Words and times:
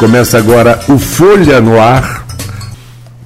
Começa 0.00 0.38
agora 0.38 0.80
o 0.88 0.98
Folha 0.98 1.60
no 1.60 1.78
Ar, 1.78 2.26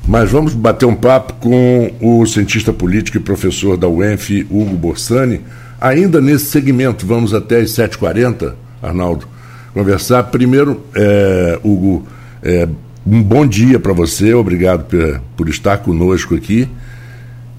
mas 0.08 0.28
vamos 0.28 0.54
bater 0.54 0.86
um 0.86 0.94
papo 0.96 1.34
com 1.34 1.94
o 2.00 2.26
cientista 2.26 2.72
político 2.72 3.16
e 3.16 3.20
professor 3.20 3.76
da 3.76 3.88
UENF, 3.88 4.44
Hugo 4.50 4.74
Borsani. 4.74 5.40
Ainda 5.80 6.20
nesse 6.20 6.46
segmento, 6.46 7.06
vamos 7.06 7.32
até 7.32 7.60
as 7.60 7.70
7h40, 7.70 8.54
Arnaldo, 8.82 9.28
conversar. 9.72 10.24
Primeiro, 10.24 10.80
é, 10.96 11.60
Hugo, 11.62 12.08
é, 12.42 12.68
um 13.06 13.22
bom 13.22 13.46
dia 13.46 13.78
para 13.78 13.92
você, 13.92 14.34
obrigado 14.34 14.86
por, 14.86 15.20
por, 15.36 15.48
estar 15.48 15.78
conosco 15.78 16.34
aqui. 16.34 16.68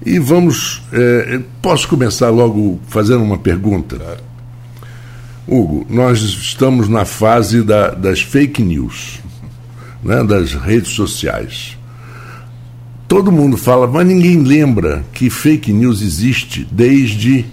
E 0.04 0.18
vamos. 0.18 0.82
É, 0.92 1.40
posso 1.62 1.88
começar 1.88 2.28
logo 2.28 2.78
fazendo 2.86 3.24
uma 3.24 3.38
pergunta? 3.38 3.96
Claro. 3.96 4.35
Hugo, 5.48 5.86
nós 5.88 6.20
estamos 6.20 6.88
na 6.88 7.04
fase 7.04 7.62
da, 7.62 7.90
das 7.90 8.20
fake 8.20 8.62
news, 8.62 9.20
né, 10.02 10.24
das 10.24 10.54
redes 10.54 10.90
sociais. 10.90 11.76
Todo 13.06 13.30
mundo 13.30 13.56
fala, 13.56 13.86
mas 13.86 14.04
ninguém 14.06 14.42
lembra 14.42 15.04
que 15.12 15.30
fake 15.30 15.72
news 15.72 16.02
existe 16.02 16.66
desde 16.70 17.44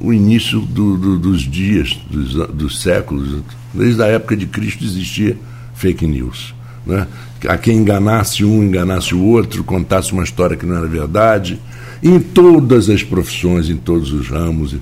o 0.00 0.12
início 0.12 0.60
do, 0.60 0.96
do, 0.96 1.18
dos 1.18 1.42
dias, 1.42 1.98
dos, 2.08 2.34
dos, 2.48 2.80
séculos. 2.80 3.42
Desde 3.72 4.00
a 4.00 4.06
época 4.06 4.36
de 4.36 4.46
Cristo 4.46 4.84
existia 4.84 5.36
fake 5.74 6.06
news. 6.06 6.54
Né? 6.86 7.08
A 7.48 7.58
quem 7.58 7.78
enganasse 7.78 8.44
um, 8.44 8.62
enganasse 8.62 9.14
o 9.14 9.20
outro, 9.24 9.64
contasse 9.64 10.12
uma 10.12 10.22
história 10.22 10.56
que 10.56 10.66
não 10.66 10.76
era 10.76 10.86
verdade, 10.86 11.58
em 12.00 12.20
todas 12.20 12.88
as 12.88 13.02
profissões, 13.02 13.68
em 13.68 13.76
todos 13.76 14.12
os 14.12 14.28
ramos. 14.28 14.76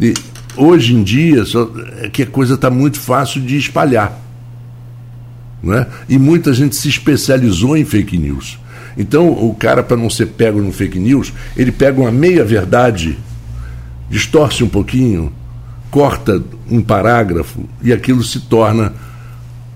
E, 0.00 0.14
hoje 0.56 0.94
em 0.94 1.02
dia 1.02 1.44
só, 1.44 1.70
é 2.00 2.08
que 2.08 2.22
a 2.22 2.26
coisa 2.26 2.54
está 2.54 2.70
muito 2.70 2.98
fácil 2.98 3.40
de 3.40 3.56
espalhar. 3.56 4.20
Né? 5.62 5.86
E 6.08 6.18
muita 6.18 6.52
gente 6.52 6.74
se 6.74 6.88
especializou 6.88 7.76
em 7.76 7.84
fake 7.84 8.18
news. 8.18 8.58
Então, 8.96 9.28
o 9.28 9.54
cara, 9.54 9.82
para 9.82 9.96
não 9.96 10.10
ser 10.10 10.26
pego 10.26 10.60
no 10.60 10.72
fake 10.72 10.98
news, 10.98 11.32
ele 11.56 11.72
pega 11.72 12.00
uma 12.00 12.10
meia-verdade, 12.10 13.18
distorce 14.10 14.62
um 14.62 14.68
pouquinho, 14.68 15.32
corta 15.90 16.42
um 16.70 16.82
parágrafo 16.82 17.64
e 17.82 17.92
aquilo 17.92 18.22
se 18.22 18.40
torna 18.40 18.92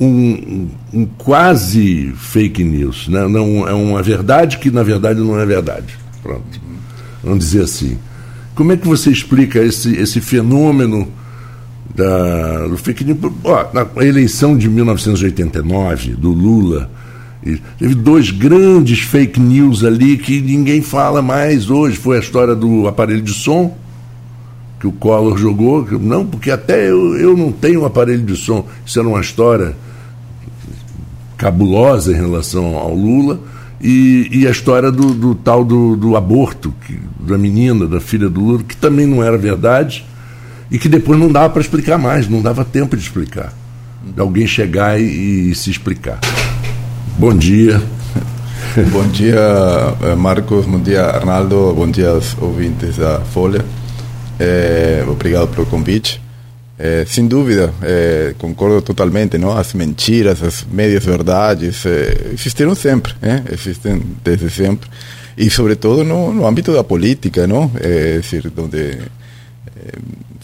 um, 0.01 0.69
um, 0.93 1.07
quase 1.19 2.13
fake 2.17 2.63
news. 2.63 3.09
Né? 3.09 3.27
Não, 3.29 3.67
é 3.67 3.73
uma 3.73 4.03
verdade 4.03 4.59
que, 4.59 4.71
na 4.71 4.83
verdade, 4.83 5.21
não 5.21 5.39
é 5.39 5.47
verdade. 5.47 5.97
Pronto. 6.23 6.61
Vamos 7.23 7.39
dizer 7.41 7.63
assim. 7.63 7.99
Como 8.57 8.73
é 8.73 8.77
que 8.79 8.89
você 8.89 9.11
explica 9.11 9.63
esse, 9.63 9.95
esse 9.97 10.19
fenômeno 10.19 11.07
da, 11.95 12.67
do 12.67 12.79
fake 12.79 13.05
news? 13.05 13.19
Ó, 13.45 13.67
na 13.75 13.87
eleição 14.03 14.57
de 14.57 14.67
1989, 14.67 16.15
do 16.15 16.31
Lula, 16.31 16.91
teve 17.79 17.95
dois 17.95 18.31
grandes 18.31 19.01
fake 19.01 19.39
news 19.39 19.85
ali 19.85 20.17
que 20.17 20.41
ninguém 20.41 20.81
fala 20.81 21.21
mais 21.21 21.69
hoje. 21.69 21.99
Foi 21.99 22.17
a 22.17 22.21
história 22.21 22.55
do 22.55 22.89
aparelho 22.89 23.21
de 23.21 23.35
som, 23.35 23.77
que 24.81 24.87
o 24.87 24.93
Collor 24.93 25.37
jogou. 25.37 25.87
Não, 26.01 26.25
porque 26.25 26.51
até 26.51 26.89
eu, 26.89 27.15
eu 27.19 27.37
não 27.37 27.53
tenho 27.53 27.83
um 27.83 27.85
aparelho 27.85 28.23
de 28.23 28.37
som. 28.37 28.67
Isso 28.87 28.99
era 28.99 29.07
uma 29.07 29.21
história 29.21 29.77
cabulosa 31.37 32.11
em 32.11 32.17
relação 32.17 32.75
ao 32.75 32.95
Lula 32.95 33.39
e, 33.81 34.29
e 34.33 34.47
a 34.47 34.51
história 34.51 34.91
do, 34.91 35.13
do 35.13 35.35
tal 35.35 35.65
do, 35.65 35.97
do 35.97 36.17
aborto, 36.17 36.73
que, 36.87 36.99
da 37.21 37.37
menina, 37.37 37.87
da 37.87 38.01
filha 38.01 38.29
do 38.29 38.41
Lula, 38.41 38.63
que 38.63 38.77
também 38.77 39.07
não 39.07 39.23
era 39.23 39.37
verdade 39.37 40.05
e 40.71 40.79
que 40.79 40.89
depois 40.89 41.19
não 41.19 41.31
dava 41.31 41.51
para 41.51 41.63
explicar 41.63 41.99
mais, 41.99 42.29
não 42.29 42.43
dava 42.43 42.65
tempo 42.65 42.97
de 42.97 43.03
explicar. 43.03 43.53
De 44.05 44.21
alguém 44.21 44.47
chegar 44.47 45.01
e, 45.01 45.51
e 45.51 45.55
se 45.55 45.71
explicar. 45.71 46.21
Bom 47.19 47.35
dia. 47.35 47.83
Bom 48.93 49.07
dia, 49.09 49.41
eh, 50.03 50.15
Marcos. 50.15 50.67
Bom 50.67 50.81
dia, 50.81 51.05
Arnaldo. 51.05 51.73
Bom 51.75 51.91
dia 51.91 52.11
aos 52.11 52.37
ouvintes 52.41 52.97
da 52.97 53.21
Folha. 53.21 53.65
É, 54.39 55.05
obrigado 55.09 55.49
pelo 55.49 55.67
convite. 55.67 56.21
É, 56.79 57.07
sem 57.07 57.27
dúvida, 57.27 57.73
é, 57.83 58.35
concordo 58.37 58.83
totalmente, 58.83 59.39
não? 59.39 59.57
As 59.57 59.73
mentiras, 59.73 60.43
as 60.43 60.67
médias 60.71 61.05
verdades 61.05 61.87
é, 61.87 62.33
existiram 62.35 62.75
sempre, 62.75 63.15
existem 63.51 64.03
desde 64.23 64.51
sempre 64.51 64.91
e 65.39 65.49
sobretudo 65.49 66.05
no, 66.05 66.35
no 66.35 66.47
âmbito 66.47 66.75
da 66.75 66.85
política, 66.85 67.47
não? 67.47 67.71
É 67.81 68.19
decir, 68.19 68.53
onde 68.59 68.99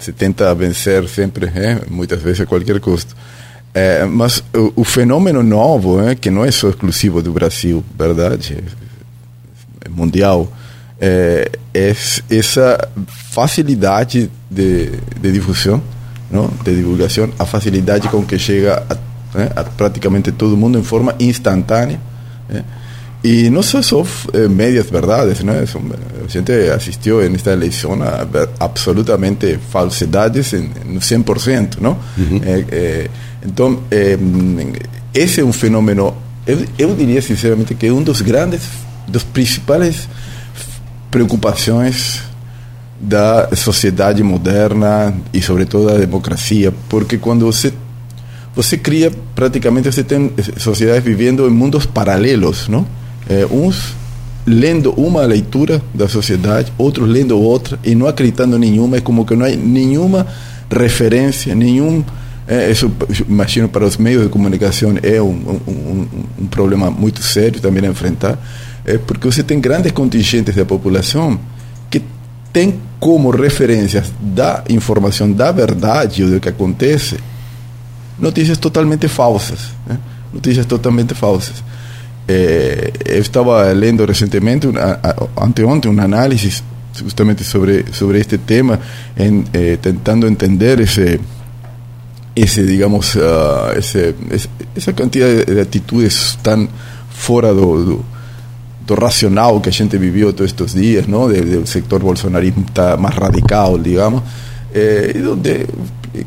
se 0.00 0.12
tenta 0.12 0.54
vencer 0.54 1.06
sempre, 1.06 1.50
muitas 1.90 2.20
vezes 2.22 2.40
a 2.40 2.46
qualquer 2.46 2.80
custo. 2.80 3.14
É, 3.74 4.04
mas 4.04 4.42
o, 4.54 4.72
o, 4.76 4.84
fenômeno 4.84 5.42
novo, 5.42 5.98
que 6.20 6.30
não 6.30 6.44
é 6.44 6.50
só 6.50 6.68
exclusivo 6.68 7.22
do 7.22 7.32
Brasil, 7.32 7.84
verdade, 7.98 8.58
é 9.84 9.88
mundial, 9.88 10.50
é, 11.00 11.50
é 11.72 11.94
essa 12.30 12.88
facilidade 13.30 14.30
de, 14.50 14.90
de 15.20 15.32
difusão 15.32 15.82
¿no? 16.32 16.50
de 16.64 16.74
divulgación, 16.74 17.32
a 17.38 17.44
facilidade 17.44 18.08
com 18.08 18.24
que 18.24 18.38
chega 18.38 18.82
a, 18.88 18.94
eh, 19.38 19.52
a 19.54 19.64
praticamente 19.64 20.32
todo 20.32 20.56
mundo 20.56 20.78
em 20.78 20.82
forma 20.82 21.14
instantânea. 21.20 22.00
Eh? 22.50 22.62
Y 23.24 23.50
no 23.50 23.62
son 23.62 23.84
solo 23.84 24.06
eh, 24.32 24.48
medias 24.48 24.90
verdades, 24.90 25.44
¿no? 25.44 25.54
Son, 25.66 25.88
la 25.88 26.28
gente 26.28 26.72
asistió 26.72 27.22
en 27.22 27.36
esta 27.36 27.52
elección 27.52 28.02
a 28.02 28.26
absolutamente 28.58 29.60
falsedades 29.60 30.54
en, 30.54 30.72
en 30.84 31.00
100%, 31.00 31.78
¿no? 31.78 31.90
Uh 31.90 31.96
-huh. 32.20 32.42
eh, 32.44 32.66
eh, 32.70 33.10
entonces, 33.44 34.18
ese 35.14 35.40
es 35.40 35.46
un 35.46 35.52
fenómeno, 35.52 36.14
yo, 36.46 36.56
yo, 36.76 36.94
diría 36.96 37.22
sinceramente 37.22 37.76
que 37.76 37.92
uno 37.92 38.00
de 38.00 38.06
los 38.08 38.22
grandes, 38.22 38.62
dos 39.06 39.22
principales 39.22 40.08
preocupações 41.10 42.20
da 43.02 43.48
sociedade 43.56 44.22
moderna 44.22 45.12
e 45.34 45.42
sobretudo 45.42 45.86
da 45.86 45.98
democracia, 45.98 46.72
porque 46.88 47.18
quando 47.18 47.44
você 47.44 47.72
você 48.54 48.78
cria 48.78 49.10
praticamente 49.34 49.90
você 49.90 50.04
tem 50.04 50.30
sociedades 50.56 51.02
vivendo 51.02 51.48
em 51.48 51.50
mundos 51.50 51.84
paralelos, 51.84 52.68
não? 52.68 52.86
É, 53.28 53.44
uns 53.46 53.94
lendo 54.46 54.92
uma 54.92 55.22
leitura 55.22 55.82
da 55.92 56.08
sociedade, 56.08 56.72
outros 56.78 57.08
lendo 57.08 57.38
outra 57.40 57.78
e 57.82 57.94
não 57.94 58.06
acreditando 58.06 58.56
nenhuma, 58.56 58.98
é 58.98 59.00
como 59.00 59.24
que 59.24 59.34
não 59.34 59.46
há 59.46 59.50
nenhuma 59.50 60.26
referência, 60.70 61.54
nenhum 61.56 62.04
é, 62.46 62.70
isso 62.70 62.90
imagino 63.28 63.68
para 63.68 63.84
os 63.84 63.96
meios 63.96 64.24
de 64.24 64.28
comunicação 64.28 64.94
é 65.02 65.22
um, 65.22 65.60
um, 65.66 65.70
um, 65.70 66.08
um 66.42 66.46
problema 66.46 66.90
muito 66.90 67.22
sério 67.22 67.60
também 67.60 67.84
a 67.84 67.90
enfrentar, 67.90 68.38
é 68.84 68.96
porque 68.98 69.26
você 69.26 69.42
tem 69.42 69.60
grandes 69.60 69.90
contingentes 69.90 70.54
da 70.54 70.64
população 70.64 71.40
tem 72.52 72.80
como 73.00 73.30
referências 73.30 74.12
da 74.20 74.62
informação 74.68 75.32
da 75.32 75.50
verdade 75.50 76.22
ou 76.22 76.30
do 76.30 76.40
que 76.40 76.48
acontece 76.48 77.18
notícias 78.18 78.58
totalmente 78.58 79.08
falsas. 79.08 79.70
Né? 79.86 79.98
Notícias 80.32 80.66
totalmente 80.66 81.14
falsas. 81.14 81.64
É, 82.28 82.92
eu 83.06 83.20
estava 83.20 83.64
lendo 83.72 84.04
recentemente, 84.04 84.66
uma, 84.66 85.00
anteontem, 85.40 85.90
justamente 86.94 87.42
sobre, 87.42 87.86
sobre 87.92 88.20
este 88.20 88.38
tema, 88.38 88.78
em, 89.16 89.44
eh, 89.52 89.78
tentando 89.80 90.26
entender 90.26 90.78
esse, 90.80 91.18
esse 92.36 92.64
digamos, 92.64 93.14
uh, 93.14 93.76
esse, 93.76 94.14
essa 94.76 94.92
quantidade 94.92 95.46
de 95.46 95.60
atitudes 95.60 96.38
tão 96.42 96.68
fora 97.10 97.52
do, 97.54 97.84
do 97.84 98.11
do 98.86 98.94
racional 98.94 99.60
que 99.60 99.68
a 99.68 99.72
gente 99.72 99.96
viveu 99.98 100.32
todos 100.32 100.50
estes 100.50 100.74
dias, 100.74 101.06
del 101.06 101.62
de 101.62 101.66
sector 101.66 102.00
bolsonarismo 102.00 102.64
está 102.66 102.96
más 102.96 103.14
radical, 103.14 103.82
digamos, 103.82 104.22
eh, 104.74 105.20
donde 105.22 105.66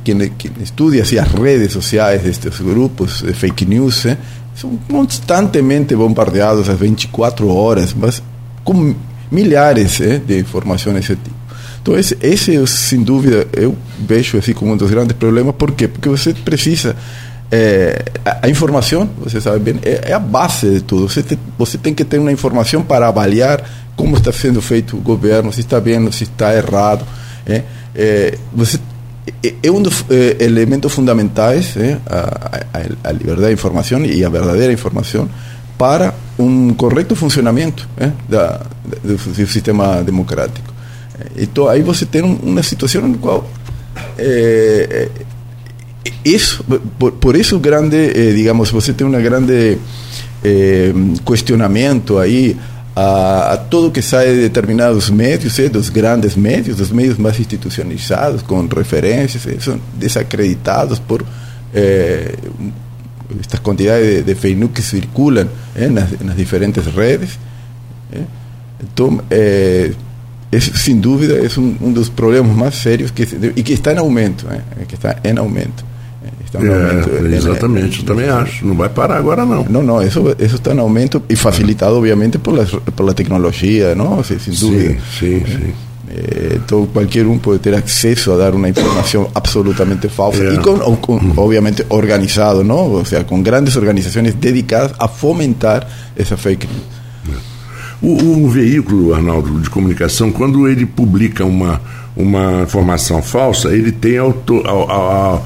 quien, 0.03 0.33
quien, 0.37 0.53
estudia 0.61 1.03
así 1.03 1.15
las 1.15 1.31
redes 1.31 1.71
sociales 1.71 2.23
de 2.23 2.31
estos 2.31 2.61
grupos 2.61 3.21
de 3.21 3.33
fake 3.33 3.65
news 3.65 4.05
eh, 4.05 4.17
son 4.55 4.77
constantemente 4.89 5.95
bombardeados 5.95 6.69
a 6.69 6.73
24 6.73 7.47
horas, 7.53 7.93
mas 7.93 8.23
com 8.63 8.95
milhares 9.29 9.99
eh, 9.99 10.21
de 10.25 10.39
informações 10.39 10.95
desse 10.95 11.15
tipo. 11.15 11.35
Então, 11.81 11.95
esse, 11.95 12.17
esse, 12.19 12.65
sem 12.65 13.03
dúvida, 13.03 13.47
eu 13.53 13.75
vejo 14.07 14.39
assim 14.39 14.53
como 14.53 14.73
um 14.73 14.77
dos 14.77 14.89
grandes 14.89 15.15
problemas. 15.15 15.53
Por 15.53 15.71
quê? 15.73 15.87
Porque 15.87 16.09
você 16.09 16.33
precisa 16.33 16.95
é, 17.51 18.03
a, 18.25 18.47
a, 18.47 18.49
informação, 18.49 19.09
você 19.17 19.39
sabe 19.39 19.59
bem, 19.59 19.79
é, 19.83 20.09
é, 20.09 20.13
a 20.13 20.19
base 20.19 20.69
de 20.69 20.81
tudo. 20.81 21.07
Você, 21.07 21.21
te, 21.21 21.37
você 21.57 21.77
tem 21.77 21.93
que 21.93 22.03
ter 22.03 22.17
uma 22.17 22.31
informação 22.31 22.83
para 22.83 23.07
avaliar 23.07 23.63
como 23.95 24.17
está 24.17 24.31
sendo 24.31 24.61
feito 24.61 24.97
o 24.97 25.01
governo, 25.01 25.53
se 25.53 25.61
está 25.61 25.79
bem, 25.79 26.11
se 26.11 26.23
está 26.23 26.55
errado. 26.55 27.05
É, 27.45 27.63
é 27.95 28.37
você 28.53 28.79
é, 29.43 29.53
é 29.63 29.71
um 29.71 29.81
dos 29.81 30.05
é, 30.09 30.43
elementos 30.43 30.91
fundamentais 30.91 31.75
é, 31.77 31.97
a, 32.05 32.61
a, 32.73 33.09
a, 33.09 33.11
liberdade 33.11 33.47
de 33.47 33.53
informação 33.53 34.03
e 34.03 34.23
a 34.23 34.29
verdadeira 34.29 34.73
informação 34.73 35.29
para 35.77 36.13
um 36.37 36.73
correto 36.73 37.15
funcionamento 37.15 37.87
da, 38.29 38.61
do, 39.03 39.15
do, 39.15 39.47
sistema 39.47 40.01
democrático. 40.03 40.73
Então 41.35 41.67
aí 41.67 41.81
você 41.81 42.05
tem 42.05 42.21
uma 42.21 42.63
situação 42.63 43.07
na 43.07 43.17
qual 43.17 43.49
isso, 46.23 46.63
por, 46.97 47.13
por 47.13 47.35
isso 47.35 47.59
grande, 47.59 47.97
eh, 47.97 48.33
digamos, 48.33 48.71
você 48.71 48.93
tem 48.93 49.05
um 49.05 49.11
grande 49.11 49.77
eh, 50.43 50.93
questionamento 51.25 52.17
aí 52.17 52.55
a, 52.95 53.53
a, 53.53 53.57
tudo 53.57 53.91
que 53.91 54.01
sai 54.01 54.27
de 54.27 54.41
determinados 54.41 55.09
médios, 55.09 55.59
eh, 55.59 55.67
dos 55.67 55.89
grandes 55.89 56.35
médios, 56.35 56.77
dos 56.77 56.91
médios 56.91 57.17
mais 57.17 57.39
institucionalizados, 57.39 58.41
com 58.41 58.65
referências, 58.67 59.45
eh, 59.47 59.57
são 59.59 59.79
desacreditados 59.97 60.99
por 60.99 61.25
eh, 61.73 62.35
estas 63.39 63.59
quantidades 63.59 64.07
de, 64.07 64.23
de 64.23 64.35
fake 64.35 64.55
news 64.55 64.71
que 64.73 64.81
circulam 64.81 65.47
eh, 65.75 65.89
nas, 65.89 66.11
nas 66.21 66.35
diferentes 66.35 66.85
redes. 66.85 67.37
Eh. 68.13 68.21
Então, 68.83 69.21
eh, 69.29 69.91
esse, 70.51 70.77
sem 70.77 70.99
dúvida, 70.99 71.33
é 71.35 71.59
um, 71.59 71.75
um, 71.81 71.91
dos 71.91 72.07
problemas 72.07 72.55
mais 72.55 72.75
sérios 72.75 73.11
que, 73.11 73.23
e 73.55 73.63
que 73.63 73.73
está 73.73 73.91
em 73.91 73.97
aumento, 73.97 74.45
que 74.87 74.95
está 74.95 75.17
em 75.23 75.37
aumento. 75.37 75.83
Aumento 76.57 77.09
é, 77.09 77.35
exatamente, 77.35 77.99
eu 77.99 78.05
também 78.05 78.29
acho. 78.29 78.65
Não 78.65 78.75
vai 78.75 78.89
parar 78.89 79.17
agora, 79.17 79.45
não. 79.45 79.63
Não, 79.63 79.83
não, 79.83 80.01
isso, 80.01 80.35
isso 80.39 80.55
está 80.55 80.73
em 80.73 80.79
aumento 80.79 81.21
e 81.29 81.35
facilitado, 81.35 81.95
obviamente, 81.95 82.37
por, 82.37 82.55
pela 82.95 83.13
tecnologia, 83.13 83.95
não? 83.95 84.23
sem 84.23 84.37
dúvida. 84.37 84.97
Sim, 85.19 85.43
sim, 85.43 85.45
sim. 85.45 85.73
então 86.55 86.85
qualquer 86.87 87.25
um 87.25 87.37
pode 87.37 87.59
ter 87.59 87.73
acesso 87.73 88.31
a 88.31 88.37
dar 88.37 88.53
uma 88.53 88.69
informação 88.69 89.29
absolutamente 89.33 90.07
falsa 90.07 90.43
e 90.43 90.57
com, 90.57 90.95
com, 90.97 91.33
obviamente 91.37 91.85
organizado, 91.89 92.63
não? 92.63 92.91
Ou 92.91 93.05
seja, 93.05 93.23
com 93.23 93.41
grandes 93.41 93.75
organizações 93.75 94.33
dedicadas 94.33 94.93
a 94.99 95.07
fomentar 95.07 95.87
essa 96.15 96.37
fake 96.37 96.67
news. 96.67 96.95
O, 98.01 98.43
o, 98.45 98.49
veículo, 98.49 99.13
Arnaldo, 99.13 99.59
de 99.59 99.69
comunicação, 99.69 100.31
quando 100.31 100.67
ele 100.67 100.85
publica 100.85 101.45
uma, 101.45 101.81
uma 102.15 102.63
informação 102.63 103.21
falsa, 103.21 103.69
ele 103.69 103.91
tem 103.91 104.17
auto, 104.17 104.61
a, 104.65 104.71
a, 104.71 105.35
a, 105.35 105.41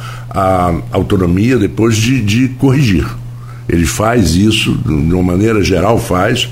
autonomia 0.92 1.58
depois 1.58 1.96
de, 1.96 2.22
de 2.22 2.50
corrigir. 2.50 3.06
Ele 3.68 3.86
faz 3.86 4.36
isso, 4.36 4.74
de 4.74 5.14
uma 5.14 5.24
maneira 5.24 5.64
geral, 5.64 6.00
faz, 6.00 6.50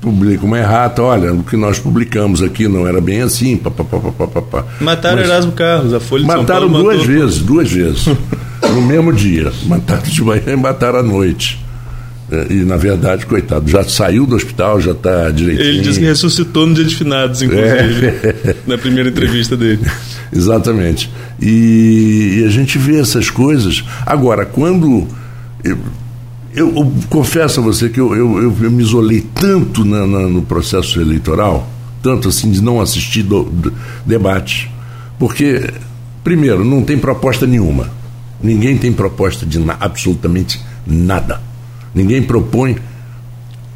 publica 0.00 0.44
uma 0.44 0.58
errata, 0.58 1.02
olha, 1.02 1.32
o 1.32 1.42
que 1.42 1.56
nós 1.56 1.78
publicamos 1.78 2.42
aqui 2.42 2.68
não 2.68 2.86
era 2.86 3.00
bem 3.00 3.22
assim, 3.22 3.56
papapá. 3.56 4.64
Mataram 4.80 5.16
Mas, 5.16 5.28
Erasmo 5.28 5.52
Carlos, 5.52 5.94
a 5.94 6.00
Folha 6.00 6.22
de 6.22 6.28
Mataram 6.28 6.68
duas 6.68 6.98
matou... 6.98 7.04
vezes, 7.04 7.38
duas 7.38 7.70
vezes, 7.70 8.06
no 8.74 8.82
mesmo 8.82 9.12
dia. 9.12 9.50
Mataram 9.64 10.02
de 10.02 10.22
manhã 10.22 10.42
e 10.52 10.56
mataram 10.56 10.98
à 10.98 11.02
noite. 11.02 11.58
É, 12.30 12.52
e, 12.52 12.64
na 12.64 12.76
verdade, 12.76 13.24
coitado, 13.24 13.70
já 13.70 13.82
saiu 13.84 14.26
do 14.26 14.36
hospital, 14.36 14.80
já 14.80 14.92
está 14.92 15.30
direitinho. 15.30 15.68
Ele 15.68 15.80
disse 15.80 15.98
que 15.98 16.04
ressuscitou 16.04 16.66
no 16.66 16.74
dia 16.74 16.84
de 16.84 16.94
finados, 16.94 17.40
inclusive, 17.40 18.06
é. 18.06 18.56
na 18.66 18.76
primeira 18.76 19.08
entrevista 19.08 19.56
dele. 19.56 19.80
Exatamente. 20.30 21.10
E, 21.40 22.40
e, 22.40 22.44
a 22.44 22.50
gente 22.50 22.76
vê 22.76 23.00
essas 23.00 23.30
coisas. 23.30 23.82
Agora, 24.04 24.44
quando. 24.44 25.08
Eu, 25.64 25.78
eu, 26.54 26.74
eu 26.76 26.92
confesso 27.08 27.60
a 27.60 27.62
você 27.62 27.88
que 27.88 27.98
eu, 27.98 28.14
eu, 28.14 28.62
eu 28.62 28.70
me 28.70 28.82
isolei 28.82 29.24
tanto 29.34 29.84
na, 29.84 30.06
na, 30.06 30.20
no 30.28 30.42
processo 30.42 31.00
eleitoral, 31.00 31.68
tanto 32.02 32.28
assim, 32.28 32.50
de 32.50 32.60
não 32.60 32.78
assistir 32.78 33.22
do, 33.22 33.44
do, 33.44 33.72
debate. 34.04 34.70
Porque, 35.18 35.72
primeiro, 36.22 36.62
não 36.62 36.82
tem 36.82 36.98
proposta 36.98 37.46
nenhuma. 37.46 37.90
Ninguém 38.42 38.76
tem 38.76 38.92
proposta 38.92 39.46
de 39.46 39.58
na, 39.58 39.76
absolutamente 39.80 40.60
nada 40.86 41.47
Ninguém 41.94 42.22
propõe 42.22 42.76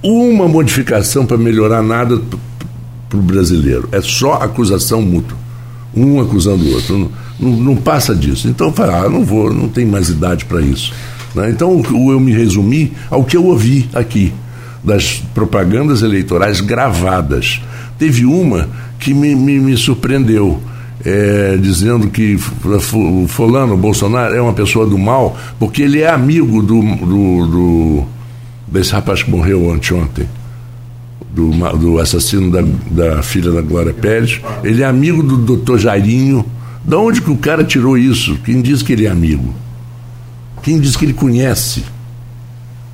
uma 0.03 0.49
modificação 0.49 1.25
para 1.25 1.37
melhorar 1.37 1.83
nada 1.83 2.21
para 3.09 3.19
o 3.19 3.23
brasileiro. 3.23 3.89
É 3.93 4.01
só 4.01 4.35
acusação 4.35 5.03
mútua. 5.03 5.37
Um 5.95 6.21
acusando 6.21 6.65
o 6.65 6.73
outro. 6.73 6.99
Não, 6.99 7.11
não, 7.39 7.57
não 7.59 7.77
passa 7.77 8.15
disso. 8.15 8.49
Então, 8.49 8.73
fala, 8.73 9.05
ah, 9.05 9.09
não 9.09 9.25
vou, 9.25 9.53
não 9.53 9.69
tenho 9.69 9.91
mais 9.91 10.09
idade 10.09 10.45
para 10.47 10.61
isso. 10.61 10.93
Né? 11.35 11.51
Então, 11.51 11.83
eu 12.11 12.19
me 12.19 12.33
resumi 12.33 12.93
ao 13.11 13.25
que 13.25 13.37
eu 13.37 13.45
ouvi 13.45 13.89
aqui, 13.93 14.33
das 14.83 15.23
propagandas 15.35 16.03
eleitorais 16.03 16.61
gravadas. 16.61 17.61
Teve 17.99 18.25
uma 18.25 18.69
que 18.99 19.13
me, 19.13 19.35
me, 19.35 19.61
me 19.61 19.77
surpreendeu. 19.77 20.61
É, 21.05 21.57
dizendo 21.61 22.09
que 22.09 22.39
o 22.95 23.27
fulano, 23.27 23.77
Bolsonaro, 23.77 24.35
é 24.37 24.41
uma 24.41 24.53
pessoa 24.53 24.87
do 24.87 24.97
mal, 24.97 25.37
porque 25.59 25.83
ele 25.83 26.01
é 26.01 26.09
amigo 26.09 26.63
do, 26.63 26.81
do, 26.81 27.47
do 27.47 28.05
desse 28.69 28.93
rapaz 28.93 29.23
que 29.23 29.31
morreu 29.31 29.73
anteontem, 29.73 30.29
do, 31.35 31.51
do 31.77 31.99
assassino 31.99 32.51
da, 32.51 32.63
da 32.91 33.23
filha 33.23 33.51
da 33.51 33.61
Glória 33.61 33.93
Pérez. 33.93 34.41
Ele 34.63 34.83
é 34.83 34.87
amigo 34.87 35.23
do 35.23 35.37
doutor 35.37 35.79
Jairinho. 35.79 36.45
Da 36.85 36.99
onde 36.99 37.21
que 37.21 37.31
o 37.31 37.37
cara 37.37 37.63
tirou 37.63 37.97
isso? 37.97 38.37
Quem 38.45 38.61
diz 38.61 38.83
que 38.83 38.93
ele 38.93 39.07
é 39.07 39.11
amigo? 39.11 39.55
Quem 40.63 40.81
diz 40.81 40.97
que 40.97 41.05
ele 41.05 41.13
conhece? 41.13 41.85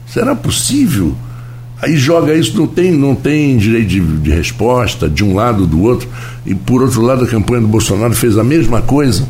Será 0.06 0.34
possível? 0.34 1.14
Aí 1.80 1.96
joga 1.96 2.34
isso, 2.34 2.56
não 2.56 2.66
tem, 2.66 2.90
não 2.90 3.14
tem 3.14 3.56
direito 3.56 3.88
de, 3.88 4.00
de 4.00 4.30
resposta 4.30 5.08
de 5.08 5.22
um 5.22 5.34
lado 5.34 5.60
ou 5.60 5.66
do 5.66 5.82
outro. 5.82 6.08
E 6.44 6.54
por 6.54 6.82
outro 6.82 7.02
lado, 7.02 7.24
a 7.24 7.28
campanha 7.28 7.60
do 7.60 7.68
Bolsonaro 7.68 8.14
fez 8.14 8.36
a 8.36 8.42
mesma 8.42 8.82
coisa. 8.82 9.28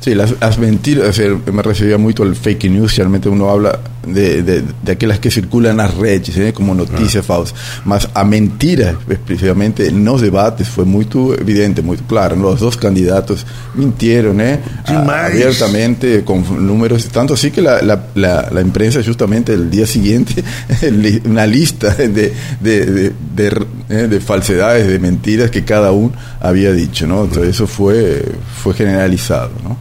Sí, 0.00 0.14
las, 0.14 0.34
las 0.38 0.58
mentiras, 0.58 1.18
me 1.18 1.62
refería 1.62 1.96
mucho 1.96 2.22
al 2.22 2.36
fake 2.36 2.68
news, 2.68 2.94
realmente 2.94 3.28
uno 3.28 3.48
habla 3.48 3.80
de, 4.06 4.42
de, 4.42 4.62
de 4.82 4.92
aquellas 4.92 5.18
que 5.18 5.30
circulan 5.30 5.72
en 5.72 5.76
las 5.78 5.94
redes, 5.94 6.36
¿eh? 6.36 6.52
como 6.52 6.74
noticias 6.74 7.24
ah. 7.24 7.26
falsas. 7.26 7.54
Mas 7.84 8.08
a 8.14 8.24
mentira, 8.24 8.96
especialmente 9.08 9.86
en 9.88 10.04
los 10.04 10.20
debates, 10.20 10.68
fue 10.68 10.84
muy 10.84 11.06
evidente, 11.38 11.82
muy 11.82 11.96
claro. 11.96 12.36
Los 12.36 12.60
dos 12.60 12.76
candidatos 12.76 13.46
mintieron 13.74 14.40
¿eh? 14.40 14.60
abiertamente, 14.86 16.24
con 16.24 16.66
números, 16.66 17.06
tanto 17.08 17.34
así 17.34 17.50
que 17.50 17.62
la, 17.62 17.82
la, 17.82 18.06
la, 18.14 18.48
la 18.50 18.60
imprensa 18.60 19.02
justamente 19.02 19.52
el 19.52 19.70
día 19.70 19.86
siguiente, 19.86 20.42
una 21.24 21.46
lista 21.46 21.94
de, 21.94 22.32
de, 22.60 23.12
de, 23.34 23.66
¿eh? 23.88 24.08
de, 24.08 24.20
falsedades, 24.20 24.86
de 24.88 24.98
mentiras 24.98 25.50
que 25.50 25.64
cada 25.64 25.92
uno 25.92 26.12
había 26.40 26.72
dicho. 26.72 27.06
¿no? 27.06 27.24
Entonces 27.24 27.54
eso 27.54 27.66
fue, 27.66 28.24
fue 28.62 28.74
generalizado. 28.74 29.50
¿no? 29.62 29.76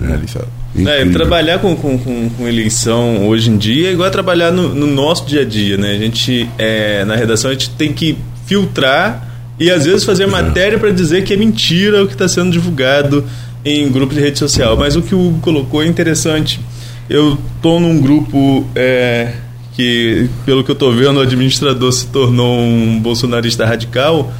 realizado. 0.00 0.46
É, 0.86 1.04
trabalhar 1.06 1.58
com, 1.58 1.74
com, 1.76 1.98
com, 2.30 2.48
eleição 2.48 3.26
hoje 3.26 3.50
em 3.50 3.56
dia 3.56 3.88
é 3.88 3.92
igual 3.92 4.08
a 4.08 4.10
trabalhar 4.10 4.50
no, 4.50 4.74
no 4.74 4.86
nosso 4.86 5.26
dia 5.26 5.42
a 5.42 5.44
dia, 5.44 5.76
né? 5.76 5.92
A 5.92 5.98
gente, 5.98 6.48
é, 6.58 7.04
na 7.04 7.16
redação, 7.16 7.50
a 7.50 7.54
gente 7.54 7.70
tem 7.70 7.92
que 7.92 8.16
filtrar 8.46 9.28
e 9.58 9.70
às 9.70 9.84
vezes 9.84 10.04
fazer 10.04 10.26
matéria 10.26 10.78
para 10.78 10.90
dizer 10.90 11.24
que 11.24 11.32
é 11.32 11.36
mentira 11.36 12.02
o 12.02 12.06
que 12.06 12.12
está 12.12 12.28
sendo 12.28 12.50
divulgado 12.50 13.24
em 13.64 13.90
grupo 13.90 14.14
de 14.14 14.20
rede 14.20 14.38
social. 14.38 14.76
Mas 14.76 14.94
o 14.94 15.02
que 15.02 15.14
o 15.14 15.28
Hugo 15.28 15.40
colocou 15.40 15.82
é 15.82 15.86
interessante. 15.86 16.60
Eu 17.08 17.38
estou 17.56 17.80
num 17.80 18.00
grupo 18.00 18.66
é, 18.74 19.32
que, 19.74 20.28
pelo 20.44 20.62
que 20.62 20.70
eu 20.70 20.74
estou 20.74 20.92
vendo, 20.92 21.18
o 21.18 21.22
administrador 21.22 21.90
se 21.92 22.06
tornou 22.06 22.58
um 22.58 23.00
bolsonarista 23.00 23.64
radical 23.64 24.32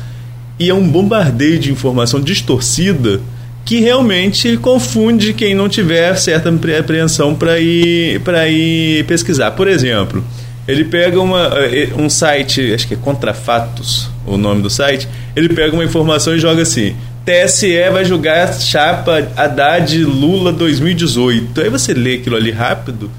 e 0.59 0.69
é 0.69 0.75
um 0.75 0.87
bombardeio 0.87 1.59
de 1.59 1.73
informação 1.73 2.21
distorcida 2.21 3.21
que 3.69 3.81
realmente 3.81 4.57
confunde 4.57 5.35
quem 5.35 5.55
não 5.55 5.69
tiver 5.69 6.17
certa 6.17 6.49
apreensão 6.49 7.35
para 7.35 7.61
ir, 7.61 8.19
ir 8.51 9.05
pesquisar. 9.05 9.51
Por 9.51 9.69
exemplo, 9.69 10.25
ele 10.67 10.85
pega 10.85 11.21
uma, 11.21 11.53
eh, 11.67 11.91
um 11.95 12.09
site, 12.09 12.73
acho 12.73 12.89
que 12.89 12.95
é 12.95 12.97
Contrafatos 12.97 14.09
o 14.25 14.39
nome 14.39 14.63
do 14.63 14.71
site, 14.71 15.07
ele 15.37 15.51
pega 15.51 15.75
uma 15.75 15.85
informação 15.85 16.35
e 16.35 16.39
joga 16.39 16.63
assim: 16.63 16.97
TSE 17.27 17.91
vai 17.93 18.07
julgar 18.07 18.55
chapa 18.55 19.29
Haddad 19.37 20.03
Lula 20.03 20.51
2018. 20.51 21.61
Aí 21.61 21.69
você 21.69 21.93
lê 21.93 22.15
aquilo 22.15 22.37
ali 22.37 22.51
rápido 22.51 23.11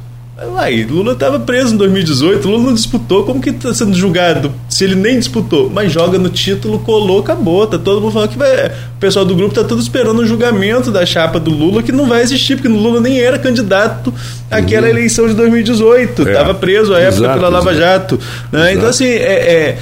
Uai, 0.47 0.83
Lula 0.89 1.13
estava 1.13 1.37
preso 1.39 1.73
em 1.73 1.77
2018, 1.77 2.47
Lula 2.47 2.63
não 2.63 2.73
disputou, 2.73 3.25
como 3.25 3.41
que 3.41 3.49
está 3.49 3.73
sendo 3.73 3.93
julgado 3.93 4.53
se 4.79 4.85
ele 4.85 4.95
nem 4.95 5.19
disputou? 5.19 5.69
Mas 5.69 5.91
joga 5.91 6.17
no 6.17 6.29
título, 6.29 6.79
colou, 6.79 7.19
acabou. 7.19 7.67
Tá 7.67 7.77
todo 7.77 7.99
mundo 7.99 8.13
falando 8.13 8.29
que 8.29 8.37
vai. 8.37 8.67
O 8.67 8.97
pessoal 8.97 9.25
do 9.25 9.35
grupo 9.35 9.53
tá 9.53 9.61
todo 9.61 9.81
esperando 9.81 10.19
o 10.19 10.25
julgamento 10.25 10.89
da 10.89 11.05
chapa 11.05 11.37
do 11.37 11.51
Lula, 11.51 11.83
que 11.83 11.91
não 11.91 12.07
vai 12.07 12.21
existir, 12.21 12.55
porque 12.55 12.69
o 12.69 12.73
Lula 12.73 13.01
nem 13.01 13.19
era 13.19 13.37
candidato 13.37 14.13
àquela 14.49 14.85
uhum. 14.85 14.93
eleição 14.93 15.27
de 15.27 15.33
2018. 15.33 16.29
É. 16.29 16.31
Tava 16.31 16.53
preso 16.53 16.93
à 16.93 16.99
época 16.99 17.23
exato, 17.23 17.33
pela 17.33 17.49
Lava 17.49 17.73
Jato. 17.73 18.17
Né? 18.53 18.73
Então, 18.73 18.87
assim, 18.87 19.03
é, 19.05 19.17
é, 19.17 19.77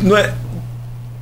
não 0.00 0.16
é. 0.16 0.32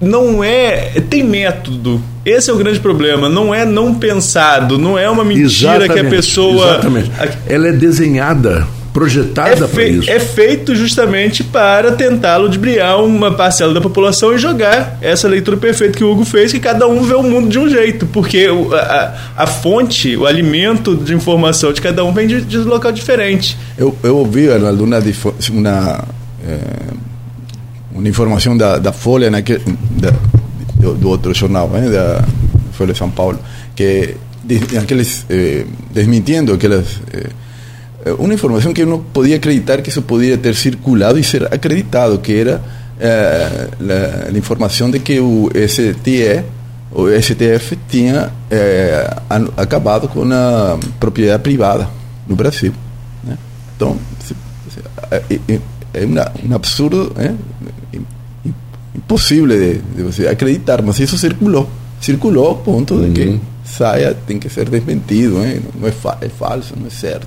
Não 0.02 0.44
é. 0.44 0.90
Tem 1.08 1.22
método. 1.22 2.02
Esse 2.26 2.50
é 2.50 2.52
o 2.52 2.58
grande 2.58 2.78
problema. 2.78 3.26
Não 3.26 3.54
é 3.54 3.64
não 3.64 3.94
pensado. 3.94 4.76
Não 4.76 4.98
é 4.98 5.08
uma 5.08 5.24
mentira 5.24 5.76
exatamente, 5.76 5.92
que 5.94 5.98
a 5.98 6.10
pessoa. 6.10 6.72
Exatamente. 6.72 7.10
Ela 7.46 7.68
é 7.68 7.72
desenhada 7.72 8.66
projetada 8.94 9.64
é 9.64 9.68
para 9.68 9.84
isso. 9.84 10.08
É 10.08 10.20
feito 10.20 10.74
justamente 10.76 11.42
para 11.42 11.92
tentar 11.92 12.36
ludibriar 12.36 13.04
uma 13.04 13.34
parcela 13.34 13.74
da 13.74 13.80
população 13.80 14.32
e 14.32 14.38
jogar 14.38 14.96
essa 15.02 15.26
leitura 15.26 15.56
perfeita 15.56 15.98
que 15.98 16.04
o 16.04 16.12
Hugo 16.12 16.24
fez, 16.24 16.52
que 16.52 16.60
cada 16.60 16.86
um 16.86 17.02
vê 17.02 17.14
o 17.14 17.22
mundo 17.22 17.48
de 17.48 17.58
um 17.58 17.68
jeito, 17.68 18.06
porque 18.06 18.48
a, 18.72 19.14
a 19.36 19.46
fonte, 19.48 20.16
o 20.16 20.24
alimento 20.24 20.94
de 20.94 21.12
informação 21.12 21.72
de 21.72 21.80
cada 21.80 22.04
um 22.04 22.14
vem 22.14 22.28
de, 22.28 22.40
de 22.42 22.58
um 22.58 22.64
local 22.64 22.92
diferente. 22.92 23.58
Eu, 23.76 23.98
eu 24.04 24.16
ouvi, 24.16 24.48
Arnaldo, 24.48 24.84
uma, 24.84 24.98
uma, 25.50 26.04
é, 26.46 26.58
uma 27.92 28.08
informação 28.08 28.56
da, 28.56 28.78
da 28.78 28.92
Folha, 28.92 29.28
naquele, 29.28 29.64
da, 29.90 30.12
do, 30.76 30.94
do 30.94 31.08
outro 31.08 31.34
jornal, 31.34 31.68
né, 31.68 31.90
da 31.90 32.24
Folha 32.72 32.92
de 32.92 32.98
São 33.00 33.10
Paulo, 33.10 33.40
que 33.74 34.14
aqueles 34.80 35.26
eh, 35.28 35.64
desmintiendo 35.92 36.52
aquelas 36.52 37.00
eh, 37.12 37.30
uma 38.18 38.34
informação 38.34 38.72
que 38.72 38.82
eu 38.82 38.86
não 38.86 39.00
podia 39.00 39.36
acreditar 39.36 39.80
que 39.80 39.88
isso 39.88 40.02
podia 40.02 40.36
ter 40.36 40.54
circulado 40.54 41.18
e 41.18 41.24
ser 41.24 41.44
acreditado 41.52 42.18
que 42.18 42.32
era 42.34 42.62
eh, 43.00 43.68
a, 44.28 44.28
a 44.28 44.38
informação 44.38 44.90
de 44.90 44.98
que 44.98 45.20
o 45.20 45.50
STE 45.66 46.44
o 46.94 47.08
STF 47.10 47.76
tinha 47.88 48.32
é, 48.48 49.16
acabado 49.56 50.08
com 50.08 50.22
a 50.32 50.78
propriedade 51.00 51.42
privada 51.42 51.88
no 52.26 52.36
Brasil. 52.36 52.72
Né? 53.24 53.36
Então, 53.74 53.98
é, 55.10 56.06
um 56.06 56.54
absurdo 56.54 57.12
é, 57.18 57.34
impossível 58.94 59.48
de, 59.48 59.78
de, 59.78 60.02
você 60.04 60.28
acreditar, 60.28 60.82
mas 60.82 61.00
isso 61.00 61.18
circulou. 61.18 61.68
Circulou 62.00 62.46
ao 62.46 62.56
ponto 62.58 62.94
uhum. 62.94 63.12
de 63.12 63.20
que 63.20 63.40
saia, 63.64 64.14
tem 64.14 64.38
que 64.38 64.48
ser 64.48 64.68
desmentido, 64.68 65.40
né? 65.40 65.60
não 65.74 65.88
é, 65.88 65.90
fa 65.90 66.16
é 66.20 66.28
falso, 66.28 66.74
não 66.78 66.86
é 66.86 66.90
certo. 66.90 67.26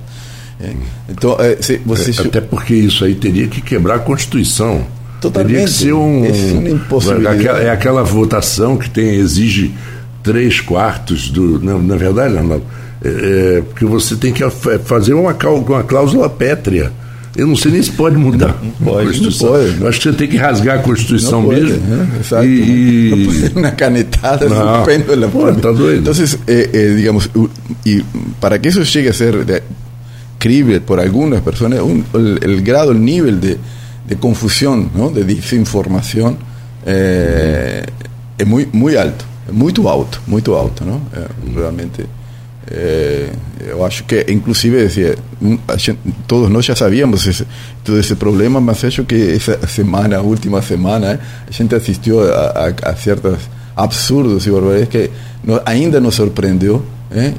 É. 0.60 0.72
Então, 1.08 1.36
é, 1.38 1.56
se 1.60 1.76
você... 1.84 2.10
Até 2.20 2.40
porque 2.40 2.74
isso 2.74 3.04
aí 3.04 3.14
teria 3.14 3.46
que 3.46 3.60
quebrar 3.60 3.96
a 3.96 3.98
Constituição. 4.00 4.86
Totalmente. 5.20 5.52
Teria 5.52 5.66
que 5.66 5.72
ser 5.72 5.92
um. 5.92 6.24
É, 6.24 7.64
é 7.64 7.70
aquela 7.70 8.02
votação 8.04 8.76
que 8.76 8.88
tem, 8.88 9.16
exige 9.16 9.74
três 10.22 10.60
quartos 10.60 11.28
do. 11.30 11.58
Não, 11.60 11.82
na 11.82 11.96
verdade, 11.96 12.34
não. 12.34 12.62
É, 13.04 13.08
é, 13.08 13.62
porque 13.62 13.84
você 13.84 14.16
tem 14.16 14.32
que 14.32 14.48
fazer 14.84 15.14
uma, 15.14 15.32
uma 15.32 15.82
cláusula 15.82 16.28
pétrea. 16.28 16.92
Eu 17.36 17.46
não 17.46 17.54
sei 17.54 17.70
nem 17.70 17.80
se 17.80 17.92
pode 17.92 18.16
mudar 18.16 18.58
não, 18.60 18.70
pode, 18.86 19.02
a 19.02 19.06
Constituição. 19.06 19.50
Pode, 19.50 19.80
Eu 19.80 19.88
acho 19.88 19.98
que 19.98 20.08
você 20.08 20.16
tem 20.16 20.28
que 20.28 20.36
rasgar 20.36 20.78
a 20.78 20.82
Constituição 20.82 21.44
pode, 21.44 21.60
mesmo. 21.60 21.82
É, 22.32 22.44
e, 22.44 23.52
e... 23.54 23.60
Na 23.60 23.70
canetada, 23.70 24.48
não. 24.48 24.82
Pode, 25.30 25.60
tá 25.60 25.70
doido. 25.70 26.00
Então, 26.00 26.12
é, 26.48 26.70
é, 26.72 26.94
digamos, 26.94 27.30
e 27.86 28.04
para 28.40 28.58
que 28.58 28.68
isso 28.68 28.84
chegue 28.84 29.08
a 29.08 29.12
ser 29.12 29.44
de, 29.44 29.62
crível 30.38 30.80
por 30.80 31.00
algumas 31.00 31.42
pessoas, 31.42 31.80
un, 31.80 32.04
el, 32.14 32.38
el 32.42 32.62
grado, 32.62 32.92
el 32.92 33.04
nível 33.04 33.40
de 33.40 33.58
de 34.08 34.16
confusión, 34.16 34.90
¿no? 34.94 35.10
de 35.10 35.22
desinformación, 35.22 36.38
é, 36.86 37.84
é 38.38 38.44
muito, 38.44 38.74
muito 38.74 38.98
alto, 38.98 39.24
muito 39.52 39.86
alto, 39.88 40.22
muito 40.26 40.54
alto, 40.54 40.84
não? 40.84 41.02
É, 41.12 41.26
realmente, 41.54 42.06
é, 42.70 43.28
eu 43.68 43.84
acho 43.84 44.04
que, 44.04 44.24
inclusive, 44.30 44.78
decía, 44.78 45.14
todos 46.26 46.48
nós 46.48 46.64
já 46.64 46.74
sabíamos 46.74 47.26
esse, 47.26 47.46
todo 47.84 47.98
esse 47.98 48.14
problema, 48.14 48.60
mas 48.60 48.82
acho 48.82 49.04
que 49.04 49.32
essa 49.32 49.66
semana, 49.66 50.20
última 50.22 50.62
semana, 50.62 51.20
a 51.46 51.50
gente 51.50 51.74
assistiu 51.74 52.20
a, 52.32 52.68
a, 52.82 52.90
a 52.90 53.82
absurdos 53.84 54.46
e 54.46 54.50
barbaridades 54.50 54.88
que 54.88 55.10
no, 55.44 55.60
ainda 55.66 56.00
nos 56.00 56.14
surpreendeu 56.14 56.82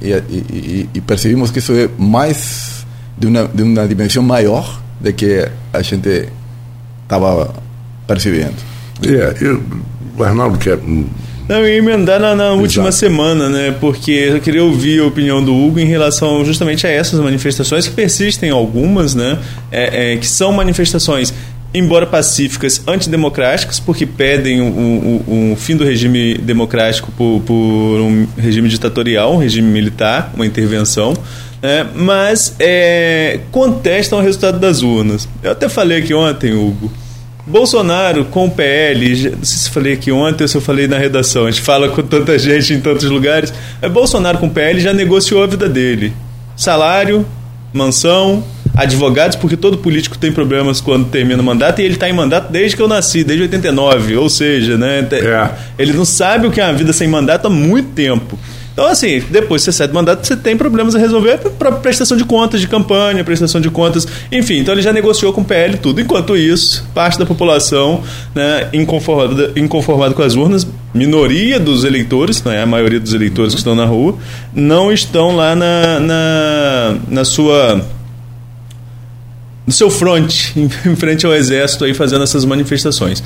e, 0.02 0.12
e, 0.30 0.90
e, 0.94 1.02
que 1.02 1.60
isso 1.60 1.74
é 1.74 1.90
mais 1.98 2.79
de 3.20 3.28
uma, 3.28 3.48
de 3.48 3.64
uma 3.64 3.88
dimensão 3.88 4.24
maior 4.24 4.82
de 5.00 5.14
que 5.14 5.48
a 5.74 5.82
gente 5.82 6.30
estava 7.04 7.54
percebendo. 8.08 8.56
É, 9.04 9.36
eu, 9.42 9.62
o 10.18 10.24
Arnaldo 10.24 10.58
quer. 10.58 10.78
Não, 11.48 11.58
eu 11.58 11.68
ia 11.68 11.78
emendar 11.78 12.20
na, 12.20 12.36
na 12.36 12.52
última 12.52 12.92
semana, 12.92 13.50
né? 13.50 13.76
Porque 13.80 14.12
eu 14.12 14.40
queria 14.40 14.64
ouvir 14.64 15.02
a 15.02 15.06
opinião 15.06 15.44
do 15.44 15.56
Hugo 15.56 15.80
em 15.80 15.86
relação 15.86 16.46
justamente 16.46 16.86
a 16.86 16.90
essas 16.90 17.20
manifestações 17.20 17.88
que 17.88 17.94
persistem 17.94 18.52
algumas, 18.52 19.16
né? 19.16 19.40
É, 19.72 20.14
é, 20.14 20.18
que 20.18 20.28
são 20.28 20.52
manifestações 20.52 21.34
embora 21.74 22.06
pacíficas, 22.06 22.82
antidemocráticas, 22.88 23.80
porque 23.80 24.06
pedem 24.06 24.60
o, 24.62 25.56
fim 25.56 25.76
do 25.76 25.84
regime 25.84 26.36
democrático 26.36 27.12
por, 27.12 27.42
por, 27.42 27.54
um 27.54 28.28
regime 28.38 28.68
ditatorial, 28.68 29.36
um 29.36 29.38
regime 29.38 29.70
militar, 29.70 30.32
uma 30.36 30.46
intervenção, 30.46 31.14
né? 31.62 31.88
mas 31.96 32.56
é, 32.60 33.40
contestam 33.52 34.20
o 34.20 34.22
resultado 34.22 34.60
das 34.60 34.82
urnas. 34.82 35.28
Eu 35.44 35.52
até 35.52 35.68
falei 35.70 36.00
aqui 36.00 36.14
ontem, 36.14 36.54
Hugo, 36.54 36.92
Bolsonaro 37.46 38.26
com 38.26 38.46
o 38.46 38.52
PL, 38.52 39.32
não 39.32 39.44
sei 39.44 39.58
se 39.58 39.70
falei 39.70 39.94
aqui 39.94 40.12
ontem 40.12 40.44
ou 40.44 40.48
se 40.48 40.56
eu 40.56 40.62
falei 40.62 40.88
na 40.88 40.98
redação, 40.98 41.46
a 41.46 41.52
gente 41.52 41.64
fala 41.64 41.90
com 41.90 42.02
tanta 42.04 42.38
gente 42.38 42.74
em 42.74 42.80
tantos 42.80 43.06
lugares. 43.06 43.54
É, 43.82 43.90
Bolsonaro 43.90 44.38
com 44.38 44.48
o 44.48 44.52
PL 44.52 44.80
já 44.80 44.94
negociou 44.94 45.44
a 45.44 45.48
vida 45.48 45.68
dele. 45.68 46.14
Salário, 46.56 47.26
mansão, 47.74 48.44
advogados, 48.76 49.36
porque 49.36 49.58
todo 49.58 49.78
político 49.78 50.18
tem 50.18 50.32
problemas 50.32 50.80
quando 50.80 51.10
termina 51.10 51.42
o 51.42 51.46
mandato 51.46 51.82
e 51.82 51.86
ele 51.86 51.96
está 51.96 52.10
em 52.10 52.14
mandato 52.14 52.52
desde 52.52 52.76
que 52.76 52.82
eu 52.82 52.88
nasci, 52.88 53.24
desde 53.24 53.44
89. 53.44 54.16
Ou 54.18 54.30
seja, 54.30 54.78
né, 54.78 55.08
é. 55.12 55.50
ele 55.78 55.94
não 55.94 56.06
sabe 56.06 56.48
o 56.48 56.52
que 56.52 56.62
é 56.62 56.66
uma 56.66 56.74
vida 56.74 56.94
sem 56.94 57.08
mandato 57.08 57.48
há 57.48 57.50
muito 57.50 57.90
tempo. 57.90 58.38
Então, 58.80 58.90
assim, 58.90 59.22
depois 59.30 59.62
que 59.62 59.66
você 59.66 59.78
sai 59.78 59.90
do 59.90 59.94
mandato, 59.94 60.26
você 60.26 60.38
tem 60.38 60.56
problemas 60.56 60.96
a 60.96 61.00
resolver 61.00 61.38
para 61.60 61.70
prestação 61.70 62.16
de 62.16 62.24
contas 62.24 62.62
de 62.62 62.68
campanha, 62.70 63.22
prestação 63.26 63.60
de 63.60 63.70
contas, 63.70 64.08
enfim. 64.32 64.60
Então, 64.60 64.74
ele 64.74 64.82
já 64.82 64.94
negociou 64.94 65.34
com 65.34 65.42
o 65.42 65.44
PL 65.44 65.78
tudo. 65.80 66.00
Enquanto 66.00 66.38
isso, 66.38 66.88
parte 66.96 67.20
da 67.20 67.26
população, 67.26 68.02
né, 68.34 68.70
inconformada, 68.72 69.52
inconformada 69.58 70.14
com 70.14 70.22
as 70.22 70.36
urnas, 70.36 70.66
minoria 70.94 71.60
dos 71.60 71.84
eleitores, 71.84 72.42
não 72.42 72.54
é 72.54 72.62
a 72.62 72.66
maioria 72.66 73.02
dos 73.02 73.14
eleitores 73.14 73.54
que 73.54 73.60
estão 73.60 73.76
na 73.76 73.84
rua, 73.84 74.18
não 74.54 74.94
estão 74.94 75.36
lá 75.36 75.54
na, 75.58 76.00
na, 76.00 76.96
na 77.10 77.26
sua 77.26 77.86
no 79.68 79.74
seu 79.74 79.92
front, 79.92 80.56
em 80.56 80.96
frente 80.96 81.26
ao 81.26 81.36
exército 81.36 81.84
aí 81.84 81.94
fazendo 81.94 82.24
essas 82.24 82.46
manifestações. 82.46 83.22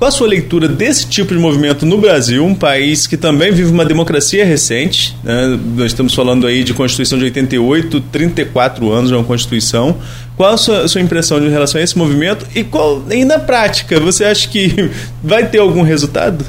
Qual 0.00 0.08
a 0.08 0.10
sua 0.10 0.28
leitura 0.28 0.66
desse 0.66 1.06
tipo 1.06 1.34
de 1.34 1.38
movimento 1.38 1.84
no 1.84 1.98
Brasil, 1.98 2.42
um 2.42 2.54
país 2.54 3.06
que 3.06 3.18
também 3.18 3.52
vive 3.52 3.70
uma 3.70 3.84
democracia 3.84 4.46
recente? 4.46 5.14
Né? 5.22 5.60
Nós 5.76 5.88
estamos 5.88 6.14
falando 6.14 6.46
aí 6.46 6.64
de 6.64 6.72
Constituição 6.72 7.18
de 7.18 7.24
88, 7.24 8.00
34 8.10 8.90
anos 8.90 9.10
de 9.10 9.14
uma 9.14 9.24
Constituição. 9.24 9.98
Qual 10.38 10.54
a 10.54 10.56
sua, 10.56 10.84
a 10.84 10.88
sua 10.88 11.02
impressão 11.02 11.36
em 11.44 11.50
relação 11.50 11.78
a 11.78 11.84
esse 11.84 11.98
movimento 11.98 12.46
e, 12.54 12.64
qual, 12.64 13.04
e 13.10 13.26
na 13.26 13.38
prática, 13.38 14.00
você 14.00 14.24
acha 14.24 14.48
que 14.48 14.90
vai 15.22 15.46
ter 15.46 15.58
algum 15.58 15.82
resultado? 15.82 16.46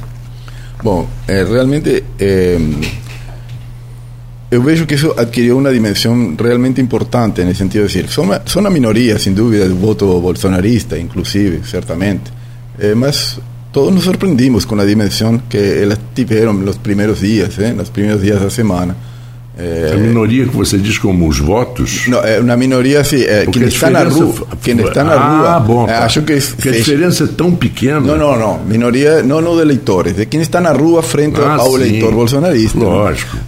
Bom, 0.82 1.06
é, 1.28 1.44
realmente 1.44 2.06
é, 2.18 2.58
eu 4.50 4.64
vejo 4.64 4.86
que 4.86 4.96
isso 4.96 5.14
adquiriu 5.18 5.58
uma 5.58 5.74
dimensão 5.74 6.38
realmente 6.42 6.80
importante, 6.80 7.44
no 7.44 7.54
sentido 7.54 7.86
de 7.86 7.96
dizer, 7.96 8.10
são, 8.10 8.30
são 8.46 8.62
minoria, 8.72 9.20
sem 9.20 9.34
dúvida, 9.34 9.68
do 9.68 9.76
voto 9.76 10.22
bolsonarista, 10.22 10.98
inclusive, 10.98 11.68
certamente 11.70 12.40
Eh, 12.80 12.96
mas 12.96 13.40
todos 13.72 13.94
nos 13.94 14.04
sorprendimos 14.04 14.66
com 14.66 14.80
a 14.80 14.86
dimensão 14.86 15.42
que 15.50 15.58
elas 15.58 16.00
tiveram 16.14 16.54
nos 16.54 16.78
primeiros 16.78 17.20
dias, 17.20 17.58
eh, 17.60 17.74
nos 17.74 17.90
primeiros 17.90 18.22
dias 18.22 18.40
da 18.42 18.50
semana. 18.50 18.96
Eh, 19.58 19.92
a 19.94 19.98
minoria 19.98 20.46
que 20.46 20.56
você 20.56 20.78
diz 20.78 20.98
como 20.98 21.28
os 21.28 21.40
votos? 21.40 22.08
Não, 22.08 22.20
é 22.20 22.40
uma 22.40 22.56
minoria 22.56 23.02
assim, 23.02 23.22
é, 23.22 23.46
quem 23.46 23.64
está 23.64 23.90
na 23.90 24.04
rua. 24.04 24.48
Quem 24.64 24.80
está 24.80 25.04
na 25.04 25.14
ah, 25.14 25.58
rua. 25.58 25.60
Bom, 25.60 25.86
tá. 25.86 26.06
acho 26.06 26.22
que, 26.22 26.40
Porque 26.40 26.70
a 26.70 26.72
diferença 26.72 27.26
é 27.26 27.28
tão 27.28 27.54
pequena. 27.54 28.00
Não, 28.00 28.18
não, 28.18 28.40
não. 28.40 28.60
Minoria 28.64 29.22
não, 29.22 29.42
não 29.42 29.56
de 29.56 29.62
eleitores, 29.62 30.16
de 30.16 30.26
quem 30.26 30.42
está 30.42 30.62
na 30.62 30.72
rua 30.72 31.04
frente 31.04 31.40
ah, 31.42 31.56
ao 31.56 31.72
sim. 31.72 31.76
eleitor 31.76 32.14
bolsonarista. 32.14 32.80
Lógico. 32.80 33.36
Né? 33.36 33.44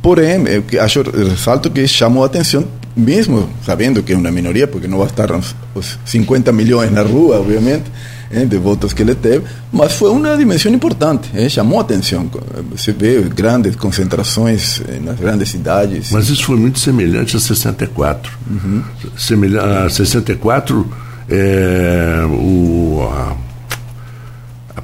Porém, 0.00 0.44
eu 0.48 0.82
acho, 0.82 1.02
ressalto 1.02 1.70
que 1.70 1.86
chamou 1.86 2.24
a 2.24 2.26
atenção, 2.26 2.64
mesmo 2.96 3.48
sabendo 3.64 4.02
que 4.02 4.12
é 4.12 4.16
uma 4.16 4.30
minoria, 4.32 4.66
porque 4.66 4.88
não 4.88 4.98
vai 4.98 5.06
estar 5.06 5.28
os 5.74 5.98
50 6.04 6.50
milhões 6.50 6.90
na 6.90 7.02
rua, 7.02 7.38
obviamente 7.38 7.84
eh, 8.32 8.44
de 8.44 8.56
votos 8.56 8.92
que 8.92 9.02
ele 9.02 9.14
teve, 9.14 9.44
mas 9.70 9.92
foi 9.92 10.10
uma 10.10 10.36
dimensão 10.36 10.72
importante, 10.72 11.30
eh, 11.34 11.48
chamou 11.48 11.78
a 11.78 11.82
atenção. 11.82 12.30
Você 12.70 12.92
vê 12.92 13.20
grandes 13.22 13.76
concentrações 13.76 14.82
nas 15.02 15.18
grandes 15.18 15.50
cidades. 15.50 16.10
Mas 16.10 16.28
isso 16.28 16.44
foi 16.44 16.56
muito 16.56 16.78
semelhante 16.78 17.36
a 17.36 17.40
64. 17.40 18.32
Uhum. 18.50 18.82
Semelha 19.16 19.84
a 19.84 19.90
64, 19.90 20.88
é, 21.28 22.24
o, 22.28 23.08
a, 23.10 23.36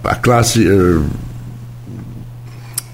a 0.05 0.15
classe. 0.15 0.67
É, 0.67 1.29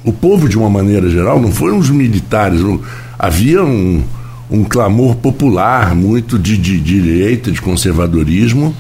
o 0.04 0.12
povo, 0.12 0.49
de 0.49 0.58
uma 0.58 0.68
maneira 0.68 1.08
geral, 1.08 1.40
não 1.40 1.50
foram 1.50 1.78
os 1.78 1.88
militares. 1.90 2.61
Não, 2.61 2.80
havia 3.18 3.64
um, 3.64 4.04
um 4.50 4.62
clamor 4.62 5.16
popular 5.16 5.94
muito 5.94 6.38
de, 6.38 6.56
de, 6.56 6.78
de 6.78 7.00
direita, 7.00 7.50
de 7.50 7.61
conservadorismo 7.61 8.75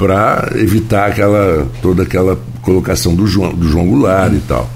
para 0.00 0.52
evitar 0.54 1.08
aquela 1.08 1.68
toda 1.82 2.04
aquela 2.04 2.38
colocação 2.62 3.14
do 3.14 3.26
João, 3.26 3.52
do 3.52 3.68
João 3.68 3.86
Goulart 3.86 4.32
e 4.32 4.40
tal. 4.40 4.70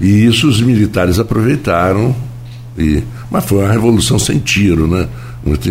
E 0.00 0.26
isso 0.26 0.48
os 0.48 0.60
militares 0.60 1.20
aproveitaram 1.20 2.12
e 2.76 3.00
mas 3.30 3.44
foi 3.44 3.58
uma 3.58 3.70
revolução 3.70 4.18
sem 4.18 4.40
tiro, 4.40 4.88
né? 4.88 5.06
Muito 5.46 5.70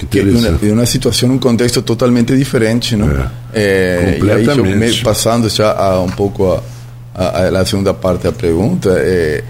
interessante. 0.00 0.64
Uma, 0.64 0.74
uma 0.74 0.86
situação, 0.86 1.30
um 1.30 1.38
contexto 1.38 1.82
totalmente 1.82 2.36
diferente, 2.36 2.94
não? 2.94 3.10
É, 3.10 3.30
é, 3.52 4.16
completamente. 4.20 4.98
Aí, 4.98 5.02
passando 5.02 5.48
já 5.48 5.72
a, 5.72 6.00
um 6.00 6.10
pouco 6.10 6.52
a, 7.12 7.24
a, 7.24 7.60
a, 7.60 7.66
segunda 7.66 7.92
parte 7.92 8.22
da 8.22 8.32
pergunta, 8.32 8.90
é, 8.90 8.92
é, 9.02 9.44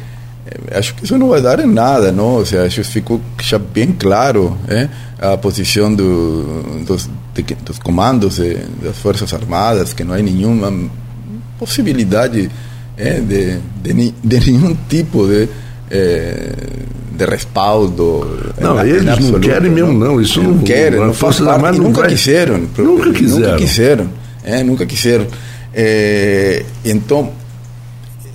acho 0.72 0.94
que 0.94 1.04
isso 1.04 1.18
não 1.18 1.28
vai 1.28 1.40
dar 1.40 1.60
em 1.60 1.66
nada, 1.66 2.12
não? 2.12 2.34
Ou 2.34 2.46
seja, 2.46 2.64
acho 2.64 2.82
que 2.82 2.88
ficou 2.88 3.20
já 3.42 3.58
bem 3.58 3.92
claro, 3.92 4.56
é? 4.68 4.88
a 5.18 5.36
posição 5.36 5.94
do, 5.94 6.84
dos, 6.86 7.08
de, 7.34 7.42
dos 7.64 7.78
comandos 7.78 8.36
de, 8.36 8.54
das 8.82 8.96
Forças 8.98 9.32
Armadas, 9.32 9.92
que 9.92 10.04
não 10.04 10.14
há 10.14 10.18
nenhuma 10.18 10.72
possibilidade 11.58 12.50
é, 12.96 13.20
de, 13.20 13.58
de, 13.82 14.14
de, 14.22 14.50
nenhum 14.50 14.76
tipo 14.88 15.26
de 15.26 15.48
é, 15.90 16.52
de 17.18 17.24
respaldo. 17.24 18.52
Não, 18.60 18.76
na, 18.76 18.86
eles 18.86 19.08
absoluto, 19.08 19.32
não 19.32 19.40
querem 19.40 19.70
mesmo, 19.70 19.92
não. 19.92 20.20
Isso 20.20 20.42
não, 20.42 20.52
não 20.52 20.58
querem. 20.62 21.00
Não 21.00 21.12
Força 21.12 21.44
parte, 21.44 21.78
não 21.78 21.86
nunca 21.86 22.02
vai. 22.02 22.10
quiseram. 22.10 22.68
Nunca 22.76 23.12
quiseram. 23.12 23.50
Nunca 23.50 23.56
quiseram. 23.56 24.10
É, 24.44 24.62
nunca 24.62 24.86
quiseram. 24.86 25.26
É, 25.74 26.64
então, 26.84 27.32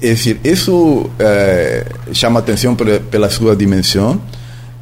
é 0.03 0.09
decir, 0.09 0.39
isso 0.43 1.09
é, 1.17 1.85
chama 2.11 2.39
atenção 2.39 2.75
pela, 2.75 3.29
sua 3.29 3.55
dimensão, 3.55 4.21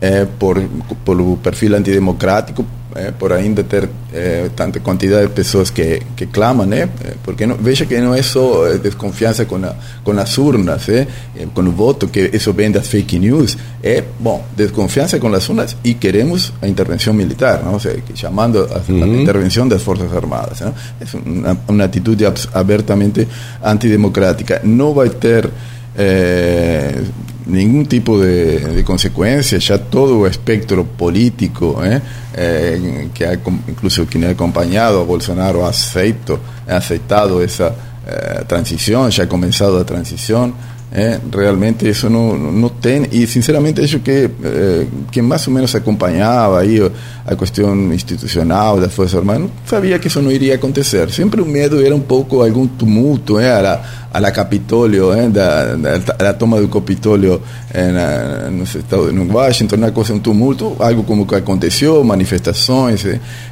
é, 0.01 0.25
por, 0.25 0.59
pelo 1.05 1.37
perfil 1.37 1.75
antidemocrático, 1.75 2.65
é, 2.95 3.11
por 3.11 3.31
ainda 3.33 3.63
ter 3.63 3.89
é, 4.13 4.49
tanta 4.55 4.79
quantidade 4.79 5.27
de 5.27 5.33
pessoas 5.33 5.69
que, 5.69 6.01
que 6.15 6.25
clamam, 6.25 6.65
né? 6.65 6.89
porque 7.23 7.45
não, 7.45 7.55
veja 7.55 7.85
que 7.85 7.99
não 7.99 8.13
é 8.13 8.21
só 8.21 8.77
desconfiança 8.77 9.45
com, 9.45 9.57
a, 9.57 9.75
com 10.03 10.11
as 10.11 10.37
urnas, 10.37 10.87
é, 10.89 11.07
com 11.53 11.61
o 11.61 11.71
voto, 11.71 12.07
que 12.07 12.29
isso 12.33 12.51
vem 12.53 12.71
das 12.71 12.87
fake 12.87 13.19
news, 13.19 13.57
é, 13.83 14.03
bom, 14.19 14.45
desconfiança 14.55 15.19
com 15.19 15.33
as 15.33 15.47
urnas 15.47 15.75
e 15.83 15.93
queremos 15.93 16.53
a 16.61 16.67
intervenção 16.67 17.13
militar, 17.13 17.63
não? 17.63 17.79
Seja, 17.79 18.01
chamando 18.15 18.59
a, 18.59 18.91
uhum. 18.91 19.03
a, 19.03 19.07
intervenção 19.07 19.67
das 19.67 19.81
Forças 19.81 20.13
Armadas. 20.13 20.59
Não? 20.59 20.73
É 20.99 21.05
uma, 21.25 21.57
uma 21.67 21.83
atitude 21.83 22.25
abertamente 22.53 23.27
antidemocrática. 23.63 24.61
Não 24.63 24.93
vai 24.93 25.09
ter 25.09 25.49
eh, 25.97 27.01
ningún 27.45 27.85
tipo 27.85 28.19
de, 28.19 28.59
de, 28.59 28.83
consecuencia, 28.83 29.57
ya 29.57 29.77
todo 29.77 30.27
espectro 30.27 30.85
político, 30.85 31.83
¿eh? 31.83 32.01
Eh, 32.33 33.09
que 33.13 33.25
ha, 33.25 33.33
incluso 33.33 34.05
quien 34.05 34.25
ha 34.25 34.29
acompañado 34.29 35.01
a 35.01 35.03
Bolsonaro 35.03 35.65
ha, 35.65 35.69
acepto, 35.69 36.39
ha 36.67 36.77
aceptado 36.77 37.41
esa 37.41 37.75
eh, 38.07 38.43
transición, 38.47 39.09
ya 39.09 39.23
ha 39.23 39.29
comenzado 39.29 39.77
la 39.77 39.85
transición. 39.85 40.53
É, 40.93 41.17
realmente 41.33 41.87
isso 41.87 42.09
não, 42.09 42.37
não 42.37 42.67
tem 42.67 43.07
e 43.13 43.25
sinceramente 43.25 43.79
acho 43.79 43.99
que 43.99 44.29
é, 44.43 44.85
quem 45.09 45.23
mais 45.23 45.47
ou 45.47 45.53
menos 45.53 45.73
acompanhava 45.73 46.59
aí 46.59 46.79
a 47.25 47.33
questão 47.33 47.93
institucional 47.93 48.77
das 48.77 48.93
forças 48.93 49.15
armadas 49.15 49.43
não 49.43 49.51
sabia 49.65 49.97
que 49.97 50.07
isso 50.07 50.21
não 50.21 50.29
iria 50.29 50.55
acontecer. 50.55 51.09
Sempre 51.09 51.39
o 51.39 51.45
medo 51.45 51.81
era 51.85 51.95
um 51.95 52.01
pouco 52.01 52.43
algum 52.43 52.67
tumulto 52.67 53.39
é, 53.39 53.53
a, 53.53 53.61
la, 53.61 53.81
a 54.13 54.19
la 54.19 54.31
Capitólio 54.31 55.13
é, 55.13 55.29
da, 55.29 55.75
da, 55.75 55.97
da 55.97 56.33
toma 56.33 56.59
do 56.59 56.67
Capitólio 56.67 57.41
é, 57.73 57.87
na, 57.87 58.49
no 58.49 58.63
estado 58.63 59.13
no 59.13 59.33
Washington 59.33 59.77
uma 59.77 59.91
coisa 59.91 60.13
um 60.13 60.19
tumulto 60.19 60.75
algo 60.77 61.03
como 61.03 61.25
que 61.25 61.35
aconteceu 61.35 62.03
manifestações 62.03 63.05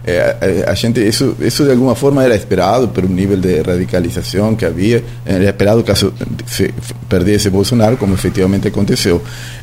é, 0.05 0.65
a, 0.65 0.71
a, 0.71 0.73
gente 0.73 0.99
isso 0.99 1.37
isso 1.39 1.63
de 1.63 1.71
alguma 1.71 1.95
forma 1.95 2.21
era 2.23 2.35
esperado 2.35 2.89
pelo 2.89 3.07
nível 3.07 3.37
de 3.37 3.61
radicalização 3.61 4.55
que 4.55 4.65
havia 4.65 5.03
era 5.25 5.45
esperado 5.45 5.83
caso 5.83 6.13
se 6.47 6.73
perdesse 7.07 7.28
esse 7.33 7.49
Bolsonaro, 7.49 7.97
como 7.97 8.13
efetivamente 8.13 8.67
aconteceu. 8.67 9.21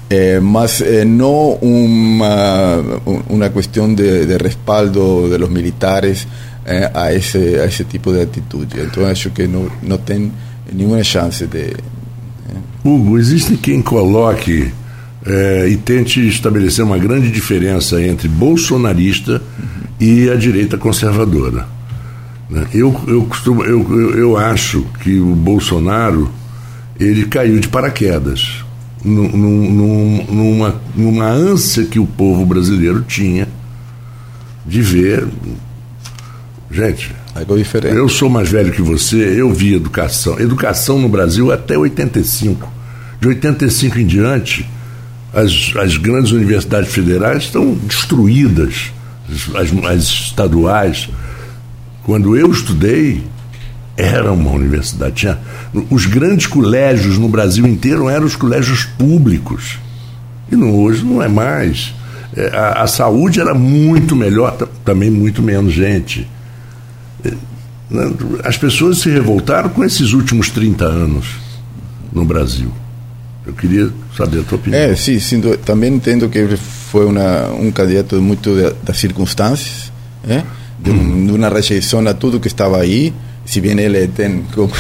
É, 0.09 0.39
mas 0.41 0.81
é, 0.81 1.05
não 1.05 1.55
uma, 1.55 2.83
uma 3.29 3.49
questão 3.51 3.93
de, 3.93 4.27
de 4.27 4.37
respaldo 4.37 5.29
de 5.31 5.37
los 5.37 5.51
militares 5.51 6.27
é, 6.65 6.91
a, 6.93 7.13
esse, 7.13 7.39
a 7.59 7.67
esse 7.67 7.85
tipo 7.85 8.13
de 8.13 8.23
atitude. 8.23 8.81
Então 8.81 9.07
acho 9.07 9.31
que 9.31 9.47
não, 9.47 9.71
não 9.83 9.99
tem 9.99 10.33
nenhuma 10.73 11.03
chance 11.03 11.47
de. 11.47 11.75
Hugo, 12.85 13.19
existe 13.19 13.57
quem 13.57 13.83
coloque 13.83 14.73
é, 15.25 15.69
e 15.69 15.77
tente 15.77 16.27
estabelecer 16.27 16.85
uma 16.85 16.99
grande 16.99 17.31
diferença 17.31 18.01
entre 18.01 18.29
bolsonarista 18.29 19.43
e 19.99 20.31
a 20.31 20.37
direita 20.37 20.77
conservadora. 20.77 21.67
Eu, 22.73 22.95
eu, 23.09 23.25
costumo, 23.25 23.65
eu, 23.65 24.15
eu 24.17 24.37
acho 24.37 24.87
que 25.01 25.19
o 25.19 25.35
Bolsonaro 25.35 26.31
ele 26.99 27.27
caiu 27.27 27.59
de 27.61 27.69
paraquedas 27.69 28.65
num, 29.05 29.29
num, 29.29 30.25
numa, 30.25 30.81
numa 30.95 31.29
ânsia 31.29 31.85
que 31.85 31.99
o 31.99 32.07
povo 32.07 32.45
brasileiro 32.45 33.03
tinha 33.03 33.49
de 34.67 34.83
ver. 34.83 35.27
Gente, 36.71 37.15
diferente. 37.57 37.97
eu 37.97 38.09
sou 38.09 38.29
mais 38.29 38.51
velho 38.51 38.73
que 38.73 38.83
você, 38.83 39.17
eu 39.17 39.53
vi 39.53 39.75
educação. 39.75 40.39
Educação 40.41 40.99
no 40.99 41.09
Brasil 41.09 41.53
até 41.53 41.79
85. 41.79 42.73
De 43.21 43.29
85 43.29 43.99
em 44.01 44.07
diante, 44.07 44.69
as, 45.33 45.73
as 45.77 45.97
grandes 45.97 46.33
universidades 46.33 46.93
federais 46.93 47.45
estão 47.45 47.75
destruídas, 47.75 48.91
as, 49.55 49.85
as 49.85 50.03
estaduais. 50.03 51.09
Quando 52.05 52.37
eu 52.37 52.51
estudei, 52.51 53.23
era 53.97 54.31
uma 54.31 54.51
universidade. 54.51 55.15
Tinha, 55.15 55.39
os 55.91 56.07
grandes 56.07 56.47
colégios 56.47 57.19
no 57.19 57.29
Brasil 57.29 57.67
inteiro 57.67 58.09
eram 58.09 58.27
os 58.27 58.37
colégios 58.37 58.85
públicos. 58.85 59.79
E 60.51 60.57
não, 60.57 60.75
hoje 60.75 61.05
não 61.05 61.23
é 61.23 61.29
mais. 61.29 61.95
É, 62.37 62.55
a, 62.55 62.83
a, 62.83 62.87
saúde 62.87 63.41
era 63.41 63.55
muito 63.55 64.15
melhor, 64.15 64.57
também 64.85 65.11
muito 65.11 65.43
menos 65.43 65.73
gente. 65.73 66.29
É, 67.25 67.33
né, 67.91 68.13
as 68.45 68.59
pessoas 68.59 68.99
se 68.99 69.09
revoltaram 69.09 69.71
com 69.71 69.83
esses 69.83 70.13
últimos 70.13 70.51
30 70.51 70.85
anos 70.85 71.27
no 72.13 72.25
Brasil. 72.25 72.71
Eu 73.47 73.55
queria 73.55 73.91
saber 74.17 74.41
a 74.41 74.43
tua 74.43 74.59
opinião. 74.59 74.81
É, 74.81 74.95
sim, 74.95 75.19
sim 75.19 75.41
também 75.65 75.95
entendo 75.95 76.29
que 76.29 76.57
foi 76.57 77.07
uma, 77.07 77.49
um 77.53 77.71
candidato 77.71 78.21
muito 78.21 78.55
das 78.83 78.99
circunstâncias, 78.99 79.91
é? 80.29 80.43
de, 80.79 80.91
hum. 80.91 81.27
de 81.27 81.33
uma 81.33 81.49
rejeição 81.49 82.07
a 82.07 82.13
tudo 82.13 82.41
que 82.41 82.49
estava 82.49 82.79
aí 82.79 83.15
se 83.47 83.61
bem 83.61 83.79
ele 83.79 84.09
tem, 84.09 84.43
como 84.53 84.73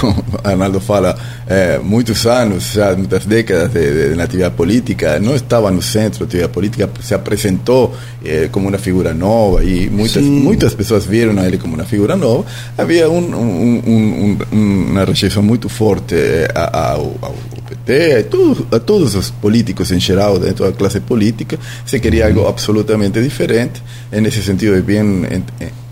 Arnaldo 0.42 0.80
fala, 0.80 1.16
é, 1.46 1.78
muitos 1.78 2.26
anos, 2.26 2.72
já 2.72 2.94
muitas 2.96 3.24
décadas 3.24 3.72
de, 3.72 4.10
de, 4.10 4.16
na 4.16 4.24
atividade 4.24 4.54
política, 4.54 5.18
não 5.20 5.36
estava 5.36 5.70
no 5.70 5.80
centro 5.80 6.20
da 6.20 6.24
atividade 6.26 6.52
política, 6.52 6.90
se 7.00 7.14
apresentou 7.14 7.94
é, 8.24 8.48
como 8.48 8.68
uma 8.68 8.76
figura 8.76 9.14
nova 9.14 9.64
e 9.64 9.88
muitas, 9.88 10.22
muitas 10.22 10.74
pessoas 10.74 11.06
viram 11.06 11.42
ele 11.44 11.58
como 11.58 11.74
uma 11.74 11.84
figura 11.84 12.16
nova. 12.16 12.44
Havia 12.76 13.08
um, 13.08 13.18
um, 13.18 14.36
um, 14.52 14.90
uma 14.90 15.04
rejeição 15.04 15.42
muito 15.42 15.68
forte 15.68 16.16
ao, 16.54 17.14
ao 17.22 17.34
PT, 17.68 18.18
a 18.18 18.24
todos, 18.24 18.64
a 18.72 18.80
todos 18.80 19.14
os 19.14 19.30
políticos 19.30 19.92
em 19.92 20.00
geral, 20.00 20.40
dentro 20.40 20.64
da 20.64 20.72
classe 20.72 20.98
política, 20.98 21.56
se 21.84 22.00
queria 22.00 22.26
algo 22.26 22.46
absolutamente 22.48 23.22
diferente, 23.22 23.80
nesse 24.10 24.42
sentido 24.42 24.74
é 24.74 24.80
bem 24.80 25.24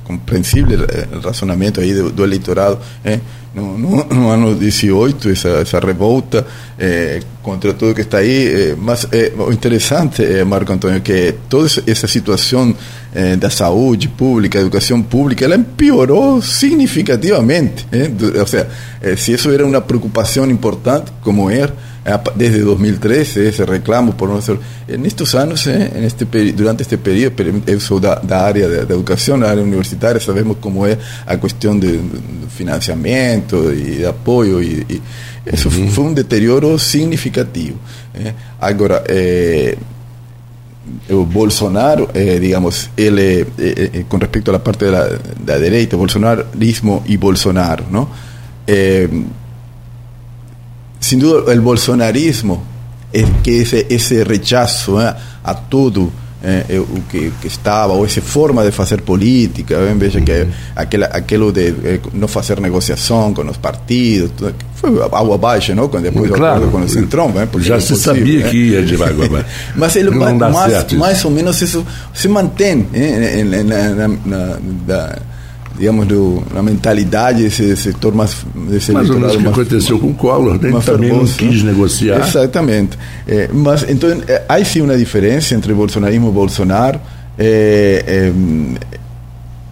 compreensível 0.04 0.80
o 1.12 1.20
razonamento 1.20 1.80
aí 1.80 1.92
do, 1.94 2.10
do 2.12 2.22
eleitorado 2.22 2.78
eh? 3.04 3.18
no, 3.54 3.78
no, 3.78 4.04
no, 4.04 4.30
ano 4.30 4.54
18 4.54 5.30
essa, 5.30 5.48
essa 5.48 5.80
revolta 5.80 6.46
eh, 6.78 7.20
contra 7.42 7.72
tudo 7.72 7.94
que 7.94 8.02
está 8.02 8.18
aí 8.18 8.72
eh, 8.72 8.76
mas 8.78 9.06
o 9.38 9.52
interessante 9.52 10.22
Marco 10.44 10.72
Antônio 10.72 11.00
que 11.00 11.34
toda 11.48 11.66
essa 11.86 12.06
situação 12.06 12.74
da 13.38 13.48
saúde 13.48 14.08
pública 14.08 14.58
educação 14.58 15.00
pública 15.00 15.44
ela 15.44 15.56
piorou 15.58 16.42
significativamente 16.42 17.86
ou 18.38 18.46
seja 18.46 18.68
se 19.16 19.32
isso 19.32 19.50
era 19.52 19.64
uma 19.64 19.80
preocupação 19.80 20.50
importante 20.50 21.12
como 21.22 21.48
era 21.48 21.72
desde 22.34 22.60
2013 22.60 23.48
ese 23.48 23.64
reclamo 23.64 24.14
por 24.16 24.28
nuestro 24.28 24.58
en 24.86 25.06
estos 25.06 25.34
años 25.34 25.66
en 25.66 26.04
este 26.04 26.26
durante 26.52 26.82
este 26.82 26.98
periodo 26.98 27.32
eso 27.66 27.98
da, 27.98 28.20
da 28.22 28.46
área 28.46 28.68
de, 28.68 28.84
de, 28.84 28.94
educación 28.94 29.40
la 29.40 29.50
área 29.50 29.64
universitaria 29.64 30.20
sabemos 30.20 30.58
cómo 30.60 30.86
es 30.86 30.98
a 31.26 31.38
cuestión 31.38 31.80
de, 31.80 31.92
de 31.92 32.00
financiamiento 32.54 33.72
y 33.72 33.96
de 33.96 34.06
apoyo 34.06 34.60
y, 34.60 34.84
y 34.86 35.02
eso 35.46 35.68
uh 35.68 35.72
-huh. 35.72 35.88
fue 35.88 36.04
un 36.04 36.14
deterioro 36.14 36.78
significativo 36.78 37.76
eh. 38.14 38.32
ahora 38.60 39.02
eh, 39.08 39.76
o 41.10 41.24
Bolsonaro, 41.24 42.10
eh, 42.14 42.38
digamos, 42.38 42.90
él, 42.96 43.18
eh, 43.18 43.46
eh, 43.58 44.04
con 44.08 44.20
respecto 44.20 44.50
a 44.50 44.54
la 44.54 44.62
parte 44.62 44.86
de 44.86 44.92
la, 44.92 45.04
de 45.04 45.18
la 45.46 45.58
derecha, 45.58 45.96
bolsonarismo 45.96 47.02
y 47.06 47.16
Bolsonaro, 47.16 47.84
¿no? 47.90 48.08
Eh, 51.04 51.08
sin 51.08 51.18
duda 51.18 51.52
el 51.52 51.60
bolsonarismo 51.60 52.62
es 53.12 53.26
que 53.42 53.62
ese, 53.62 53.86
ese 53.88 54.24
rechazo 54.24 55.00
¿eh? 55.00 55.14
a 55.44 55.54
todo 55.54 56.10
eh, 56.42 56.64
eh 56.68 56.84
que, 57.10 57.32
que, 57.40 57.48
estaba, 57.48 57.94
o 57.94 58.04
esa 58.04 58.20
forma 58.20 58.62
de 58.62 58.68
hacer 58.68 59.02
política, 59.02 59.78
¿ven? 59.78 59.98
Veja 59.98 60.20
que 60.20 60.46
aquel, 60.74 61.04
aquello 61.04 61.50
de 61.52 61.68
eh, 61.68 62.00
no 62.12 62.26
hacer 62.26 62.60
negociación 62.60 63.32
con 63.32 63.46
los 63.46 63.56
partidos, 63.56 64.32
fue 64.74 64.90
agua 64.90 65.36
abaixo, 65.36 65.74
¿no? 65.74 65.90
Cuando 65.90 66.10
después 66.10 66.30
claro. 66.30 66.70
Porque 66.70 67.68
ya 67.68 67.80
se 67.80 67.96
sabía 67.96 68.50
que 68.50 68.56
ia 68.56 68.82
de 68.82 68.94
água 68.94 69.24
abaixo. 69.24 69.46
Mas 69.76 69.96
ele, 70.00 70.10
más, 70.10 70.92
más 70.92 71.24
o 71.24 71.30
menos 71.30 71.62
eso 71.62 71.82
se 72.12 72.28
mantém 72.28 72.88
¿eh? 72.92 73.42
na, 74.86 75.16
digamos, 75.76 76.06
do, 76.06 76.42
na 76.52 76.62
mentalidade 76.62 77.42
desse 77.42 77.76
setor 77.76 78.14
mais 78.14 78.36
desse 78.68 78.92
mais 78.92 79.10
ou 79.10 79.18
menos 79.18 79.34
o 79.34 79.38
que 79.38 79.46
aconteceu 79.48 79.98
com 79.98 80.08
o 80.08 80.14
Collor, 80.14 80.58
né? 80.60 80.72
também 80.84 81.10
não 81.10 81.24
quis 81.24 81.62
né? 81.62 81.72
negociar. 81.72 82.20
Exatamente. 82.20 82.98
É, 83.26 83.48
mas 83.52 83.84
então 83.88 84.08
é, 84.28 84.44
há 84.48 84.64
sim 84.64 84.82
uma 84.82 84.96
diferença 84.96 85.54
entre 85.54 85.72
bolsonarismo 85.74 86.28
e 86.28 86.32
Bolsonaro. 86.32 87.00
É, 87.36 88.04
é, 88.06 88.32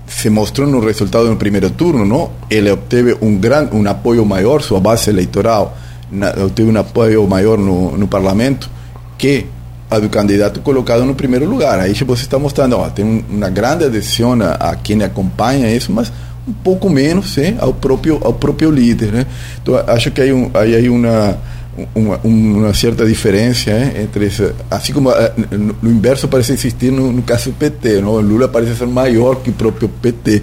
se 0.06 0.28
mostrou 0.28 0.68
no 0.68 0.80
resultado 0.80 1.28
do 1.28 1.36
primeiro 1.36 1.70
turno, 1.70 2.04
não? 2.04 2.30
Ele 2.50 2.70
obteve 2.70 3.16
um 3.22 3.36
grande, 3.38 3.74
um 3.74 3.88
apoio 3.88 4.26
maior, 4.26 4.60
sua 4.60 4.78
base 4.78 5.08
eleitoral 5.08 5.76
na, 6.12 6.30
obteve 6.44 6.70
um 6.70 6.78
apoio 6.78 7.26
maior 7.26 7.56
no, 7.58 7.96
no 7.96 8.06
parlamento 8.06 8.68
que 9.16 9.46
a 9.92 9.98
do 9.98 10.08
candidato 10.08 10.60
colocado 10.60 11.04
no 11.04 11.14
primeiro 11.14 11.48
lugar. 11.48 11.78
Aí 11.78 11.92
você 11.94 12.22
está 12.22 12.38
mostrando, 12.38 12.76
ó, 12.76 12.88
tem 12.88 13.24
uma 13.28 13.50
grande 13.50 13.84
adesão 13.84 14.32
a, 14.40 14.70
a 14.70 14.76
quem 14.76 15.02
acompanha 15.02 15.74
isso, 15.74 15.92
mas 15.92 16.10
um 16.46 16.52
pouco 16.52 16.88
menos 16.88 17.36
hein, 17.38 17.56
ao 17.60 17.72
próprio 17.72 18.18
ao 18.22 18.32
próprio 18.32 18.70
líder, 18.70 19.12
né? 19.12 19.26
Então 19.62 19.74
acho 19.86 20.10
que 20.10 20.20
aí 20.20 20.32
um, 20.32 20.50
aí 20.54 20.74
aí 20.74 20.88
uma 20.88 21.38
uma, 21.94 22.20
uma, 22.22 22.74
certa 22.74 23.06
diferença 23.06 23.70
hein, 23.70 24.02
entre 24.02 24.26
essa, 24.26 24.54
assim 24.70 24.92
como 24.92 25.10
eh, 25.10 25.32
no 25.82 25.90
inverso 25.90 26.28
parece 26.28 26.52
existir 26.52 26.92
no, 26.92 27.10
no, 27.10 27.22
caso 27.22 27.50
do 27.50 27.56
PT, 27.56 28.00
não? 28.02 28.10
O 28.10 28.20
Lula 28.20 28.46
parece 28.46 28.74
ser 28.76 28.86
maior 28.86 29.36
que 29.36 29.50
o 29.50 29.52
próprio 29.54 29.88
PT, 29.88 30.42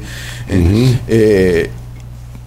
uhum. 0.50 0.96
é, 1.08 1.70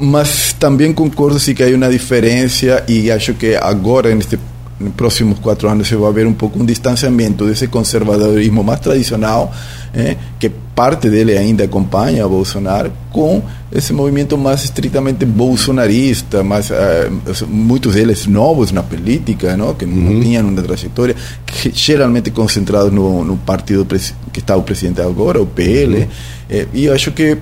mas 0.01 0.53
também 0.59 0.93
concordo 0.93 1.39
sim 1.39 1.55
que 1.55 1.63
há 1.63 1.69
uma 1.69 1.89
diferença 1.89 2.83
e 2.89 3.09
acho 3.09 3.35
que 3.35 3.55
agora 3.55 4.13
neste 4.13 4.37
nos 4.83 4.95
próximos 4.95 5.39
quatro 5.39 5.69
anos 5.69 5.89
se 5.89 5.95
vai 5.95 6.13
ver 6.13 6.27
um 6.27 6.33
pouco 6.33 6.61
um 6.61 6.65
distanciamento 6.65 7.47
desse 7.47 7.69
conservadorismo 7.69 8.63
mais 8.63 8.81
tradicional, 8.81 9.53
eh, 9.95 10.17
que 10.39 10.51
parte 10.75 11.09
dele 11.09 11.37
ainda 11.37 11.65
acompanha 11.65 12.27
Bolsonaro, 12.27 12.93
com 13.11 13.43
esse 13.71 13.93
movimento 13.93 14.37
mais 14.37 14.65
estritamente 14.65 15.25
bolsonarista, 15.25 16.43
mais, 16.43 16.71
eh, 16.71 17.11
muitos 17.49 17.95
deles 17.95 18.27
novos 18.27 18.73
na 18.73 18.83
política, 18.83 19.57
não? 19.57 19.75
que 19.75 19.85
uhum. 19.85 20.15
não 20.15 20.21
tinham 20.21 20.49
uma 20.49 20.63
trajetória, 20.63 21.15
que, 21.47 21.71
geralmente 21.75 22.31
concentrados 22.31 22.93
no, 22.93 23.25
no 23.25 23.37
partido 23.37 23.87
que 24.33 24.41
está 24.41 24.57
o 24.57 24.63
presidente 24.63 25.01
agora, 25.01 25.41
o 25.41 25.47
PL, 25.47 25.97
uhum. 25.97 26.09
eh, 26.51 26.67
e 26.75 26.85
eu 26.87 26.95
acho 26.95 27.13
que 27.13 27.39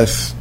as, 0.00 0.34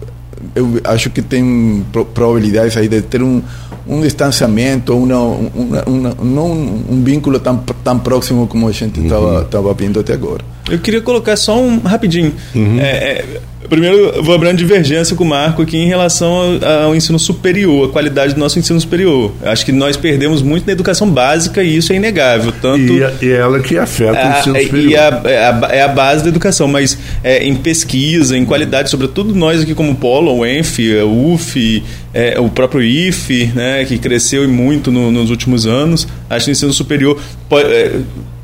eu 0.56 0.82
acho 0.84 1.10
que 1.10 1.22
tem 1.22 1.86
probabilidades 2.14 2.76
aí 2.76 2.88
de 2.88 3.02
ter 3.02 3.22
um 3.22 3.42
um 3.88 4.02
distanciamento, 4.02 4.96
uma, 4.96 5.18
uma, 5.20 5.84
uma, 5.86 6.18
não 6.22 6.52
um 6.52 7.02
vínculo 7.04 7.40
tão, 7.40 7.58
tão 7.58 8.00
próximo 8.00 8.48
como 8.48 8.68
a 8.68 8.72
gente 8.72 9.00
estava 9.00 9.70
uhum. 9.70 9.74
vendo 9.74 10.00
até 10.00 10.14
agora. 10.14 10.44
Eu 10.70 10.80
queria 10.80 11.02
colocar 11.02 11.36
só 11.36 11.60
um 11.60 11.80
rapidinho. 11.80 12.34
Uhum. 12.56 12.80
É, 12.80 12.86
é, 12.86 13.42
primeiro, 13.72 14.22
vou 14.22 14.36
abrir 14.36 14.50
uma 14.50 14.54
divergência 14.54 15.16
com 15.16 15.24
o 15.24 15.28
Marco 15.28 15.62
aqui 15.62 15.78
em 15.78 15.88
relação 15.88 16.60
ao, 16.62 16.88
ao, 16.88 16.96
ensino 16.96 17.18
superior, 17.18 17.88
a 17.88 17.92
qualidade 17.92 18.34
do 18.34 18.40
nosso 18.40 18.60
ensino 18.60 18.80
superior. 18.82 19.34
Acho 19.42 19.66
que 19.66 19.72
nós 19.72 19.96
perdemos 19.96 20.42
muito 20.42 20.68
na 20.68 20.74
educação 20.74 21.10
básica 21.10 21.64
e 21.64 21.78
isso 21.78 21.94
é 21.94 21.96
inegável. 21.96 22.52
Tanto, 22.62 22.92
e, 22.92 23.02
a, 23.02 23.14
e 23.22 23.32
ela 23.32 23.62
que 23.62 23.78
afeta 23.78 24.20
a, 24.20 24.28
o 24.28 24.40
ensino 24.40 24.62
superior. 24.62 24.92
E 24.92 24.98
a, 24.98 25.22
é, 25.24 25.38
a, 25.38 25.70
é 25.72 25.82
a 25.84 25.88
base 25.88 26.22
da 26.22 26.28
educação, 26.28 26.68
mas 26.68 26.98
é, 27.24 27.46
em 27.46 27.56
pesquisa, 27.56 28.38
em 28.38 28.44
qualidade, 28.44 28.90
sobretudo 28.90 29.34
nós 29.34 29.62
aqui 29.62 29.74
como 29.74 29.96
Polo, 29.96 30.36
o 30.36 30.46
ENF, 30.46 30.80
o 31.04 31.34
UF, 31.34 31.82
é, 32.14 32.38
o 32.42 32.50
próprio 32.50 32.84
IFE, 32.84 33.54
né, 33.56 33.86
que 33.86 33.98
cresceu 33.98 34.46
muito 34.50 34.92
no, 34.92 35.10
nos 35.10 35.30
últimos 35.30 35.66
anos. 35.66 36.06
Acho 36.30 36.46
que 36.46 36.52
o 36.52 36.54
ensino 36.54 36.74
superior 36.74 37.18
pode, 37.48 37.72
é, 37.72 38.02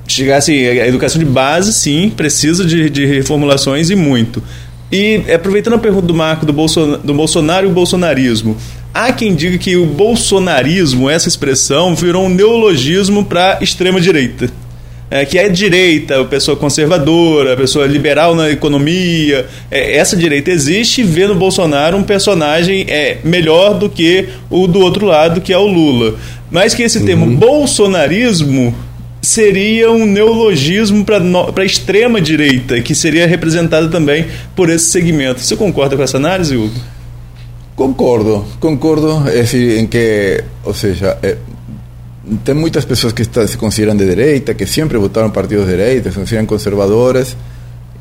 chegar 0.07 0.37
assim, 0.37 0.65
a 0.65 0.87
educação 0.87 1.19
de 1.19 1.25
base, 1.25 1.73
sim, 1.73 2.09
precisa 2.15 2.63
de, 2.63 2.89
de 2.89 3.05
reformulações 3.05 3.89
e 3.89 3.95
muito. 3.95 4.41
E 4.91 5.23
aproveitando 5.33 5.73
a 5.73 5.79
pergunta 5.79 6.07
do 6.07 6.13
Marco 6.13 6.45
do, 6.45 6.53
Bolson, 6.53 6.99
do 7.03 7.13
Bolsonaro 7.13 7.67
e 7.67 7.69
o 7.69 7.73
bolsonarismo, 7.73 8.55
há 8.93 9.11
quem 9.11 9.35
diga 9.35 9.57
que 9.57 9.75
o 9.75 9.85
bolsonarismo, 9.85 11.09
essa 11.09 11.27
expressão, 11.27 11.93
virou 11.93 12.25
um 12.25 12.29
neologismo 12.29 13.25
para 13.25 13.59
extrema 13.61 13.99
direita. 13.99 14.49
É, 15.09 15.23
que 15.23 15.39
é 15.39 15.47
direita, 15.47 16.19
a 16.19 16.25
pessoa 16.25 16.57
conservadora, 16.57 17.53
a 17.53 17.57
pessoa 17.57 17.85
liberal 17.85 18.35
na 18.35 18.49
economia. 18.49 19.45
É, 19.71 19.95
essa 19.95 20.17
direita 20.17 20.51
existe 20.51 20.99
e 20.99 21.03
vê 21.03 21.25
no 21.27 21.35
Bolsonaro 21.35 21.95
um 21.95 22.03
personagem 22.03 22.85
é, 22.89 23.17
melhor 23.23 23.73
do 23.73 23.89
que 23.89 24.27
o 24.49 24.67
do 24.67 24.79
outro 24.79 25.05
lado, 25.05 25.39
que 25.39 25.53
é 25.53 25.57
o 25.57 25.65
Lula. 25.65 26.15
Mas 26.51 26.73
que 26.73 26.83
esse 26.83 26.99
uhum. 26.99 27.05
termo 27.05 27.25
bolsonarismo 27.37 28.75
seria 29.21 29.91
um 29.91 30.05
neologismo 30.05 31.03
para 31.03 31.21
a 31.61 31.65
extrema 31.65 32.21
direita, 32.21 32.81
que 32.81 32.93
seria 32.93 33.27
representada 33.27 33.87
também 33.87 34.27
por 34.55 34.69
esse 34.69 34.85
segmento. 34.85 35.41
Você 35.41 35.55
concorda 35.55 35.95
com 35.95 36.03
essa 36.03 36.17
análise, 36.17 36.55
Hugo? 36.55 36.79
Concordo, 37.75 38.43
concordo 38.59 39.23
é 39.29 39.79
em 39.79 39.85
que, 39.85 40.43
ou 40.63 40.73
seja, 40.73 41.17
é, 41.21 41.37
tem 42.43 42.55
muitas 42.55 42.83
pessoas 42.85 43.13
que 43.13 43.21
está, 43.21 43.45
se 43.47 43.55
consideram 43.55 43.95
de 43.95 44.05
direita, 44.05 44.53
que 44.53 44.65
sempre 44.65 44.97
votaram 44.97 45.29
partidos 45.29 45.65
de 45.65 45.71
direita, 45.71 46.11
se 46.11 46.17
consideram 46.17 46.47
conservadoras, 46.47 47.37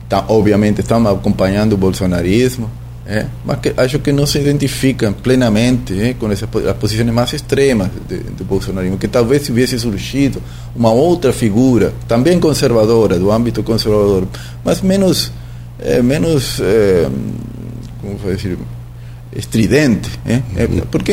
tá, 0.09 0.25
obviamente 0.29 0.81
estão 0.81 1.07
acompanhando 1.07 1.75
o 1.75 1.77
bolsonarismo, 1.77 2.71
é, 3.09 3.27
mas 3.45 3.61
que 3.61 3.73
acho 3.77 4.01
que 4.01 4.11
não 4.11 4.27
se 4.27 4.39
identificam 4.39 5.13
plenamente 5.13 5.99
é, 6.01 6.15
com 6.15 6.31
essas 6.31 6.49
as 6.67 6.77
posições 6.77 7.09
mais 7.13 7.33
extremas 7.33 7.89
do 8.37 8.45
bolsonarismo, 8.45 8.99
que 8.99 9.07
talvez 9.07 9.45
tivesse 9.45 9.79
surgido 9.79 10.43
uma 10.75 10.91
outra 10.91 11.33
figura, 11.33 11.95
também 12.09 12.41
conservadora, 12.41 13.17
do 13.17 13.31
âmbito 13.31 13.63
conservador, 13.63 14.27
mas 14.65 14.81
menos, 14.81 15.31
é, 15.79 16.03
menos 16.03 16.61
é, 16.61 17.09
como 18.03 18.17
vou 18.17 18.35
dizer, 18.35 18.59
estridente, 19.37 20.11
porque 20.91 21.13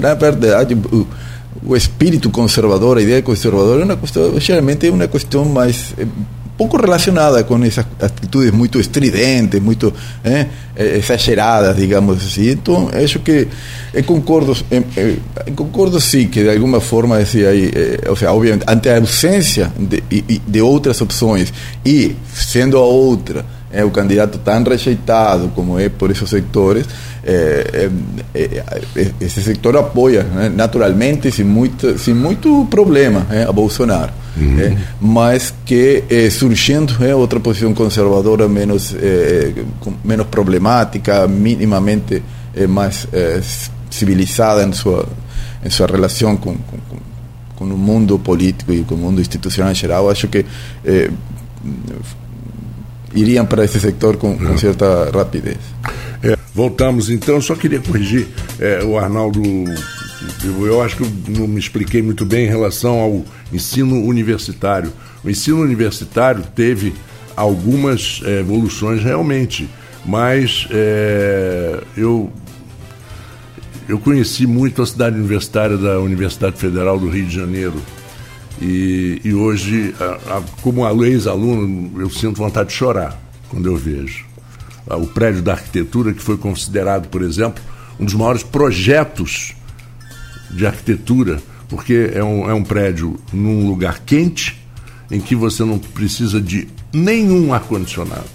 na 0.00 0.14
verdade 0.14 0.74
o, 0.74 1.06
o 1.66 1.76
espírito 1.76 2.30
conservador, 2.30 2.96
a 2.96 3.02
ideia 3.02 3.20
conservadora, 3.20 3.82
é 3.82 3.84
uma 3.84 3.96
questão, 3.98 4.40
geralmente 4.40 4.86
é 4.86 4.90
uma 4.90 5.06
questão 5.06 5.44
mais 5.44 5.94
pouco 6.60 6.76
relacionada 6.76 7.42
com 7.42 7.64
essas 7.64 7.86
atitudes 7.98 8.50
muito 8.50 8.78
estridentes, 8.78 9.58
muito 9.62 9.94
eh, 10.22 10.46
exageradas, 10.76 11.74
digamos 11.74 12.18
assim. 12.18 12.50
Então, 12.50 12.90
acho 12.92 13.18
que 13.20 13.48
eu 13.94 14.04
concordo, 14.04 14.54
eu 14.70 15.54
concordo 15.56 15.98
sim 15.98 16.28
que 16.28 16.42
de 16.42 16.50
alguma 16.50 16.78
forma, 16.78 17.16
assim, 17.16 17.46
aí, 17.46 17.70
ou 18.06 18.14
seja, 18.14 18.30
obviamente, 18.30 18.64
ante 18.68 18.90
a 18.90 18.98
ausência 18.98 19.72
de, 19.78 20.02
de 20.46 20.60
outras 20.60 21.00
opções 21.00 21.50
e 21.82 22.14
sendo 22.34 22.76
a 22.76 22.82
outra 22.82 23.42
é 23.72 23.84
o 23.84 23.90
candidato 23.90 24.38
tão 24.38 24.62
rejeitado 24.64 25.48
como 25.54 25.78
é 25.78 25.88
por 25.88 26.10
esses 26.10 26.28
sectores, 26.28 26.86
é, 27.22 27.88
é, 28.34 28.40
é, 28.42 29.10
esse 29.20 29.42
setor 29.42 29.76
apoia 29.76 30.24
né, 30.24 30.48
naturalmente, 30.48 31.30
sem 31.30 31.44
muito, 31.44 31.98
sem 31.98 32.14
muito 32.14 32.66
problema, 32.70 33.26
a 33.48 33.52
Bolsonaro. 33.52 34.12
Uhum. 34.36 34.78
mas 35.00 35.52
que 35.66 36.04
surgindo 36.30 36.94
outra 37.16 37.40
posição 37.40 37.74
conservadora 37.74 38.48
menos, 38.48 38.94
menos 40.04 40.26
problemática, 40.28 41.26
minimamente 41.26 42.22
mais 42.68 43.08
civilizada 43.90 44.62
em 44.62 44.72
sua, 44.72 45.04
em 45.64 45.68
sua 45.68 45.88
relação 45.88 46.36
com, 46.36 46.54
com, 46.54 46.96
com 47.56 47.64
o 47.64 47.76
mundo 47.76 48.20
político 48.20 48.72
e 48.72 48.84
com 48.84 48.94
o 48.94 48.98
mundo 48.98 49.20
institucional 49.20 49.72
em 49.72 49.74
geral, 49.74 50.08
acho 50.08 50.28
que 50.28 50.46
iriam 53.14 53.44
para 53.44 53.64
esse 53.64 53.80
sector 53.80 54.16
com, 54.16 54.36
com 54.36 54.58
certa 54.58 55.10
rapidez. 55.12 55.58
É, 56.22 56.36
voltamos 56.54 57.10
então, 57.10 57.40
só 57.40 57.54
queria 57.54 57.80
corrigir 57.80 58.28
é, 58.58 58.82
o 58.84 58.98
Arnaldo. 58.98 59.40
Eu 60.44 60.82
acho 60.82 60.96
que 60.96 61.02
eu 61.02 61.10
não 61.28 61.48
me 61.48 61.58
expliquei 61.58 62.02
muito 62.02 62.24
bem 62.24 62.44
em 62.44 62.48
relação 62.48 62.98
ao 63.00 63.24
ensino 63.52 64.04
universitário. 64.04 64.92
O 65.24 65.30
ensino 65.30 65.60
universitário 65.60 66.42
teve 66.54 66.94
algumas 67.36 68.20
é, 68.24 68.40
evoluções 68.40 69.02
realmente, 69.02 69.68
mas 70.04 70.68
é, 70.70 71.80
eu 71.96 72.30
eu 73.88 73.98
conheci 73.98 74.46
muito 74.46 74.82
a 74.82 74.86
cidade 74.86 75.16
universitária 75.16 75.76
da 75.76 75.98
Universidade 75.98 76.56
Federal 76.56 76.96
do 76.96 77.08
Rio 77.08 77.26
de 77.26 77.34
Janeiro 77.34 77.74
e, 78.60 79.20
e 79.24 79.32
hoje, 79.32 79.94
a, 79.98 80.36
a, 80.36 80.42
como 80.60 81.04
ex-aluno, 81.04 82.00
eu 82.00 82.10
sinto 82.10 82.36
vontade 82.36 82.68
de 82.68 82.74
chorar 82.74 83.18
quando 83.48 83.66
eu 83.66 83.76
vejo. 83.76 84.26
O 84.86 85.06
prédio 85.06 85.40
da 85.40 85.52
arquitetura, 85.52 86.12
que 86.12 86.22
foi 86.22 86.36
considerado, 86.36 87.08
por 87.08 87.22
exemplo, 87.22 87.62
um 87.98 88.04
dos 88.04 88.14
maiores 88.14 88.42
projetos 88.42 89.54
de 90.50 90.66
arquitetura, 90.66 91.40
porque 91.68 92.10
é 92.12 92.24
um, 92.24 92.50
é 92.50 92.54
um 92.54 92.64
prédio 92.64 93.18
num 93.32 93.66
lugar 93.66 94.00
quente, 94.00 94.60
em 95.10 95.20
que 95.20 95.34
você 95.34 95.64
não 95.64 95.78
precisa 95.78 96.40
de 96.40 96.68
nenhum 96.92 97.52
ar-condicionado. 97.52 98.28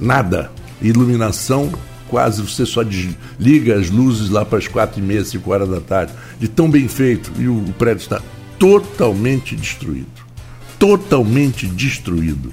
Nada. 0.00 0.50
Iluminação, 0.80 1.72
quase 2.08 2.42
você 2.42 2.66
só 2.66 2.82
desliga 2.82 3.78
as 3.78 3.88
luzes 3.88 4.30
lá 4.30 4.44
para 4.44 4.58
as 4.58 4.66
quatro 4.66 5.00
e 5.00 5.02
meia, 5.02 5.24
cinco 5.24 5.52
horas 5.52 5.68
da 5.68 5.80
tarde. 5.80 6.12
De 6.40 6.48
tão 6.48 6.68
bem 6.68 6.88
feito. 6.88 7.30
E 7.38 7.46
o 7.46 7.62
prédio 7.78 8.02
está 8.02 8.20
totalmente 8.62 9.56
destruído. 9.56 10.06
Totalmente 10.78 11.66
destruído. 11.66 12.52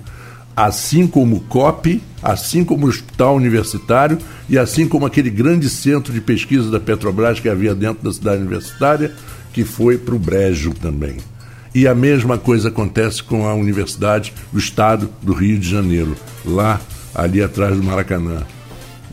Assim 0.56 1.06
como 1.06 1.36
o 1.36 1.41
COP, 1.41 2.02
assim 2.24 2.65
como 2.65 2.88
o 2.88 2.89
Hospital 2.89 3.36
Universitário 3.36 4.17
e 4.50 4.58
assim 4.58 4.88
como 4.88 5.06
aquele 5.06 5.30
grande 5.30 5.69
centro 5.69 6.12
de 6.12 6.19
pesquisa 6.19 6.72
da 6.72 6.80
Petrobras 6.80 7.39
que 7.39 7.48
havia 7.48 7.76
dentro 7.76 8.04
da 8.04 8.12
cidade 8.12 8.41
universitária, 8.41 9.13
que 9.54 9.63
foi 9.63 10.00
para 10.00 10.15
o 10.15 10.19
Brejo 10.19 10.74
também. 10.74 11.17
E 11.76 11.88
a 11.88 11.93
mesma 11.93 12.39
coisa 12.39 12.69
acontece 12.69 13.22
com 13.22 13.48
a 13.48 13.54
Universidade 13.54 14.34
do 14.52 14.58
Estado 14.58 15.08
do 15.22 15.34
Rio 15.34 15.60
de 15.60 15.69
Janeiro, 15.69 16.15
lá 16.43 16.82
ali 17.13 17.39
atrás 17.39 17.78
do 17.78 17.84
Maracanã. 17.84 18.41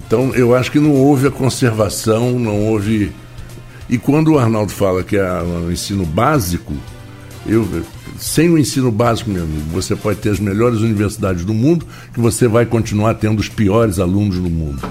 Então 0.07 0.35
eu 0.35 0.55
acho 0.55 0.73
que 0.73 0.81
não 0.81 0.93
houve 0.93 1.29
a 1.29 1.31
conservação, 1.31 2.39
não 2.39 2.59
houve 2.69 3.13
e 3.88 3.99
quando 3.99 4.33
o 4.33 4.38
Arnaldo 4.38 4.72
fala 4.72 5.03
que 5.03 5.16
é 5.16 5.42
o 5.42 5.70
ensino 5.70 6.05
básico, 6.05 6.75
Eu, 7.49 7.85
sem 8.18 8.51
o 8.51 8.59
ensino 8.59 8.90
básico, 8.90 9.31
meu 9.31 9.44
amigo, 9.44 9.66
você 9.70 9.94
pode 9.94 10.18
ter 10.18 10.31
as 10.31 10.40
melhores 10.40 10.81
universidades 10.81 11.44
do 11.44 11.55
mundo, 11.55 11.87
que 12.12 12.18
você 12.18 12.49
vai 12.49 12.66
continuar 12.66 13.14
tendo 13.14 13.38
os 13.38 13.49
piores 13.49 14.01
alunos 14.01 14.37
do 14.37 14.51
mundo. 14.51 14.83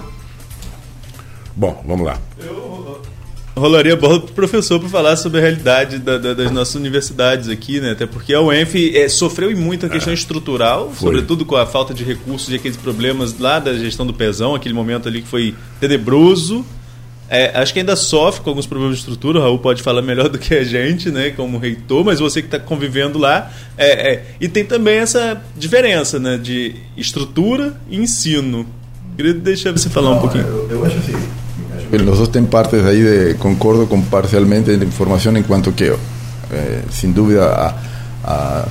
Bom, 1.53 1.83
vamos 1.85 2.05
lá. 2.05 2.17
Eu 2.39 3.01
rolaria 3.55 3.95
bola 3.95 4.19
para 4.19 4.31
o 4.31 4.33
professor 4.33 4.79
para 4.79 4.89
falar 4.89 5.15
sobre 5.15 5.39
a 5.39 5.41
realidade 5.41 5.99
da, 5.99 6.17
da, 6.17 6.33
das 6.33 6.51
nossas 6.51 6.75
universidades 6.75 7.49
aqui, 7.49 7.79
né? 7.79 7.91
Até 7.91 8.05
porque 8.05 8.33
a 8.33 8.41
UENF 8.41 8.95
é, 8.95 9.07
sofreu 9.07 9.49
em 9.49 9.55
muito 9.55 9.85
a 9.85 9.89
questão 9.89 10.11
é. 10.11 10.13
estrutural, 10.13 10.91
foi. 10.91 11.07
sobretudo 11.07 11.45
com 11.45 11.55
a 11.55 11.65
falta 11.65 11.93
de 11.93 12.03
recursos 12.03 12.49
e 12.49 12.55
aqueles 12.55 12.77
problemas 12.77 13.37
lá 13.39 13.59
da 13.59 13.73
gestão 13.73 14.05
do 14.05 14.13
Pezão, 14.13 14.53
aquele 14.53 14.73
momento 14.73 15.07
ali 15.07 15.21
que 15.21 15.27
foi 15.27 15.55
tenebroso. 15.79 16.65
É, 17.35 17.51
acho 17.59 17.73
que 17.73 17.79
ainda 17.79 17.97
sofre 17.97 18.41
com 18.41 18.49
alguns 18.49 18.65
problemas 18.65 18.95
de 18.95 19.01
estrutura, 19.01 19.39
o 19.39 19.41
Raul 19.41 19.59
pode 19.59 19.83
falar 19.83 20.01
melhor 20.01 20.29
do 20.29 20.39
que 20.39 20.53
a 20.53 20.63
gente, 20.63 21.11
né, 21.11 21.31
como 21.31 21.57
reitor, 21.57 22.05
mas 22.05 22.21
você 22.21 22.41
que 22.41 22.47
está 22.47 22.57
convivendo 22.57 23.19
lá. 23.19 23.51
É, 23.77 24.13
é, 24.13 24.25
e 24.39 24.47
tem 24.47 24.63
também 24.63 24.99
essa 24.99 25.41
diferença 25.57 26.17
né, 26.17 26.37
de 26.37 26.75
estrutura 26.95 27.73
e 27.89 27.97
ensino. 27.97 28.65
Queria 29.17 29.33
deixar 29.33 29.73
você 29.73 29.89
falar 29.89 30.11
Não, 30.11 30.17
um 30.17 30.21
pouquinho. 30.21 30.45
Eu, 30.45 30.67
eu 30.69 30.85
acho 30.85 30.97
assim. 30.97 31.13
Los 31.91 32.19
dos 32.19 32.29
têm 32.29 32.45
partes 32.45 32.85
aí 32.85 33.03
de 33.03 33.33
concordo 33.35 33.85
com 33.85 34.01
parcialmente 34.01 34.75
de 34.77 34.85
informação 34.85 35.35
enquanto 35.37 35.73
que 35.73 35.93
eh, 36.51 36.81
sem 36.89 37.11
dúvida 37.11 37.45
a, 37.45 37.75
a, 38.23 38.67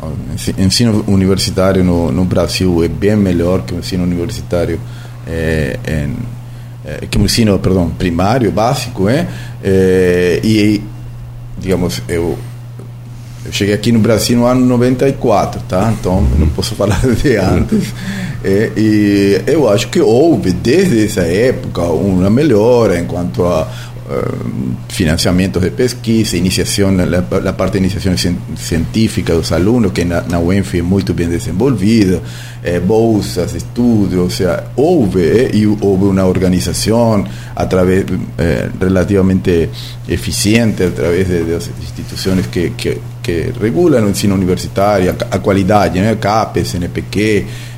a, 0.00 0.62
ensino 0.62 1.04
universitário 1.08 1.82
no, 1.82 2.12
no 2.12 2.24
Brasil 2.24 2.84
é 2.84 2.88
bem 2.88 3.16
melhor 3.16 3.62
que 3.62 3.74
o 3.74 3.78
ensino 3.78 4.04
universitário 4.04 4.80
eh, 5.26 5.78
em 5.86 6.35
eh, 6.86 7.06
que 7.10 7.18
é 7.18 7.20
um 7.20 7.24
ensino, 7.24 7.58
perdão, 7.58 7.90
primário, 7.90 8.50
básico, 8.52 9.08
é? 9.08 9.26
Eh, 9.62 10.40
e, 10.44 10.82
digamos, 11.58 12.00
eu, 12.08 12.38
eu 13.44 13.52
cheguei 13.52 13.74
aqui 13.74 13.90
no 13.90 13.98
Brasil 13.98 14.38
no 14.38 14.46
ano 14.46 14.64
94, 14.64 15.60
tá? 15.68 15.92
Então, 15.98 16.22
não 16.38 16.48
posso 16.48 16.74
falar 16.76 17.00
de 17.00 17.36
antes. 17.36 17.92
É, 18.44 18.70
e 18.76 19.42
eu 19.48 19.68
acho 19.68 19.88
que 19.88 20.00
houve, 20.00 20.52
desde 20.52 21.04
essa 21.04 21.22
época, 21.22 21.82
uma 21.82 22.30
melhora 22.30 22.96
enquanto 22.96 23.44
a 23.44 23.66
financiamientos 24.88 25.62
de 25.62 25.70
pesquisa, 25.70 26.36
iniciación, 26.36 27.10
la, 27.10 27.56
parte 27.56 27.78
de 27.78 27.84
iniciación 27.84 28.16
científica 28.56 29.32
de 29.32 29.40
los 29.40 29.52
alumnos, 29.52 29.92
que 29.92 30.04
na, 30.04 30.22
na 30.22 30.38
UENF 30.38 30.74
es 30.74 30.84
muy 30.84 31.02
bien 31.14 31.30
desenvolvida, 31.30 32.18
eh, 32.62 32.80
bolsas, 32.84 33.54
estudios, 33.54 34.26
o 34.26 34.30
sea, 34.30 34.72
hubo, 34.76 35.18
eh, 35.18 36.22
organización 36.22 37.26
a 37.54 37.68
través, 37.68 38.04
eh, 38.38 38.70
relativamente 38.78 39.70
eficiente, 40.08 40.84
a 40.84 40.94
través 40.94 41.28
de, 41.28 41.44
de 41.44 41.54
las 41.54 41.68
instituciones 41.68 42.46
que, 42.48 42.72
que, 42.74 42.98
que, 43.22 43.52
regulan 43.60 44.04
el 44.04 44.10
ensino 44.10 44.34
universitario, 44.34 45.14
a, 45.30 45.36
a. 45.36 46.20
CAPES, 46.20 46.74
NPQ, 46.74 47.16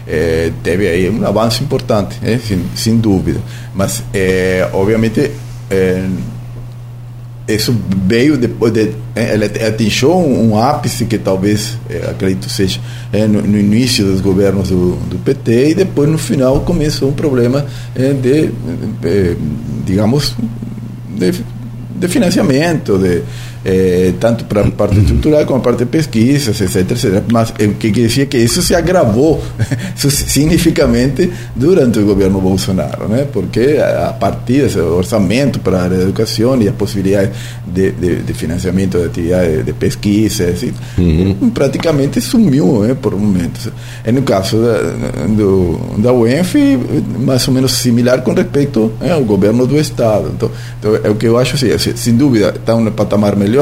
eh, 0.09 0.53
teve 0.63 0.89
aí 0.89 1.11
um 1.11 1.27
avanço 1.27 1.63
importante, 1.63 2.17
eh, 2.23 2.39
sin, 2.39 2.65
sin 2.75 3.01
dúvida. 3.01 3.41
Mas, 3.75 4.03
eh, 4.15 4.67
obviamente, 4.73 5.31
é, 5.71 6.07
isso 7.49 7.75
veio 8.07 8.37
depois 8.37 8.73
de 8.73 8.93
é, 9.15 9.35
ele 9.35 9.47
atingiu 9.47 10.15
um, 10.15 10.59
ápice 10.59 11.07
que 11.07 11.17
talvez 11.17 11.79
é, 11.89 12.11
acredito 12.11 12.49
seja 12.51 12.79
é, 13.13 13.27
no, 13.27 13.41
no, 13.41 13.59
início 13.59 14.05
dos 14.05 14.21
governos 14.21 14.69
do, 14.69 14.97
do, 15.09 15.19
PT 15.19 15.71
e 15.71 15.75
depois 15.75 16.09
no 16.09 16.19
final 16.19 16.61
começou 16.61 17.09
um 17.09 17.15
problema 17.15 17.65
é, 17.95 18.13
de, 18.13 18.49
de, 19.01 19.37
digamos 19.87 20.35
de, 21.17 21.33
de 21.97 22.09
financiamento 22.09 22.99
de 22.99 23.23
eh, 23.69 24.15
tanto 24.19 24.47
para 24.47 24.63
a 24.63 24.71
parte 24.71 24.99
estrutural 24.99 25.45
como 25.45 25.59
a 25.59 25.63
parte 25.63 25.81
de 25.81 25.87
pesquisas, 25.87 26.59
etc, 26.59 26.91
etc. 26.91 27.23
Mas 27.31 27.51
o 27.51 27.75
que 27.75 27.91
decía 27.91 28.25
que 28.25 28.39
isso 28.39 28.63
se 28.63 28.75
agravou 28.75 29.43
significativamente 29.95 31.31
durante 31.55 31.99
o 31.99 32.07
governo 32.07 32.41
Bolsonaro, 32.41 33.09
né? 33.09 33.27
porque 33.31 33.79
a 33.79 34.15
partir 34.15 34.63
desse 34.63 34.79
orçamento 34.79 35.59
para 35.61 35.83
a 35.83 35.87
educação 35.87 36.61
e 36.63 36.69
a 36.69 36.73
possibilidade 36.73 37.31
de, 37.67 37.91
de, 37.93 38.23
de 38.23 38.33
financiamento 38.33 38.99
de 38.99 39.05
atividades 39.05 39.67
de 39.67 39.73
pesquisa, 39.75 40.45
assim, 40.45 40.73
uhum. 40.97 41.51
praticamente 41.51 42.23
sumiu 42.23 42.81
né, 42.85 42.95
por 42.95 43.13
um 43.13 43.19
momento. 43.19 43.71
E 44.07 44.11
no 44.11 44.23
caso 44.23 44.57
da, 44.57 45.27
do, 45.27 45.79
da 45.99 46.13
UENF, 46.13 46.55
mais 47.19 47.47
ou 47.47 47.53
menos 47.53 47.73
similar 47.73 48.23
com 48.23 48.33
respeito 48.33 48.93
né, 48.99 49.13
ao 49.13 49.25
governo 49.25 49.67
do 49.67 49.77
Estado. 49.77 50.33
Então, 50.35 50.51
então, 50.79 50.97
é 51.03 51.11
o 51.11 51.15
que 51.17 51.27
eu 51.27 51.37
acho, 51.37 51.55
assim, 51.55 51.97
sem 51.97 52.17
dúvida, 52.17 52.55
está 52.57 52.75
um 52.75 52.91
patamar 52.91 53.37
melhor 53.37 53.58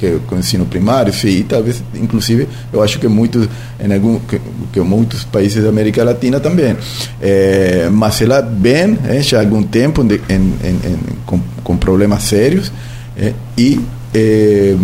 que 0.00 0.18
o 0.34 0.38
ensino 0.38 0.64
primário, 0.64 1.12
sim, 1.12 1.28
e 1.28 1.44
talvez, 1.44 1.82
inclusive, 1.94 2.48
eu 2.72 2.82
acho 2.82 2.98
que 2.98 3.06
muitos, 3.06 3.46
em 3.78 3.92
algum, 3.92 4.18
que, 4.20 4.40
que 4.72 4.80
muitos 4.80 5.24
países 5.24 5.62
da 5.62 5.68
América 5.68 6.02
Latina 6.02 6.40
também. 6.40 6.74
É, 7.20 7.88
mas 7.92 8.22
ela 8.22 8.40
vem 8.40 8.98
é, 9.06 9.20
já 9.20 9.38
há 9.38 9.40
algum 9.42 9.62
tempo 9.62 10.02
de, 10.02 10.14
em, 10.30 10.54
em, 10.64 10.92
em, 10.92 10.98
com, 11.26 11.38
com, 11.62 11.76
problemas 11.76 12.22
sérios 12.22 12.72
é, 13.14 13.34
e 13.58 13.78
é, 14.14 14.74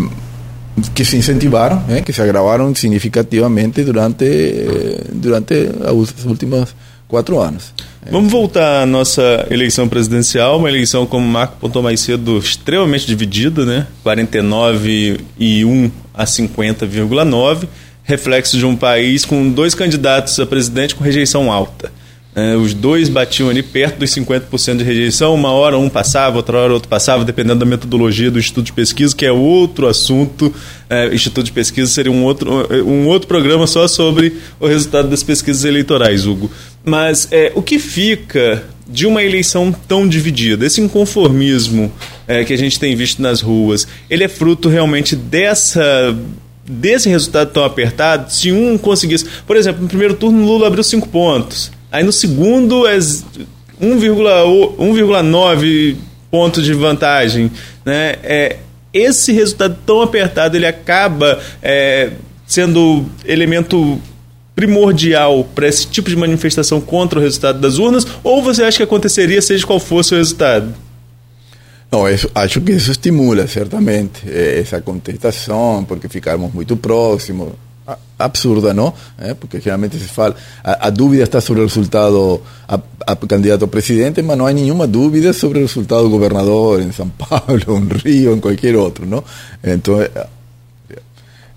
que 0.94 1.02
se 1.02 1.16
incentivaram, 1.16 1.83
é, 1.88 2.02
que 2.02 2.12
se 2.12 2.20
agravaram 2.20 2.74
significativamente 2.74 3.83
durante, 3.85 4.26
durante 5.14 5.55
as 5.83 6.24
últimas 6.26 6.74
quatro 7.09 7.38
anos. 7.38 7.73
Vamos 8.11 8.31
voltar 8.31 8.83
à 8.83 8.87
nossa 8.87 9.47
eleição 9.51 9.88
presidencial, 9.88 10.59
uma 10.59 10.69
eleição, 10.69 11.07
como 11.07 11.27
o 11.27 11.29
Marco 11.29 11.57
pontou 11.59 11.83
mais 11.83 12.01
cedo, 12.01 12.38
extremamente 12.38 13.07
dividida, 13.07 13.64
né? 13.64 13.87
49,1 14.05 15.90
a 16.14 16.25
50,9, 16.25 17.66
reflexo 18.05 18.57
de 18.57 18.64
um 18.64 18.77
país 18.77 19.25
com 19.25 19.51
dois 19.51 19.75
candidatos 19.75 20.38
a 20.38 20.47
presidente 20.47 20.95
com 20.95 21.03
rejeição 21.03 21.51
alta. 21.51 21.90
É, 22.37 22.55
os 22.55 22.75
dois 22.75 23.09
batiam 23.09 23.49
ali 23.49 23.62
perto 23.62 23.99
dos 23.99 24.11
50% 24.11 24.77
de 24.77 24.85
rejeição. 24.85 25.35
Uma 25.35 25.53
hora 25.53 25.79
um 25.79 25.88
passava, 25.88 26.37
outra 26.37 26.59
hora 26.59 26.75
outro 26.75 26.87
passava, 26.87 27.25
dependendo 27.25 27.61
da 27.61 27.64
metodologia 27.64 28.31
do 28.31 28.38
Instituto 28.38 28.66
de 28.66 28.73
Pesquisa, 28.75 29.16
que 29.16 29.25
é 29.25 29.33
outro 29.33 29.88
assunto. 29.88 30.55
É, 30.90 31.14
Instituto 31.14 31.47
de 31.47 31.53
Pesquisa 31.53 31.90
seria 31.90 32.12
um 32.12 32.23
outro, 32.25 32.69
um 32.85 33.07
outro 33.07 33.27
programa 33.27 33.66
só 33.66 33.88
sobre 33.88 34.37
o 34.61 34.66
resultado 34.66 35.09
das 35.09 35.23
pesquisas 35.23 35.64
eleitorais, 35.64 36.27
Hugo. 36.27 36.51
Mas 36.87 37.27
é, 37.33 37.51
o 37.55 37.62
que 37.62 37.79
fica 37.81 38.64
de 38.87 39.07
uma 39.07 39.22
eleição 39.22 39.70
tão 39.72 40.09
dividida, 40.09 40.64
esse 40.64 40.81
inconformismo 40.81 41.92
é, 42.29 42.44
que 42.44 42.53
a 42.53 42.57
gente 42.57 42.79
tem 42.79 42.94
visto 42.94 43.20
nas 43.20 43.40
ruas, 43.40 43.88
ele 44.09 44.22
é 44.22 44.29
fruto 44.29 44.68
realmente 44.68 45.16
dessa 45.16 46.16
desse 46.64 47.09
resultado 47.09 47.51
tão 47.51 47.64
apertado? 47.64 48.33
Se 48.33 48.53
um 48.53 48.79
conseguisse, 48.79 49.27
por 49.46 49.57
exemplo, 49.57 49.83
no 49.83 49.88
primeiro 49.88 50.14
turno 50.14 50.44
Lula 50.44 50.68
abriu 50.68 50.85
cinco 50.85 51.09
pontos. 51.09 51.72
Aí 51.90 52.05
no 52.05 52.12
segundo 52.12 52.87
é 52.87 52.96
1,9 52.96 55.96
pontos 56.31 56.64
de 56.64 56.72
vantagem. 56.72 57.51
Né? 57.85 58.14
É, 58.22 58.59
esse 58.92 59.33
resultado 59.33 59.77
tão 59.85 60.03
apertado 60.03 60.57
ele 60.57 60.66
acaba 60.66 61.40
é, 61.62 62.11
sendo 62.46 63.05
elemento 63.25 64.01
primordial 64.57 65.47
para 65.55 65.69
esse 65.69 65.87
tipo 65.87 66.11
de 66.11 66.16
manifestação 66.16 66.81
contra 66.81 67.21
o 67.21 67.23
resultado 67.23 67.61
das 67.61 67.79
urnas? 67.79 68.05
Ou 68.25 68.42
você 68.42 68.64
acha 68.64 68.79
que 68.79 68.83
aconteceria 68.83 69.40
seja 69.40 69.64
qual 69.64 69.79
fosse 69.79 70.14
o 70.14 70.16
resultado? 70.16 70.75
Não, 71.92 72.03
acho 72.35 72.61
que 72.61 72.73
isso 72.73 72.90
estimula 72.90 73.47
certamente 73.47 74.23
eh, 74.27 74.59
essa 74.61 74.81
contestação, 74.81 75.85
porque 75.85 76.09
ficarmos 76.09 76.53
muito 76.53 76.77
próximos 76.77 77.53
absurda, 78.19 78.73
¿no? 78.75 78.95
¿Eh? 79.19 79.35
Porque 79.35 79.61
generalmente 79.61 79.99
se 79.99 80.07
fala, 80.07 80.35
a, 80.64 80.87
a, 80.87 80.90
dúvida 80.90 81.23
está 81.23 81.40
sobre 81.40 81.62
el 81.62 81.69
resultado 81.69 82.42
a, 82.66 82.81
a, 83.07 83.16
candidato 83.16 83.66
a 83.66 83.71
presidente, 83.71 84.23
pero 84.23 84.37
no 84.37 84.47
hay 84.47 84.55
ninguna 84.55 84.87
duda 84.87 85.33
sobre 85.33 85.61
el 85.61 85.66
resultado 85.66 86.05
de 86.05 86.11
gobernador 86.11 86.81
en 86.81 86.92
San 86.92 87.11
Pablo, 87.11 87.77
en 87.77 87.90
Río, 87.90 88.33
en 88.33 88.40
cualquier 88.40 88.77
otro, 88.77 89.07
¿no? 89.07 89.23
Entonces, 89.62 90.11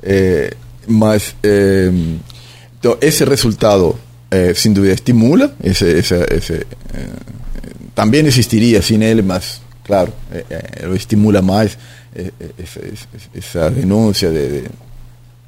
eh, 0.03 0.53
más, 0.87 1.35
eh, 1.43 1.91
entonces 1.91 2.38
ese 3.01 3.25
resultado 3.25 3.97
eh, 4.31 4.53
sin 4.55 4.73
duda 4.73 4.91
estimula, 4.91 5.51
ese, 5.61 5.99
ese, 5.99 6.25
ese 6.33 6.55
eh, 6.55 6.65
también 7.93 8.27
existiría 8.27 8.81
sin 8.81 9.03
él, 9.03 9.23
más, 9.23 9.61
claro, 9.83 10.13
eh, 10.31 10.83
lo 10.83 10.95
estimula 10.95 11.41
más 11.41 11.77
esa, 12.57 12.79
esa, 13.33 13.69
denuncia 13.69 14.29
de, 14.29 14.49
de 14.49 14.69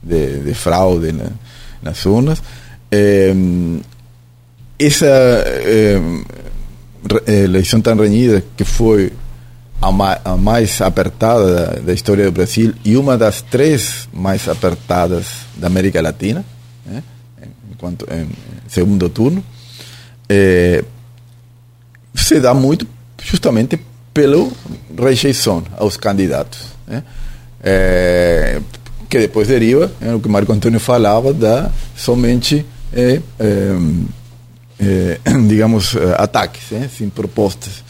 de, 0.02 0.42
de 0.42 0.54
fraude 0.54 1.14
na, 1.14 1.30
nas 1.82 2.06
urnas. 2.06 2.42
Eh, 2.90 3.34
essa 4.80 5.06
eh, 5.06 6.02
eleição 7.28 7.82
tão 7.82 7.96
renhida 7.96 8.44
que 8.58 8.64
foi 8.64 9.14
a, 9.82 9.92
ma 9.92 10.20
a 10.26 10.86
apertada 10.86 11.54
da, 11.54 11.66
da, 11.82 11.94
história 11.94 12.26
do 12.26 12.32
Brasil 12.32 12.74
e 12.84 12.98
uma 12.98 13.18
das 13.18 13.42
três 13.42 14.10
mais 14.14 14.48
apertadas 14.48 15.28
da 15.56 15.68
América 15.68 16.02
Latina? 16.02 16.44
Enquanto 17.82 18.06
em 18.14 18.30
segundo 18.68 19.10
turno, 19.10 19.44
eh, 20.30 20.84
se 22.14 22.40
dá 22.40 22.54
muito 22.54 22.88
justamente 23.24 23.80
pela 24.14 24.48
rejeição 24.98 25.64
aos 25.78 25.98
candidatos. 25.98 26.68
Né? 26.88 27.04
É, 27.64 28.62
que 29.10 29.20
depois 29.20 29.48
deriva 29.48 29.92
é, 30.02 30.14
o 30.14 30.20
que 30.20 30.28
Marco 30.30 30.52
Antônio 30.52 30.80
falava 30.80 31.34
da 31.34 31.72
somente 31.96 32.66
é, 32.92 33.22
é, 33.40 35.20
digamos 35.48 35.96
ataques 36.18 36.64
sem 36.98 37.08
propostas 37.08 37.84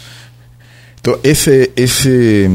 então 0.99 1.17
esse 1.23 1.71
esse 1.77 2.49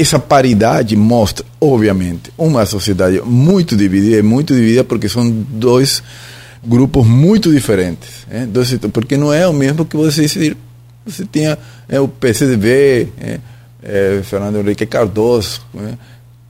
essa 0.00 0.18
paridade 0.18 0.96
mostra 0.96 1.44
obviamente 1.60 2.32
uma 2.38 2.64
sociedade 2.66 3.20
muito 3.22 3.76
dividida 3.76 4.22
muito 4.22 4.54
dividida 4.54 4.84
porque 4.84 5.08
são 5.08 5.28
dois 5.30 6.02
grupos 6.64 7.06
muito 7.06 7.52
diferentes 7.52 8.26
dois, 8.48 8.74
porque 8.92 9.16
não 9.16 9.32
é 9.32 9.46
o 9.46 9.52
mesmo 9.52 9.84
que 9.84 9.96
você 9.96 10.22
decidir 10.22 10.56
você 11.04 11.26
tinha 11.30 11.58
o 12.00 12.08
PCDB 12.08 13.08
é, 13.82 14.20
Fernando 14.22 14.58
Henrique 14.58 14.86
Cardoso, 14.86 15.62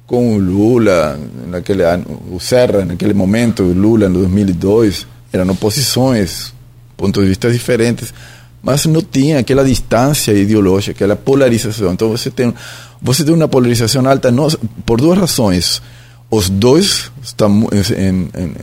com 0.07 0.35
o 0.35 0.39
Lula, 0.39 1.19
naquele 1.47 1.85
ano, 1.85 2.21
o 2.31 2.41
Serra, 2.41 2.85
naquele 2.85 3.15
momento, 3.15 3.63
Lula, 3.63 4.07
em 4.07 4.13
2002, 4.13 5.07
eram 5.33 5.53
oposições, 5.53 6.53
pontos 6.97 7.23
de 7.23 7.29
vista 7.29 7.51
diferentes, 7.51 8.13
mas 8.61 8.85
não 8.87 9.01
tinha 9.03 9.39
aquela 9.39 9.65
distância 9.65 10.33
ideológica, 10.33 10.93
aquela 10.93 11.15
polarização. 11.15 11.93
Então 11.93 12.09
você 12.09 12.29
tem, 12.29 12.53
você 13.01 13.25
tem 13.25 13.35
uma 13.35 13.49
polarização 13.49 14.07
alta 14.07 14.31
não, 14.31 14.49
por 14.85 15.01
duas 15.01 15.19
razões. 15.19 15.81
Os 16.31 16.49
dois 16.49 17.11
estão 17.23 17.69
em, 17.73 18.03
em, 18.03 18.31
em, 18.39 18.55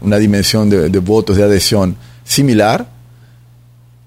uma 0.00 0.18
dimensão 0.18 0.68
de, 0.68 0.88
de 0.88 0.98
votos 0.98 1.36
de 1.36 1.42
adesão 1.42 1.94
similar 2.24 2.86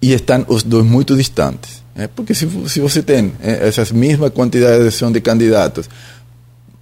e 0.02 0.14
estão 0.14 0.46
os 0.48 0.64
dois 0.64 0.86
muito 0.86 1.16
distantes. 1.16 1.84
É, 1.96 2.08
porque 2.08 2.34
se, 2.34 2.48
se 2.68 2.80
você 2.80 3.04
tem 3.04 3.34
é, 3.42 3.68
essas 3.68 3.92
mesmas 3.92 4.32
quantidades 4.32 5.00
de 5.00 5.22
candidatos, 5.22 5.90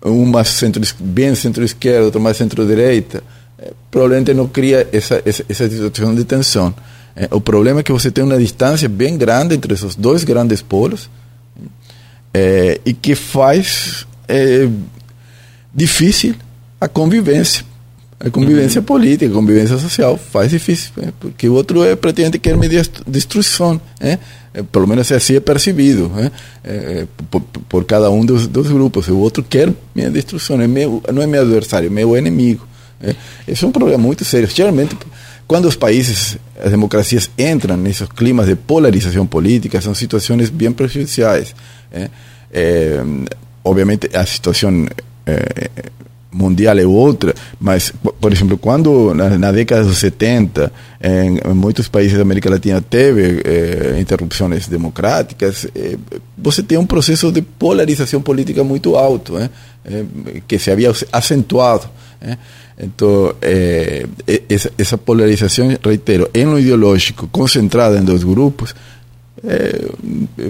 um 0.03 0.25
mais 0.25 0.49
centro, 0.49 0.81
bem 0.99 1.33
centro-esquerda, 1.35 2.05
outro 2.05 2.21
mais 2.21 2.37
centro-direita, 2.37 3.23
é, 3.57 3.73
provavelmente 3.89 4.33
não 4.33 4.47
cria 4.47 4.87
essa, 4.91 5.21
essa, 5.25 5.43
essa 5.49 5.69
situação 5.69 6.15
de 6.15 6.23
tensão. 6.23 6.73
É, 7.15 7.27
o 7.31 7.41
problema 7.41 7.79
é 7.79 7.83
que 7.83 7.91
você 7.91 8.11
tem 8.11 8.23
uma 8.23 8.37
distância 8.37 8.87
bem 8.87 9.17
grande 9.17 9.55
entre 9.55 9.73
esses 9.73 9.95
dois 9.95 10.23
grandes 10.23 10.61
polos 10.61 11.09
é, 12.33 12.79
e 12.85 12.93
que 12.93 13.15
faz 13.15 14.05
é, 14.27 14.67
difícil 15.73 16.35
a 16.79 16.87
convivência 16.87 17.65
a 18.19 18.31
convivência 18.31 18.79
uhum. 18.79 18.85
política, 18.85 19.31
a 19.31 19.33
convivência 19.33 19.77
social 19.77 20.17
faz 20.17 20.49
difícil, 20.49 20.91
né? 20.97 21.13
porque 21.19 21.47
o 21.47 21.53
outro 21.53 21.83
é 21.83 21.95
praticamente 21.95 22.39
quer 22.39 22.57
medir 22.57 22.87
destruição, 23.05 23.79
né? 24.01 24.17
É, 24.53 24.63
pelo 24.63 24.87
menos 24.87 25.11
assim 25.11 25.35
é 25.35 25.39
percebido 25.39 26.09
né? 26.09 26.31
é, 26.63 27.05
por, 27.29 27.41
por, 27.41 27.85
cada 27.85 28.09
um 28.09 28.25
dos, 28.25 28.47
dos, 28.47 28.67
grupos. 28.69 29.07
O 29.07 29.17
outro 29.17 29.43
quer 29.43 29.71
minha 29.93 30.09
destruição, 30.09 30.59
é 30.59 30.67
meu, 30.67 31.03
não 31.13 31.21
é 31.21 31.27
meu 31.27 31.43
adversário, 31.43 31.87
é 31.87 31.89
meu 31.91 32.17
inimigo. 32.17 32.67
Né? 32.99 33.15
Esse 33.47 33.63
é 33.63 33.67
um 33.67 33.71
problema 33.71 34.01
muito 34.01 34.25
sério. 34.25 34.49
Geralmente, 34.51 34.97
quando 35.47 35.65
os 35.65 35.75
países, 35.75 36.37
as 36.61 36.71
democracias 36.71 37.29
entram 37.37 37.77
nesses 37.77 38.07
climas 38.09 38.47
de 38.47 38.55
polarização 38.55 39.25
política, 39.25 39.79
são 39.79 39.95
situações 39.95 40.49
bem 40.49 40.71
prejudiciais. 40.71 41.55
Né? 41.91 42.09
É, 42.51 43.01
obviamente, 43.63 44.09
a 44.13 44.25
situação 44.25 44.87
é, 45.25 45.69
mundial 46.31 46.77
é 46.77 46.85
outra, 46.85 47.33
mas, 47.59 47.91
por 48.19 48.31
exemplo, 48.31 48.57
quando 48.57 49.13
na, 49.13 49.51
década 49.51 49.83
dos 49.83 49.97
70, 49.97 50.71
em, 51.01 51.53
muitos 51.53 51.87
países 51.87 52.17
da 52.17 52.21
América 52.21 52.49
Latina 52.49 52.81
teve 52.81 53.41
eh, 53.43 53.97
interrupções 53.99 54.67
democráticas, 54.67 55.65
eh, 55.75 55.97
você 56.37 56.61
tem 56.61 56.77
um 56.77 56.85
processo 56.85 57.31
de 57.31 57.41
polarização 57.41 58.21
política 58.21 58.63
muito 58.63 58.95
alto, 58.95 59.37
eh, 59.37 59.49
que 60.47 60.59
se 60.59 60.69
havia 60.69 60.91
acentuado. 61.11 61.89
Então, 62.79 63.33
essa, 64.47 64.71
essa 64.77 64.97
polarização, 64.97 65.75
reitero, 65.83 66.29
em 66.33 66.45
lo 66.45 66.59
ideológico, 66.59 67.27
concentrada 67.27 67.97
em 67.97 68.03
dois 68.03 68.23
grupos, 68.23 68.75
é, 69.43 69.89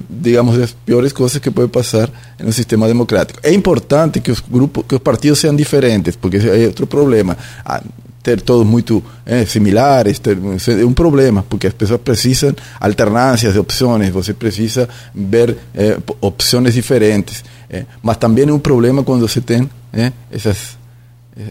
digamos, 0.09 0.57
as 0.57 0.71
piores 0.71 1.11
coisas 1.13 1.37
que 1.39 1.51
pode 1.51 1.69
passar 1.69 2.09
no 2.39 2.51
sistema 2.51 2.87
democrático. 2.87 3.39
É 3.43 3.53
importante 3.53 4.19
que 4.19 4.31
os 4.31 4.39
grupos, 4.39 4.85
que 4.87 4.95
os 4.95 5.01
partidos 5.01 5.39
sejam 5.39 5.55
diferentes, 5.55 6.15
porque 6.15 6.37
é 6.37 6.67
outro 6.67 6.87
problema. 6.87 7.37
Ah, 7.65 7.81
ter 8.23 8.41
todos 8.41 8.67
muito 8.67 9.01
é, 9.25 9.45
similares 9.45 10.19
ter, 10.19 10.37
é 10.37 10.85
um 10.85 10.91
problema, 10.91 11.45
porque 11.47 11.67
as 11.67 11.73
pessoas 11.73 12.01
precisam 12.01 12.53
alternâncias 12.77 13.53
de 13.53 13.59
opções, 13.59 14.09
você 14.09 14.33
precisa 14.33 14.89
ver 15.15 15.57
é, 15.73 15.97
opções 16.19 16.73
diferentes. 16.73 17.43
É, 17.69 17.85
mas 18.01 18.17
também 18.17 18.47
é 18.47 18.51
um 18.51 18.59
problema 18.59 19.03
quando 19.03 19.27
você 19.27 19.39
tem 19.39 19.69
é, 19.93 20.11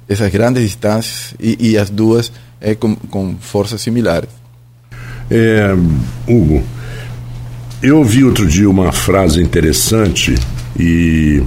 essas, 0.08 0.30
grandes 0.30 0.62
distâncias 0.62 1.34
e, 1.40 1.70
e 1.70 1.78
as 1.78 1.90
duas 1.90 2.32
é, 2.60 2.74
com, 2.74 2.94
com 2.96 3.36
forças 3.40 3.80
similares. 3.80 4.30
É, 5.30 5.74
Hugo, 6.26 6.62
eu 7.82 7.98
ouvi 7.98 8.24
outro 8.24 8.46
dia 8.46 8.68
uma 8.68 8.92
frase 8.92 9.42
interessante 9.42 10.34
e 10.78 11.42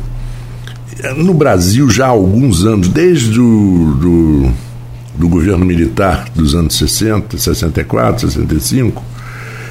no 1.15 1.33
Brasil 1.33 1.89
já 1.89 2.05
há 2.05 2.09
alguns 2.09 2.65
anos, 2.65 2.89
desde 2.89 3.39
o 3.39 3.95
do, 3.99 4.51
do 5.17 5.29
governo 5.29 5.65
militar 5.65 6.27
dos 6.35 6.53
anos 6.53 6.77
60, 6.77 7.37
64, 7.37 8.29
65, 8.29 9.03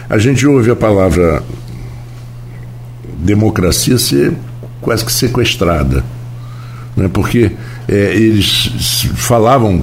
a 0.09 0.19
gente 0.19 0.47
ouve 0.47 0.71
a 0.71 0.77
palavra 0.77 1.43
democracia 3.19 3.99
ser 3.99 4.33
quase 4.81 5.05
que 5.05 5.13
sequestrada. 5.13 6.05
Né? 6.97 7.09
Porque 7.13 7.53
é, 7.89 8.15
eles 8.15 8.71
falavam, 9.17 9.83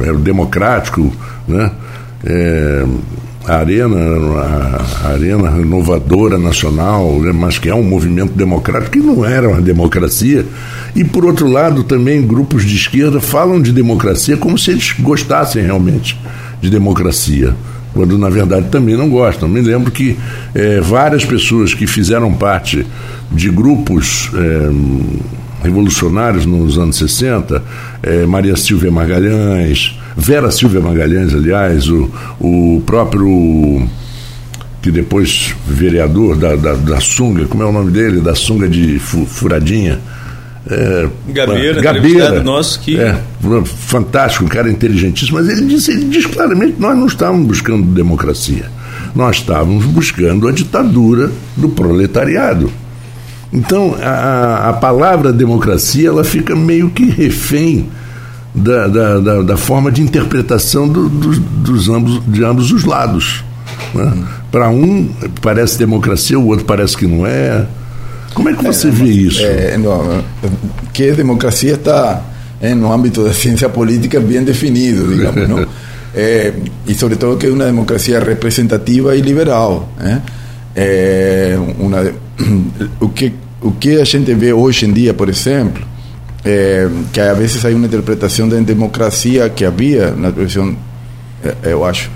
era 0.00 0.18
democrático, 0.18 1.12
né? 1.46 1.70
É, 2.24 2.84
a 3.46 3.56
Arena, 3.56 3.96
a, 4.38 5.08
Arena 5.08 5.50
Renovadora 5.50 6.36
Nacional, 6.36 7.20
né, 7.20 7.32
mas 7.32 7.58
que 7.58 7.68
é 7.68 7.74
um 7.74 7.82
movimento 7.82 8.32
democrático, 8.34 8.92
que 8.92 8.98
não 8.98 9.24
era 9.24 9.48
uma 9.48 9.60
democracia. 9.60 10.44
E, 10.94 11.04
por 11.04 11.24
outro 11.24 11.48
lado, 11.48 11.82
também 11.82 12.26
grupos 12.26 12.64
de 12.64 12.76
esquerda 12.76 13.20
falam 13.20 13.60
de 13.60 13.72
democracia 13.72 14.36
como 14.36 14.58
se 14.58 14.72
eles 14.72 14.94
gostassem 14.98 15.62
realmente 15.62 16.20
de 16.60 16.68
democracia, 16.68 17.54
quando 17.94 18.18
na 18.18 18.28
verdade 18.28 18.68
também 18.68 18.96
não 18.96 19.08
gostam. 19.08 19.48
Me 19.48 19.60
lembro 19.60 19.90
que 19.90 20.18
é, 20.54 20.80
várias 20.80 21.24
pessoas 21.24 21.72
que 21.72 21.86
fizeram 21.86 22.32
parte 22.34 22.86
de 23.32 23.50
grupos. 23.50 24.30
É, 24.34 24.70
revolucionários 25.62 26.46
nos 26.46 26.78
anos 26.78 26.96
60, 26.96 27.62
é, 28.02 28.26
Maria 28.26 28.56
Silvia 28.56 28.90
Magalhães, 28.90 29.98
Vera 30.16 30.50
Silvia 30.50 30.80
Magalhães, 30.80 31.34
aliás, 31.34 31.88
o, 31.88 32.10
o 32.40 32.82
próprio 32.84 33.88
que 34.82 34.90
depois 34.90 35.54
vereador 35.66 36.36
da, 36.36 36.56
da, 36.56 36.74
da 36.74 37.00
Sunga, 37.00 37.46
como 37.46 37.62
é 37.62 37.66
o 37.66 37.72
nome 37.72 37.90
dele? 37.90 38.20
Da 38.20 38.34
Sunga 38.34 38.68
de 38.68 38.98
Furadinha. 38.98 40.00
É, 40.68 41.08
Gabeira, 41.28 41.80
Gabeira 41.80 42.42
nosso 42.42 42.80
que 42.80 42.98
é 42.98 43.18
fantástico, 43.64 44.44
um 44.44 44.48
cara 44.48 44.70
inteligentíssimo, 44.70 45.38
mas 45.38 45.48
ele 45.48 45.66
disse, 45.66 45.90
ele 45.90 46.04
diz 46.04 46.26
claramente 46.26 46.76
nós 46.78 46.96
não 46.96 47.06
estávamos 47.06 47.46
buscando 47.46 47.82
democracia, 47.86 48.70
nós 49.14 49.36
estávamos 49.36 49.86
buscando 49.86 50.46
a 50.46 50.52
ditadura 50.52 51.30
do 51.56 51.70
proletariado. 51.70 52.70
Então 53.52 53.96
a, 54.00 54.68
a 54.68 54.72
palavra 54.74 55.32
democracia 55.32 56.08
ela 56.08 56.22
fica 56.24 56.54
meio 56.54 56.90
que 56.90 57.04
refém 57.10 57.88
da, 58.54 58.86
da, 58.86 59.18
da, 59.18 59.42
da 59.42 59.56
forma 59.56 59.90
de 59.90 60.02
interpretação 60.02 60.88
do, 60.88 61.08
do, 61.08 61.40
dos 61.40 61.88
ambos, 61.88 62.22
de 62.26 62.44
ambos 62.44 62.72
os 62.72 62.84
lados. 62.84 63.44
Né? 63.94 64.12
Para 64.50 64.68
um 64.68 65.08
parece 65.40 65.78
democracia, 65.78 66.38
o 66.38 66.46
outro 66.46 66.64
parece 66.64 66.96
que 66.96 67.06
não 67.06 67.26
é. 67.26 67.66
Como 68.34 68.48
é 68.48 68.54
que 68.54 68.64
você 68.64 68.88
é, 68.88 68.90
vê 68.90 69.06
isso? 69.06 69.42
É, 69.42 69.76
não, 69.76 70.22
que 70.92 71.10
democracia 71.12 71.74
está 71.74 72.22
é, 72.60 72.74
no 72.74 72.92
âmbito 72.92 73.24
da 73.24 73.32
ciência 73.32 73.68
política 73.68 74.20
bem 74.20 74.42
definido, 74.44 75.06
digamos, 75.08 75.48
não? 75.48 75.66
É, 76.12 76.52
e 76.88 76.94
sobretudo 76.94 77.36
que 77.36 77.46
é 77.46 77.50
uma 77.50 77.66
democracia 77.66 78.18
representativa 78.18 79.14
e 79.14 79.20
liberal. 79.20 79.88
Né? 79.96 80.20
É 80.74 81.56
uma, 81.78 82.12
o, 83.00 83.08
que, 83.08 83.32
o 83.60 83.72
que 83.72 84.00
a 84.00 84.04
gente 84.04 84.34
vê 84.34 84.52
hoje 84.52 84.86
em 84.86 84.92
dia, 84.92 85.14
por 85.14 85.28
exemplo, 85.28 85.82
é, 86.44 86.88
que 87.12 87.20
às 87.20 87.36
vezes 87.36 87.64
há 87.64 87.68
uma 87.68 87.86
interpretação 87.86 88.48
da 88.48 88.58
democracia 88.58 89.48
que 89.50 89.64
havia 89.64 90.10
na 90.12 90.30
televisão, 90.30 90.74
eu 91.62 91.84
acho, 91.84 92.10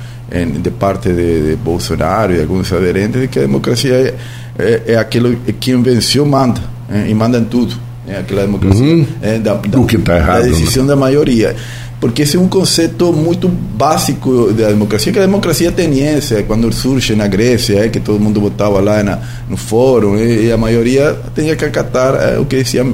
de 0.60 0.70
parte 0.70 1.12
de, 1.12 1.50
de, 1.50 1.56
Bolsonaro 1.56 2.34
e 2.34 2.40
alguns 2.40 2.72
aderentes, 2.72 3.20
de 3.20 3.28
que 3.28 3.38
a 3.38 3.42
democracia 3.42 3.94
é, 3.94 4.14
é, 4.58 4.82
é 4.94 4.96
aquilo 4.96 5.36
que 5.36 5.52
quem 5.52 5.82
venceu 5.82 6.24
manda, 6.26 6.60
é, 6.90 7.08
e 7.08 7.14
manda 7.14 7.38
em 7.38 7.44
tudo. 7.44 7.74
É 8.06 8.18
aquela 8.18 8.42
democracia 8.42 8.84
uhum. 8.84 9.06
é, 9.22 9.38
da, 9.38 9.54
da, 9.54 9.80
o 9.80 9.86
que 9.86 9.96
errado, 9.96 10.42
da 10.42 10.48
decisão 10.48 10.84
né? 10.84 10.90
da 10.90 10.96
maioria. 10.96 11.56
Porque 12.04 12.20
esse 12.20 12.36
é 12.36 12.38
um 12.38 12.48
conceito 12.48 13.14
muito 13.14 13.48
básico 13.48 14.52
da 14.52 14.68
democracia, 14.68 15.10
que 15.10 15.18
a 15.18 15.22
democracia 15.22 15.70
ateniense, 15.70 16.42
quando 16.42 16.70
surge 16.70 17.14
na 17.14 17.26
Grécia, 17.26 17.78
é, 17.78 17.88
que 17.88 17.98
todo 17.98 18.20
mundo 18.20 18.42
votava 18.42 18.78
lá 18.78 19.02
na, 19.02 19.18
no 19.48 19.56
fórum, 19.56 20.14
e, 20.18 20.48
e, 20.48 20.52
a 20.52 20.58
maioria 20.58 21.16
tinha 21.34 21.56
que 21.56 21.64
acatar 21.64 22.14
é, 22.16 22.38
o 22.38 22.44
que 22.44 22.56
decía, 22.56 22.84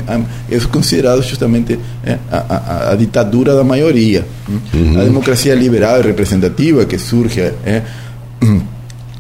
é 0.49 0.59
considerado 0.71 1.23
justamente 1.25 1.77
é, 2.05 2.19
a, 2.31 2.37
a, 2.37 2.93
a, 2.93 2.95
ditadura 2.95 3.57
da 3.57 3.65
maioria. 3.65 4.25
Uhum. 4.49 5.01
A 5.01 5.03
democracia 5.03 5.57
liberal 5.57 5.99
e 5.99 6.03
representativa 6.03 6.85
que 6.85 6.97
surge 6.97 7.43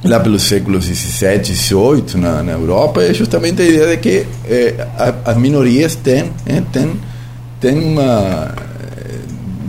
lá 0.05 0.21
pelos 0.21 0.45
séculos 0.45 0.87
17 0.87 1.51
e 1.51 1.55
18 1.57 2.17
na, 2.17 2.45
na 2.45 2.53
Europa 2.53 3.03
é 3.03 3.13
justamente 3.13 3.61
a 3.61 3.65
ideia 3.67 3.89
de 3.89 3.97
que 3.97 4.25
é, 4.49 4.87
as 5.25 5.37
minorias 5.37 5.97
têm, 5.97 6.31
têm, 6.73 6.93
têm 7.61 7.77
uma 7.77 8.70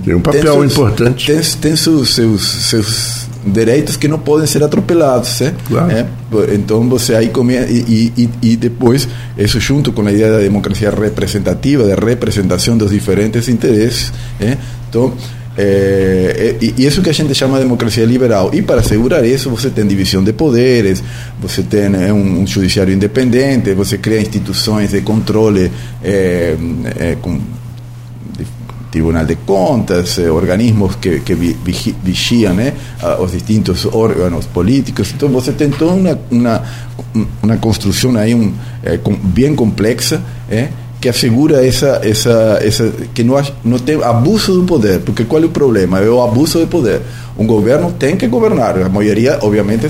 tem 0.03 0.15
um 0.15 0.21
papel 0.21 0.41
tem 0.41 0.51
seus, 0.51 0.71
importante. 0.71 1.25
Tem, 1.25 1.41
tem 1.61 1.75
seus, 1.75 2.15
seus, 2.15 2.41
seus 2.41 3.27
direitos 3.45 3.95
que 3.97 4.07
não 4.07 4.19
podem 4.19 4.47
ser 4.47 4.63
atropelados. 4.63 5.41
É? 5.41 5.53
Claro. 5.67 5.91
É? 5.91 6.05
Então 6.53 6.87
você 6.87 7.15
aí 7.15 7.29
começa. 7.29 7.71
E, 7.71 8.11
e, 8.17 8.29
e, 8.41 8.55
depois, 8.55 9.07
isso 9.37 9.59
junto 9.59 9.91
com 9.91 10.05
a 10.05 10.11
ideia 10.11 10.31
da 10.31 10.39
democracia 10.39 10.89
representativa, 10.89 11.85
da 11.85 11.95
representação 11.95 12.77
dos 12.77 12.91
diferentes 12.91 13.47
interesses. 13.47 14.11
É? 14.39 14.57
Então. 14.89 15.13
É, 15.57 16.55
e, 16.61 16.75
e 16.77 16.85
isso 16.85 17.01
que 17.01 17.09
a 17.09 17.13
gente 17.13 17.35
chama 17.35 17.57
de 17.57 17.65
democracia 17.65 18.05
liberal. 18.05 18.51
E 18.53 18.61
para 18.61 18.79
assegurar 18.79 19.25
isso, 19.25 19.49
você 19.49 19.69
tem 19.69 19.85
divisão 19.85 20.23
de 20.23 20.31
poderes, 20.31 21.03
você 21.41 21.61
tem 21.61 21.93
é, 21.93 22.13
um, 22.13 22.41
um 22.41 22.47
judiciário 22.47 22.93
independente, 22.93 23.73
você 23.73 23.97
cria 23.97 24.21
instituições 24.21 24.91
de 24.91 25.01
controle 25.01 25.69
é, 26.01 26.55
é, 26.97 27.17
com 27.21 27.37
Tribunal 28.91 29.25
de 29.25 29.37
Contas, 29.37 30.19
eh, 30.19 30.29
organismos 30.29 30.97
que, 30.97 31.21
que 31.21 31.33
vigian 31.33 32.59
eh, 32.59 32.73
los 33.17 33.31
distintos 33.31 33.87
órganos 33.91 34.45
políticos. 34.47 35.11
Entonces, 35.11 35.33
você 35.33 35.51
tem 35.53 35.71
toda 35.71 35.93
una, 35.93 36.61
construcción 37.59 38.17
ahí 38.17 38.33
eh, 38.83 38.99
bien 39.33 39.55
complexa 39.55 40.19
que 40.99 41.09
asegura 41.09 41.65
essa, 41.65 41.99
essa, 42.03 42.59
essa 42.61 42.91
que 43.13 43.23
não, 43.23 43.41
não 43.63 43.79
tem 43.79 44.01
abuso 44.03 44.53
do 44.53 44.63
poder. 44.65 44.99
Porque 44.99 45.23
qual 45.23 45.41
é 45.41 45.45
o 45.45 45.49
problema? 45.49 45.99
É 45.99 46.03
abuso 46.03 46.59
do 46.59 46.67
poder. 46.67 47.01
Um 47.37 47.47
governo 47.47 47.91
tem 47.93 48.15
que 48.15 48.27
governar. 48.27 48.77
A 48.77 48.89
maioria, 48.89 49.39
obviamente, 49.41 49.89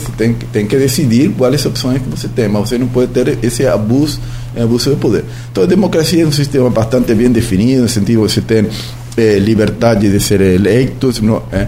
tem 0.54 0.68
que 0.68 0.78
decidir 0.78 1.32
quais 1.32 1.66
opções 1.66 2.02
que 2.02 2.08
você 2.08 2.30
tem, 2.30 2.48
mas 2.48 2.70
você 2.70 2.78
não 2.78 2.88
pode 2.88 3.12
ter 3.12 3.38
esse 3.44 3.66
abuso 3.68 4.22
é 4.56 4.64
abuso 4.64 4.90
de 4.90 4.96
poder. 4.98 5.24
A 5.56 5.66
democracia 5.66 6.24
é 6.24 6.28
um 6.28 6.32
sistema 6.32 6.70
bastante 6.70 7.14
bem 7.14 7.32
definido, 7.32 7.84
no 7.84 7.90
sentido 7.90 8.22
que 8.22 8.30
você 8.30 8.42
tem 8.42 8.68
eh, 9.18 9.40
de 10.10 10.20
ser 10.20 10.42
eleitos, 10.42 11.22
no, 11.22 11.44
eh, 11.52 11.68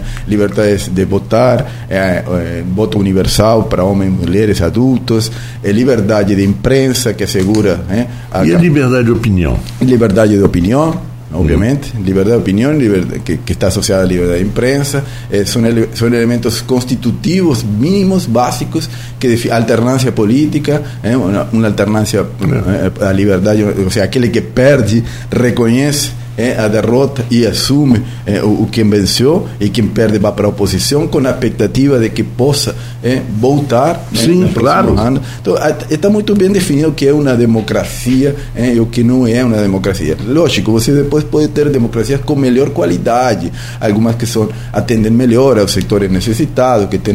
de 0.92 1.04
votar, 1.04 1.86
eh, 1.88 2.24
eh, 2.26 2.64
voto 2.74 2.98
universal 2.98 3.64
para 3.64 3.84
homens, 3.84 4.12
mulheres, 4.12 4.60
adultos, 4.62 5.30
eh, 5.62 5.72
liberdade 5.72 6.34
de 6.34 6.44
imprensa 6.44 7.14
que 7.14 7.24
assegura. 7.24 7.84
Eh, 7.90 8.06
a, 8.32 8.44
e 8.44 8.54
a 8.54 8.58
liberdade 8.58 9.04
de 9.04 9.12
opinião? 9.12 9.58
Liberdade 9.80 10.36
de 10.36 10.42
opinião, 10.42 11.00
obviamente, 11.34 11.92
liberdade 11.96 12.36
de 12.36 12.42
opinião, 12.42 12.72
liberdade, 12.72 13.20
que, 13.20 13.36
que, 13.38 13.52
está 13.52 13.66
associada 13.66 14.02
à 14.02 14.06
liberdade 14.06 14.38
de 14.38 14.48
imprensa, 14.48 15.04
eh, 15.30 15.44
são, 15.44 15.64
ele, 15.66 15.88
são 15.94 16.08
elementos 16.08 16.60
constitutivos 16.60 17.62
mínimos, 17.62 18.24
básicos, 18.26 18.88
que 19.18 19.50
alternância 19.50 20.12
política, 20.12 20.82
eh, 21.02 21.16
uma, 21.16 21.48
uma 21.52 21.66
alternância 21.66 22.20
eh, 22.20 23.06
a 23.06 23.12
liberdade, 23.12 23.62
ou 23.62 23.90
seja, 23.90 24.04
aquele 24.04 24.28
que 24.28 24.40
perde 24.40 25.04
reconhece 25.30 26.23
é, 26.36 26.58
a 26.58 26.68
derrota 26.68 27.24
e 27.30 27.46
assume 27.46 28.02
é, 28.26 28.42
o, 28.42 28.62
o, 28.62 28.68
quem 28.70 28.88
venceu 28.88 29.48
e 29.60 29.68
quem 29.68 29.86
perde 29.86 30.18
vai 30.18 30.32
para 30.32 30.46
a 30.46 30.50
oposição 30.50 31.06
com 31.06 31.18
a 31.18 31.30
expectativa 31.30 31.98
de 31.98 32.10
que 32.10 32.22
possa 32.22 32.74
é, 33.02 33.22
voltar 33.38 34.06
né, 34.10 34.20
Sim, 34.20 34.50
claro. 34.52 34.98
ano. 34.98 35.20
Então, 35.40 35.54
está 35.90 36.08
muito 36.10 36.34
bem 36.34 36.50
definido 36.50 36.88
o 36.88 36.92
que 36.92 37.06
é 37.06 37.12
uma 37.12 37.34
democracia 37.34 38.34
é, 38.54 38.74
e 38.74 38.80
o 38.80 38.86
que 38.86 39.02
não 39.02 39.26
é 39.26 39.44
uma 39.44 39.58
democracia. 39.58 40.16
Lógico, 40.26 40.72
você 40.72 40.92
depois 40.92 41.24
pode 41.24 41.48
ter 41.48 41.68
democracias 41.70 42.20
com 42.20 42.34
melhor 42.34 42.70
qualidade, 42.70 43.52
algumas 43.80 44.16
que 44.16 44.26
são 44.26 44.48
atendem 44.72 45.12
melhor 45.12 45.58
aos 45.58 45.72
setores 45.72 46.10
necessitados, 46.10 46.88
que 46.88 46.98
têm 46.98 47.14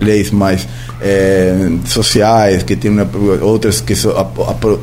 leis 0.00 0.30
mais 0.30 0.66
é, 1.00 1.54
sociais, 1.86 2.62
que 2.62 2.76
têm 2.76 2.90
uma, 2.90 3.06
outras 3.42 3.80
que 3.80 3.94
so, 3.94 4.10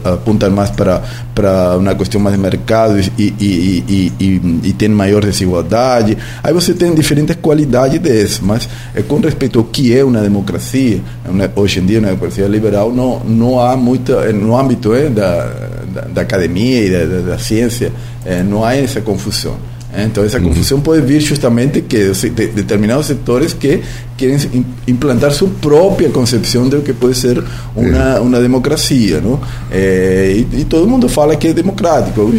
apontam 0.04 0.52
mais 0.52 0.70
para, 0.70 1.02
para 1.34 1.78
uma 1.78 1.96
questão 1.96 2.22
mais 2.22 2.36
de 2.36 2.42
mercado 2.42 3.00
e, 3.18 3.34
e 3.40 3.73
e, 3.88 4.12
e, 4.20 4.60
e, 4.70 4.74
tem 4.74 4.90
maior 4.90 5.24
desigualdade. 5.24 6.18
Aí 6.44 6.54
você 6.54 6.74
tem 6.74 6.94
diferentes 6.94 7.36
qualidades 7.42 8.00
dessas, 8.00 8.40
mas 8.40 8.68
é, 8.94 9.02
com 9.02 9.20
respeito 9.20 9.60
ao 9.60 9.66
que 9.66 9.96
é 9.96 10.04
uma 10.04 10.22
democracia, 10.22 11.02
uma, 11.26 11.50
hoje 11.56 11.80
em 11.80 11.86
dia 11.86 12.00
uma 12.00 12.10
democracia 12.10 12.46
liberal, 12.48 12.94
não, 12.94 13.20
não 13.22 13.60
há 13.60 13.76
muita, 13.76 14.32
no 14.34 14.58
âmbito 14.58 14.94
é, 14.94 15.10
da, 15.10 15.46
da, 15.94 16.02
da, 16.02 16.22
academia 16.22 16.86
e 16.86 16.92
da, 16.92 17.06
da, 17.06 17.22
da 17.32 17.38
ciência, 17.40 17.92
é, 18.26 18.44
não 18.44 18.64
há 18.64 18.76
essa 18.76 19.02
confusão. 19.02 19.58
Então, 19.96 20.24
essa 20.24 20.40
confusão 20.40 20.78
uhum. 20.80 20.84
pode 20.84 21.02
vir 21.02 21.22
justamente 21.22 21.82
que 21.82 22.12
de 22.12 22.48
determinados 22.48 23.06
setores 23.06 23.54
que 23.54 23.82
querem 24.18 24.66
implantar 24.88 25.32
sua 25.32 25.50
própria 25.62 26.10
concepção 26.10 26.68
do 26.68 26.82
que 26.82 26.94
pode 26.94 27.16
ser 27.16 27.44
uma, 27.76 28.20
uma 28.20 28.40
democracia. 28.40 29.22
Não? 29.22 29.40
É, 29.72 30.34
e, 30.36 30.62
e, 30.62 30.66
todo 30.66 30.88
mundo 30.88 31.08
fala 31.08 31.36
que 31.36 31.50
é 31.50 31.54
democrático. 31.54 32.32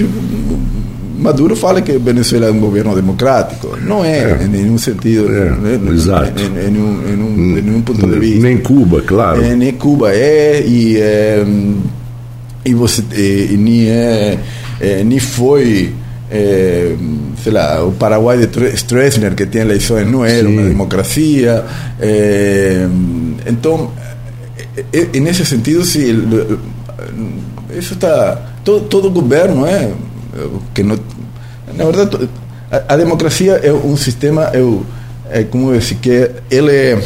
Maduro 1.17 1.55
fala 1.55 1.81
que 1.81 1.97
Venezuela 1.99 2.47
é 2.47 2.51
um 2.51 2.59
governo 2.59 2.95
democrático. 2.95 3.77
Não 3.81 4.05
é, 4.05 4.19
é. 4.19 4.45
em 4.45 4.49
nenhum 4.49 4.77
sentido. 4.77 5.31
É, 5.31 5.51
né? 5.51 5.81
Exato. 5.93 6.41
Em, 6.41 6.47
em, 6.47 6.71
nenhum, 6.71 7.03
em, 7.03 7.17
nenhum, 7.17 7.59
em 7.59 7.63
nenhum 7.63 7.83
ponto 7.83 8.07
de 8.07 8.19
vista. 8.19 8.43
Nem 8.43 8.59
Cuba, 8.59 9.01
claro. 9.03 9.43
É, 9.43 9.55
nem 9.55 9.73
Cuba 9.73 10.13
é, 10.13 10.63
e, 10.67 10.99
é, 10.99 11.45
e 12.65 12.75
você 12.75 13.03
e, 13.13 13.57
nem, 13.57 13.89
é, 13.89 14.39
é, 14.81 15.05
nem 15.05 15.19
foi. 15.19 15.93
É, 16.31 16.97
sei 17.43 17.53
lá, 17.53 17.85
o 17.85 17.93
Paraguai 17.93 18.39
de 18.39 18.75
Stroessner, 18.75 19.35
que 19.35 19.47
tem 19.47 19.61
eleições, 19.61 20.11
não 20.11 20.25
era 20.25 20.49
Sim. 20.49 20.53
uma 20.53 20.63
democracia. 20.63 21.65
É, 22.01 22.89
então, 23.47 23.93
nesse 25.21 25.45
sentido, 25.45 25.85
sim, 25.85 26.29
isso 27.79 27.95
está. 27.95 28.51
Todo, 28.65 28.87
todo 28.87 29.11
governo 29.11 29.67
é 29.67 29.93
que 30.75 30.83
não 30.83 30.99
na 31.77 31.85
verdade, 31.85 32.29
a, 32.71 32.95
a 32.95 32.97
democracia 32.97 33.61
é 33.63 33.73
um 33.73 33.97
sistema, 33.97 34.51
é, 34.53 35.41
é 35.41 35.45
como 35.45 35.73
dizer 35.77 35.97
que 35.97 36.31
ele 36.51 36.73
é. 36.73 37.03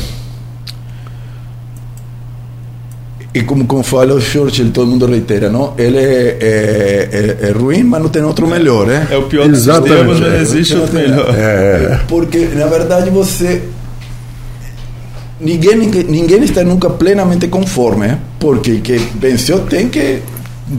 E 3.34 3.42
como, 3.42 3.66
como 3.66 3.82
fala 3.82 4.14
o 4.14 4.20
Churchill, 4.20 4.70
todo 4.72 4.88
mundo 4.88 5.06
reitera, 5.06 5.50
não? 5.50 5.74
ele 5.78 5.98
é, 5.98 6.38
é, 6.40 7.08
é, 7.42 7.48
é 7.48 7.50
ruim, 7.52 7.84
mas 7.84 8.02
não 8.02 8.08
tem 8.08 8.22
outro 8.22 8.48
melhor. 8.48 8.90
É, 8.90 9.06
é 9.10 9.16
o 9.16 9.24
pior 9.24 9.46
dos 9.48 9.58
sistemas, 9.58 10.18
mas 10.18 10.40
existe 10.40 10.74
outro 10.74 10.94
melhor. 10.94 11.34
É. 11.36 12.00
Porque, 12.08 12.46
na 12.54 12.66
verdade, 12.66 13.10
você. 13.10 13.62
Ninguém, 15.40 15.76
ninguém, 15.76 16.02
ninguém 16.04 16.42
está 16.42 16.64
nunca 16.64 16.90
plenamente 16.90 17.46
conforme, 17.46 18.16
porque 18.40 18.78
que 18.78 18.96
venceu 18.96 19.60
tem 19.60 19.88
que. 19.88 20.20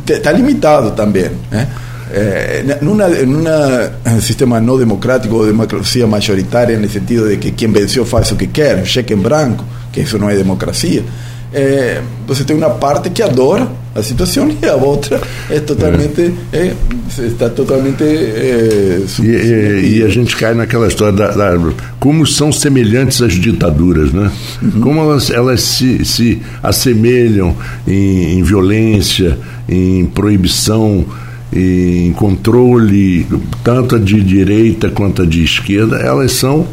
Está 0.08 0.32
limitado 0.32 0.91
também. 0.91 1.32
Né? 1.50 1.68
Eh, 2.12 2.66
en, 2.82 2.88
una, 2.88 3.07
en 3.07 3.36
un 3.36 4.22
sistema 4.22 4.60
no 4.60 4.78
democrático 4.78 5.38
o 5.38 5.45
democracia 5.45 6.07
mayoritaria 6.07 6.76
en 6.76 6.84
el 6.84 6.89
sentido 6.89 7.26
de 7.26 7.39
que 7.39 7.53
quien 7.53 7.72
venció 7.72 8.03
faz 8.03 8.32
o 8.32 8.38
que 8.38 8.49
quer, 8.49 8.84
cheque 8.84 9.14
en 9.14 9.22
branco, 9.22 9.64
que 9.91 10.01
eso 10.01 10.18
no 10.18 10.30
es 10.30 10.38
democracia, 10.38 11.03
é, 11.51 12.01
você 12.28 12.43
tem 12.43 12.55
uma 12.55 12.70
parte 12.70 13.10
que 13.10 13.24
adora 13.24 13.68
a 13.95 14.03
situação 14.03 14.49
e 14.62 14.66
a 14.68 14.76
outra 14.76 15.20
é 15.49 15.60
totalmente 15.60 16.32
é. 16.53 16.57
É, 16.57 17.26
está 17.26 17.49
totalmente 17.49 18.03
e, 18.03 19.24
e, 19.24 19.97
e, 19.97 20.03
a 20.03 20.10
gente 20.10 20.36
cai 20.36 20.53
naquela 20.53 20.88
história 20.88 21.12
da, 21.12 21.32
da, 21.32 21.60
como 21.99 22.26
são 22.28 22.51
semelhantes 22.51 23.20
as 23.24 23.34
ditaduras 23.34 24.14
né 24.14 24.32
uhum. 24.62 24.82
como 24.82 25.01
elas, 25.01 25.32
elas 25.32 25.62
se, 25.62 26.05
se 26.05 26.39
assemelham 26.62 27.55
em, 27.88 28.38
em 28.38 28.43
violência 28.43 29.36
em 29.68 30.05
proibição 30.05 31.03
em 31.52 32.12
controle, 32.14 33.28
tanto 33.64 33.95
a 33.95 34.00
de 34.00 34.22
direita 34.22 34.89
quanto 34.89 35.24
a 35.24 35.26
de 35.26 35.43
esquerda, 35.43 35.97
elas 35.97 36.32
são 36.34 36.68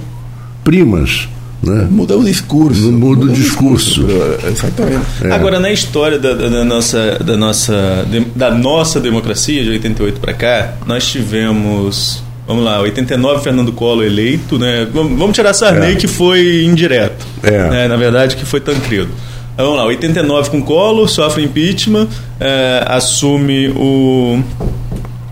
primas. 0.62 1.29
Né? 1.62 1.89
Muda 1.91 2.16
o 2.16 2.24
discurso. 2.24 2.93
Muda, 2.93 3.20
muda 3.20 3.33
o 3.33 3.35
discurso. 3.35 4.05
discurso. 4.05 4.47
Exatamente. 4.47 5.07
É. 5.24 5.33
Agora, 5.33 5.59
na 5.59 5.70
história 5.70 6.18
da, 6.18 6.35
da, 6.35 6.64
nossa, 6.64 7.18
da, 7.18 7.37
nossa, 7.37 8.07
da 8.35 8.51
nossa 8.51 9.01
democracia, 9.01 9.64
de 9.64 9.70
88 9.70 10.20
para 10.20 10.35
cá, 10.35 10.74
nós 10.87 11.07
tivemos. 11.07 12.22
Vamos 12.47 12.64
lá, 12.64 12.81
89 12.81 13.43
Fernando 13.43 13.72
Collor 13.72 14.05
eleito, 14.05 14.57
né? 14.57 14.87
Vamos 14.93 15.35
tirar 15.35 15.53
Sarney, 15.53 15.95
é. 15.95 15.97
que 15.97 16.07
foi 16.07 16.62
indireto. 16.62 17.27
É. 17.43 17.68
Né? 17.70 17.89
Na 17.89 17.97
verdade, 17.97 18.37
que 18.37 18.45
foi 18.45 18.61
Tancredo. 18.61 19.11
Vamos 19.57 19.76
lá, 19.76 19.84
89 19.86 20.50
com 20.50 20.62
Collor, 20.62 21.09
sofre 21.09 21.42
impeachment, 21.42 22.09
é, 22.38 22.84
assume 22.86 23.68
o 23.70 24.42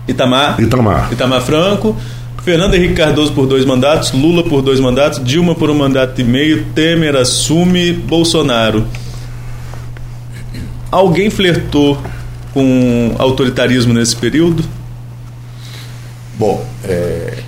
Itamar, 0.07 0.59
Itamar. 0.59 1.13
Itamar 1.13 1.41
Franco, 1.41 1.95
Fernando 2.43 2.73
Henrique 2.73 2.95
Cardoso 2.95 3.33
por 3.33 3.45
dois 3.45 3.65
mandatos, 3.65 4.11
Lula 4.11 4.43
por 4.43 4.63
dois 4.63 4.79
mandatos, 4.79 5.23
Dilma 5.23 5.53
por 5.53 5.69
um 5.69 5.75
mandato 5.75 6.19
e 6.19 6.23
meio, 6.23 6.65
Temer 6.73 7.15
assume, 7.15 7.93
Bolsonaro. 7.93 8.87
Alguém 10.91 11.29
flertou 11.29 12.01
com 12.53 13.13
autoritarismo 13.19 13.93
nesse 13.93 14.15
período? 14.15 14.63
Bom, 16.39 16.65
é, 16.83 17.44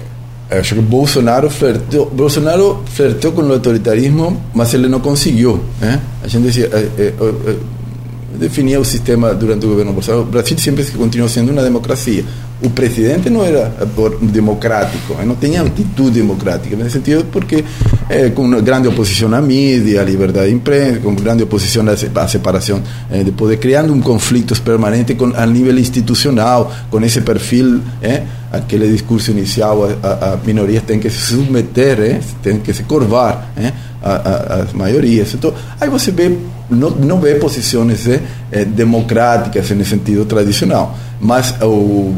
acho 0.49 0.75
que 0.75 0.81
Bolsonaro 0.81 1.49
flertou, 1.49 2.09
Bolsonaro 2.09 2.83
flertou 2.93 3.31
com 3.31 3.41
o 3.41 3.53
autoritarismo, 3.53 4.41
mas 4.53 4.73
ele 4.73 4.87
não 4.87 4.99
conseguiu. 4.99 5.63
Né? 5.79 6.01
A 6.23 6.27
gente 6.27 6.43
dizia, 6.43 6.69
definia 8.37 8.79
o 8.79 8.85
sistema 8.85 9.33
durante 9.33 9.65
o 9.65 9.69
governo 9.69 9.93
Bolsonaro. 9.93 10.23
O 10.23 10.25
Brasil 10.25 10.57
sempre 10.57 10.85
continuou 10.85 11.29
sendo 11.29 11.51
uma 11.51 11.63
democracia 11.63 12.23
o 12.61 12.69
presidente 12.71 13.29
não 13.29 13.43
era 13.43 13.71
democrático, 14.21 15.15
não 15.23 15.35
tinha 15.35 15.61
atitude 15.61 16.19
democrática, 16.21 16.75
nesse 16.75 16.91
sentido, 16.91 17.25
porque 17.31 17.63
é, 18.09 18.29
com 18.31 18.49
grande 18.61 18.87
oposição 18.87 19.31
à 19.33 19.41
mídia, 19.41 20.01
à 20.01 20.03
liberdade 20.03 20.49
de 20.49 20.55
imprensa, 20.55 20.99
com 20.99 21.13
grande 21.13 21.43
oposição 21.43 21.85
à 21.87 22.27
separação 22.27 22.81
é, 23.11 23.23
de 23.23 23.31
poder, 23.31 23.57
criando 23.57 23.93
um 23.93 24.01
conflito 24.01 24.59
permanente 24.61 25.13
com, 25.13 25.31
a 25.35 25.45
nível 25.45 25.77
institucional, 25.77 26.73
com 26.89 26.99
esse 27.01 27.21
perfil, 27.21 27.79
é, 28.01 28.23
aquele 28.51 28.91
discurso 28.91 29.29
inicial, 29.29 29.83
a, 30.01 30.37
minorias 30.43 30.81
têm 30.83 30.99
que 30.99 31.11
se 31.11 31.19
submeter, 31.19 31.99
é, 31.99 32.19
têm 32.41 32.59
que 32.59 32.73
se 32.73 32.83
curvar 32.83 33.51
é, 33.55 33.71
às 34.01 34.73
maiorias. 34.73 35.31
Então, 35.35 35.53
aí 35.79 35.89
você 35.89 36.09
vê, 36.09 36.35
não 36.71 37.19
vê 37.19 37.35
posições 37.35 38.07
é, 38.51 38.65
democráticas 38.65 39.69
nesse 39.71 39.91
sentido 39.91 40.25
tradicional, 40.25 40.97
mas 41.21 41.53
o 41.61 42.15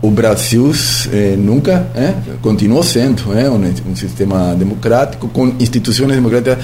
o 0.00 0.10
Brasil 0.10 0.72
eh, 1.12 1.34
nunca 1.36 1.88
eh, 1.94 2.14
continuou 2.40 2.82
sendo 2.84 3.36
eh, 3.36 3.50
um, 3.50 3.90
um, 3.90 3.96
sistema 3.96 4.54
democrático 4.54 5.28
com 5.28 5.54
instituições 5.58 6.14
democráticas 6.14 6.58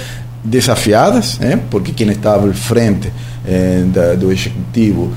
desafiadas, 0.45 1.41
porque 1.71 1.91
quem 1.93 2.11
estava 2.11 2.51
à 2.51 2.53
frente 2.53 3.11
da, 3.95 4.15
do 4.15 4.31
executivo 4.31 5.11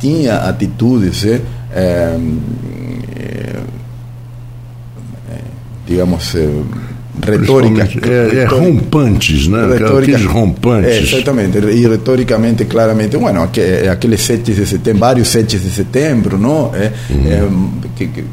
tinha 0.00 0.38
atitudes, 0.38 1.24
digamos, 5.86 6.34
retórica. 7.22 7.88
É, 8.08 8.38
é 8.38 8.44
rompantes, 8.44 9.48
né? 9.48 9.66
Retórica, 9.72 10.18
rompantes. 10.28 10.90
É, 10.90 10.98
exatamente. 10.98 11.58
E 11.58 11.86
retoricamente, 11.86 12.64
claramente, 12.64 13.16
bueno, 13.16 13.42
aqueles 13.42 14.20
7 14.20 14.52
de 14.52 14.66
setembro, 14.66 15.00
vários 15.00 15.28
7 15.28 15.58
de 15.58 15.70
setembro, 15.70 16.38
não? 16.38 16.72
É, 16.74 16.92
uhum. 17.10 17.70
é, 17.84 17.88
que, 17.96 18.06
que, 18.08 18.24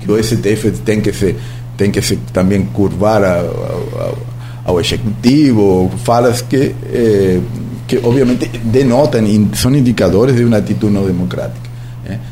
que, 0.00 0.10
o 0.10 0.22
STF 0.22 0.70
tem 0.84 1.00
que 1.00 1.12
se, 1.12 1.34
tem 1.76 1.90
que 1.90 2.00
se 2.00 2.16
também 2.32 2.62
curvar 2.66 3.22
ao, 3.24 4.18
ao 4.64 4.80
executivo, 4.80 5.90
falas 6.04 6.40
que, 6.42 6.74
eh, 6.92 7.40
que 7.86 7.98
obviamente 7.98 8.46
denotam, 8.64 9.20
são 9.54 9.74
indicadores 9.74 10.36
de 10.36 10.44
uma 10.44 10.58
atitude 10.58 10.92
não 10.92 11.04
democrática. 11.04 11.72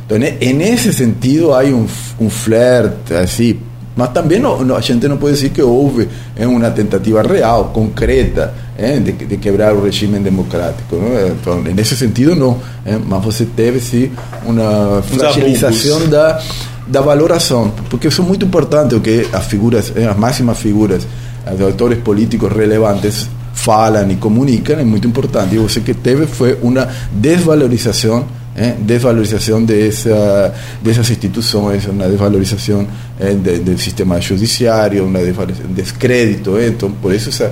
Então, 0.04 0.18
nesse 0.18 0.92
sentido, 0.92 1.54
há 1.54 1.62
um, 1.62 1.86
um 2.20 2.28
flerte, 2.28 3.14
assim, 3.14 3.56
mas 3.96 4.10
também 4.10 4.38
não, 4.38 4.64
não, 4.64 4.76
a 4.76 4.80
gente 4.80 5.06
não 5.08 5.16
pode 5.16 5.34
dizer 5.34 5.50
que 5.50 5.60
houve 5.60 6.08
é, 6.36 6.46
uma 6.46 6.70
tentativa 6.70 7.22
real, 7.22 7.66
concreta, 7.66 8.54
é, 8.78 8.98
de, 8.98 9.12
de, 9.12 9.36
quebrar 9.36 9.74
o 9.74 9.82
regime 9.82 10.18
democrático. 10.18 10.96
Então, 11.40 11.60
nesse 11.60 11.96
sentido, 11.96 12.34
não. 12.34 12.58
É, 12.84 12.96
mas 12.96 13.22
você 13.22 13.44
teve, 13.44 13.80
sim, 13.80 14.10
uma 14.44 15.02
fragilização 15.02 16.08
da, 16.08 16.40
da 16.86 17.00
valoração. 17.00 17.72
Porque 17.90 18.08
isso 18.08 18.22
é 18.22 18.24
muito 18.24 18.44
importante, 18.44 18.94
o 18.94 19.00
que 19.00 19.26
as 19.32 19.44
figuras, 19.46 19.92
as 19.96 20.16
máximas 20.16 20.58
figuras, 20.58 21.06
os 21.52 21.60
autores 21.60 21.98
políticos 21.98 22.50
relevantes 22.52 23.28
falam 23.52 24.10
e 24.10 24.16
comunicam, 24.16 24.78
é 24.78 24.84
muito 24.84 25.06
importante. 25.06 25.56
E 25.56 25.58
você 25.58 25.80
que 25.80 25.92
teve 25.92 26.26
foi 26.26 26.56
uma 26.62 26.88
desvalorização 27.12 28.24
¿eh? 28.60 28.76
desvalorización 28.78 29.66
de, 29.66 29.88
esa, 29.88 30.52
de 30.82 30.90
esas 30.90 31.08
instituciones, 31.08 31.86
una 31.86 32.06
desvalorización 32.06 32.86
¿eh? 33.18 33.36
de, 33.42 33.78
sistema 33.78 34.16
judiciario, 34.20 35.06
una 35.06 35.20
descrédito. 35.20 36.60
Entonces, 36.60 36.98
por 37.00 37.14
esa, 37.14 37.50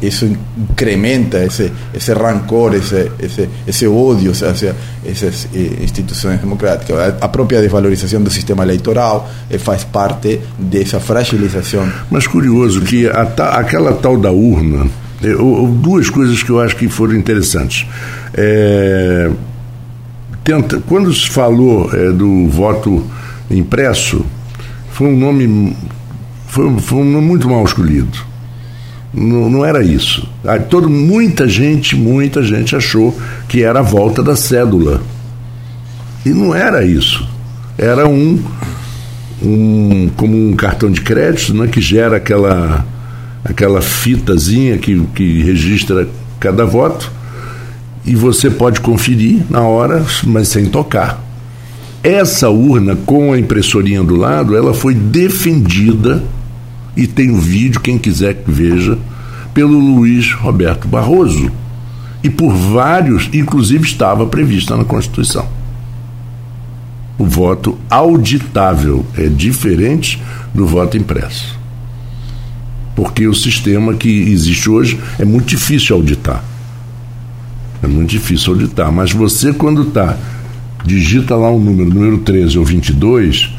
eso 0.00 0.26
incrementa 0.26 1.42
ese 1.42 2.14
rancor, 2.14 2.74
ese, 2.74 3.12
ese, 3.18 3.48
ese 3.66 3.86
odio 3.86 4.32
hacia 4.32 4.74
esas 5.04 5.48
instituciones 5.54 6.40
democráticas. 6.40 7.14
A 7.20 7.28
própria 7.28 7.60
desvalorização 7.60 8.22
do 8.22 8.30
sistema 8.30 8.62
eleitoral 8.64 9.28
faz 9.58 9.84
parte 9.84 10.40
dessa 10.58 10.98
fragilização. 10.98 11.86
Mas 12.10 12.26
curioso 12.26 12.80
que 12.80 13.06
a, 13.06 13.22
aquela 13.58 13.92
tal 13.92 14.16
da 14.16 14.30
urna, 14.30 14.86
duas 15.82 16.08
coisas 16.08 16.42
que 16.42 16.50
eu 16.50 16.60
acho 16.60 16.76
que 16.76 16.88
foram 16.88 17.14
interessantes. 17.14 17.86
Tenta, 20.48 20.82
quando 20.88 21.12
se 21.12 21.28
falou 21.28 21.90
é, 21.92 22.10
do 22.10 22.48
voto 22.48 23.04
impresso, 23.50 24.24
foi 24.90 25.08
um 25.08 25.18
nome 25.18 25.76
foi, 26.46 26.78
foi 26.80 26.98
um 27.00 27.04
nome 27.04 27.26
muito 27.26 27.46
mal 27.46 27.62
escolhido. 27.62 28.26
Não, 29.12 29.50
não 29.50 29.64
era 29.64 29.82
isso. 29.82 30.26
Todo, 30.70 30.88
muita 30.88 31.46
gente, 31.46 31.94
muita 31.94 32.42
gente 32.42 32.74
achou 32.74 33.14
que 33.46 33.62
era 33.62 33.80
a 33.80 33.82
volta 33.82 34.22
da 34.22 34.34
cédula. 34.34 35.02
E 36.24 36.30
não 36.30 36.54
era 36.54 36.82
isso. 36.82 37.28
Era 37.76 38.08
um, 38.08 38.42
um 39.42 40.10
como 40.16 40.34
um 40.34 40.56
cartão 40.56 40.90
de 40.90 41.02
crédito, 41.02 41.52
né, 41.52 41.66
que 41.66 41.80
gera 41.80 42.16
aquela 42.16 42.86
aquela 43.44 43.80
fitazinha 43.80 44.78
que, 44.78 44.98
que 45.14 45.42
registra 45.42 46.08
cada 46.40 46.64
voto 46.64 47.17
e 48.08 48.14
você 48.14 48.50
pode 48.50 48.80
conferir 48.80 49.44
na 49.50 49.60
hora, 49.60 50.02
mas 50.24 50.48
sem 50.48 50.64
tocar. 50.64 51.22
Essa 52.02 52.48
urna 52.48 52.96
com 52.96 53.34
a 53.34 53.38
impressorinha 53.38 54.02
do 54.02 54.16
lado, 54.16 54.56
ela 54.56 54.72
foi 54.72 54.94
defendida 54.94 56.24
e 56.96 57.06
tem 57.06 57.30
o 57.30 57.34
um 57.34 57.38
vídeo, 57.38 57.82
quem 57.82 57.98
quiser 57.98 58.36
que 58.36 58.50
veja, 58.50 58.96
pelo 59.52 59.78
Luiz 59.78 60.32
Roberto 60.32 60.88
Barroso. 60.88 61.52
E 62.24 62.30
por 62.30 62.54
vários, 62.54 63.28
inclusive 63.30 63.84
estava 63.84 64.26
prevista 64.26 64.74
na 64.74 64.84
Constituição. 64.84 65.46
O 67.18 67.26
voto 67.26 67.76
auditável 67.90 69.04
é 69.18 69.28
diferente 69.28 70.22
do 70.54 70.66
voto 70.66 70.96
impresso. 70.96 71.58
Porque 72.96 73.26
o 73.26 73.34
sistema 73.34 73.92
que 73.92 74.08
existe 74.08 74.70
hoje 74.70 74.98
é 75.18 75.26
muito 75.26 75.48
difícil 75.48 75.94
auditar. 75.94 76.42
É 77.82 77.86
muito 77.86 78.10
difícil 78.10 78.54
auditar, 78.54 78.90
mas 78.90 79.12
você 79.12 79.52
quando 79.52 79.82
está, 79.82 80.16
digita 80.84 81.36
lá 81.36 81.50
um 81.50 81.60
número, 81.60 81.88
número 81.88 82.18
13 82.18 82.58
ou 82.58 82.64
22, 82.64 83.50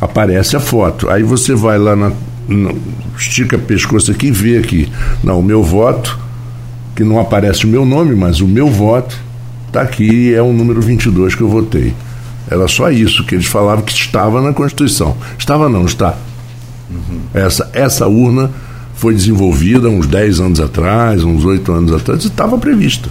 aparece 0.00 0.56
a 0.56 0.60
foto. 0.60 1.08
Aí 1.08 1.22
você 1.22 1.54
vai 1.54 1.78
lá 1.78 1.96
na, 1.96 2.12
na 2.48 2.72
estica 3.16 3.56
o 3.56 3.60
pescoço 3.60 4.10
aqui 4.10 4.26
e 4.26 4.30
vê 4.32 4.58
aqui, 4.58 4.90
não, 5.22 5.40
o 5.40 5.42
meu 5.42 5.62
voto, 5.62 6.18
que 6.94 7.04
não 7.04 7.18
aparece 7.18 7.64
o 7.64 7.68
meu 7.68 7.86
nome, 7.86 8.14
mas 8.14 8.40
o 8.40 8.46
meu 8.46 8.68
voto 8.68 9.18
está 9.66 9.80
aqui 9.80 10.34
é 10.34 10.42
o 10.42 10.52
número 10.52 10.80
22 10.82 11.34
que 11.34 11.40
eu 11.40 11.48
votei. 11.48 11.94
Era 12.50 12.68
só 12.68 12.90
isso 12.90 13.24
que 13.24 13.34
eles 13.34 13.46
falavam 13.46 13.82
que 13.82 13.92
estava 13.92 14.42
na 14.42 14.52
Constituição. 14.52 15.16
Estava 15.38 15.68
não, 15.68 15.86
está. 15.86 16.14
Uhum. 16.90 17.20
Essa, 17.32 17.70
essa 17.72 18.06
urna 18.06 18.50
foi 18.94 19.14
desenvolvida 19.14 19.88
uns 19.88 20.06
10 20.06 20.40
anos 20.40 20.60
atrás, 20.60 21.24
uns 21.24 21.44
8 21.44 21.72
anos 21.72 21.92
atrás, 21.92 22.24
e 22.24 22.26
estava 22.26 22.58
prevista. 22.58 23.08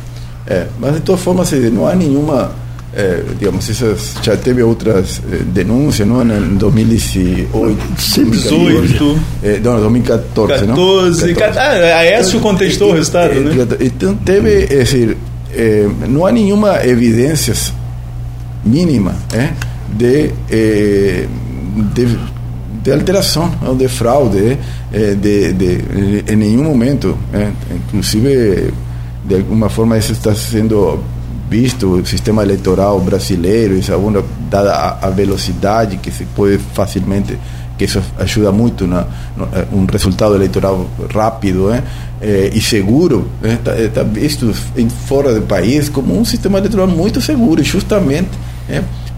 É, 0.47 0.67
mas 0.79 0.95
de 0.95 1.01
todas 1.01 1.21
formas 1.21 1.53
assim, 1.53 1.69
não 1.69 1.87
há 1.87 1.95
nenhuma 1.95 2.51
é, 2.93 3.23
digamos, 3.39 3.69
essas, 3.69 4.15
já 4.21 4.35
teve 4.35 4.61
outras 4.61 5.21
é, 5.31 5.37
denúncias, 5.43 6.05
não? 6.05 6.21
Em 6.21 6.55
2018. 6.57 7.49
2018. 7.53 9.19
É, 9.43 9.59
não, 9.59 9.79
2014, 9.79 10.65
14, 10.65 10.65
não? 10.67 10.75
14. 10.75 11.35
Ah, 11.57 11.97
a 11.99 12.19
então, 12.19 12.39
contestou 12.41 12.91
o 12.91 12.93
resultado, 12.93 13.33
né? 13.35 13.65
Então 13.79 14.13
teve, 14.15 14.65
é 14.65 14.83
dizer, 14.83 15.17
não 16.09 16.25
há 16.25 16.31
nenhuma 16.33 16.85
evidência 16.85 17.53
mínima 18.65 19.15
é, 19.33 19.51
de, 19.93 20.31
de, 21.93 22.17
de 22.83 22.91
alteração 22.91 23.53
ou 23.65 23.73
de 23.73 23.87
fraude 23.87 24.57
de, 24.91 25.53
de, 25.53 26.23
em 26.27 26.35
nenhum 26.35 26.63
momento. 26.65 27.17
inclusive 27.87 28.73
de 29.23 29.35
alguma 29.35 29.69
forma 29.69 29.97
isso 29.97 30.11
está 30.11 30.33
sendo 30.33 30.99
visto 31.49 31.99
o 31.99 32.05
sistema 32.05 32.43
eleitoral 32.43 32.99
brasileiro 33.01 33.77
e 33.77 33.83
segundo 33.83 34.23
dada 34.49 34.73
a, 34.73 35.07
a, 35.07 35.09
velocidade 35.09 35.97
que 35.97 36.09
se 36.09 36.23
pode 36.25 36.57
facilmente 36.57 37.37
que 37.77 37.85
isso 37.85 38.01
ajuda 38.17 38.51
muito 38.51 38.87
na 38.87 39.05
eh, 39.53 39.65
um 39.73 39.85
resultado 39.85 40.35
eleitoral 40.35 40.87
rápido 41.13 41.73
eh, 41.73 41.83
eh, 42.21 42.51
e 42.53 42.61
seguro 42.61 43.29
está, 43.43 43.77
está 43.77 44.03
visto 44.03 44.53
em 44.77 44.87
fora 44.89 45.33
do 45.33 45.41
país 45.41 45.89
como 45.89 46.17
um 46.17 46.23
sistema 46.23 46.57
eleitoral 46.57 46.87
muito 46.87 47.19
seguro 47.19 47.61
justamente 47.63 48.29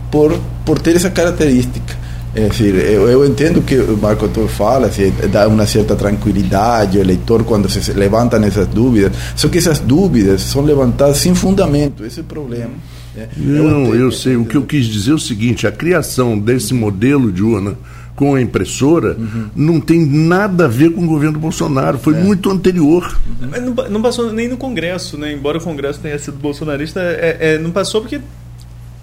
por 0.09 0.35
por 0.65 0.79
ter 0.79 0.95
essa 0.95 1.11
característica 1.11 2.02
É 2.35 2.47
dizer, 2.47 2.73
eu, 2.91 3.07
eu, 3.07 3.25
entendo 3.25 3.61
que 3.61 3.75
o 3.75 3.95
Marco 3.95 4.25
Antônio 4.25 4.49
fala, 4.49 4.87
assim, 4.87 5.13
dá 5.31 5.47
uma 5.47 5.67
certa 5.67 5.95
tranquilidade 5.95 6.97
ao 6.97 7.03
eleitor 7.03 7.43
quando 7.43 7.69
se 7.69 7.93
levantam 7.93 8.43
essas 8.43 8.65
dúvidas, 8.65 9.11
só 9.35 9.47
que 9.47 9.59
essas 9.59 9.77
dúvidas 9.77 10.41
são 10.41 10.63
levantadas 10.63 11.17
sem 11.17 11.35
fundamento, 11.35 12.03
esse 12.03 12.19
é 12.19 12.23
o 12.23 12.25
problema. 12.25 12.71
É, 13.15 13.27
Não, 13.37 13.93
eu, 13.93 14.05
eu 14.05 14.11
sei. 14.11 14.35
O 14.35 14.45
que 14.45 14.57
eu 14.57 14.63
quis 14.63 14.87
dizer 14.87 15.11
é 15.11 15.13
o 15.13 15.19
seguinte: 15.19 15.67
a 15.67 15.71
criação 15.71 16.37
desse 16.37 16.73
modelo 16.73 17.31
de 17.31 17.43
urna 17.43 17.75
com 18.15 18.35
a 18.35 18.41
impressora 18.41 19.15
uhum. 19.17 19.49
não 19.55 19.79
tem 19.79 20.05
nada 20.05 20.65
a 20.65 20.67
ver 20.67 20.91
com 20.91 21.03
o 21.03 21.07
governo 21.07 21.39
Bolsonaro, 21.39 21.97
foi 21.97 22.13
é. 22.13 22.23
muito 22.23 22.49
anterior. 22.49 23.19
Mas 23.41 23.61
não, 23.61 23.73
não, 23.89 24.01
passou 24.01 24.31
nem 24.31 24.47
no 24.47 24.57
Congresso, 24.57 25.17
né? 25.17 25.33
Embora 25.33 25.57
o 25.57 25.61
Congresso 25.61 25.99
tenha 25.99 26.17
sido 26.19 26.37
bolsonarista, 26.37 26.99
é, 27.01 27.37
é, 27.39 27.57
não 27.57 27.71
passou 27.71 28.01
porque 28.01 28.21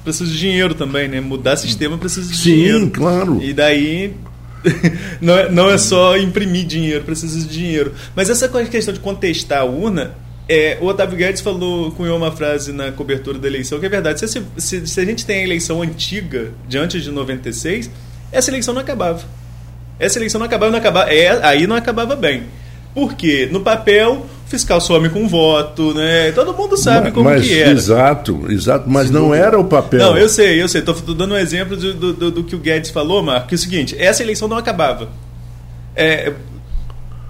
precisa 0.02 0.30
de 0.30 0.38
dinheiro 0.38 0.74
também, 0.74 1.08
né? 1.08 1.20
Mudar 1.20 1.56
sistema 1.56 1.96
precisa 1.98 2.30
de 2.30 2.36
Sim, 2.36 2.54
dinheiro. 2.54 2.80
Sim, 2.80 2.90
claro. 2.90 3.42
E 3.42 3.52
daí 3.52 4.14
não, 5.20 5.36
é, 5.36 5.50
não 5.50 5.70
é 5.70 5.78
só 5.78 6.16
imprimir 6.16 6.66
dinheiro, 6.66 7.04
precisa 7.04 7.38
de 7.38 7.46
dinheiro. 7.46 7.94
Mas 8.14 8.30
essa 8.30 8.48
questão 8.66 8.92
de 8.92 9.00
contestar 9.00 9.60
a 9.60 9.64
urna, 9.64 10.14
é, 10.48 10.78
o 10.80 10.86
Otávio 10.86 11.16
Guedes 11.16 11.40
falou, 11.40 11.92
cunhou 11.92 12.16
uma 12.16 12.32
frase 12.32 12.72
na 12.72 12.90
cobertura 12.92 13.38
da 13.38 13.46
eleição 13.46 13.78
que 13.78 13.86
é 13.86 13.88
verdade. 13.88 14.20
Se, 14.20 14.42
se, 14.56 14.86
se 14.86 15.00
a 15.00 15.04
gente 15.04 15.24
tem 15.24 15.40
a 15.40 15.44
eleição 15.44 15.82
antiga, 15.82 16.52
de 16.68 16.78
antes 16.78 17.02
de 17.02 17.10
96, 17.10 17.90
essa 18.32 18.50
eleição 18.50 18.74
não 18.74 18.80
acabava. 18.80 19.22
Essa 19.98 20.18
eleição 20.18 20.38
não 20.38 20.46
acabava, 20.46 20.72
não 20.72 20.78
acabava 20.78 21.12
é, 21.12 21.44
aí 21.44 21.66
não 21.66 21.76
acabava 21.76 22.16
bem. 22.16 22.44
Porque 22.94 23.48
no 23.52 23.60
papel 23.60 24.26
fiscal 24.50 24.80
some 24.80 25.08
com 25.08 25.28
voto, 25.28 25.94
né? 25.94 26.32
Todo 26.32 26.52
mundo 26.52 26.76
sabe 26.76 27.04
mas, 27.04 27.14
como 27.14 27.30
mas, 27.30 27.46
que 27.46 27.56
era. 27.56 27.70
Exato, 27.70 28.46
exato, 28.50 28.90
mas 28.90 29.06
Sim, 29.06 29.12
não 29.12 29.32
era 29.32 29.58
o 29.58 29.64
papel. 29.64 30.00
Não, 30.00 30.18
eu 30.18 30.28
sei, 30.28 30.60
eu 30.60 30.68
sei. 30.68 30.80
Estou 30.80 31.14
dando 31.14 31.34
um 31.34 31.36
exemplo 31.36 31.76
do, 31.76 32.12
do, 32.12 32.30
do, 32.32 32.44
que 32.44 32.56
o 32.56 32.58
Guedes 32.58 32.90
falou, 32.90 33.22
Marco, 33.22 33.46
que 33.46 33.54
é 33.54 33.56
o 33.56 33.58
seguinte, 33.58 33.96
essa 33.96 34.24
eleição 34.24 34.48
não 34.48 34.56
acabava. 34.56 35.08
É, 35.94 36.32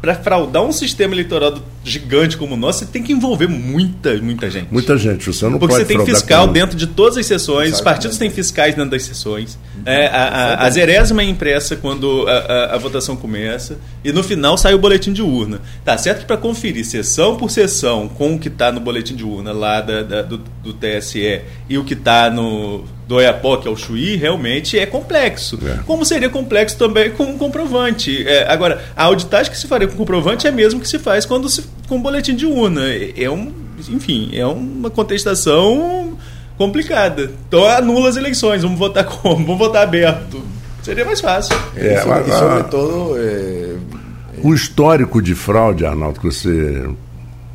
para 0.00 0.14
fraudar 0.14 0.62
um 0.62 0.72
sistema 0.72 1.14
eleitoral 1.14 1.58
gigante 1.82 2.36
como 2.36 2.54
o 2.54 2.56
nosso, 2.56 2.80
você 2.80 2.86
tem 2.86 3.02
que 3.02 3.12
envolver 3.12 3.46
muita, 3.46 4.16
muita 4.18 4.50
gente. 4.50 4.68
Muita 4.70 4.96
gente, 4.98 5.26
você 5.26 5.44
não 5.46 5.58
Porque 5.58 5.74
pode 5.74 5.86
você 5.86 5.96
tem 5.96 6.04
fiscal 6.04 6.46
com... 6.46 6.52
dentro 6.52 6.76
de 6.76 6.86
todas 6.86 7.16
as 7.16 7.26
sessões, 7.26 7.68
Exatamente. 7.68 7.74
os 7.74 7.80
partidos 7.80 8.18
têm 8.18 8.30
fiscais 8.30 8.74
dentro 8.74 8.90
das 8.90 9.02
sessões. 9.02 9.58
É, 9.86 10.06
a, 10.06 10.24
a, 10.24 10.66
a 10.66 10.70
zerésima 10.70 11.22
é 11.22 11.24
impressa 11.24 11.76
quando 11.76 12.26
a, 12.28 12.32
a, 12.32 12.74
a, 12.74 12.78
votação 12.78 13.16
começa 13.16 13.78
e 14.04 14.12
no 14.12 14.22
final 14.22 14.58
sai 14.58 14.74
o 14.74 14.78
boletim 14.78 15.12
de 15.12 15.22
urna. 15.22 15.60
Tá 15.84 15.96
certo 15.96 16.20
que 16.20 16.26
para 16.26 16.36
conferir 16.36 16.84
sessão 16.84 17.36
por 17.36 17.50
sessão 17.50 18.08
com 18.08 18.34
o 18.34 18.38
que 18.38 18.48
está 18.48 18.70
no 18.70 18.80
boletim 18.80 19.14
de 19.14 19.24
urna 19.24 19.52
lá 19.52 19.80
da, 19.80 20.02
da 20.02 20.22
do, 20.22 20.38
do 20.38 20.74
TSE 20.74 21.40
e 21.68 21.78
o 21.78 21.84
que 21.84 21.94
está 21.94 22.30
no 22.30 22.84
do 23.10 23.16
Oiapoque 23.16 23.66
ao 23.66 23.76
Chuí 23.76 24.14
realmente 24.14 24.78
é 24.78 24.86
complexo. 24.86 25.58
É. 25.66 25.80
Como 25.84 26.04
seria 26.04 26.30
complexo 26.30 26.78
também 26.78 27.10
com 27.10 27.24
um 27.24 27.36
comprovante. 27.36 28.24
É, 28.24 28.48
agora, 28.48 28.84
a 28.96 29.02
auditagem 29.02 29.50
que 29.50 29.58
se 29.58 29.66
faria 29.66 29.88
com 29.88 29.96
comprovante 29.96 30.46
é 30.46 30.50
a 30.50 30.52
mesma 30.52 30.78
que 30.78 30.86
se 30.86 30.96
faz 30.96 31.26
quando 31.26 31.48
se, 31.48 31.64
com 31.88 32.00
boletim 32.00 32.34
de 32.34 32.46
urna. 32.46 32.88
É, 32.88 33.24
é 33.24 33.30
um, 33.30 33.52
enfim, 33.88 34.30
é 34.32 34.46
uma 34.46 34.90
contestação 34.90 36.16
complicada. 36.56 37.30
Então 37.48 37.66
anula 37.66 38.08
as 38.08 38.16
eleições, 38.16 38.62
vamos 38.62 38.78
votar 38.78 39.04
como? 39.04 39.44
Vamos 39.44 39.58
votar 39.58 39.82
aberto. 39.82 40.42
Seria 40.82 41.04
mais 41.04 41.20
fácil. 41.20 41.56
É, 41.76 41.94
e, 41.94 42.00
sobre, 42.00 42.30
e 42.30 42.32
sobretudo. 42.32 43.14
É, 43.18 43.76
o 44.42 44.54
histórico 44.54 45.20
de 45.20 45.34
fraude, 45.34 45.84
Arnaldo, 45.84 46.20
que 46.20 46.26
você 46.26 46.88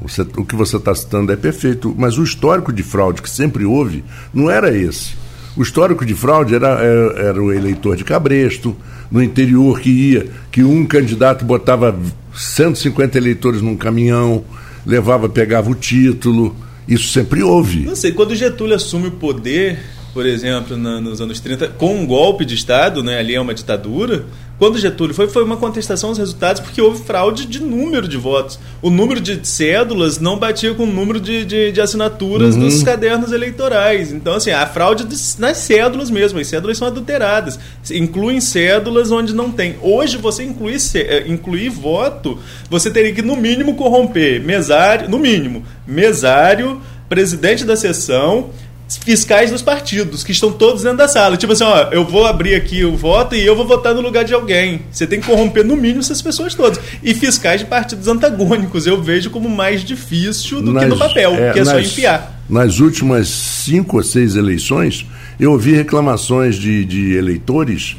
você, 0.01 0.21
o 0.21 0.45
que 0.45 0.55
você 0.55 0.77
está 0.77 0.93
citando 0.93 1.31
é 1.31 1.35
perfeito, 1.35 1.93
mas 1.97 2.17
o 2.17 2.23
histórico 2.23 2.71
de 2.71 2.83
fraude 2.83 3.21
que 3.21 3.29
sempre 3.29 3.65
houve 3.65 4.03
não 4.33 4.49
era 4.49 4.75
esse. 4.75 5.15
O 5.57 5.63
histórico 5.63 6.05
de 6.05 6.13
fraude 6.13 6.53
era, 6.53 6.67
era, 6.67 7.19
era, 7.19 7.43
o 7.43 7.51
eleitor 7.51 7.95
de 7.95 8.03
Cabresto, 8.03 8.75
no 9.09 9.23
interior 9.23 9.79
que 9.79 9.89
ia, 9.89 10.27
que 10.51 10.63
um 10.63 10.85
candidato 10.85 11.45
botava 11.45 11.97
150 12.35 13.17
eleitores 13.17 13.61
num 13.61 13.75
caminhão, 13.75 14.43
levava, 14.85 15.29
pegava 15.29 15.69
o 15.69 15.75
título. 15.75 16.55
Isso 16.87 17.09
sempre 17.09 17.41
houve. 17.41 17.81
Não 17.81 17.95
sei, 17.95 18.11
quando 18.11 18.35
Getúlio 18.35 18.75
assume 18.75 19.07
o 19.07 19.11
poder, 19.11 19.79
por 20.13 20.25
exemplo, 20.25 20.77
na, 20.77 21.01
nos 21.01 21.19
anos 21.19 21.39
30, 21.39 21.69
com 21.69 21.95
um 21.95 22.05
golpe 22.05 22.45
de 22.45 22.53
Estado, 22.53 23.01
né, 23.01 23.17
ali 23.17 23.33
é 23.33 23.41
uma 23.41 23.53
ditadura, 23.53 24.25
quando 24.57 24.77
Getúlio 24.77 25.13
foi, 25.13 25.27
foi 25.27 25.43
uma 25.43 25.57
contestação 25.57 26.09
aos 26.09 26.17
resultados 26.17 26.61
porque 26.61 26.81
houve 26.81 27.03
fraude 27.03 27.45
de 27.45 27.61
número 27.61 28.07
de 28.07 28.17
votos. 28.17 28.57
O 28.81 28.89
número 28.89 29.19
de 29.19 29.45
cédulas 29.45 30.19
não 30.19 30.39
batia 30.39 30.73
com 30.73 30.83
o 30.83 30.87
número 30.87 31.19
de, 31.19 31.43
de, 31.43 31.71
de 31.73 31.81
assinaturas 31.81 32.55
uhum. 32.55 32.61
dos 32.61 32.81
cadernos 32.81 33.33
eleitorais. 33.33 34.13
Então, 34.13 34.35
assim, 34.35 34.51
a 34.51 34.65
fraude 34.65 35.05
nas 35.37 35.57
cédulas 35.57 36.09
mesmo. 36.09 36.39
As 36.39 36.47
cédulas 36.47 36.77
são 36.77 36.87
adulteradas. 36.87 37.59
Incluem 37.91 38.39
cédulas 38.39 39.11
onde 39.11 39.35
não 39.35 39.51
tem. 39.51 39.75
Hoje, 39.81 40.17
você 40.17 40.43
incluir, 40.43 40.77
eh, 40.95 41.25
incluir 41.27 41.69
voto, 41.69 42.39
você 42.69 42.89
teria 42.89 43.13
que, 43.13 43.21
no 43.21 43.35
mínimo, 43.35 43.75
corromper 43.75 44.41
mesário, 44.41 45.09
no 45.09 45.19
mínimo, 45.19 45.65
mesário, 45.85 46.81
presidente 47.09 47.65
da 47.65 47.75
sessão 47.75 48.49
fiscais 48.87 49.51
dos 49.51 49.61
partidos, 49.61 50.23
que 50.23 50.31
estão 50.31 50.51
todos 50.51 50.83
dentro 50.83 50.99
da 50.99 51.07
sala. 51.07 51.37
Tipo 51.37 51.53
assim, 51.53 51.63
ó, 51.63 51.89
eu 51.91 52.05
vou 52.05 52.25
abrir 52.25 52.55
aqui 52.55 52.85
o 52.85 52.95
voto 52.95 53.35
e 53.35 53.45
eu 53.45 53.55
vou 53.55 53.65
votar 53.65 53.93
no 53.93 54.01
lugar 54.01 54.23
de 54.23 54.33
alguém. 54.33 54.81
Você 54.91 55.07
tem 55.07 55.19
que 55.19 55.25
corromper 55.25 55.65
no 55.65 55.75
mínimo 55.75 55.99
essas 55.99 56.21
pessoas 56.21 56.53
todas. 56.53 56.79
E 57.03 57.13
fiscais 57.13 57.61
de 57.61 57.65
partidos 57.65 58.07
antagônicos 58.07 58.85
eu 58.85 59.01
vejo 59.01 59.29
como 59.29 59.49
mais 59.49 59.83
difícil 59.83 60.61
do 60.61 60.71
nas, 60.71 60.83
que 60.83 60.89
no 60.89 60.97
papel, 60.97 61.33
é, 61.33 61.53
que 61.53 61.59
é 61.59 61.63
nas, 61.63 61.73
só 61.73 61.79
enfiar. 61.79 62.41
Nas 62.47 62.79
últimas 62.79 63.27
cinco 63.27 63.97
ou 63.97 64.03
seis 64.03 64.35
eleições, 64.35 65.05
eu 65.39 65.51
ouvi 65.51 65.73
reclamações 65.73 66.55
de, 66.55 66.85
de 66.85 67.15
eleitores 67.15 67.97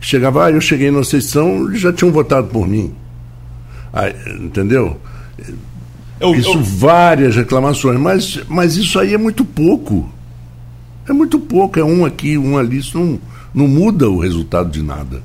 que 0.00 0.06
chegavam, 0.06 0.42
ah, 0.42 0.50
eu 0.50 0.60
cheguei 0.60 0.90
na 0.90 1.02
sessão 1.02 1.74
já 1.74 1.92
tinham 1.92 2.12
votado 2.12 2.46
por 2.48 2.68
mim. 2.68 2.94
Ah, 3.92 4.10
entendeu? 4.40 5.00
Eu, 6.20 6.34
isso 6.34 6.52
eu... 6.52 6.62
várias 6.62 7.34
reclamações, 7.34 7.98
mas, 7.98 8.40
mas 8.48 8.76
isso 8.76 8.98
aí 8.98 9.14
é 9.14 9.18
muito 9.18 9.44
pouco. 9.44 10.12
É 11.08 11.12
muito 11.12 11.38
pouco, 11.38 11.78
é 11.78 11.84
um 11.84 12.04
aqui, 12.04 12.36
um 12.36 12.58
ali, 12.58 12.78
isso 12.78 12.98
não, 12.98 13.18
não 13.54 13.66
muda 13.66 14.08
o 14.08 14.18
resultado 14.18 14.70
de 14.70 14.82
nada. 14.82 15.22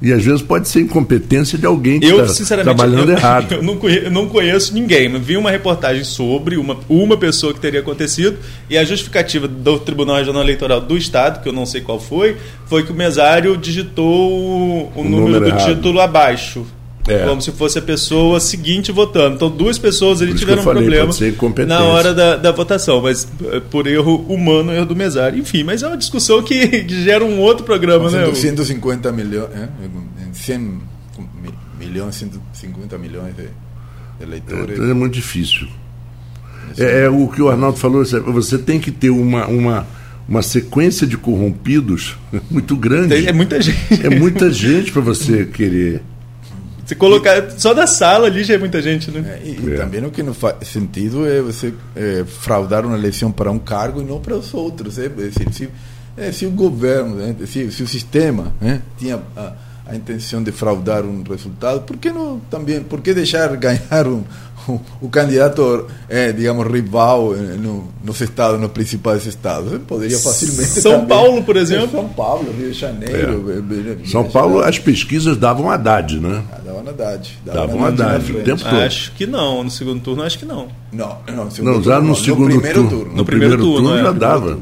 E 0.00 0.12
às 0.12 0.22
vezes 0.22 0.42
pode 0.42 0.68
ser 0.68 0.80
incompetência 0.80 1.56
de 1.56 1.64
alguém 1.64 1.98
que 1.98 2.06
está 2.06 2.56
trabalhando 2.58 3.10
eu, 3.10 3.16
errado. 3.16 3.52
Eu 3.56 3.62
não, 3.62 3.76
conheço, 3.76 4.04
eu 4.04 4.10
não 4.10 4.28
conheço 4.28 4.74
ninguém. 4.74 5.10
Eu 5.10 5.20
vi 5.20 5.38
uma 5.38 5.50
reportagem 5.50 6.04
sobre 6.04 6.58
uma, 6.58 6.76
uma 6.86 7.16
pessoa 7.16 7.54
que 7.54 7.60
teria 7.60 7.80
acontecido 7.80 8.36
e 8.68 8.76
a 8.76 8.84
justificativa 8.84 9.48
do 9.48 9.78
Tribunal 9.78 10.16
Regional 10.16 10.42
Eleitoral 10.42 10.82
do 10.82 10.98
Estado, 10.98 11.42
que 11.42 11.48
eu 11.48 11.52
não 11.52 11.64
sei 11.64 11.80
qual 11.80 11.98
foi, 11.98 12.36
foi 12.66 12.84
que 12.84 12.92
o 12.92 12.94
mesário 12.94 13.56
digitou 13.56 14.30
o, 14.30 14.92
o, 14.94 15.02
número, 15.02 15.20
número, 15.22 15.40
do 15.40 15.48
errado. 15.48 15.74
título 15.74 16.00
abaixo. 16.00 16.66
É. 17.08 17.24
Como 17.24 17.40
se 17.40 17.52
fosse 17.52 17.78
a 17.78 17.82
pessoa 17.82 18.40
seguinte 18.40 18.90
votando. 18.90 19.36
Então, 19.36 19.48
duas 19.48 19.78
pessoas 19.78 20.20
ali 20.20 20.34
tiveram 20.34 20.62
falei, 20.62 20.82
um 20.82 21.06
problema 21.06 21.66
na 21.66 21.84
hora 21.84 22.12
da, 22.12 22.36
da 22.36 22.50
votação, 22.50 23.00
mas 23.00 23.28
eh, 23.44 23.60
por 23.70 23.86
erro 23.86 24.24
humano, 24.28 24.72
erro 24.72 24.86
do 24.86 24.96
mesário. 24.96 25.38
Enfim, 25.38 25.62
mas 25.62 25.84
é 25.84 25.86
uma 25.86 25.96
discussão 25.96 26.42
que, 26.42 26.66
que 26.82 27.04
gera 27.04 27.24
um 27.24 27.38
outro 27.38 27.64
programa, 27.64 28.10
né? 28.10 28.34
150 28.34 29.12
milhões, 29.12 29.50
é? 29.54 29.68
100 30.32 30.80
milhões, 31.78 32.14
150 32.16 32.98
milhões 32.98 33.36
de 33.36 33.48
eleitores. 34.20 34.78
É, 34.78 34.90
é 34.90 34.94
muito 34.94 35.12
difícil. 35.12 35.68
É, 36.78 37.04
é, 37.04 37.08
o 37.08 37.28
que 37.28 37.40
o 37.40 37.48
Arnaldo 37.48 37.78
falou, 37.78 38.04
você 38.04 38.58
tem 38.58 38.80
que 38.80 38.90
ter 38.90 39.10
uma, 39.10 39.46
uma, 39.46 39.86
uma 40.28 40.42
sequência 40.42 41.06
de 41.06 41.16
corrompidos 41.16 42.16
muito 42.50 42.76
grande. 42.76 43.26
É 43.26 43.32
muita 43.32 43.60
gente. 43.60 44.06
É 44.06 44.10
muita 44.10 44.50
gente 44.50 44.92
para 44.92 45.02
você 45.02 45.46
querer. 45.46 46.02
Se 46.86 46.94
colocar 46.94 47.50
só 47.58 47.74
da 47.74 47.84
sala 47.84 48.28
ali 48.28 48.44
já 48.44 48.54
é 48.54 48.58
muita 48.58 48.80
gente, 48.80 49.10
né? 49.10 49.40
É, 49.42 49.48
e, 49.48 49.74
é. 49.74 49.76
também 49.76 50.04
o 50.04 50.10
que 50.10 50.22
não 50.22 50.32
faz 50.32 50.68
sentido 50.68 51.26
é 51.26 51.42
você 51.42 51.74
é, 51.96 52.24
fraudar 52.24 52.86
uma 52.86 52.96
eleição 52.96 53.32
para 53.32 53.50
um 53.50 53.58
cargo 53.58 54.00
e 54.00 54.04
não 54.04 54.20
para 54.20 54.36
os 54.36 54.54
outros. 54.54 54.96
É, 54.96 55.10
se, 55.50 55.68
é, 56.16 56.30
se 56.30 56.46
o 56.46 56.50
governo, 56.50 57.16
né, 57.16 57.34
se, 57.44 57.72
se, 57.72 57.82
o 57.82 57.88
sistema 57.88 58.54
né, 58.60 58.80
tinha 58.96 59.20
a, 59.36 59.52
a 59.84 59.96
intenção 59.96 60.40
de 60.40 60.52
fraudar 60.52 61.04
um 61.04 61.24
resultado, 61.24 61.80
por 61.80 61.96
que 61.96 62.10
não 62.10 62.40
também, 62.48 62.80
por 62.80 63.00
que 63.00 63.12
deixar 63.12 63.48
ganhar 63.58 64.06
um, 64.06 64.22
o, 65.00 65.08
candidato, 65.08 65.86
é, 66.08 66.32
digamos, 66.32 66.66
rival 66.66 67.34
eh, 67.34 67.56
no, 67.56 67.88
nos 68.04 68.20
estados, 68.20 68.60
nos 68.60 68.70
principais 68.70 69.26
estados. 69.26 69.72
Ele 69.72 69.84
poderia 69.86 70.18
facilmente. 70.18 70.80
São 70.80 70.92
também, 70.92 71.06
Paulo, 71.06 71.42
por 71.42 71.56
exemplo. 71.56 71.90
São 71.90 72.08
Paulo, 72.08 72.52
Rio 72.56 72.70
de 72.70 72.78
Janeiro. 72.78 73.44
É. 74.04 74.06
São 74.06 74.24
Paulo, 74.24 74.60
as 74.60 74.78
pesquisas 74.78 75.36
davam 75.36 75.70
Haddad, 75.70 76.20
né? 76.20 76.42
Ah, 76.52 76.60
davam 76.64 76.88
Haddad. 76.88 77.38
Davam 77.44 77.84
Haddad 77.84 78.32
o 78.32 78.42
tempo 78.42 78.62
todo. 78.62 78.80
Acho 78.80 79.12
que 79.12 79.26
não. 79.26 79.64
No 79.64 79.70
segundo 79.70 80.00
turno, 80.00 80.22
acho 80.22 80.38
que 80.38 80.44
não. 80.44 80.68
Não, 80.92 81.18
não, 81.28 81.44
no 81.44 81.50
segundo 81.50 81.74
não 81.74 81.82
já 81.82 82.00
no, 82.00 82.14
segundo 82.14 82.54
no 82.54 82.60
primeiro 82.60 82.82
turno. 82.82 82.98
turno. 82.98 83.16
No, 83.16 83.24
primeiro, 83.24 83.58
turno, 83.58 83.88
turno 83.88 83.98
é. 83.98 84.02
já 84.02 84.12
dava. 84.12 84.58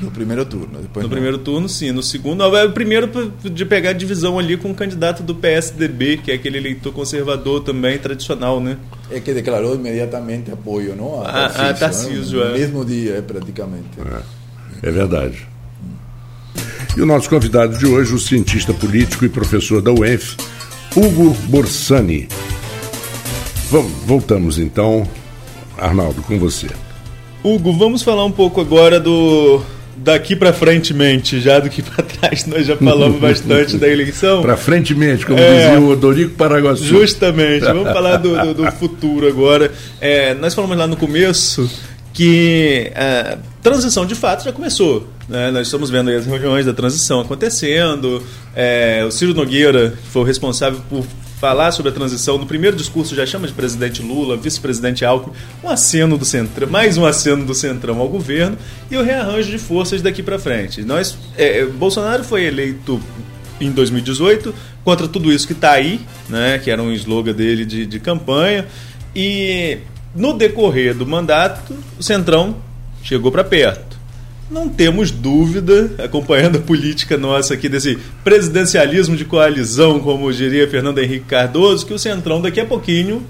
No 0.00 0.10
primeiro 0.12 0.44
turno. 0.44 0.78
Depois 0.80 1.02
no 1.02 1.02
não. 1.02 1.10
primeiro 1.10 1.38
turno, 1.38 1.68
sim. 1.68 1.90
No 1.90 2.02
segundo, 2.02 2.44
é 2.56 2.64
o 2.64 2.72
primeiro 2.72 3.32
de 3.42 3.64
pegar 3.64 3.90
a 3.90 3.92
divisão 3.92 4.38
ali 4.38 4.56
com 4.56 4.70
o 4.70 4.74
candidato 4.74 5.22
do 5.24 5.34
PSDB, 5.34 6.18
que 6.18 6.30
é 6.30 6.34
aquele 6.34 6.58
eleitor 6.58 6.92
conservador 6.92 7.62
também, 7.62 7.98
tradicional, 7.98 8.60
né? 8.60 8.76
É 9.10 9.18
que 9.18 9.32
declarou 9.32 9.74
imediatamente 9.74 10.52
apoio, 10.52 10.94
não? 10.94 11.22
A 11.22 11.46
ah, 11.46 11.74
Tarcísio, 11.74 12.38
né? 12.38 12.46
é. 12.46 12.48
No 12.50 12.58
mesmo 12.58 12.84
dia, 12.84 13.24
praticamente. 13.26 13.88
É, 14.82 14.88
é 14.88 14.90
verdade. 14.90 15.48
E 16.96 17.00
o 17.00 17.06
nosso 17.06 17.28
convidado 17.28 17.76
de 17.76 17.86
hoje, 17.86 18.14
o 18.14 18.18
cientista 18.18 18.72
político 18.72 19.24
e 19.24 19.28
professor 19.28 19.82
da 19.82 19.92
UENF, 19.92 20.36
Hugo 20.96 21.30
Borsani. 21.48 22.28
Voltamos 24.06 24.58
então, 24.58 25.06
Arnaldo, 25.76 26.22
com 26.22 26.38
você. 26.38 26.68
Hugo, 27.42 27.72
vamos 27.72 28.02
falar 28.02 28.24
um 28.24 28.32
pouco 28.32 28.60
agora 28.60 28.98
do 28.98 29.62
daqui 29.98 30.36
para 30.36 30.52
frentemente, 30.52 31.40
já 31.40 31.58
do 31.58 31.68
que 31.68 31.82
para 31.82 32.04
trás 32.04 32.46
nós 32.46 32.66
já 32.66 32.76
falamos 32.76 33.20
bastante 33.20 33.76
da 33.76 33.88
eleição. 33.88 34.42
Para 34.42 34.56
frentemente, 34.56 35.26
como 35.26 35.38
é, 35.38 35.66
dizia 35.66 35.80
o 35.80 35.90
Odorico 35.90 36.34
Paraguaçu. 36.34 36.84
Justamente, 36.84 37.64
vamos 37.66 37.92
falar 37.92 38.16
do, 38.16 38.36
do, 38.36 38.54
do 38.54 38.72
futuro 38.72 39.26
agora. 39.26 39.70
É, 40.00 40.34
nós 40.34 40.54
falamos 40.54 40.76
lá 40.76 40.86
no 40.86 40.96
começo 40.96 41.70
que 42.12 42.90
a 42.94 43.00
é, 43.00 43.38
transição 43.62 44.06
de 44.06 44.14
fato 44.14 44.44
já 44.44 44.52
começou. 44.52 45.06
Né? 45.28 45.50
Nós 45.50 45.66
estamos 45.66 45.90
vendo 45.90 46.10
as 46.10 46.26
reuniões 46.26 46.66
da 46.66 46.72
transição 46.72 47.20
acontecendo. 47.20 48.22
É, 48.56 49.04
o 49.06 49.10
Ciro 49.10 49.34
Nogueira, 49.34 49.90
que 49.90 50.08
foi 50.08 50.22
o 50.22 50.24
responsável 50.24 50.80
por 50.88 51.04
falar 51.38 51.70
sobre 51.70 51.90
a 51.90 51.94
transição, 51.94 52.36
no 52.36 52.46
primeiro 52.46 52.76
discurso 52.76 53.14
já 53.14 53.24
chama 53.24 53.46
de 53.46 53.52
presidente 53.52 54.02
Lula, 54.02 54.36
vice-presidente 54.36 55.04
Alckmin, 55.04 55.34
um 55.62 55.68
aceno 55.68 56.18
do 56.18 56.24
Centrão, 56.24 56.68
mais 56.68 56.98
um 56.98 57.06
aceno 57.06 57.44
do 57.44 57.54
Centrão 57.54 58.00
ao 58.00 58.08
governo 58.08 58.58
e 58.90 58.96
o 58.96 59.02
rearranjo 59.02 59.50
de 59.50 59.58
forças 59.58 60.02
daqui 60.02 60.22
para 60.22 60.38
frente. 60.38 60.82
Nós, 60.82 61.16
é, 61.36 61.64
Bolsonaro 61.64 62.24
foi 62.24 62.44
eleito 62.44 63.00
em 63.60 63.70
2018 63.70 64.52
contra 64.84 65.06
tudo 65.06 65.32
isso 65.32 65.46
que 65.46 65.52
está 65.52 65.72
aí, 65.72 66.00
né, 66.28 66.58
que 66.58 66.70
era 66.70 66.82
um 66.82 66.92
slogan 66.92 67.32
dele 67.32 67.64
de, 67.64 67.86
de 67.86 68.00
campanha, 68.00 68.66
e 69.14 69.78
no 70.14 70.32
decorrer 70.32 70.94
do 70.94 71.06
mandato, 71.06 71.76
o 71.98 72.02
Centrão 72.02 72.56
chegou 73.02 73.30
para 73.30 73.44
perto. 73.44 73.97
Não 74.50 74.66
temos 74.66 75.10
dúvida, 75.10 75.90
acompanhando 75.98 76.56
a 76.56 76.60
política 76.60 77.18
nossa 77.18 77.52
aqui 77.52 77.68
desse 77.68 77.98
presidencialismo 78.24 79.14
de 79.14 79.26
coalizão, 79.26 80.00
como 80.00 80.32
diria 80.32 80.66
Fernando 80.66 80.98
Henrique 80.98 81.26
Cardoso, 81.26 81.84
que 81.84 81.92
o 81.92 81.98
Centrão 81.98 82.40
daqui 82.40 82.58
a 82.58 82.64
pouquinho 82.64 83.26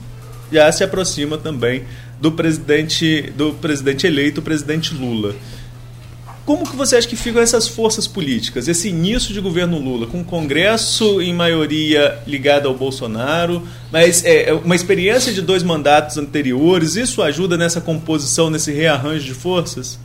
já 0.53 0.71
se 0.71 0.85
aproxima 0.85 1.37
também 1.37 1.83
do 2.21 2.31
presidente 2.31 3.33
do 3.37 3.53
presidente 3.55 4.07
eleito, 4.07 4.41
o 4.41 4.45
presidente 4.45 4.95
Lula. 4.95 5.35
Como 6.47 6.71
que 6.71 6.77
você 6.77 6.97
acha 6.97 7.07
que 7.07 7.17
ficam 7.17 7.43
essas 7.43 7.67
forças 7.67 8.07
políticas, 8.07 8.69
esse 8.69 8.89
início 8.89 9.35
de 9.35 9.41
governo 9.41 9.79
Lula, 9.79 10.07
com 10.07 10.21
o 10.21 10.25
Congresso 10.25 11.21
em 11.21 11.35
maioria 11.35 12.21
ligado 12.29 12.69
ao 12.69 12.75
Bolsonaro, 12.75 13.67
mas 13.93 14.25
é, 14.25 14.51
é, 14.51 14.53
uma 14.55 14.75
experiência 14.75 15.33
de 15.33 15.43
dois 15.43 15.65
mandatos 15.65 16.17
anteriores, 16.17 16.95
isso 16.95 17.21
ajuda 17.23 17.57
nessa 17.57 17.81
composição, 17.81 18.49
nesse 18.49 18.73
rearranjo 18.73 19.25
de 19.25 19.35
forças? 19.35 19.99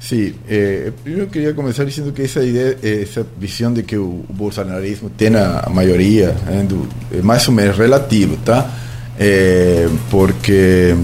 Sim, 0.00 0.34
eh, 0.48 0.92
queria 1.32 1.52
começar 1.52 1.84
dizendo 1.84 2.12
que 2.12 2.22
essa 2.22 2.42
ideia, 2.42 2.78
essa 2.82 3.26
visão 3.38 3.72
de 3.72 3.82
que 3.82 3.96
o, 3.96 4.24
o 4.28 4.32
bolsonarismo 4.32 5.10
tem 5.10 5.34
a 5.34 5.68
maioria 5.70 6.36
é, 6.46 6.62
do, 6.62 6.88
é 7.12 7.20
mais 7.20 7.46
ou 7.48 7.54
menos 7.54 7.76
relativo, 7.76 8.36
tá? 8.44 8.70
Porque 10.08 10.94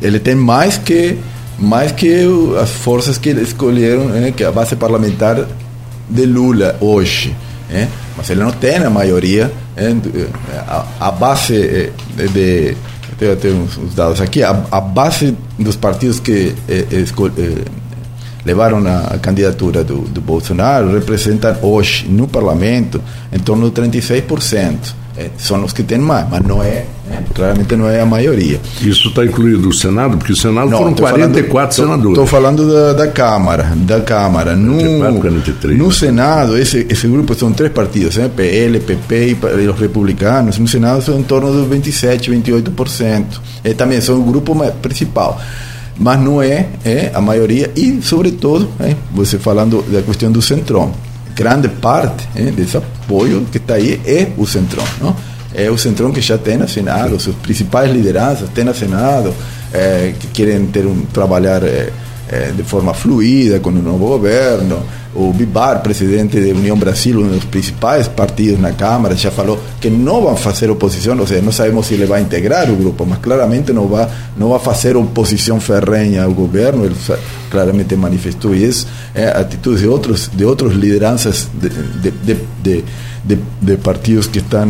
ele 0.00 0.18
tem 0.18 0.34
mais 0.34 0.78
que 0.78 1.18
mais 1.60 1.92
que 1.92 2.26
as 2.60 2.70
forças 2.70 3.18
que 3.18 3.30
escolheram, 3.30 4.06
né, 4.06 4.32
que 4.32 4.42
a 4.42 4.50
base 4.50 4.74
parlamentar 4.76 5.46
de 6.08 6.26
Lula 6.26 6.76
hoje. 6.80 7.36
Né? 7.68 7.88
Mas 8.16 8.30
ele 8.30 8.42
não 8.42 8.50
tem 8.50 8.76
a 8.76 8.90
maioria. 8.90 9.52
Né? 9.76 10.00
A, 10.66 10.86
a, 11.00 11.10
base 11.10 11.54
eh, 11.54 11.92
de, 12.16 12.74
de 13.18 13.24
eu 13.24 13.36
tenho 13.36 13.56
uns 13.62 13.94
dados 13.94 14.20
aqui, 14.20 14.42
a, 14.42 14.64
a 14.70 14.80
base 14.80 15.36
dos 15.58 15.76
partidos 15.76 16.18
que 16.18 16.54
eh, 16.68 16.86
eh, 16.90 17.04
levaram 18.44 18.82
a 18.86 19.18
candidatura 19.18 19.84
do, 19.84 20.02
do 20.02 20.20
Bolsonaro 20.20 20.92
representam 20.92 21.56
hoje 21.62 22.06
no 22.08 22.26
parlamento 22.26 23.00
em 23.32 23.38
torno 23.38 23.70
de 23.70 23.80
36%. 23.80 25.00
É, 25.16 25.28
são 25.36 25.62
os 25.64 25.72
que 25.72 25.82
têm 25.82 25.98
mais, 25.98 26.26
mas 26.30 26.40
não 26.46 26.62
é, 26.62 26.86
é 27.10 27.22
claramente 27.34 27.76
não 27.76 27.86
é 27.86 28.00
a 28.00 28.06
maioria. 28.06 28.58
Isso 28.80 29.08
está 29.08 29.22
incluído 29.22 29.68
o 29.68 29.72
Senado, 29.72 30.16
porque 30.16 30.32
o 30.32 30.36
Senado 30.36 30.70
não, 30.70 30.78
foram 30.78 30.94
44 30.94 31.52
falando, 31.52 31.90
senadores. 31.90 32.10
Estou 32.10 32.26
falando 32.26 32.72
da, 32.72 32.92
da, 32.94 33.08
Câmara, 33.08 33.72
da 33.76 34.00
Câmara. 34.00 34.56
No, 34.56 34.76
44, 34.76 35.20
43, 35.20 35.78
no 35.78 35.92
Senado, 35.92 36.56
esse, 36.56 36.86
esse 36.88 37.06
grupo 37.06 37.34
são 37.34 37.52
três 37.52 37.70
partidos, 37.70 38.16
né? 38.16 38.30
PL, 38.34 38.80
PP 38.80 39.36
e 39.62 39.68
os 39.68 39.78
republicanos. 39.78 40.58
No 40.58 40.66
Senado 40.66 41.02
são 41.02 41.18
em 41.18 41.22
torno 41.22 41.52
dos 41.52 41.68
27, 41.68 42.30
28%. 42.30 43.24
É, 43.62 43.74
também 43.74 44.00
são 44.00 44.18
o 44.18 44.22
grupo 44.22 44.56
principal 44.80 45.38
mas 46.00 46.18
não 46.18 46.42
é, 46.42 46.66
é 46.82 47.10
a 47.12 47.20
maioria 47.20 47.70
e 47.76 48.00
sobretudo 48.02 48.70
é, 48.80 48.96
você 49.12 49.38
falando 49.38 49.82
da 49.82 50.00
questão 50.00 50.32
do 50.32 50.40
centrão. 50.40 50.92
Grande 51.36 51.68
parte 51.68 52.26
é, 52.34 52.44
desse 52.44 52.78
apoio 52.78 53.46
que 53.52 53.58
está 53.58 53.74
aí 53.74 54.00
é 54.06 54.32
o 54.36 54.46
centrão 54.46 54.84
não? 55.00 55.14
É 55.54 55.70
o 55.70 55.76
centrão 55.76 56.10
que 56.10 56.20
já 56.20 56.38
tem 56.38 56.56
no 56.56 56.66
Senado 56.66 57.20
suas 57.20 57.36
principais 57.36 57.92
lideranças 57.92 58.48
têm 58.48 58.64
no 58.64 58.74
Senado 58.74 59.34
é, 59.72 60.14
que 60.18 60.26
querem 60.28 60.66
ter 60.66 60.86
um 60.86 61.02
trabalhar 61.12 61.62
é, 61.62 61.92
é, 62.28 62.50
de 62.56 62.62
forma 62.62 62.94
fluida 62.94 63.60
com 63.60 63.68
o 63.68 63.72
novo 63.72 64.06
governo 64.06 64.82
o 65.14 65.32
Bibar, 65.32 65.82
presidente 65.82 66.40
da 66.40 66.56
União 66.56 66.76
Brasil, 66.76 67.20
um 67.20 67.28
dos 67.28 67.44
principais 67.44 68.06
partidos 68.06 68.60
na 68.60 68.72
Câmara, 68.72 69.16
já 69.16 69.30
falou 69.30 69.58
que 69.80 69.90
não 69.90 70.22
vão 70.22 70.36
fazer 70.36 70.70
oposição, 70.70 71.18
ou 71.18 71.26
seja, 71.26 71.42
não 71.42 71.50
sabemos 71.50 71.86
se 71.86 71.94
ele 71.94 72.06
vai 72.06 72.22
integrar 72.22 72.70
o 72.70 72.76
grupo, 72.76 73.04
mas 73.04 73.18
claramente 73.18 73.72
não 73.72 73.88
vai, 73.88 74.08
não 74.36 74.50
vai 74.50 74.60
fazer 74.60 74.96
oposição 74.96 75.60
ferrenha 75.60 76.24
ao 76.24 76.32
governo, 76.32 76.84
ele 76.84 76.94
claramente 77.50 77.96
manifestou 77.96 78.54
isso. 78.54 78.86
É, 79.12 79.28
atitudes 79.28 79.80
de 79.80 79.88
outros, 79.88 80.30
de 80.32 80.44
outros 80.44 80.74
lideranças 80.74 81.48
de, 81.54 81.68
de, 81.68 82.36
de, 82.62 82.84
de, 83.24 83.38
de 83.60 83.76
partidos 83.78 84.28
que 84.28 84.38
estão 84.38 84.64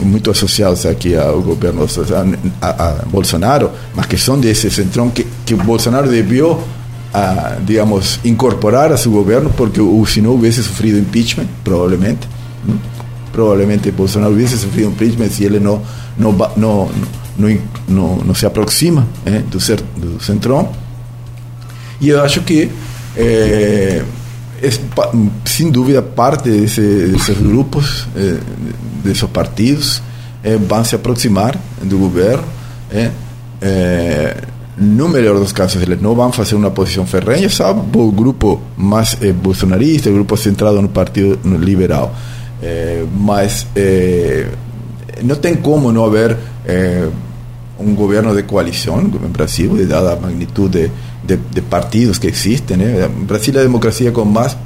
muito 0.00 0.30
associados 0.30 0.86
aqui 0.86 1.16
ao 1.16 1.42
governo, 1.42 1.84
a, 2.60 2.66
a, 2.68 2.88
a 2.90 2.92
Bolsonaro, 3.06 3.70
mas 3.96 4.06
que 4.06 4.16
são 4.16 4.38
desse 4.38 4.70
centrão 4.70 5.10
que, 5.10 5.26
que 5.44 5.54
o 5.54 5.58
Bolsonaro 5.58 6.08
devió 6.08 6.60
digamos, 7.66 8.20
incorporar 8.24 8.92
a 8.92 8.96
su 8.96 9.10
gobierno, 9.12 9.50
porque 9.50 9.80
si 10.06 10.22
no 10.22 10.32
hubiese 10.32 10.62
sufrido 10.62 10.98
impeachment, 10.98 11.48
probablemente. 11.62 12.26
Probablemente 13.32 13.90
Bolsonaro 13.90 14.32
hubiese 14.34 14.58
sufrido 14.58 14.88
impeachment 14.88 15.32
si 15.32 15.44
él 15.46 15.62
no, 15.62 15.82
no, 16.18 16.36
no, 16.56 16.88
no, 17.88 18.22
no, 18.24 18.34
se 18.34 18.46
aproxima 18.46 19.06
eh, 19.24 19.42
do, 19.50 19.58
ser, 19.58 19.82
do 19.96 20.20
centrão. 20.20 20.68
Acho 22.22 22.44
que, 22.44 22.70
eh, 23.16 24.02
es, 24.60 24.80
parte 26.14 26.50
de, 26.50 26.64
esos 26.64 27.38
grupos, 27.38 28.06
eh, 28.16 28.38
de 29.04 29.12
esos 29.12 29.30
partidos, 29.30 30.02
eh, 30.44 30.58
van 30.68 30.84
se 30.84 30.96
aproximar 30.96 31.58
do 31.82 31.98
governo. 31.98 32.44
Eh, 32.90 33.10
eh, 33.60 34.34
no 34.76 35.08
dos 35.38 35.52
casos, 35.52 35.82
eles 35.82 36.00
não 36.00 36.14
vão 36.14 36.32
fazer 36.32 36.54
uma 36.54 36.70
posição 36.70 37.06
ferrenha, 37.06 37.48
salvo 37.50 38.08
o 38.08 38.10
grupo 38.10 38.60
mais 38.76 39.16
eh, 39.20 39.32
bolsonarista, 39.32 40.08
o 40.08 40.14
grupo 40.14 40.36
centrado 40.36 40.80
no 40.80 40.88
Partido 40.88 41.38
Liberal. 41.58 42.14
Eh, 42.62 43.04
mas 43.14 43.66
eh, 43.76 44.48
não 45.22 45.36
tem 45.36 45.56
como 45.56 45.92
não 45.92 46.04
haver 46.04 46.36
eh, 46.64 47.08
um 47.78 47.94
governo 47.94 48.34
de 48.34 48.44
coalição 48.44 49.02
no 49.02 49.28
Brasil, 49.28 49.76
dada 49.86 50.12
a 50.12 50.16
magnitude 50.16 50.90
de, 51.24 51.60
partidos 51.62 52.18
que 52.18 52.28
existem. 52.28 52.76
Né? 52.76 53.08
Brasil 53.26 53.54
é 53.56 53.58
a 53.58 53.62
democracia 53.62 54.10
com 54.10 54.24
mais 54.24 54.56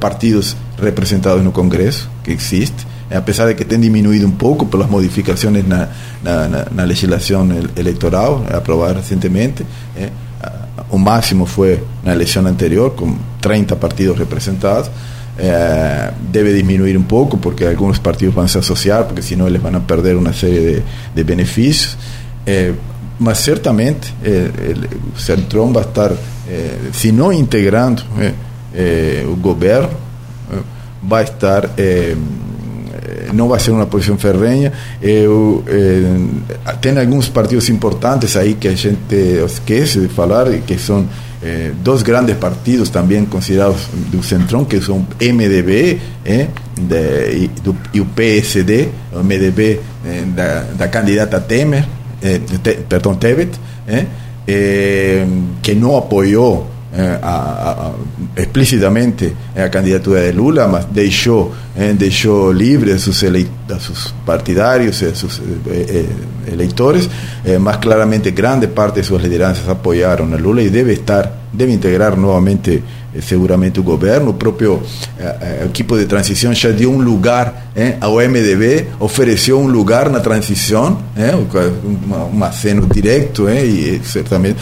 partidos 0.00 0.56
representados 0.80 1.44
no 1.44 1.52
Congresso 1.52 2.10
que 2.24 2.32
existe. 2.32 2.86
A 3.14 3.24
pesar 3.24 3.46
de 3.46 3.56
que 3.56 3.62
estén 3.64 3.80
disminuido 3.80 4.26
un 4.26 4.36
poco 4.36 4.68
por 4.68 4.80
las 4.80 4.88
modificaciones 4.88 5.64
en 5.64 5.70
la 6.22 6.86
legislación 6.86 7.70
electoral 7.76 8.44
aprobada 8.52 8.94
recientemente. 8.94 9.64
Eh, 9.96 10.10
un 10.90 11.04
máximo 11.04 11.46
fue 11.46 11.74
en 11.74 11.82
la 12.04 12.12
elección 12.14 12.46
anterior, 12.46 12.94
con 12.94 13.16
30 13.40 13.78
partidos 13.78 14.18
representados. 14.18 14.90
Eh, 15.38 16.10
debe 16.30 16.52
disminuir 16.52 16.96
un 16.96 17.04
poco 17.04 17.38
porque 17.38 17.66
algunos 17.66 17.98
partidos 17.98 18.34
van 18.34 18.44
a 18.44 18.58
asociar, 18.58 19.06
porque 19.06 19.22
si 19.22 19.36
no 19.36 19.48
les 19.48 19.62
van 19.62 19.74
a 19.74 19.86
perder 19.86 20.16
una 20.16 20.32
serie 20.32 20.82
de, 21.14 21.24
beneficios. 21.24 21.96
Eh, 22.44 22.74
mas 23.18 23.38
certamente 23.38 24.08
el 24.24 24.88
Centrón 25.16 25.74
va 25.76 25.82
a 25.82 25.84
estar, 25.84 26.12
si 26.92 27.12
no 27.12 27.30
integrando 27.30 28.02
el 28.74 29.36
gobierno, 29.40 29.90
va 31.10 31.18
a 31.18 31.22
estar 31.22 31.70
não 33.32 33.48
vai 33.48 33.58
ser 33.58 33.70
uma 33.70 33.86
posição 33.86 34.16
ferrenha. 34.16 34.72
Eu, 35.00 35.64
eh, 35.66 36.74
tem 36.80 36.98
alguns 36.98 37.28
partidos 37.28 37.68
importantes 37.68 38.36
aí 38.36 38.54
que 38.54 38.68
a 38.68 38.74
gente 38.74 39.14
esquece 39.44 40.00
de 40.00 40.08
falar, 40.08 40.46
que 40.66 40.78
são 40.78 41.06
eh, 41.42 41.72
dois 41.82 42.02
grandes 42.02 42.36
partidos 42.36 42.88
também 42.88 43.24
considerados 43.24 43.88
do 44.10 44.22
Centrão, 44.22 44.64
que 44.64 44.80
são 44.80 45.06
MDB 45.20 46.00
eh, 46.24 46.46
de, 46.76 47.48
do, 47.62 47.76
e 47.92 48.00
o 48.00 48.06
PSD, 48.06 48.88
MDB 49.12 49.80
eh, 50.04 50.24
da, 50.34 50.60
da 50.76 50.88
candidata 50.88 51.40
Temer, 51.40 51.84
eh, 52.22 52.38
te, 52.38 52.74
perdão, 52.88 53.16
Tebet, 53.16 53.58
eh, 53.88 54.06
eh, 54.46 55.26
que 55.60 55.74
não 55.74 55.96
apoiou 55.96 56.70
eh, 56.94 57.18
a, 57.22 57.90
explicitamente 58.36 59.34
a 59.56 59.70
candidatura 59.70 60.30
de 60.30 60.32
Lula, 60.36 60.68
mas 60.68 60.84
deixou, 60.84 61.50
eh, 61.74 61.94
deixou 61.94 62.52
livre 62.52 62.92
a 62.92 62.98
seus, 62.98 63.22
eleit 63.22 63.48
a 63.70 63.80
seus 63.80 64.12
partidários, 64.26 65.02
a 65.02 65.14
seus 65.14 65.40
eh, 65.70 66.04
eleitores, 66.52 67.08
mas 67.60 67.76
claramente 67.76 68.30
grande 68.32 68.66
parte 68.66 69.00
de 69.00 69.06
suas 69.06 69.22
lideranças 69.22 69.66
apoiaram 69.70 70.30
a 70.34 70.36
Lula 70.36 70.60
e 70.60 70.68
deve 70.68 70.92
estar, 70.92 71.48
deve 71.50 71.72
integrar 71.72 72.14
novamente 72.14 72.82
seguramente 73.22 73.80
o 73.80 73.82
governo, 73.82 74.30
o 74.30 74.34
próprio 74.34 74.82
equipo 75.64 75.96
de 75.96 76.04
transição 76.04 76.52
já 76.52 76.70
deu 76.70 76.90
um 76.90 77.00
lugar 77.00 77.70
ao 78.00 78.16
MDB, 78.16 78.86
ofereceu 79.00 79.58
um 79.58 79.66
lugar 79.66 80.10
na 80.10 80.20
transição, 80.20 80.98
um, 81.16 82.36
um 82.36 82.44
aceno 82.44 82.86
direto 82.86 83.48
e 83.48 84.00
certamente 84.04 84.58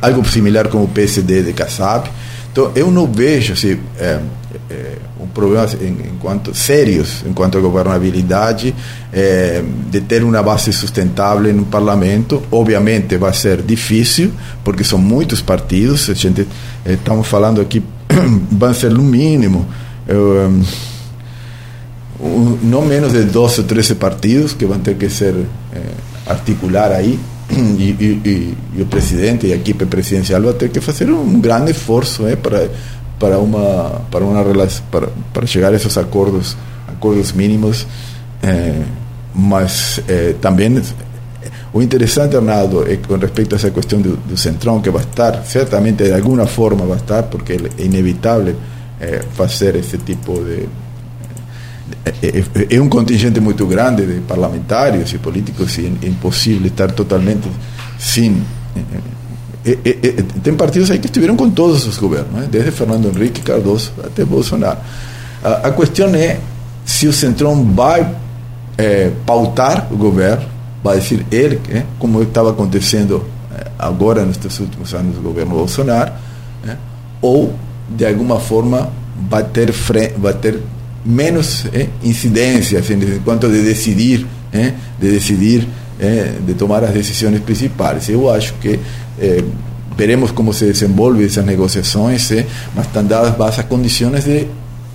algo 0.00 0.26
similar 0.28 0.68
com 0.68 0.82
o 0.82 0.88
PSD 0.88 1.42
de 1.42 1.52
Kassab. 1.52 2.10
Então, 2.52 2.70
eu 2.74 2.90
não 2.90 3.10
vejo 3.10 3.54
assim, 3.54 3.78
é, 3.98 4.20
é, 4.68 4.98
um 5.18 5.26
problema 5.26 5.66
em, 5.80 6.10
enquanto 6.14 6.54
sérios 6.54 7.24
enquanto 7.26 7.56
a 7.56 7.60
governabilidade 7.62 8.74
é, 9.10 9.62
de 9.90 10.00
ter 10.02 10.22
uma 10.22 10.42
base 10.42 10.70
sustentável 10.70 11.52
no 11.54 11.64
parlamento. 11.64 12.42
Obviamente 12.50 13.16
vai 13.16 13.32
ser 13.32 13.62
difícil, 13.62 14.32
porque 14.62 14.84
são 14.84 14.98
muitos 14.98 15.40
partidos. 15.40 16.10
A 16.10 16.14
gente, 16.14 16.46
estamos 16.84 17.26
falando 17.26 17.60
aqui, 17.60 17.82
vai 18.52 18.74
ser 18.74 18.90
no 18.90 19.02
mínimo. 19.02 19.66
Um, 20.10 20.62
não 22.62 22.82
menos 22.82 23.12
de 23.12 23.22
12 23.24 23.62
ou 23.62 23.66
13 23.66 23.94
partidos 23.94 24.52
que 24.52 24.64
vão 24.66 24.78
ter 24.78 24.94
que 24.94 25.08
ser 25.08 25.34
articular 26.26 26.92
aí 26.92 27.18
e, 27.52 27.82
e, 27.82 28.56
e, 28.76 28.82
o 28.82 28.86
presidente 28.86 29.46
e 29.46 29.52
a 29.52 29.56
equipe 29.56 29.84
presidencial 29.86 30.40
vai 30.42 30.54
ter 30.54 30.70
que 30.70 30.80
fazer 30.80 31.10
um 31.10 31.40
grande 31.40 31.70
esforço 31.72 32.26
é, 32.26 32.36
para 32.36 32.68
para 33.18 33.38
uma 33.38 34.02
para 34.10 34.24
uma 34.24 34.42
relação 34.42 34.84
para, 34.90 35.08
para 35.32 35.46
chegar 35.46 35.72
a 35.72 35.76
esses 35.76 35.96
acordos 35.98 36.56
acordos 36.88 37.32
mínimos 37.32 37.86
é, 38.42 38.80
mas 39.34 40.00
é, 40.08 40.34
também 40.40 40.82
o 41.72 41.82
interessante 41.82 42.36
Arnaldo 42.36 42.90
é 42.90 42.96
com 42.96 43.16
respeito 43.16 43.54
a 43.54 43.56
essa 43.56 43.70
questão 43.70 44.00
do, 44.00 44.16
do 44.16 44.36
centrão 44.36 44.80
que 44.80 44.90
vai 44.90 45.02
estar 45.02 45.44
certamente 45.44 46.04
de 46.04 46.12
alguma 46.12 46.46
forma 46.46 46.84
vai 46.86 46.98
estar 46.98 47.24
porque 47.24 47.52
é 47.52 47.84
inevitável 47.84 48.54
fazer 49.34 49.74
esse 49.74 49.98
tipo 49.98 50.32
de 50.44 50.68
é, 52.04 52.80
um 52.80 52.88
contingente 52.88 53.38
muito 53.38 53.64
grande 53.66 54.04
de 54.04 54.20
parlamentares 54.22 55.12
e 55.12 55.18
políticos 55.18 55.78
e 55.78 55.92
é 56.02 56.06
impossível 56.06 56.66
estar 56.66 56.90
totalmente 56.90 57.48
sem. 57.98 58.42
É, 59.64 59.76
tem 60.42 60.54
partidos 60.54 60.90
aí 60.90 60.98
que 60.98 61.06
estiveram 61.06 61.36
com 61.36 61.48
todos 61.48 61.86
os 61.86 61.96
governos, 61.96 62.32
né? 62.32 62.48
desde 62.50 62.72
Fernando 62.72 63.06
Henrique 63.06 63.40
Cardoso 63.42 63.92
até 64.04 64.24
Bolsonaro. 64.24 64.78
A, 65.44 65.68
a 65.68 65.72
questão 65.72 66.12
é 66.14 66.40
se 66.84 67.06
o 67.06 67.12
Centrão 67.12 67.64
vai 67.72 68.12
é, 68.76 69.12
pautar 69.24 69.86
o 69.92 69.96
governo, 69.96 70.44
vai 70.82 70.98
dizer 70.98 71.24
ele, 71.30 71.60
é, 71.70 71.84
como 72.00 72.20
estava 72.22 72.50
acontecendo 72.50 73.24
agora 73.78 74.24
nestes 74.24 74.58
últimos 74.58 74.92
anos 74.94 75.14
do 75.16 75.20
governo 75.20 75.54
Bolsonaro, 75.54 76.12
ou 77.20 77.54
de 77.88 78.06
alguma 78.06 78.40
forma 78.40 78.90
vai 79.28 79.44
ter, 79.44 79.72
vai 80.18 80.32
ter 80.32 80.60
menos 81.04 81.66
eh, 81.72 81.88
incidência 82.02 82.78
assim, 82.78 82.98
quanto 83.24 83.48
de 83.48 83.62
decidir, 83.62 84.26
eh, 84.52 84.72
de 85.00 85.10
decidir, 85.10 85.66
eh, 86.00 86.34
de 86.46 86.54
tomar 86.54 86.84
as 86.84 86.90
decisões 86.90 87.40
principais. 87.40 88.08
Eu 88.08 88.30
acho 88.30 88.54
que 88.54 88.78
veremos 89.96 90.30
como 90.32 90.52
se 90.52 90.64
desenvolvem 90.64 91.26
essas 91.26 91.44
negociações, 91.44 92.30
mas 92.74 92.86
estão 92.86 93.04
dadas 93.04 93.58
as 93.58 93.64
condições 93.66 94.24
de, 94.24 94.46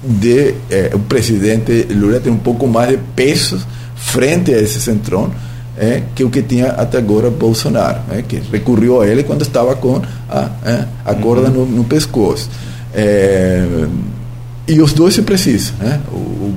de 0.03 0.55
o 0.93 0.99
presidente 0.99 1.87
Lula 1.91 2.19
ter 2.19 2.29
um 2.29 2.37
pouco 2.37 2.67
mais 2.67 2.89
de 2.89 2.97
peso 3.15 3.59
frente 3.95 4.53
a 4.53 4.59
esse 4.59 4.81
centrão 4.81 5.31
é, 5.77 6.01
que 6.15 6.23
o 6.23 6.29
que 6.29 6.41
tinha 6.41 6.71
até 6.71 6.97
agora 6.97 7.29
Bolsonaro, 7.29 7.99
é, 8.09 8.23
que 8.23 8.41
recorreu 8.51 8.99
a 9.01 9.07
ele 9.07 9.23
quando 9.23 9.43
estava 9.43 9.75
com 9.75 10.01
a, 10.27 10.49
é, 10.65 10.85
a 11.05 11.13
corda 11.13 11.49
no, 11.49 11.65
no 11.65 11.83
pescoço. 11.83 12.49
É, 12.93 13.63
e 14.67 14.81
os 14.81 14.93
dois 14.93 15.13
se 15.13 15.21
precisam. 15.21 15.75
Né? 15.79 16.01
O, 16.11 16.15
o, 16.15 16.55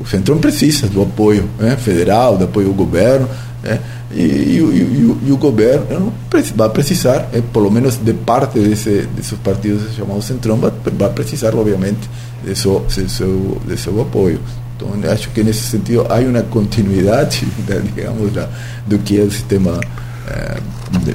o 0.00 0.06
Centrão 0.06 0.38
precisa 0.38 0.86
do 0.88 1.02
apoio 1.02 1.48
né? 1.58 1.76
federal, 1.76 2.36
do 2.36 2.44
apoio 2.44 2.68
do 2.68 2.74
governo. 2.74 3.28
Né? 3.62 3.80
E, 4.10 4.22
e, 4.22 4.58
e, 4.58 5.28
e, 5.28 5.32
o 5.32 5.36
governo 5.36 6.12
vai 6.56 6.68
precisar, 6.70 7.28
é, 7.32 7.40
pelo 7.40 7.70
menos 7.70 7.96
de 7.96 8.14
parte 8.14 8.58
desse, 8.58 9.02
desses 9.14 9.38
partidos 9.38 9.94
chamados 9.94 10.24
Centrão, 10.24 10.56
vai, 10.56 10.72
vai 10.96 11.10
precisar, 11.10 11.54
obviamente, 11.54 12.08
de 12.42 12.56
seu, 12.56 12.84
de, 12.88 13.08
seu, 13.10 13.60
de 13.66 13.76
seu 13.76 14.00
apoio. 14.00 14.40
Então, 14.76 14.88
acho 15.12 15.28
que 15.30 15.42
nesse 15.42 15.62
sentido 15.62 16.06
há 16.08 16.18
uma 16.20 16.42
continuidade, 16.42 17.46
né, 17.68 17.82
digamos, 17.84 18.32
da, 18.32 18.48
do 18.86 18.98
que 18.98 19.20
é 19.20 19.22
o 19.22 19.30
sistema 19.30 19.78
é, 20.26 20.58
de, 21.00 21.14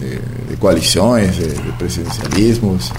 de, 0.00 0.20
de, 0.48 0.56
coalições, 0.56 1.36
de, 1.36 1.46
de 1.46 1.72
presidencialismos. 1.78 2.90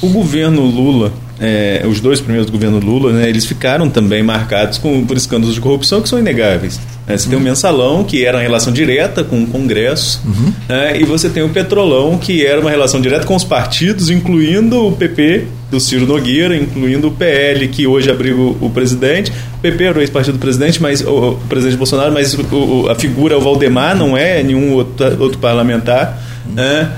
O 0.00 0.08
governo 0.10 0.62
Lula 0.62 1.12
é, 1.40 1.84
os 1.88 2.00
dois 2.00 2.20
primeiros 2.20 2.46
do 2.46 2.52
governo 2.52 2.78
Lula, 2.78 3.12
né, 3.12 3.28
eles 3.28 3.46
ficaram 3.46 3.88
também 3.88 4.22
marcados 4.22 4.76
com, 4.76 5.06
por 5.06 5.16
escândalos 5.16 5.54
de 5.54 5.60
corrupção 5.60 6.02
que 6.02 6.08
são 6.08 6.18
inegáveis. 6.18 6.78
Né? 7.06 7.16
Você 7.16 7.24
uhum. 7.24 7.30
tem 7.30 7.38
o 7.38 7.42
mensalão, 7.42 8.04
que 8.04 8.24
era 8.26 8.36
uma 8.36 8.42
relação 8.42 8.70
direta 8.70 9.24
com 9.24 9.42
o 9.42 9.46
Congresso, 9.46 10.22
uhum. 10.26 10.52
né, 10.68 11.00
e 11.00 11.04
você 11.04 11.30
tem 11.30 11.42
o 11.42 11.48
petrolão, 11.48 12.18
que 12.18 12.44
era 12.44 12.60
uma 12.60 12.70
relação 12.70 13.00
direta 13.00 13.24
com 13.24 13.34
os 13.34 13.44
partidos, 13.44 14.10
incluindo 14.10 14.86
o 14.86 14.92
PP 14.92 15.46
do 15.70 15.80
Ciro 15.80 16.06
Nogueira, 16.06 16.54
incluindo 16.54 17.08
o 17.08 17.10
PL, 17.10 17.66
que 17.68 17.86
hoje 17.86 18.10
abriga 18.10 18.36
o, 18.36 18.58
o 18.60 18.70
presidente. 18.70 19.32
O 19.56 19.60
PP 19.60 19.84
era 19.84 19.98
o 19.98 20.02
ex-partido 20.02 20.34
do 20.34 20.40
presidente, 20.40 20.82
mas 20.82 21.00
o, 21.00 21.30
o, 21.30 21.36
presidente 21.48 21.78
Bolsonaro, 21.78 22.12
mas 22.12 22.34
o, 22.34 22.88
a 22.90 22.94
figura, 22.94 23.38
o 23.38 23.40
Valdemar, 23.40 23.96
não 23.96 24.16
é 24.16 24.42
nenhum 24.42 24.72
outro, 24.72 25.22
outro 25.22 25.38
parlamentar. 25.38 26.20
Uhum. 26.46 26.54
Né? 26.54 26.90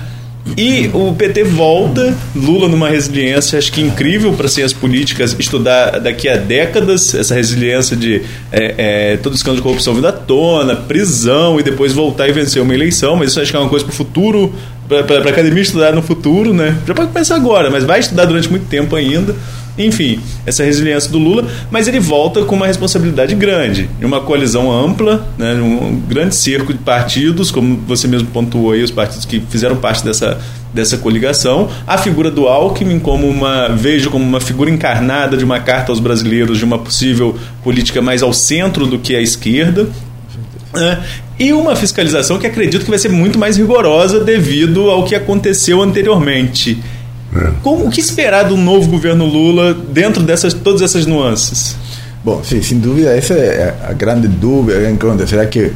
E 0.57 0.91
o 0.93 1.15
PT 1.15 1.45
volta, 1.45 2.15
Lula 2.35 2.69
numa 2.69 2.89
resiliência, 2.89 3.59
acho 3.59 3.73
que 3.73 3.81
incrível 3.81 4.33
para 4.33 4.49
ciências 4.49 4.73
políticas, 4.73 5.35
estudar 5.39 5.99
daqui 6.01 6.29
a 6.29 6.37
décadas 6.37 7.15
essa 7.15 7.35
resiliência 7.35 7.97
de 7.97 8.23
é, 8.51 9.13
é, 9.13 9.17
todo 9.17 9.35
escândalo 9.35 9.59
de 9.59 9.63
corrupção 9.63 9.95
vindo 9.95 10.07
à 10.07 10.13
tona, 10.13 10.77
prisão 10.77 11.59
e 11.59 11.63
depois 11.63 11.93
voltar 11.93 12.29
e 12.29 12.33
vencer 12.33 12.61
uma 12.61 12.75
eleição. 12.75 13.17
Mas 13.17 13.31
isso 13.31 13.41
acho 13.41 13.51
que 13.51 13.57
é 13.57 13.61
uma 13.61 13.69
coisa 13.69 13.85
para 13.85 13.93
o 13.93 13.97
futuro, 13.97 14.53
para 14.89 14.99
a 14.99 15.31
academia 15.31 15.63
estudar 15.63 15.93
no 15.93 16.03
futuro, 16.03 16.53
né? 16.53 16.77
Já 16.87 16.95
pode 16.95 17.13
pensar 17.13 17.37
agora, 17.37 17.71
mas 17.71 17.85
vai 17.85 18.01
estudar 18.01 18.25
durante 18.25 18.51
muito 18.51 18.67
tempo 18.67 18.95
ainda. 18.97 19.35
Enfim, 19.77 20.21
essa 20.45 20.63
resiliência 20.63 21.11
do 21.11 21.19
Lula, 21.19 21.47
mas 21.71 21.89
ele 21.89 21.99
volta 21.99 22.45
com 22.45 22.55
uma 22.55 22.67
responsabilidade 22.67 23.35
grande, 23.35 23.89
uma 24.03 24.21
coalizão 24.21 24.71
ampla, 24.71 25.27
né, 25.39 25.55
um 25.55 25.99
grande 26.09 26.35
cerco 26.35 26.73
de 26.73 26.79
partidos, 26.79 27.51
como 27.51 27.77
você 27.87 28.07
mesmo 28.07 28.29
pontuou 28.29 28.73
aí, 28.73 28.83
os 28.83 28.91
partidos 28.91 29.25
que 29.25 29.41
fizeram 29.49 29.77
parte 29.77 30.05
dessa, 30.05 30.39
dessa 30.75 30.99
coligação. 30.99 31.71
A 31.87 31.97
figura 31.97 32.31
do 32.31 32.49
Alckmin 32.49 32.99
como 32.99 33.27
uma 33.27 33.69
vejo 33.69 34.11
como 34.11 34.25
uma 34.25 34.41
figura 34.41 34.71
encarnada 34.71 35.39
de 35.39 35.45
uma 35.45 35.59
carta 35.59 35.91
aos 35.91 36.01
brasileiros 36.01 36.59
de 36.59 36.65
uma 36.65 36.79
possível 36.79 37.35
política 37.65 38.03
mais 38.03 38.23
ao 38.23 38.33
centro 38.33 38.87
do 38.87 38.99
que 38.99 39.17
a 39.17 39.23
esquerda. 39.23 39.89
Né, 40.75 41.03
e 41.39 41.53
uma 41.53 41.75
fiscalização 41.75 42.39
que 42.39 42.47
acredito 42.47 42.85
que 42.85 42.91
vai 42.91 42.99
ser 42.99 43.09
muito 43.09 43.39
mais 43.39 43.57
rigorosa 43.57 44.21
devido 44.21 44.91
ao 44.91 45.05
que 45.05 45.15
aconteceu 45.15 45.81
anteriormente. 45.81 46.79
É. 47.35 47.53
Como, 47.63 47.87
o 47.87 47.91
que 47.91 48.01
esperar 48.01 48.45
do 48.45 48.57
novo 48.57 48.89
governo 48.89 49.25
Lula 49.25 49.75
dentro 49.75 50.23
dessas 50.23 50.53
todas 50.53 50.83
essas 50.83 51.07
nuances? 51.07 51.77
Bom, 52.25 52.43
sim, 52.45 52.63
sem 52.63 52.79
dúvida, 52.79 53.17
essa 53.17 53.35
é 53.35 53.75
a 53.89 53.93
grande 53.93 54.29
dúvida. 54.29 55.27
Será 55.27 55.45
que 55.47 55.73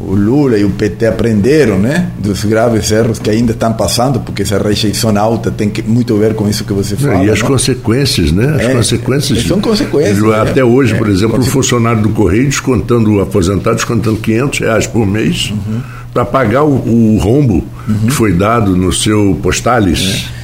o 0.00 0.14
Lula 0.14 0.56
e 0.56 0.64
o 0.64 0.70
PT 0.70 1.06
aprenderam 1.06 1.76
né, 1.76 2.10
dos 2.18 2.44
graves 2.44 2.90
erros 2.92 3.18
que 3.18 3.28
ainda 3.28 3.50
estão 3.50 3.72
passando, 3.72 4.20
porque 4.20 4.42
essa 4.42 4.56
rejeição 4.56 5.16
alta 5.18 5.50
tem 5.50 5.68
que, 5.68 5.82
muito 5.82 6.14
a 6.14 6.18
ver 6.18 6.34
com 6.34 6.48
isso 6.48 6.64
que 6.64 6.72
você 6.72 6.94
fala. 6.94 7.24
E 7.24 7.30
as 7.30 7.40
não? 7.40 7.48
consequências, 7.48 8.30
né? 8.30 8.54
As 8.54 8.62
é, 8.62 8.74
consequências. 8.74 9.42
São 9.44 9.60
consequências. 9.60 10.22
Até 10.34 10.60
né? 10.60 10.64
hoje, 10.64 10.94
por 10.94 11.08
é, 11.08 11.10
exemplo, 11.10 11.40
o 11.40 11.42
funcionário 11.42 12.00
do 12.00 12.10
Correio 12.10 12.44
descontando, 12.44 13.14
o 13.14 13.20
aposentado 13.20 13.74
descontando 13.74 14.18
500 14.18 14.58
reais 14.60 14.86
por 14.86 15.04
mês 15.04 15.50
uhum. 15.50 15.80
para 16.14 16.24
pagar 16.24 16.62
o, 16.62 16.74
o 16.74 17.18
rombo 17.18 17.64
uhum. 17.88 18.06
que 18.06 18.12
foi 18.12 18.32
dado 18.32 18.76
no 18.76 18.92
seu 18.92 19.36
postales. 19.42 20.30
É. 20.34 20.37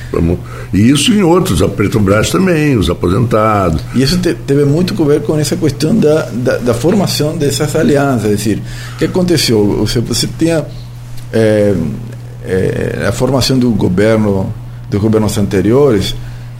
E 0.73 0.91
isso 0.91 1.13
em 1.13 1.23
outros, 1.23 1.63
a 1.63 1.69
Petrobras 1.69 2.31
também, 2.31 2.77
os 2.77 2.91
aposentados. 2.91 3.81
E 3.95 4.03
isso 4.03 4.19
te, 4.19 4.35
teve 4.35 4.65
muito 4.65 5.01
a 5.03 5.07
ver 5.07 5.23
com 5.23 5.39
essa 5.39 5.57
questão 5.57 5.97
da, 5.97 6.29
da, 6.33 6.59
da, 6.59 6.75
formação 6.75 7.37
dessas 7.37 7.75
alianças. 7.75 8.27
É 8.27 8.29
decir, 8.29 8.63
o 8.95 8.99
que 8.99 9.05
aconteceu? 9.05 9.77
Você, 9.79 10.01
você 10.01 10.29
tinha 10.39 10.65
é, 11.33 11.75
é, 12.45 13.07
a 13.09 13.13
formação 13.13 13.59
do 13.59 13.71
governo, 13.71 14.53
dos 14.91 15.01
governos 15.01 15.37
anteriores, 15.39 16.15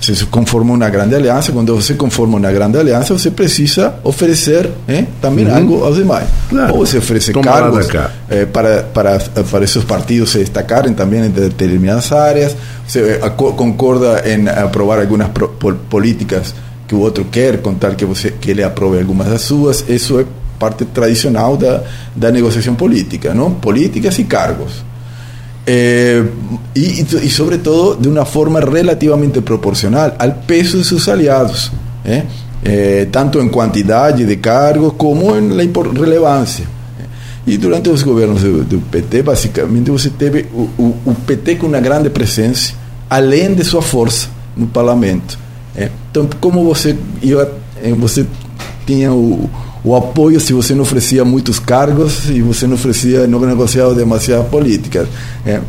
se 0.05 0.27
conforma 0.27 0.75
uma 0.75 0.89
grande 0.91 1.15
aliança. 1.15 1.53
Quando 1.53 1.75
você 1.75 1.95
conforma 1.95 2.37
uma 2.37 2.51
grande 2.51 2.77
aliança, 2.77 3.17
você 3.17 3.31
precisa 3.31 3.95
oferecer 4.03 4.69
eh, 4.89 5.05
também 5.21 5.47
uhum. 5.47 5.55
algo 5.55 5.85
aos 5.85 5.97
demais. 5.97 6.27
Claro. 6.49 6.75
Ou 6.75 6.85
você 6.85 6.99
oferece 6.99 7.33
cargos 7.33 7.89
eh, 8.29 8.47
para, 8.47 8.83
para, 8.83 9.19
para 9.19 9.65
esses 9.65 9.85
partidos 9.85 10.31
se 10.31 10.39
destacarem 10.39 10.93
também 10.95 11.25
em 11.25 11.31
determinadas 11.31 12.11
áreas. 12.11 12.57
Você 12.87 13.21
concorda 13.37 14.23
em 14.29 14.49
aprovar 14.49 14.99
algumas 14.99 15.29
políticas 15.89 16.55
que 16.89 16.95
o 16.95 16.99
outro 16.99 17.25
quer, 17.27 17.63
contar 17.63 17.95
que, 17.95 18.05
você, 18.05 18.31
que 18.33 18.51
ele 18.51 18.63
aprove 18.63 18.99
algumas 18.99 19.29
das 19.29 19.43
suas. 19.43 19.85
Isso 19.89 20.19
é 20.19 20.25
parte 20.59 20.85
tradicional 20.85 21.57
da, 21.57 21.83
da 22.15 22.31
negociação 22.31 22.75
política, 22.75 23.33
não? 23.35 23.53
Políticas 23.53 24.19
e 24.19 24.25
cargos. 24.25 24.85
Eh, 25.67 26.23
y, 26.75 27.01
y, 27.01 27.31
sobre 27.31 27.57
todo 27.59 27.95
de 27.95 28.09
una 28.09 28.27
forma 28.27 28.61
relativamente 28.61 29.41
proporcional 29.41 30.15
al 30.19 30.41
peso 30.41 30.77
de 30.77 30.85
sus 30.85 31.09
aliados, 31.09 31.73
¿eh? 32.05 32.23
Eh, 32.63 33.09
tanto 33.11 33.41
en 33.41 33.49
cantidad 33.49 34.13
de 34.13 34.41
cargos 34.41 34.95
como 34.95 35.37
en 35.37 35.57
la 35.57 35.65
relevancia. 35.93 36.67
E 37.47 37.59
durante 37.59 37.91
os 37.91 38.03
governos 38.03 38.43
do, 38.43 38.65
do 38.65 38.81
PT, 38.81 39.23
basicamente, 39.23 39.91
você 39.91 40.09
teve 40.09 40.47
o, 40.55 41.15
PT 41.27 41.57
com 41.57 41.67
uma 41.67 41.81
grande 41.81 42.09
presença, 42.09 42.73
além 43.09 43.55
de 43.55 43.63
sua 43.65 43.83
força 43.83 44.29
no 44.57 44.67
parlamento. 44.67 45.39
É. 45.77 45.91
Como 46.41 46.65
você, 46.65 46.97
ia, 47.21 47.47
você 47.99 48.25
tinha 48.87 49.13
o, 49.13 49.51
o 49.85 49.95
apoio 49.95 50.41
se 50.41 50.55
você 50.55 50.75
não 50.75 50.81
oferecia 50.81 51.27
muitos 51.27 51.59
cargos 51.59 52.31
e 52.31 52.41
você 52.41 52.67
não 52.67 52.75
oferecia, 52.75 53.27
não 53.27 53.39
negociava 53.41 53.95
demasiadas 53.95 54.49
políticas. 54.49 55.07
É, 55.45 55.61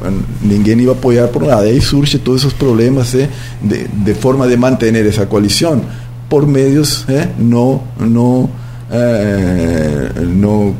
ninguém 0.42 0.80
ia 0.80 0.92
apoiar 0.94 1.28
por 1.28 1.44
nada. 1.44 1.64
Aí 1.64 1.82
surge 1.82 2.18
todos 2.18 2.42
esses 2.42 2.54
problemas 2.54 3.14
é, 3.14 3.28
de, 3.62 3.90
de, 3.90 4.14
forma 4.14 4.48
de 4.48 4.56
manter 4.56 4.96
essa 5.06 5.26
coalição 5.26 5.82
por 6.30 6.48
meios 6.48 7.06
é, 7.10 7.28
não, 7.38 7.84
não, 8.00 8.50
é, 8.90 10.12
não, 10.22 10.74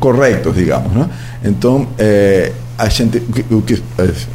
corretos, 0.00 0.52
digamos. 0.56 0.90
Então, 1.44 1.86
a 2.76 2.88
gente, 2.88 3.22
o 3.52 3.62
que, 3.62 3.76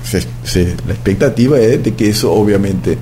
se, 0.03 0.25
se, 0.45 0.75
a 0.87 0.91
expectativa 0.93 1.59
é 1.59 1.75
de 1.75 1.91
que 1.91 2.05
isso, 2.05 2.29
obviamente, 2.29 2.97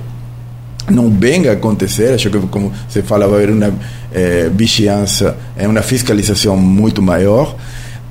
não 0.90 1.10
venga 1.10 1.50
a 1.50 1.52
acontecer, 1.54 2.14
acho 2.14 2.30
que 2.30 2.38
como 2.46 2.72
você 2.88 3.02
fala, 3.02 3.26
vai 3.26 3.42
haver 3.42 3.52
uma 3.52 3.74
eh, 4.12 4.50
vigilança, 4.54 5.36
é 5.56 5.66
uma 5.66 5.82
fiscalização 5.82 6.56
muito 6.56 7.02
maior. 7.02 7.56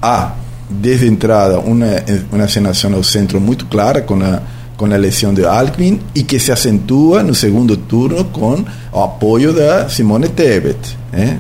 Há, 0.02 0.34
desde 0.70 1.06
a 1.06 1.08
entrada, 1.08 1.60
uma, 1.60 1.88
uma 2.32 2.44
acenação 2.44 2.94
ao 2.94 3.04
centro 3.04 3.40
muito 3.40 3.66
clara 3.66 4.02
com 4.02 4.22
a, 4.22 4.42
com 4.78 4.86
a 4.86 4.96
eleição 4.96 5.34
de 5.34 5.46
Alckmin 5.46 6.02
e 6.14 6.24
que 6.24 6.38
se 6.40 6.52
acentua 6.52 7.24
no 7.24 7.34
segundo 7.34 7.78
turno 7.78 8.26
com 8.26 8.64
o 8.92 9.04
apoio 9.04 9.54
da 9.54 9.88
Simone 9.88 10.28
Tebet. 10.28 10.98
Né? 11.12 11.40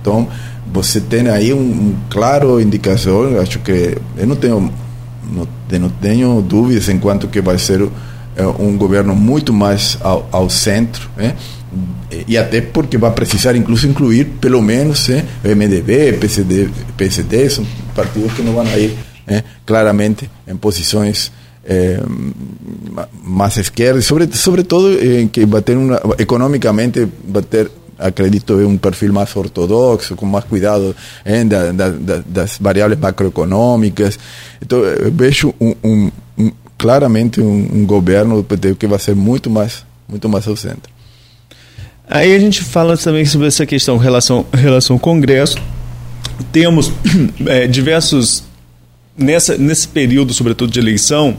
Então, 0.00 0.28
você 0.72 1.00
tem 1.00 1.28
aí 1.28 1.52
um, 1.52 1.58
um 1.58 1.94
claro 2.08 2.60
indicador, 2.60 3.40
acho 3.40 3.58
que 3.58 3.98
eu 4.16 4.26
não 4.26 4.36
tenho, 4.36 4.72
não, 5.30 5.48
não 5.80 5.90
tenho 5.90 6.40
dúvidas 6.40 6.88
em 6.88 6.98
quanto 6.98 7.26
que 7.28 7.40
vai 7.40 7.58
ser 7.58 7.82
é, 7.82 7.88
um 8.46 8.76
governo 8.76 9.14
muito 9.14 9.52
mais 9.52 9.98
ao, 10.00 10.28
ao 10.30 10.50
centro, 10.50 11.10
né? 11.16 11.36
e 12.26 12.36
até 12.36 12.60
porque 12.60 12.98
vai 12.98 13.10
precisar 13.12 13.54
incluso 13.54 13.86
incluir 13.86 14.24
pelo 14.40 14.60
menos 14.60 15.08
né, 15.08 15.24
MDB, 15.44 16.14
PSD, 16.14 16.68
PSD, 16.96 17.50
são 17.50 17.66
partidos 17.94 18.32
que 18.32 18.42
não 18.42 18.52
vão 18.52 18.66
ir 18.76 18.96
né, 19.26 19.44
claramente 19.64 20.28
em 20.46 20.56
posições 20.56 21.30
é, 21.64 22.00
mais 23.22 23.56
esquerdas, 23.56 24.04
sobre, 24.04 24.28
sobretudo 24.32 24.98
em 25.00 25.28
que 25.28 25.46
vai 25.46 25.62
ter 25.62 25.76
uma, 25.76 26.00
economicamente 26.18 27.06
vai 27.28 27.42
ter 27.42 27.70
acredito 27.96 28.54
um 28.54 28.78
perfil 28.78 29.12
mais 29.12 29.34
ortodoxo, 29.36 30.16
com 30.16 30.24
mais 30.24 30.46
cuidado 30.46 30.96
hein, 31.24 31.46
da, 31.46 31.70
da, 31.70 31.90
da, 31.90 32.22
das 32.26 32.56
variáveis 32.58 32.98
macroeconômicas. 32.98 34.18
Então, 34.60 34.80
vejo 35.12 35.54
um, 35.60 35.74
um 35.84 36.10
claramente 36.80 37.42
um, 37.42 37.68
um 37.74 37.84
governo 37.84 38.36
do 38.36 38.42
PT 38.42 38.74
que 38.76 38.86
vai 38.86 38.98
ser 38.98 39.14
muito 39.14 39.50
mais, 39.50 39.84
muito 40.08 40.30
mais 40.30 40.48
ao 40.48 40.56
centro. 40.56 40.90
Aí 42.08 42.34
a 42.34 42.38
gente 42.38 42.64
fala 42.64 42.96
também 42.96 43.26
sobre 43.26 43.46
essa 43.46 43.66
questão 43.66 43.98
relação 43.98 44.46
relação 44.50 44.96
ao 44.96 45.00
Congresso. 45.00 45.58
Temos 46.50 46.90
é, 47.46 47.66
diversos 47.68 48.44
nessa 49.14 49.58
nesse 49.58 49.86
período, 49.86 50.32
sobretudo 50.32 50.72
de 50.72 50.80
eleição, 50.80 51.38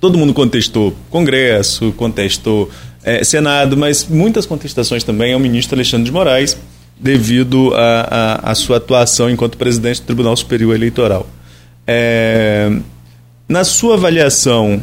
todo 0.00 0.18
mundo 0.18 0.34
contestou 0.34 0.92
Congresso, 1.10 1.92
contestou 1.92 2.68
é, 3.04 3.22
Senado, 3.22 3.76
mas 3.76 4.04
muitas 4.10 4.46
contestações 4.46 5.04
também 5.04 5.32
ao 5.32 5.38
ministro 5.38 5.76
Alexandre 5.76 6.06
de 6.06 6.12
Moraes 6.12 6.58
devido 6.98 7.72
à 7.76 8.52
sua 8.56 8.78
atuação 8.78 9.30
enquanto 9.30 9.56
presidente 9.56 10.00
do 10.00 10.06
Tribunal 10.06 10.36
Superior 10.36 10.74
Eleitoral. 10.74 11.24
É, 11.86 12.70
na 13.48 13.64
sua 13.64 13.94
avaliação, 13.94 14.82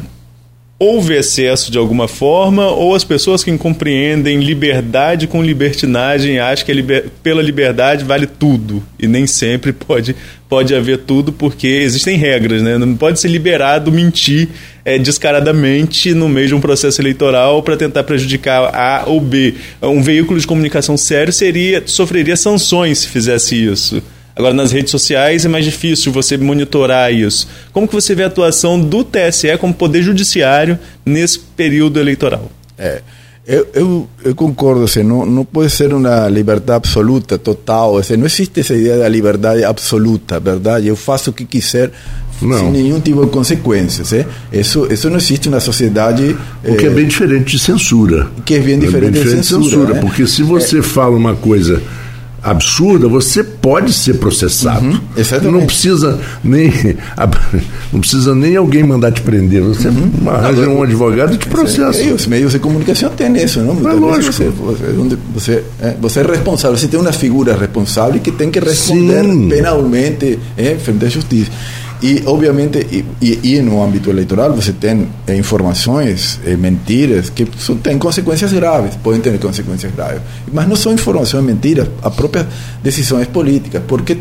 houve 0.78 1.14
excesso 1.14 1.70
de 1.70 1.78
alguma 1.78 2.08
forma 2.08 2.66
ou 2.66 2.92
as 2.92 3.04
pessoas 3.04 3.44
que 3.44 3.56
compreendem 3.56 4.40
liberdade 4.40 5.28
com 5.28 5.40
libertinagem 5.40 6.40
acham 6.40 6.66
que 6.66 6.72
liber... 6.72 7.04
pela 7.22 7.40
liberdade 7.40 8.04
vale 8.04 8.26
tudo 8.26 8.82
e 8.98 9.06
nem 9.06 9.24
sempre 9.24 9.72
pode, 9.72 10.16
pode 10.48 10.74
haver 10.74 10.98
tudo 10.98 11.32
porque 11.32 11.68
existem 11.68 12.16
regras, 12.16 12.62
né? 12.62 12.78
Não 12.78 12.96
pode 12.96 13.20
ser 13.20 13.28
liberado 13.28 13.92
mentir 13.92 14.48
é, 14.84 14.98
descaradamente 14.98 16.14
no 16.14 16.28
meio 16.28 16.48
de 16.48 16.54
um 16.56 16.60
processo 16.60 17.00
eleitoral 17.00 17.62
para 17.62 17.76
tentar 17.76 18.02
prejudicar 18.02 18.74
A 18.74 19.04
ou 19.06 19.20
B. 19.20 19.54
Um 19.80 20.02
veículo 20.02 20.40
de 20.40 20.46
comunicação 20.48 20.96
sério 20.96 21.32
seria 21.32 21.82
sofreria 21.86 22.36
sanções 22.36 22.98
se 22.98 23.08
fizesse 23.08 23.54
isso. 23.54 24.02
Agora, 24.34 24.54
nas 24.54 24.72
redes 24.72 24.90
sociais 24.90 25.44
é 25.44 25.48
mais 25.48 25.64
difícil 25.64 26.10
você 26.10 26.36
monitorar 26.36 27.12
isso. 27.12 27.48
Como 27.72 27.86
que 27.86 27.94
você 27.94 28.14
vê 28.14 28.24
a 28.24 28.26
atuação 28.26 28.80
do 28.80 29.04
TSE 29.04 29.56
como 29.58 29.74
poder 29.74 30.02
judiciário 30.02 30.78
nesse 31.04 31.38
período 31.38 32.00
eleitoral? 32.00 32.50
É, 32.78 33.02
eu, 33.46 33.66
eu, 33.74 34.08
eu 34.24 34.34
concordo, 34.34 34.84
assim, 34.84 35.02
não, 35.02 35.26
não 35.26 35.44
pode 35.44 35.70
ser 35.70 35.92
uma 35.92 36.28
liberdade 36.28 36.76
absoluta, 36.76 37.36
total. 37.36 37.98
Assim, 37.98 38.16
não 38.16 38.26
existe 38.26 38.60
essa 38.60 38.72
ideia 38.74 38.98
da 38.98 39.08
liberdade 39.08 39.64
absoluta, 39.64 40.38
verdade? 40.38 40.86
Eu 40.86 40.94
faço 40.94 41.30
o 41.30 41.32
que 41.32 41.44
quiser 41.44 41.90
não. 42.40 42.58
sem 42.58 42.70
nenhum 42.70 43.00
tipo 43.00 43.24
de 43.24 43.30
consequências. 43.30 44.12
É? 44.12 44.26
Isso, 44.52 44.86
isso 44.90 45.10
não 45.10 45.16
existe 45.16 45.48
na 45.48 45.58
sociedade. 45.58 46.36
O 46.64 46.76
que 46.76 46.86
é, 46.86 46.88
é 46.88 46.90
bem 46.90 47.06
diferente 47.06 47.56
de 47.56 47.58
censura. 47.58 48.30
Que 48.44 48.54
é 48.54 48.60
bem 48.60 48.78
diferente, 48.78 49.08
é 49.08 49.10
bem 49.10 49.22
diferente 49.22 49.40
de 49.40 49.46
censura. 49.46 49.62
De 49.62 49.70
censura 49.70 49.94
né? 49.94 50.00
Porque 50.00 50.26
se 50.26 50.42
você 50.44 50.78
é. 50.78 50.82
fala 50.82 51.16
uma 51.16 51.34
coisa 51.34 51.82
absurda, 52.42 53.06
você 53.08 53.44
pode 53.44 53.92
ser 53.92 54.14
processado. 54.14 54.84
Uhum, 54.84 55.00
não 55.52 55.66
precisa 55.66 56.18
nem 56.42 56.72
não 57.92 58.00
precisa 58.00 58.34
nem 58.34 58.56
alguém 58.56 58.82
mandar 58.82 59.12
te 59.12 59.20
prender. 59.22 59.62
Você 59.62 59.88
uhum. 59.88 60.10
arranja 60.26 60.68
um 60.68 60.82
advogado 60.82 61.34
e 61.34 61.38
te 61.38 61.48
processa. 61.48 62.02
E 62.02 62.12
os 62.12 62.26
meios 62.26 62.52
de 62.52 62.58
comunicação 62.58 63.10
têm 63.10 63.36
isso, 63.36 63.60
não? 63.60 63.88
É 63.88 63.92
lógico. 63.92 64.32
Você, 64.32 64.48
você, 64.48 65.18
você, 65.34 65.64
é, 65.80 65.96
você 66.00 66.20
é 66.20 66.22
responsável, 66.22 66.76
você 66.76 66.88
tem 66.88 66.98
uma 66.98 67.12
figura 67.12 67.56
responsável 67.56 68.20
que 68.20 68.32
tem 68.32 68.50
que 68.50 68.58
responder 68.58 69.24
Sim. 69.24 69.48
penalmente 69.48 70.38
é, 70.56 70.74
frente 70.74 71.04
à 71.04 71.08
justiça. 71.08 71.50
E, 72.02 72.20
obviamente, 72.26 72.78
e, 72.90 73.04
e, 73.24 73.54
e, 73.54 73.62
no 73.62 73.80
âmbito 73.80 74.10
eleitoral 74.10 74.52
você 74.52 74.72
tem 74.72 75.06
eh, 75.24 75.36
informações, 75.36 76.40
eh, 76.44 76.56
mentiras, 76.56 77.30
que 77.30 77.46
são, 77.56 77.76
têm 77.76 77.96
consequências 77.96 78.52
graves, 78.52 78.96
podem 78.96 79.20
ter 79.20 79.38
consequências 79.38 79.94
graves. 79.94 80.20
Mas 80.52 80.66
não 80.66 80.74
são 80.74 80.92
informações 80.92 81.44
mentiras, 81.44 81.88
as 82.02 82.12
próprias 82.12 82.46
decisões 82.82 83.28
políticas. 83.28 83.84
Por 83.86 84.02
que, 84.02 84.16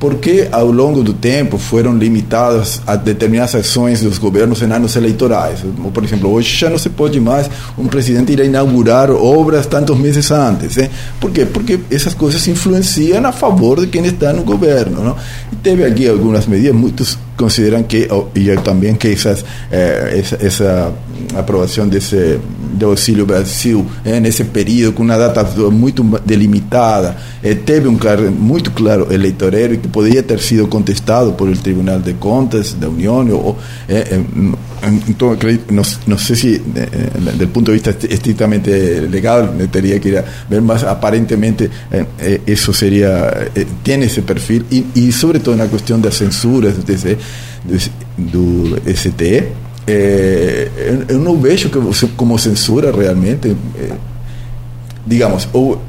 por 0.00 0.14
que 0.14 0.48
ao 0.50 0.72
longo 0.72 1.02
do 1.02 1.12
tempo 1.12 1.58
foram 1.58 1.94
limitadas 1.94 2.80
a 2.86 2.96
determinadas 2.96 3.54
ações 3.54 4.00
dos 4.00 4.16
governos 4.16 4.62
em 4.62 4.72
anos 4.72 4.96
eleitorais? 4.96 5.58
Por 5.92 6.02
exemplo, 6.02 6.32
hoje 6.32 6.56
já 6.56 6.70
não 6.70 6.78
se 6.78 6.88
pode 6.88 7.20
mais 7.20 7.50
um 7.76 7.86
presidente 7.86 8.32
ir 8.32 8.40
a 8.40 8.44
inaugurar 8.44 9.10
obras 9.10 9.66
tantos 9.66 9.98
meses 9.98 10.30
antes. 10.30 10.78
Hein? 10.78 10.88
Por 11.20 11.30
quê? 11.30 11.44
Porque 11.44 11.78
essas 11.90 12.14
coisas 12.14 12.48
influenciam 12.48 13.26
a 13.26 13.30
favor 13.30 13.78
de 13.78 13.88
quem 13.88 14.06
está 14.06 14.32
no 14.32 14.42
governo. 14.42 15.14
E 15.52 15.56
teve 15.56 15.84
aqui 15.84 16.08
algumas 16.08 16.46
medidas 16.46 16.74
muito 16.74 17.04
consideran 17.40 17.84
que, 17.84 18.06
y 18.34 18.54
también 18.62 18.98
que 18.98 19.12
esas, 19.12 19.42
eh, 19.72 20.20
esa, 20.20 20.36
esa, 20.36 20.92
aprovação 21.36 21.86
desse 21.88 22.38
do 22.72 22.86
Auxílio 22.86 23.26
Brasil 23.26 23.84
eh, 24.04 24.20
nesse 24.20 24.44
período, 24.44 24.94
com 24.94 25.02
uma 25.02 25.18
data 25.18 25.44
muito 25.70 26.02
delimitada, 26.24 27.16
eh, 27.42 27.54
teve 27.54 27.88
um 27.88 27.96
claro, 27.96 28.30
muito 28.30 28.70
claro 28.70 29.12
eleitoreiro 29.12 29.76
que 29.78 29.88
poderia 29.88 30.22
ter 30.22 30.38
sido 30.40 30.66
contestado 30.66 31.32
por 31.32 31.48
o 31.48 31.56
Tribunal 31.56 31.98
de 31.98 32.14
Contas 32.14 32.72
da 32.74 32.88
União. 32.88 33.28
Ou, 33.30 33.58
então, 35.08 35.36
não, 35.70 35.82
não 36.06 36.18
sei 36.18 36.36
de 37.72 37.72
vista 37.72 37.94
estritamente 38.08 38.70
legal, 39.10 39.48
teria 39.70 39.98
que 39.98 40.08
ir 40.08 40.18
a 40.18 40.24
ver, 40.48 40.62
mas 40.62 40.84
aparentemente 40.84 41.70
isso 42.46 42.72
seria, 42.72 43.50
tem 43.84 44.00
esse 44.02 44.22
perfil, 44.22 44.64
e, 44.70 44.86
e 44.94 45.12
sobretudo 45.12 45.56
na 45.56 45.66
questão 45.66 46.00
das 46.00 46.14
censuras, 46.14 46.78
desse, 46.78 47.18
do, 48.16 48.80
STE, 48.94 49.48
é, 49.86 50.68
eu, 50.76 51.16
eu, 51.16 51.18
não 51.18 51.36
vejo 51.36 51.68
que 51.68 51.78
você, 51.78 52.06
como 52.16 52.38
censura 52.38 52.92
realmente. 52.92 53.56
É, 53.78 53.92
digamos, 55.06 55.48
ou 55.52 55.80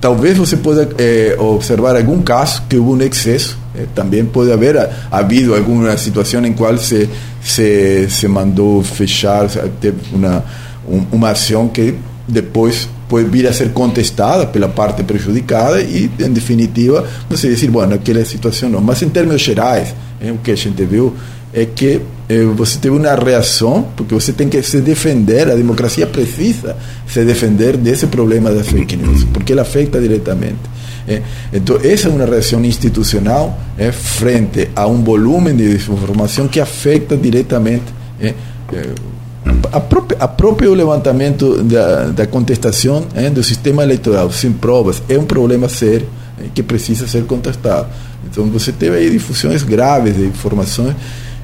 talvez 0.00 0.36
você 0.36 0.56
possa 0.56 0.88
é, 0.98 1.36
observar 1.38 1.96
algum 1.96 2.20
caso 2.22 2.62
que 2.68 2.76
houve 2.76 3.04
um 3.04 3.06
excesso. 3.06 3.58
Também 3.94 4.24
pode 4.24 4.50
haver 4.50 4.76
havido 5.10 5.54
alguma 5.54 5.96
situação 5.96 6.44
em 6.44 6.52
qual 6.52 6.76
se, 6.78 7.08
se, 7.40 8.08
se 8.10 8.26
mandou 8.26 8.82
fechar, 8.82 9.48
teve 9.80 9.98
uma, 10.12 10.44
um, 10.88 11.04
uma 11.12 11.30
ação 11.30 11.68
que 11.68 11.94
depois 12.26 12.88
pode 13.08 13.28
vir 13.28 13.46
a 13.46 13.52
ser 13.52 13.72
contestada 13.72 14.46
pela 14.46 14.68
parte 14.68 15.02
prejudicada 15.02 15.80
e, 15.80 16.10
em 16.18 16.32
definitiva, 16.32 17.06
você 17.28 17.48
dizer, 17.48 17.70
bueno, 17.70 17.94
aquela 17.94 18.24
situação 18.24 18.68
não. 18.68 18.80
Mas, 18.80 19.00
em 19.02 19.08
termos 19.08 19.40
gerais, 19.40 19.94
é, 20.20 20.32
o 20.32 20.38
que 20.38 20.50
a 20.50 20.56
gente 20.56 20.84
viu 20.84 21.14
é 21.52 21.64
que 21.64 22.00
é, 22.28 22.42
você 22.44 22.78
teve 22.78 22.96
uma 22.96 23.14
reação, 23.14 23.88
porque 23.96 24.14
você 24.14 24.32
tem 24.32 24.48
que 24.48 24.62
se 24.62 24.80
defender, 24.80 25.50
a 25.50 25.54
democracia 25.54 26.06
precisa 26.06 26.76
se 27.06 27.24
defender 27.24 27.76
desse 27.76 28.06
problema 28.06 28.50
da 28.50 28.62
fake 28.62 28.96
news, 28.96 29.24
porque 29.32 29.52
ela 29.52 29.62
afeta 29.62 30.00
diretamente. 30.00 30.78
É, 31.06 31.22
então, 31.54 31.78
essa 31.82 32.08
é 32.08 32.10
uma 32.10 32.26
reação 32.26 32.62
institucional 32.64 33.58
é, 33.78 33.90
frente 33.90 34.68
a 34.76 34.86
um 34.86 35.02
volume 35.02 35.52
de 35.52 35.68
desinformação 35.68 36.46
que 36.46 36.60
afeta 36.60 37.16
diretamente 37.16 37.86
é, 38.20 38.34
é 38.74 38.94
a, 39.72 39.80
própria, 39.80 40.18
a 40.20 40.28
próprio 40.28 40.74
levantamento 40.74 41.62
da, 41.62 42.08
da 42.08 42.26
contestação 42.26 43.06
é, 43.14 43.30
do 43.30 43.42
sistema 43.42 43.82
eleitoral 43.82 44.30
sem 44.30 44.52
provas 44.52 45.02
é 45.08 45.18
um 45.18 45.24
problema 45.24 45.68
sério 45.68 46.06
é, 46.38 46.48
que 46.54 46.62
precisa 46.62 47.06
ser 47.06 47.24
contestado. 47.24 47.88
Então 48.30 48.46
você 48.46 48.72
teve 48.72 48.96
aí 48.96 49.10
difusões 49.10 49.62
graves 49.62 50.16
de 50.16 50.24
informações 50.24 50.94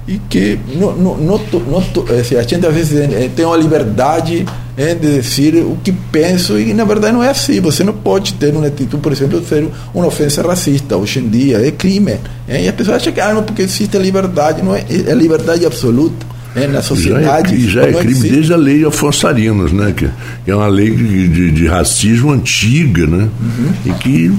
e 0.06 0.20
que 0.28 0.58
não, 0.74 0.94
não, 0.94 1.16
não, 1.16 1.40
não 1.66 2.18
assim, 2.20 2.36
a 2.36 2.42
gente 2.42 2.66
às 2.66 2.74
vezes 2.74 2.98
é, 2.98 3.30
tem 3.34 3.44
uma 3.44 3.56
liberdade 3.56 4.44
é, 4.76 4.94
de 4.94 5.20
dizer 5.20 5.56
o 5.64 5.78
que 5.82 5.92
penso 5.92 6.58
e 6.58 6.74
na 6.74 6.84
verdade 6.84 7.14
não 7.14 7.22
é 7.22 7.30
assim. 7.30 7.60
Você 7.60 7.82
não 7.82 7.94
pode 7.94 8.34
ter 8.34 8.54
uma 8.54 8.66
atitude, 8.66 9.02
por 9.02 9.12
exemplo, 9.12 9.40
de 9.40 9.46
ser 9.46 9.66
uma 9.94 10.06
ofensa 10.06 10.42
racista 10.42 10.96
hoje 10.96 11.20
em 11.20 11.28
dia, 11.28 11.66
é 11.66 11.70
crime. 11.70 12.18
É, 12.46 12.64
e 12.64 12.68
as 12.68 12.74
pessoas 12.74 12.98
acham 12.98 13.12
que 13.12 13.20
ah, 13.20 13.32
não, 13.32 13.42
porque 13.42 13.62
existe 13.62 13.96
a 13.96 14.00
liberdade, 14.00 14.62
não 14.62 14.74
é, 14.74 14.84
é 14.88 15.14
liberdade 15.14 15.64
absoluta 15.64 16.26
né, 16.54 16.66
na 16.66 16.82
sociedade. 16.82 17.66
Já 17.70 17.82
é, 17.82 17.84
já 17.84 17.90
é 17.90 17.92
crime 17.94 18.12
existe. 18.12 18.34
desde 18.34 18.52
a 18.52 18.56
lei 18.56 18.84
Afonso 18.84 19.26
Arinos, 19.26 19.72
né, 19.72 19.94
que, 19.96 20.08
que 20.44 20.50
é 20.50 20.54
uma 20.54 20.68
lei 20.68 20.90
de, 20.90 21.28
de, 21.28 21.50
de 21.50 21.66
racismo 21.66 22.30
antiga, 22.30 23.06
né, 23.06 23.28
uhum. 23.40 23.72
e 23.86 23.92
que 23.94 24.32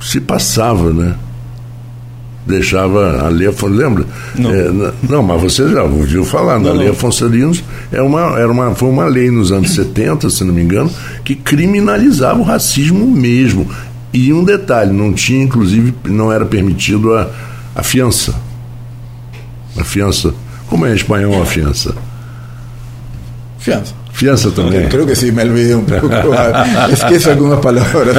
se 0.00 0.20
passava, 0.20 0.90
né 0.90 1.14
deixava 2.46 3.26
a 3.26 3.48
Afonso, 3.48 3.74
lembra? 3.74 4.04
Não. 4.36 4.50
É, 4.50 4.92
não, 5.08 5.22
mas 5.22 5.42
você 5.42 5.68
já 5.68 5.82
ouviu 5.82 6.24
falar, 6.24 6.58
na 6.58 6.72
lei 6.72 6.88
Afonso 6.88 7.24
é 7.92 8.00
uma, 8.00 8.38
era 8.38 8.50
uma, 8.50 8.74
foi 8.74 8.88
uma 8.88 9.04
lei 9.06 9.30
nos 9.30 9.50
anos 9.52 9.72
70, 9.74 10.30
se 10.30 10.44
não 10.44 10.54
me 10.54 10.62
engano, 10.62 10.90
que 11.24 11.34
criminalizava 11.34 12.38
o 12.38 12.44
racismo 12.44 13.06
mesmo. 13.06 13.68
E 14.12 14.32
um 14.32 14.44
detalhe, 14.44 14.92
não 14.92 15.12
tinha, 15.12 15.42
inclusive, 15.42 15.92
não 16.04 16.32
era 16.32 16.46
permitido 16.46 17.12
a, 17.12 17.28
a 17.74 17.82
fiança. 17.82 18.34
A 19.76 19.84
fiança 19.84 20.32
como 20.68 20.84
é 20.86 20.92
em 20.92 20.96
espanhol 20.96 21.40
a 21.42 21.46
fiança? 21.46 21.94
Fiança. 23.58 23.94
Fiança 24.16 24.50
também. 24.50 24.88
Creo 24.88 25.06
que 25.06 25.14
sim, 25.14 25.30
me 25.30 25.74
um 25.74 25.84
pouco. 25.84 26.08
Esqueço 26.90 27.28
algumas 27.28 27.60
palavras 27.60 28.16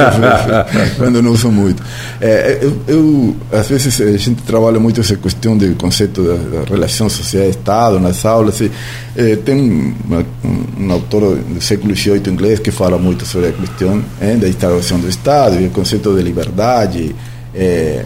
quando 0.96 1.20
não 1.20 1.32
uso 1.32 1.50
muito. 1.50 1.82
É, 2.20 2.60
eu, 2.62 2.80
eu, 2.86 3.36
às 3.52 3.66
vezes, 3.66 4.00
a 4.00 4.16
gente 4.16 4.40
trabalha 4.42 4.78
muito 4.78 5.00
essa 5.00 5.16
questão 5.16 5.58
do 5.58 5.74
conceito 5.74 6.22
da, 6.22 6.60
da 6.60 6.64
relação 6.70 7.08
social-estado 7.08 7.98
nas 7.98 8.24
aulas. 8.24 8.60
E, 8.60 8.70
é, 9.16 9.34
tem 9.34 9.96
uma, 10.04 10.24
um, 10.44 10.84
um, 10.84 10.92
autor 10.92 11.34
do 11.34 11.60
século 11.60 11.96
XVIII 11.96 12.22
inglês 12.28 12.60
que 12.60 12.70
fala 12.70 12.96
muito 12.96 13.26
sobre 13.26 13.48
a 13.48 13.52
questão 13.52 14.00
é, 14.20 14.36
da 14.36 14.48
instalação 14.48 15.00
do 15.00 15.08
Estado 15.08 15.60
e 15.60 15.66
o 15.66 15.70
conceito 15.70 16.14
de 16.14 16.22
liberdade. 16.22 17.12
É, 17.52 18.04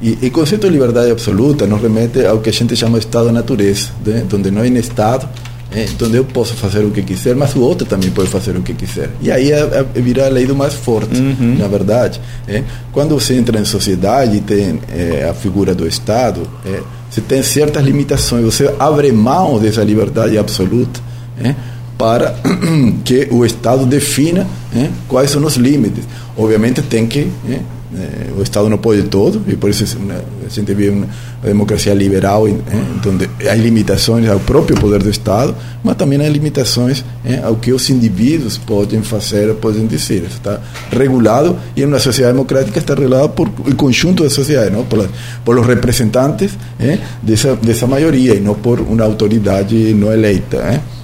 e, 0.00 0.24
o 0.24 0.30
conceito 0.30 0.68
de 0.68 0.72
liberdade 0.72 1.10
absoluta 1.10 1.66
nos 1.66 1.82
remete 1.82 2.24
ao 2.24 2.38
que 2.38 2.48
a 2.48 2.52
gente 2.52 2.76
chama 2.76 3.00
de 3.00 3.06
Estado-natureza, 3.06 3.88
né? 4.06 4.24
onde 4.32 4.52
não 4.52 4.62
é 4.62 4.68
Estado, 4.68 5.28
é, 5.72 5.86
onde 6.02 6.16
eu 6.16 6.24
posso 6.24 6.54
fazer 6.54 6.84
o 6.84 6.90
que 6.90 7.02
quiser, 7.02 7.36
mas 7.36 7.54
o 7.54 7.60
outro 7.60 7.86
também 7.86 8.10
pode 8.10 8.28
fazer 8.28 8.56
o 8.56 8.62
que 8.62 8.72
quiser. 8.72 9.10
E 9.20 9.30
aí 9.30 9.52
é, 9.52 9.60
é, 9.60 10.00
vira 10.00 10.26
a 10.26 10.28
lei 10.28 10.46
do 10.46 10.54
mais 10.54 10.74
forte, 10.74 11.18
uhum. 11.18 11.56
na 11.58 11.68
verdade. 11.68 12.20
É. 12.46 12.62
Quando 12.92 13.18
você 13.18 13.34
entra 13.34 13.58
em 13.60 13.64
sociedade 13.64 14.36
e 14.36 14.40
tem 14.40 14.80
a 15.28 15.34
figura 15.34 15.74
do 15.74 15.86
Estado, 15.86 16.48
você 17.10 17.20
tem 17.20 17.42
certas 17.42 17.84
limitações, 17.84 18.44
você 18.44 18.74
abre 18.78 19.12
mão 19.12 19.58
dessa 19.58 19.82
liberdade 19.82 20.38
absoluta 20.38 21.00
para 21.98 22.34
que 23.04 23.28
o 23.30 23.44
Estado 23.44 23.84
defina 23.84 24.46
quais 25.08 25.30
são 25.30 25.44
os 25.44 25.56
limites. 25.56 26.04
Obviamente 26.36 26.80
tem 26.82 27.06
que 27.06 27.28
eh, 27.94 28.30
o 28.36 28.42
Estado 28.42 28.68
não 28.68 28.76
pode 28.76 29.02
todo, 29.04 29.42
e 29.48 29.56
por 29.56 29.70
isso 29.70 29.84
a 29.84 30.48
gente 30.48 30.74
vive 30.74 30.90
uma 30.90 31.06
democracia 31.42 31.94
liberal, 31.94 32.46
eh, 32.46 32.54
onde 33.06 33.30
há 33.48 33.54
limitações 33.54 34.28
ao 34.28 34.38
próprio 34.40 34.78
poder 34.78 35.02
do 35.02 35.08
Estado, 35.08 35.54
mas 35.82 35.96
também 35.96 36.20
há 36.20 36.28
limitações 36.28 37.02
eh, 37.24 37.40
ao 37.42 37.56
que 37.56 37.72
os 37.72 37.88
indivíduos 37.88 38.58
podem 38.58 39.02
fazer, 39.02 39.54
podem 39.54 39.86
dizer. 39.86 40.18
Isso 40.18 40.36
está 40.36 40.60
regulado 40.92 41.56
e 41.74 41.82
em 41.82 41.86
uma 41.86 41.98
sociedade 41.98 42.34
democrática 42.34 42.78
está 42.78 42.94
regulado 42.94 43.30
por 43.30 43.48
o 43.48 43.74
conjunto 43.74 44.22
da 44.22 44.30
sociedade, 44.30 44.70
não? 44.70 44.84
por, 44.84 45.08
por 45.44 45.58
os 45.58 45.66
representantes 45.66 46.52
eh, 46.78 46.98
dessa, 47.22 47.56
dessa 47.56 47.86
maioria 47.86 48.34
e 48.34 48.40
não 48.40 48.54
por 48.54 48.80
uma 48.80 49.04
autoridade 49.04 49.94
não 49.94 50.12
eleita. 50.12 50.58
Eh. 50.58 50.97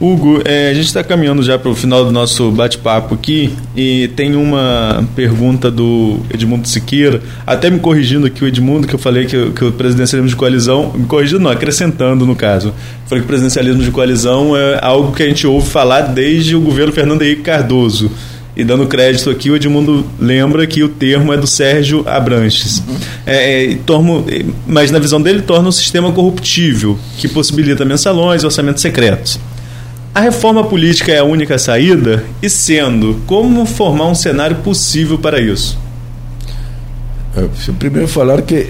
Hugo, 0.00 0.40
é, 0.46 0.70
a 0.70 0.74
gente 0.74 0.86
está 0.86 1.04
caminhando 1.04 1.42
já 1.42 1.58
para 1.58 1.70
o 1.70 1.74
final 1.74 2.06
do 2.06 2.10
nosso 2.10 2.50
bate-papo 2.50 3.14
aqui 3.14 3.54
e 3.76 4.08
tem 4.16 4.34
uma 4.34 5.06
pergunta 5.14 5.70
do 5.70 6.20
Edmundo 6.32 6.66
Siqueira, 6.66 7.20
até 7.46 7.68
me 7.68 7.78
corrigindo 7.78 8.26
aqui 8.26 8.42
o 8.42 8.48
Edmundo, 8.48 8.88
que 8.88 8.94
eu 8.94 8.98
falei 8.98 9.26
que, 9.26 9.50
que 9.50 9.62
o 9.62 9.70
presidencialismo 9.70 10.30
de 10.30 10.36
coalizão, 10.36 10.90
me 10.96 11.04
corrigindo 11.04 11.40
não, 11.40 11.50
acrescentando 11.50 12.24
no 12.24 12.34
caso, 12.34 12.72
falei 13.04 13.20
que 13.20 13.26
o 13.26 13.28
presidencialismo 13.28 13.82
de 13.82 13.90
coalizão 13.90 14.56
é 14.56 14.78
algo 14.80 15.12
que 15.12 15.22
a 15.22 15.26
gente 15.26 15.46
ouve 15.46 15.68
falar 15.68 16.00
desde 16.00 16.56
o 16.56 16.62
governo 16.62 16.94
Fernando 16.94 17.20
Henrique 17.20 17.42
Cardoso. 17.42 18.10
E 18.56 18.64
dando 18.64 18.86
crédito 18.86 19.30
aqui, 19.30 19.50
o 19.50 19.56
Edmundo 19.56 20.04
lembra 20.18 20.66
que 20.66 20.82
o 20.82 20.88
termo 20.88 21.32
é 21.32 21.36
do 21.36 21.46
Sérgio 21.46 22.02
Abranches. 22.06 22.82
É, 23.24 23.72
é, 23.72 23.78
mas 24.66 24.90
na 24.90 24.98
visão 24.98 25.20
dele 25.20 25.42
torna 25.42 25.68
um 25.68 25.72
sistema 25.72 26.10
corruptível, 26.10 26.98
que 27.18 27.28
possibilita 27.28 27.84
mensalões 27.84 28.42
e 28.42 28.46
orçamentos 28.46 28.82
secretos. 28.82 29.38
A 30.12 30.18
reforma 30.18 30.64
política 30.64 31.12
é 31.12 31.18
a 31.18 31.24
única 31.24 31.56
saída? 31.56 32.24
E 32.42 32.50
sendo, 32.50 33.20
como 33.28 33.64
formar 33.64 34.08
um 34.08 34.14
cenário 34.14 34.56
possível 34.56 35.16
para 35.16 35.40
isso? 35.40 35.78
É, 37.36 37.48
primeiro 37.78 38.08
falar 38.08 38.42
que 38.42 38.66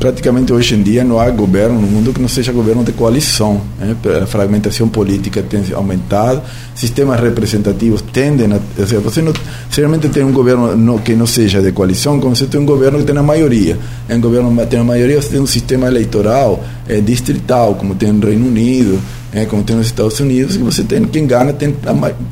praticamente 0.00 0.50
hoje 0.50 0.74
em 0.74 0.82
dia 0.82 1.04
não 1.04 1.20
há 1.20 1.28
governo 1.28 1.78
no 1.78 1.86
mundo 1.86 2.12
que 2.12 2.20
não 2.20 2.28
seja 2.28 2.50
governo 2.52 2.82
de 2.82 2.92
coalição. 2.92 3.60
Né? 3.78 3.94
A 4.22 4.26
fragmentação 4.26 4.88
política 4.88 5.42
tem 5.42 5.62
aumentado, 5.74 6.40
sistemas 6.74 7.20
representativos 7.20 8.00
tendem 8.00 8.50
a. 8.50 8.56
Ou 8.78 8.86
seja, 8.86 9.00
você 9.00 9.20
não, 9.20 9.32
seriamente 9.70 10.08
tem 10.08 10.24
um 10.24 10.32
governo 10.32 10.74
no, 10.74 10.98
que 11.00 11.14
não 11.14 11.26
seja 11.26 11.60
de 11.60 11.70
coalição, 11.70 12.18
como 12.18 12.34
você 12.34 12.46
tem 12.46 12.58
um 12.58 12.66
governo 12.66 12.98
que 12.98 13.04
tem 13.04 13.16
a 13.16 13.22
maioria. 13.22 13.78
Em 14.08 14.16
um 14.16 14.20
governo 14.20 14.56
que 14.56 14.66
tem 14.66 14.80
a 14.80 14.84
maioria, 14.84 15.20
você 15.20 15.28
tem 15.28 15.40
um 15.40 15.46
sistema 15.46 15.86
eleitoral 15.86 16.64
é, 16.88 17.00
distrital, 17.02 17.74
como 17.74 17.94
tem 17.94 18.10
no 18.10 18.26
Reino 18.26 18.46
Unido 18.46 18.98
é, 19.32 19.44
como 19.44 19.62
tem 19.62 19.76
nos 19.76 19.86
Estados 19.86 20.18
Unidos, 20.20 20.56
que 20.56 20.62
você 20.62 20.82
tem, 20.82 21.04
quem 21.04 21.26
ganha 21.26 21.52
tem, 21.52 21.74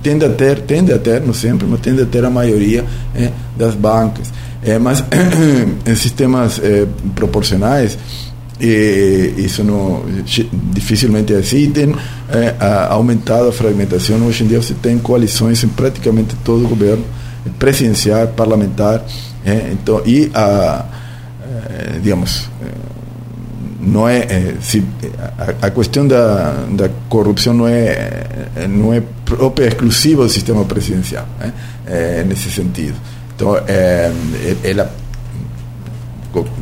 tende 0.03 0.25
a 0.25 0.31
ter, 0.31 0.61
tende 0.61 0.93
a 0.93 0.99
ter, 0.99 1.21
não 1.21 1.35
sempre, 1.35 1.67
mas 1.67 1.81
tende 1.81 2.03
a 2.03 2.07
ter 2.07 2.25
a 2.25 2.31
maioria 2.31 2.85
é, 3.15 3.31
das 3.57 3.75
bancas. 3.75 4.33
É, 4.67 4.81
mas 4.81 5.03
em 5.87 5.95
sistemas 5.95 6.59
é, 6.59 6.87
proporcionais, 7.15 7.97
e 8.61 9.35
isso 9.37 9.63
não, 9.63 10.03
dificilmente 10.73 11.33
é 11.33 11.37
assim, 11.37 11.71
tem 11.71 11.95
é, 12.31 12.55
aumentado 12.89 13.49
a 13.49 13.53
fragmentação. 13.53 14.17
Hoje 14.27 14.43
em 14.43 14.49
dia 14.49 14.61
você 14.61 14.75
tem 14.75 14.99
coalições 14.99 15.63
em 15.63 15.69
praticamente 15.69 16.35
todo 16.45 16.65
o 16.65 16.69
governo, 16.69 17.05
presidencial, 17.61 18.27
parlamentar, 18.29 19.05
é, 19.45 19.71
então, 19.73 20.03
e 20.05 20.33
a, 20.35 20.85
é, 21.69 21.99
digamos, 22.03 22.51
não 23.81 24.09
é, 24.09 24.19
é 24.19 24.55
se, 24.61 24.83
a, 25.39 25.67
a, 25.67 25.71
questão 25.71 26.09
da, 26.09 26.65
da 26.73 26.91
corrupção 27.09 27.55
não 27.55 27.69
é 27.69 28.27
não 28.69 28.93
é 28.93 29.01
própria 29.25 29.69
exclusiva 29.69 30.25
do 30.25 30.29
sistema 30.29 30.65
presidencial 30.65 31.25
né? 31.39 31.53
é, 31.87 32.25
nesse 32.25 32.51
sentido 32.51 32.97
então 33.37 33.57
é, 33.69 34.11
ela 34.65 34.91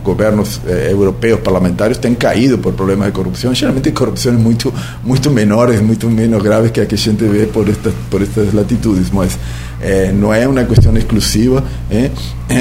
governos 0.02 0.60
eh, 0.66 0.90
europeus 0.92 1.40
parlamentares 1.40 1.96
têm 1.98 2.14
caído 2.14 2.59
por 2.59 2.72
problemas 2.74 3.06
de 3.06 3.12
corrupção, 3.12 3.55
geralmente 3.55 3.90
corrupções 3.92 4.38
muito 4.38 4.72
muito 5.02 5.30
menores, 5.30 5.80
muito 5.80 6.09
menos 6.09 6.42
graves 6.42 6.70
que 6.70 6.80
a 6.80 6.86
que 6.86 6.94
a 6.94 6.98
gente 6.98 7.24
vê 7.24 7.46
por 7.46 7.68
estas 7.68 7.92
por 8.10 8.22
estas 8.22 8.52
latitudes, 8.52 9.10
mas 9.10 9.36
eh, 9.80 10.12
não 10.12 10.32
é 10.32 10.46
uma 10.46 10.64
questão 10.64 10.96
exclusiva 10.96 11.64
eh, 11.90 12.10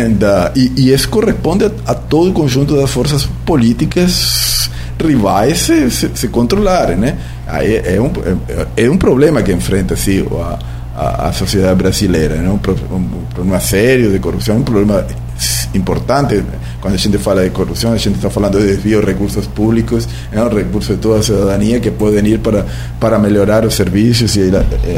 da, 0.09 0.51
isso 0.55 1.09
corresponde 1.09 1.65
a, 1.65 1.71
a 1.85 1.93
todo 1.93 2.31
o 2.31 2.33
conjunto 2.33 2.75
das 2.75 2.89
forças 2.89 3.27
políticas 3.45 4.69
rivais 4.99 5.59
se, 5.59 5.91
se, 5.91 6.09
se 6.15 6.27
controlarem, 6.29 6.95
né? 6.95 7.17
Aí 7.45 7.75
problema 8.97 9.43
que 9.43 9.51
enfrenta 9.51 9.95
assim, 9.95 10.25
a, 10.31 10.59
a, 10.95 11.29
a 11.29 11.33
sociedade 11.33 11.75
brasileira, 11.75 12.35
né? 12.35 12.49
um, 12.49 12.95
um 12.95 13.25
problema 13.33 13.59
sério 13.59 14.11
de 14.11 14.19
corrupção, 14.19 14.57
um 14.57 14.63
problema 14.63 15.05
importante. 15.73 16.43
Quando 16.79 16.93
a 16.93 16.97
gente 16.97 17.17
fala 17.17 17.43
de 17.43 17.49
corrupção, 17.49 17.93
a 17.93 17.97
gente 17.97 18.15
está 18.15 18.29
falando 18.29 18.59
de 18.59 18.67
desvio 18.67 18.99
de 18.99 19.07
recursos 19.07 19.47
públicos, 19.47 20.07
é 20.31 20.41
um 20.41 20.49
recurso 20.49 20.93
de 20.93 20.99
toda 20.99 21.19
a 21.19 21.23
cidadania 21.23 21.79
que 21.79 21.89
podem 21.91 22.25
ir 22.27 22.39
para, 22.39 22.65
para 22.99 23.17
melhorar 23.17 23.65
os 23.65 23.73
serviços 23.73 24.35
e 24.35 24.51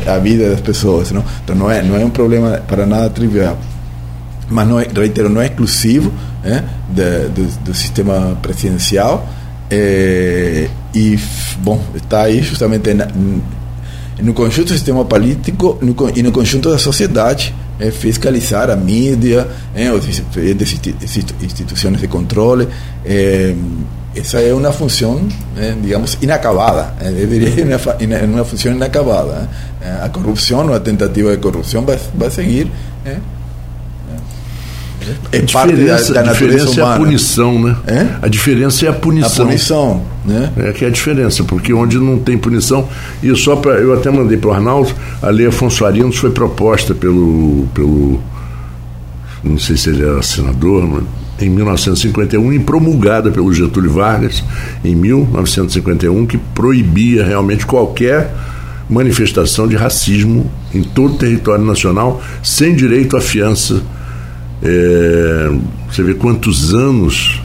a, 0.07 0.15
a 0.15 0.19
vida 0.19 0.49
das 0.49 0.61
pessoas. 0.61 1.11
Não? 1.11 1.23
Então 1.43 1.55
não 1.55 1.71
é, 1.71 1.81
não 1.81 1.95
é 1.95 2.03
um 2.03 2.09
problema 2.09 2.61
para 2.67 2.85
nada 2.85 3.09
trivial. 3.09 3.57
Mas, 4.49 4.67
não 4.67 4.79
é, 4.79 4.87
reitero, 4.93 5.29
não 5.29 5.41
é 5.41 5.45
exclusivo 5.45 6.11
né, 6.43 6.63
de, 6.89 7.29
do, 7.29 7.63
do 7.63 7.73
sistema 7.73 8.37
presidencial. 8.41 9.27
É, 9.69 10.67
e, 10.93 11.17
bom, 11.59 11.81
está 11.95 12.21
aí 12.21 12.41
justamente 12.41 12.93
na, 12.93 13.07
no 14.19 14.33
conjunto 14.33 14.67
do 14.67 14.73
sistema 14.73 15.03
político 15.03 15.77
no, 15.81 15.95
e 16.15 16.23
no 16.23 16.31
conjunto 16.31 16.69
da 16.69 16.77
sociedade 16.77 17.53
é, 17.79 17.91
fiscalizar 17.91 18.69
a 18.69 18.75
mídia, 18.75 19.47
é, 19.73 19.87
as 19.87 20.07
instituições 21.41 21.99
de 21.99 22.07
controle. 22.07 22.67
É, 23.03 23.53
essa 24.15 24.39
é 24.39 24.53
uma 24.53 24.71
função, 24.71 25.27
é, 25.57 25.75
digamos, 25.81 26.17
inacabada. 26.21 26.93
É, 27.01 27.09
eu 27.09 27.27
diria 27.27 27.65
uma, 27.65 28.37
uma 28.37 28.45
função 28.45 28.71
inacabada. 28.71 29.49
É. 29.81 30.05
a 30.05 30.09
corrupção, 30.09 30.73
a 30.73 30.79
tentativa 30.79 31.35
de 31.35 31.37
corrupção 31.37 31.83
vai, 31.83 31.99
vai 32.15 32.31
seguir. 32.31 32.71
É, 33.05 33.17
é 35.31 35.39
parte 35.41 35.75
da, 35.75 35.97
da 35.97 36.19
a 36.19 36.33
diferença 36.33 36.71
humana. 36.71 36.91
é 36.91 36.95
a 36.95 36.97
punição, 36.97 37.59
né? 37.59 37.75
É? 37.87 38.07
A 38.21 38.27
diferença 38.27 38.85
é 38.85 38.89
a 38.89 38.93
punição. 38.93 39.45
A 39.45 39.47
punição, 39.47 40.01
né? 40.25 40.51
É 40.57 40.71
que 40.71 40.85
é 40.85 40.87
a 40.87 40.91
diferença, 40.91 41.43
porque 41.43 41.73
onde 41.73 41.97
não 41.97 42.19
tem 42.19 42.37
punição, 42.37 42.87
e 43.21 43.35
só 43.35 43.55
para 43.55 43.73
eu 43.73 43.93
até 43.93 44.09
mandei 44.09 44.37
para 44.37 44.49
o 44.49 44.53
Arnaldo, 44.53 44.93
a 45.21 45.29
lei 45.29 45.47
Afonso 45.47 45.85
Arinos 45.85 46.17
foi 46.17 46.31
proposta 46.31 46.93
pelo, 46.93 47.67
pelo 47.73 48.21
não 49.43 49.59
sei 49.59 49.77
se 49.77 49.89
ele 49.89 50.03
era 50.03 50.21
senador, 50.23 50.87
mas, 50.87 51.03
em 51.39 51.49
1951 51.49 52.53
e 52.53 52.59
promulgada 52.59 53.29
pelo 53.29 53.53
Getúlio 53.53 53.91
Vargas 53.91 54.43
em 54.83 54.95
1951 54.95 56.25
que 56.25 56.37
proibia 56.37 57.25
realmente 57.25 57.65
qualquer 57.65 58.33
manifestação 58.89 59.67
de 59.67 59.75
racismo 59.75 60.49
em 60.73 60.81
todo 60.81 61.15
o 61.15 61.17
território 61.17 61.65
nacional 61.65 62.21
sem 62.41 62.75
direito 62.75 63.17
à 63.17 63.21
fiança 63.21 63.83
é, 64.63 65.51
você 65.89 66.03
vê 66.03 66.13
quantos 66.13 66.73
anos, 66.73 67.41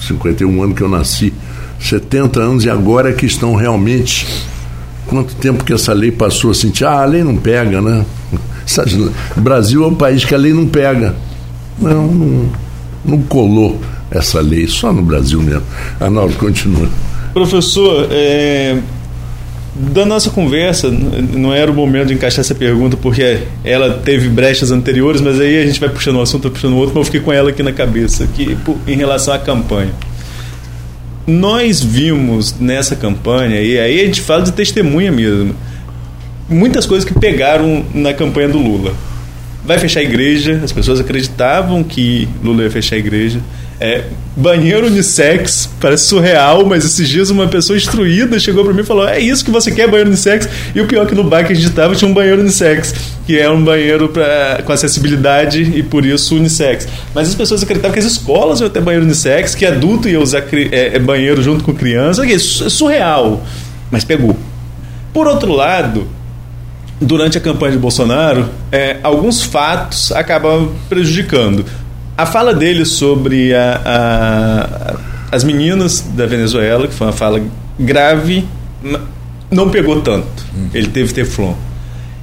51 0.00 0.62
anos 0.62 0.76
que 0.76 0.82
eu 0.82 0.88
nasci, 0.88 1.32
70 1.80 2.40
anos 2.40 2.64
e 2.64 2.70
agora 2.70 3.10
é 3.10 3.12
que 3.12 3.26
estão 3.26 3.54
realmente. 3.54 4.26
Quanto 5.06 5.34
tempo 5.36 5.64
que 5.64 5.72
essa 5.72 5.92
lei 5.92 6.10
passou 6.10 6.50
assim? 6.50 6.70
Ah, 6.84 7.02
a 7.02 7.04
lei 7.04 7.24
não 7.24 7.36
pega, 7.36 7.80
né? 7.80 8.04
O 9.36 9.40
Brasil 9.40 9.82
é 9.82 9.86
um 9.86 9.94
país 9.94 10.24
que 10.24 10.34
a 10.34 10.38
lei 10.38 10.52
não 10.52 10.66
pega. 10.66 11.16
Não, 11.80 12.06
não, 12.08 12.52
não 13.04 13.22
colou 13.22 13.80
essa 14.10 14.40
lei, 14.40 14.66
só 14.66 14.92
no 14.92 15.02
Brasil 15.02 15.40
mesmo. 15.40 15.62
Arnaldo, 15.98 16.34
continua. 16.34 16.88
Professor, 17.32 18.08
é, 18.10 18.78
da 19.78 20.04
nossa 20.04 20.30
conversa, 20.30 20.90
não 20.90 21.54
era 21.54 21.70
o 21.70 21.74
momento 21.74 22.08
de 22.08 22.14
encaixar 22.14 22.40
essa 22.40 22.54
pergunta, 22.54 22.96
porque 22.96 23.38
ela 23.64 23.94
teve 23.98 24.28
brechas 24.28 24.72
anteriores, 24.72 25.20
mas 25.20 25.40
aí 25.40 25.62
a 25.62 25.66
gente 25.66 25.78
vai 25.78 25.88
puxando 25.88 26.16
um 26.16 26.20
assunto, 26.20 26.50
puxando 26.50 26.76
outro, 26.76 26.94
mas 26.94 27.02
eu 27.02 27.04
fiquei 27.04 27.20
com 27.20 27.32
ela 27.32 27.50
aqui 27.50 27.62
na 27.62 27.72
cabeça, 27.72 28.26
que, 28.26 28.56
em 28.86 28.96
relação 28.96 29.32
à 29.32 29.38
campanha. 29.38 29.92
Nós 31.24 31.80
vimos 31.80 32.58
nessa 32.58 32.96
campanha, 32.96 33.60
e 33.60 33.78
aí 33.78 34.00
a 34.00 34.04
gente 34.04 34.20
fala 34.20 34.42
de 34.42 34.52
testemunha 34.52 35.12
mesmo, 35.12 35.54
muitas 36.48 36.84
coisas 36.84 37.08
que 37.08 37.16
pegaram 37.16 37.84
na 37.94 38.12
campanha 38.12 38.48
do 38.48 38.58
Lula. 38.58 38.92
Vai 39.64 39.78
fechar 39.78 40.00
a 40.00 40.02
igreja, 40.02 40.60
as 40.64 40.72
pessoas 40.72 40.98
acreditavam 40.98 41.84
que 41.84 42.28
Lula 42.42 42.64
ia 42.64 42.70
fechar 42.70 42.96
a 42.96 42.98
igreja 42.98 43.40
é, 43.80 44.04
banheiro 44.36 44.88
unissex, 44.88 45.70
parece 45.80 46.06
surreal, 46.06 46.66
mas 46.66 46.84
esses 46.84 47.08
dias 47.08 47.30
uma 47.30 47.46
pessoa 47.46 47.76
instruída 47.76 48.38
chegou 48.38 48.64
para 48.64 48.72
mim 48.72 48.80
e 48.80 48.84
falou: 48.84 49.06
É 49.06 49.20
isso 49.20 49.44
que 49.44 49.50
você 49.50 49.70
quer, 49.70 49.86
banheiro 49.86 50.10
unissex? 50.10 50.48
E 50.74 50.80
o 50.80 50.86
pior 50.86 51.04
é 51.04 51.06
que 51.06 51.14
no 51.14 51.22
bar 51.22 51.46
que 51.46 51.52
a 51.52 51.56
gente 51.56 51.68
estava 51.68 51.94
tinha 51.94 52.10
um 52.10 52.14
banheiro 52.14 52.40
unissex, 52.40 52.92
que 53.24 53.38
é 53.38 53.48
um 53.48 53.62
banheiro 53.62 54.08
pra, 54.08 54.62
com 54.64 54.72
acessibilidade 54.72 55.62
e 55.62 55.82
por 55.82 56.04
isso 56.04 56.34
unissex. 56.34 56.88
Mas 57.14 57.28
as 57.28 57.36
pessoas 57.36 57.62
acreditavam 57.62 57.92
que 57.92 58.00
as 58.00 58.04
escolas 58.04 58.60
iam 58.60 58.68
ter 58.68 58.80
banheiro 58.80 59.04
unissex, 59.04 59.54
que 59.54 59.64
adulto 59.64 60.08
ia 60.08 60.20
usar 60.20 60.42
é, 60.52 60.96
é 60.96 60.98
banheiro 60.98 61.40
junto 61.40 61.62
com 61.62 61.72
criança. 61.72 62.26
É 62.26 62.38
surreal, 62.38 63.44
mas 63.90 64.02
pegou. 64.02 64.36
Por 65.12 65.28
outro 65.28 65.52
lado, 65.52 66.08
durante 67.00 67.38
a 67.38 67.40
campanha 67.40 67.72
de 67.72 67.78
Bolsonaro, 67.78 68.48
é, 68.72 68.96
alguns 69.04 69.42
fatos 69.42 70.10
acabam 70.12 70.72
prejudicando. 70.88 71.64
A 72.18 72.26
fala 72.26 72.52
dele 72.52 72.84
sobre 72.84 73.54
a, 73.54 73.80
a, 73.84 74.96
as 75.30 75.44
meninas 75.44 76.00
da 76.00 76.26
Venezuela, 76.26 76.88
que 76.88 76.92
foi 76.92 77.06
uma 77.06 77.12
fala 77.12 77.40
grave, 77.78 78.44
não 79.48 79.70
pegou 79.70 80.00
tanto. 80.00 80.26
Hum. 80.52 80.68
Ele 80.74 80.88
teve 80.88 81.12
teflon. 81.14 81.54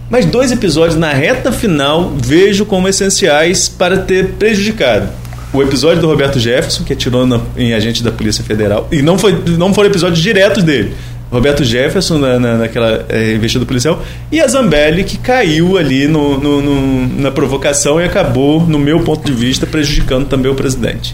Mas 0.10 0.26
dois 0.26 0.52
episódios 0.52 1.00
na 1.00 1.14
reta 1.14 1.50
final 1.50 2.12
vejo 2.22 2.66
como 2.66 2.90
essenciais 2.90 3.70
para 3.70 4.00
ter 4.00 4.34
prejudicado. 4.34 5.08
O 5.54 5.64
episódio 5.64 6.02
do 6.02 6.08
Roberto 6.08 6.42
Jefferson, 6.42 6.84
que 6.84 6.92
atirou 6.92 7.26
na, 7.26 7.40
em 7.56 7.74
agente 7.74 8.04
da 8.04 8.12
Polícia 8.12 8.44
Federal, 8.44 8.90
e 8.92 9.02
não, 9.02 9.18
foi, 9.18 9.42
não 9.58 9.74
foram 9.74 9.90
episódios 9.90 10.20
diretos 10.20 10.62
dele, 10.62 10.94
Roberto 11.36 11.66
Jefferson 11.66 12.18
na, 12.18 12.40
na, 12.40 12.58
naquela 12.60 13.06
é, 13.10 13.34
investida 13.34 13.66
policial 13.66 14.02
e 14.32 14.40
a 14.40 14.48
Zambelli 14.48 15.04
que 15.04 15.18
caiu 15.18 15.78
ali 15.78 16.08
no, 16.08 16.40
no, 16.40 16.62
no, 16.62 17.22
na 17.22 17.30
provocação 17.30 18.00
e 18.00 18.06
acabou, 18.06 18.62
no 18.62 18.80
meu 18.80 19.02
ponto 19.02 19.26
de 19.26 19.34
vista, 19.34 19.68
prejudicando 19.68 20.28
também 20.28 20.50
o 20.50 20.56
presidente. 20.56 21.14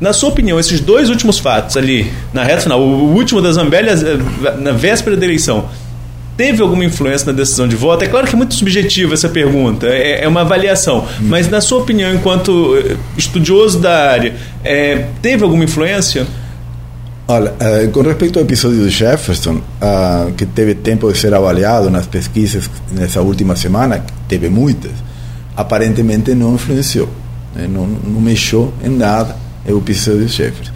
Na 0.00 0.12
sua 0.12 0.28
opinião, 0.28 0.58
esses 0.60 0.80
dois 0.80 1.10
últimos 1.10 1.40
fatos 1.40 1.76
ali, 1.76 2.12
na 2.32 2.44
reta 2.44 2.62
final, 2.62 2.80
o 2.80 3.12
último 3.12 3.42
da 3.42 3.50
Zambelli 3.50 3.88
na 4.60 4.70
véspera 4.70 5.16
da 5.16 5.24
eleição, 5.24 5.68
teve 6.36 6.62
alguma 6.62 6.84
influência 6.84 7.26
na 7.26 7.32
decisão 7.32 7.66
de 7.66 7.74
voto? 7.74 8.04
É 8.04 8.06
claro 8.06 8.28
que 8.28 8.34
é 8.34 8.36
muito 8.36 8.54
subjetiva 8.54 9.14
essa 9.14 9.28
pergunta, 9.28 9.88
é, 9.88 10.22
é 10.22 10.28
uma 10.28 10.42
avaliação, 10.42 10.98
hum. 10.98 11.26
mas 11.28 11.48
na 11.48 11.60
sua 11.60 11.78
opinião, 11.78 12.14
enquanto 12.14 12.76
eh, 12.76 12.96
estudioso 13.16 13.80
da 13.80 14.10
área, 14.10 14.34
é, 14.62 15.06
teve 15.20 15.42
alguma 15.42 15.64
influência? 15.64 16.24
Olha, 17.26 17.54
eh, 17.58 17.86
com 17.86 18.02
respeito 18.02 18.38
ao 18.38 18.44
episódio 18.44 18.84
de 18.84 18.90
Jefferson, 18.90 19.54
uh, 19.54 20.30
que 20.36 20.44
teve 20.44 20.74
tempo 20.74 21.10
de 21.10 21.18
ser 21.18 21.32
avaliado 21.32 21.88
nas 21.88 22.06
pesquisas 22.06 22.68
nessa 22.92 23.22
última 23.22 23.56
semana, 23.56 24.04
teve 24.28 24.50
muitas, 24.50 24.92
aparentemente 25.56 26.34
não 26.34 26.54
influenciou, 26.54 27.08
né? 27.54 27.66
não, 27.66 27.86
não 27.86 28.20
mexeu 28.20 28.74
em 28.84 28.90
nada 28.90 29.36
o 29.66 29.78
episódio 29.78 30.26
de 30.26 30.32
Jefferson. 30.32 30.72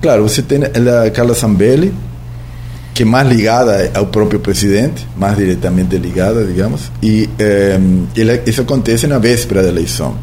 Claro, 0.00 0.22
você 0.22 0.40
tem 0.40 0.60
a 0.62 1.10
Carla 1.10 1.34
Zambelli, 1.34 1.92
que 2.94 3.02
é 3.02 3.06
mais 3.06 3.28
ligada 3.28 3.90
ao 3.92 4.06
próprio 4.06 4.38
presidente, 4.38 5.04
mais 5.16 5.36
diretamente 5.36 5.96
ligada, 5.96 6.44
digamos, 6.44 6.92
e 7.02 7.28
eh, 7.40 7.80
isso 8.46 8.60
acontece 8.60 9.08
na 9.08 9.18
véspera 9.18 9.64
da 9.64 9.68
eleição. 9.68 10.14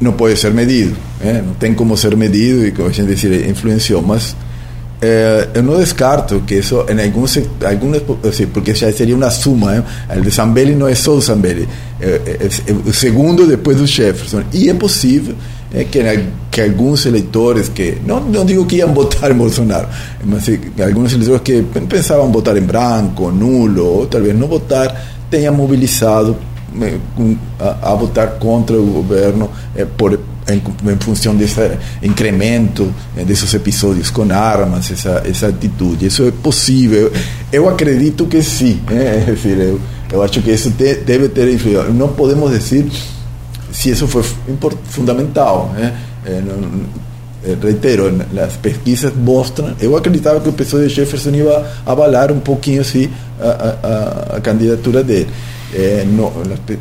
Não 0.00 0.12
pode 0.12 0.38
ser 0.38 0.52
medido, 0.52 0.96
eh? 1.20 1.42
não 1.44 1.54
tem 1.54 1.74
como 1.74 1.96
ser 1.96 2.16
medido 2.16 2.64
e, 2.64 2.70
como 2.70 2.88
a 2.88 2.92
gente 2.92 3.12
dizer, 3.12 3.48
influenciou, 3.48 4.00
mas 4.00 4.36
eh, 5.02 5.48
eu 5.54 5.62
não 5.62 5.78
descarto 5.78 6.40
que 6.46 6.56
isso 6.56 6.84
em 6.88 7.02
alguns, 7.02 7.38
alguns 7.64 8.02
assim, 8.28 8.46
porque 8.46 8.74
já 8.74 8.92
seria 8.92 9.16
uma 9.16 9.30
suma 9.30 9.76
¿eh? 9.76 9.82
o 10.16 10.20
de 10.20 10.30
Zambelli 10.30 10.74
não 10.74 10.86
é 10.86 10.94
só 10.94 11.18
Zambelli 11.20 11.68
o 12.86 12.92
segundo 12.92 13.46
depois 13.46 13.78
do 13.78 13.86
Jefferson 13.86 14.42
e 14.52 14.68
é 14.68 14.74
possível 14.74 15.34
é, 15.72 15.84
que, 15.84 16.00
que 16.50 16.60
alguns 16.60 17.06
eleitores 17.06 17.68
que 17.68 17.98
não, 18.04 18.20
não 18.20 18.44
digo 18.44 18.66
que 18.66 18.76
iam 18.76 18.92
votar 18.92 19.30
em 19.30 19.34
Bolsonaro 19.38 19.88
mas 20.24 20.44
alguns 20.84 21.12
eleitores 21.12 21.42
que 21.42 21.62
pensavam 21.88 22.30
votar 22.30 22.56
em 22.56 22.62
branco, 22.62 23.30
nulo 23.30 23.84
ou 23.84 24.06
talvez 24.06 24.36
não 24.36 24.48
votar 24.48 24.94
tenham 25.30 25.54
mobilizado 25.54 26.36
a, 27.58 27.94
votar 27.94 28.38
contra 28.38 28.76
o 28.76 28.86
governo 28.86 29.50
por 29.96 30.18
em, 30.54 30.62
em 30.92 30.96
função 30.98 31.34
desse 31.34 31.60
incremento 32.02 32.92
eh, 33.16 33.24
desses 33.24 33.52
episódios 33.54 34.10
com 34.10 34.30
armas, 34.32 34.90
essa, 34.90 35.22
essa 35.24 35.48
atitude. 35.48 36.06
Isso 36.06 36.26
é 36.26 36.30
possível. 36.30 37.12
Eu 37.52 37.68
acredito 37.68 38.26
que 38.26 38.42
sim. 38.42 38.80
Né? 38.88 39.24
É 39.28 39.32
dizer, 39.32 39.58
eu, 39.58 39.80
eu 40.12 40.22
acho 40.22 40.40
que 40.40 40.50
isso 40.50 40.70
te, 40.72 40.94
deve 40.96 41.28
ter 41.28 41.52
influído. 41.52 41.92
Não 41.92 42.08
podemos 42.08 42.50
dizer 42.50 42.86
se 43.72 43.90
isso 43.90 44.06
foi 44.08 44.22
fundamental. 44.88 45.74
É, 46.26 46.40
não, 46.40 46.84
reitero, 47.62 48.12
as 48.42 48.56
pesquisas 48.56 49.12
mostram. 49.14 49.74
Eu 49.80 49.96
acreditava 49.96 50.40
que 50.40 50.48
o 50.48 50.52
pessoal 50.52 50.82
de 50.82 50.88
Jefferson 50.88 51.30
ia 51.30 51.64
avalar 51.86 52.30
um 52.30 52.40
pouquinho 52.40 52.82
a, 53.40 53.46
a, 53.46 54.36
a 54.36 54.40
candidatura 54.40 55.02
dele 55.02 55.28
é, 55.74 56.04
no, 56.04 56.32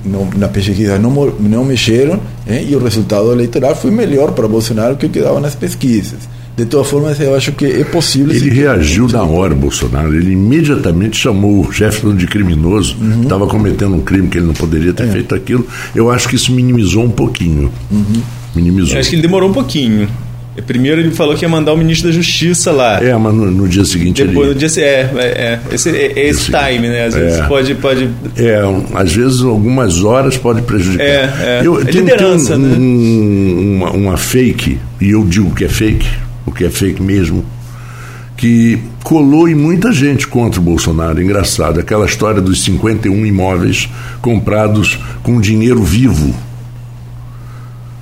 no, 0.06 0.30
na 0.38 0.48
pesquisa 0.48 0.98
não, 0.98 1.12
não 1.40 1.64
mexeram 1.64 2.20
é, 2.48 2.64
e 2.64 2.76
o 2.76 2.80
resultado 2.84 3.32
eleitoral 3.32 3.76
foi 3.76 3.92
melhor 3.92 4.32
para 4.32 4.48
Bolsonaro 4.48 4.96
que 4.96 5.06
o 5.06 5.10
que 5.10 5.20
dava 5.20 5.40
nas 5.40 5.56
pesquisas. 5.56 6.20
de 6.58 6.66
todas 6.66 6.88
formas, 6.88 7.20
eu 7.20 7.36
acho 7.36 7.52
que 7.52 7.66
é 7.66 7.84
possível. 7.84 8.34
Ele 8.34 8.50
reagiu 8.50 9.08
na 9.08 9.24
hora, 9.24 9.54
Bolsonaro. 9.56 10.14
Ele 10.16 10.34
imediatamente 10.34 11.18
chamou 11.18 11.66
o 11.66 11.72
Jefferson 11.72 12.16
de 12.16 12.28
criminoso, 12.28 12.98
uhum. 13.00 13.24
estava 13.24 13.48
cometendo 13.48 13.96
um 13.96 14.02
crime 14.02 14.28
que 14.28 14.38
ele 14.38 14.48
não 14.48 14.54
poderia 14.54 14.94
ter 14.94 15.08
é. 15.08 15.12
feito 15.12 15.34
aquilo. 15.36 15.66
Eu 15.96 16.10
acho 16.10 16.28
que 16.28 16.36
isso 16.36 16.52
minimizou 16.52 17.04
um 17.04 17.12
pouquinho. 17.12 17.72
Uhum. 17.92 18.22
Minimizou. 18.56 18.96
Eu 18.96 19.00
acho 19.00 19.10
que 19.10 19.16
ele 19.16 19.22
demorou 19.22 19.50
um 19.50 19.54
pouquinho. 19.54 20.10
Primeiro 20.66 21.02
ele 21.02 21.12
falou 21.12 21.36
que 21.36 21.46
ia 21.46 21.50
mandar 21.50 21.74
o 21.74 21.78
ministro 21.78 22.08
da 22.08 22.14
Justiça 22.14 22.72
lá. 22.72 23.02
É, 23.04 23.16
mas 23.16 23.34
no, 23.34 23.50
no 23.50 23.68
dia 23.68 23.86
seguinte 23.86 24.24
Depois, 24.24 24.48
ele... 24.48 24.54
no 24.54 24.68
dia 24.68 24.84
é, 24.84 25.10
é, 25.16 25.24
é 25.24 25.60
esse, 25.72 25.90
é, 25.90 26.28
esse 26.28 26.46
time, 26.46 26.90
né? 26.90 27.06
Às 27.06 27.16
vezes 27.16 27.40
é. 27.40 27.48
pode, 27.48 27.76
pode. 27.76 28.10
É, 28.36 28.62
às 28.94 29.14
vezes 29.14 29.42
algumas 29.42 30.04
horas 30.04 30.38
pode 30.38 30.62
prejudicar. 30.64 31.06
É, 31.06 31.34
é. 31.42 31.62
Eu, 31.64 31.80
é 31.80 31.86
tem, 31.86 32.02
liderança, 32.02 32.56
tem 32.56 32.64
um, 32.64 32.68
né? 32.68 32.78
Um, 32.78 33.76
uma, 33.76 33.92
uma 33.92 34.18
fake, 34.18 34.80
e 35.00 35.10
eu 35.12 35.24
digo 35.24 35.54
que 35.54 35.66
é 35.66 35.70
fake, 35.70 36.08
o 36.46 36.52
que 36.52 36.66
é 36.66 36.70
fake 36.70 37.02
mesmo, 37.02 37.46
que 38.36 38.80
colou 39.04 39.48
em 39.48 39.56
muita 39.56 39.92
gente 39.92 40.28
contra 40.28 40.60
o 40.60 40.64
Bolsonaro. 40.64 41.22
Engraçado, 41.22 41.80
aquela 41.80 42.06
história 42.06 42.42
dos 42.42 42.64
51 42.64 43.26
imóveis 43.26 43.90
comprados 44.22 45.00
com 45.24 45.40
dinheiro 45.40 45.84
vivo 45.84 46.34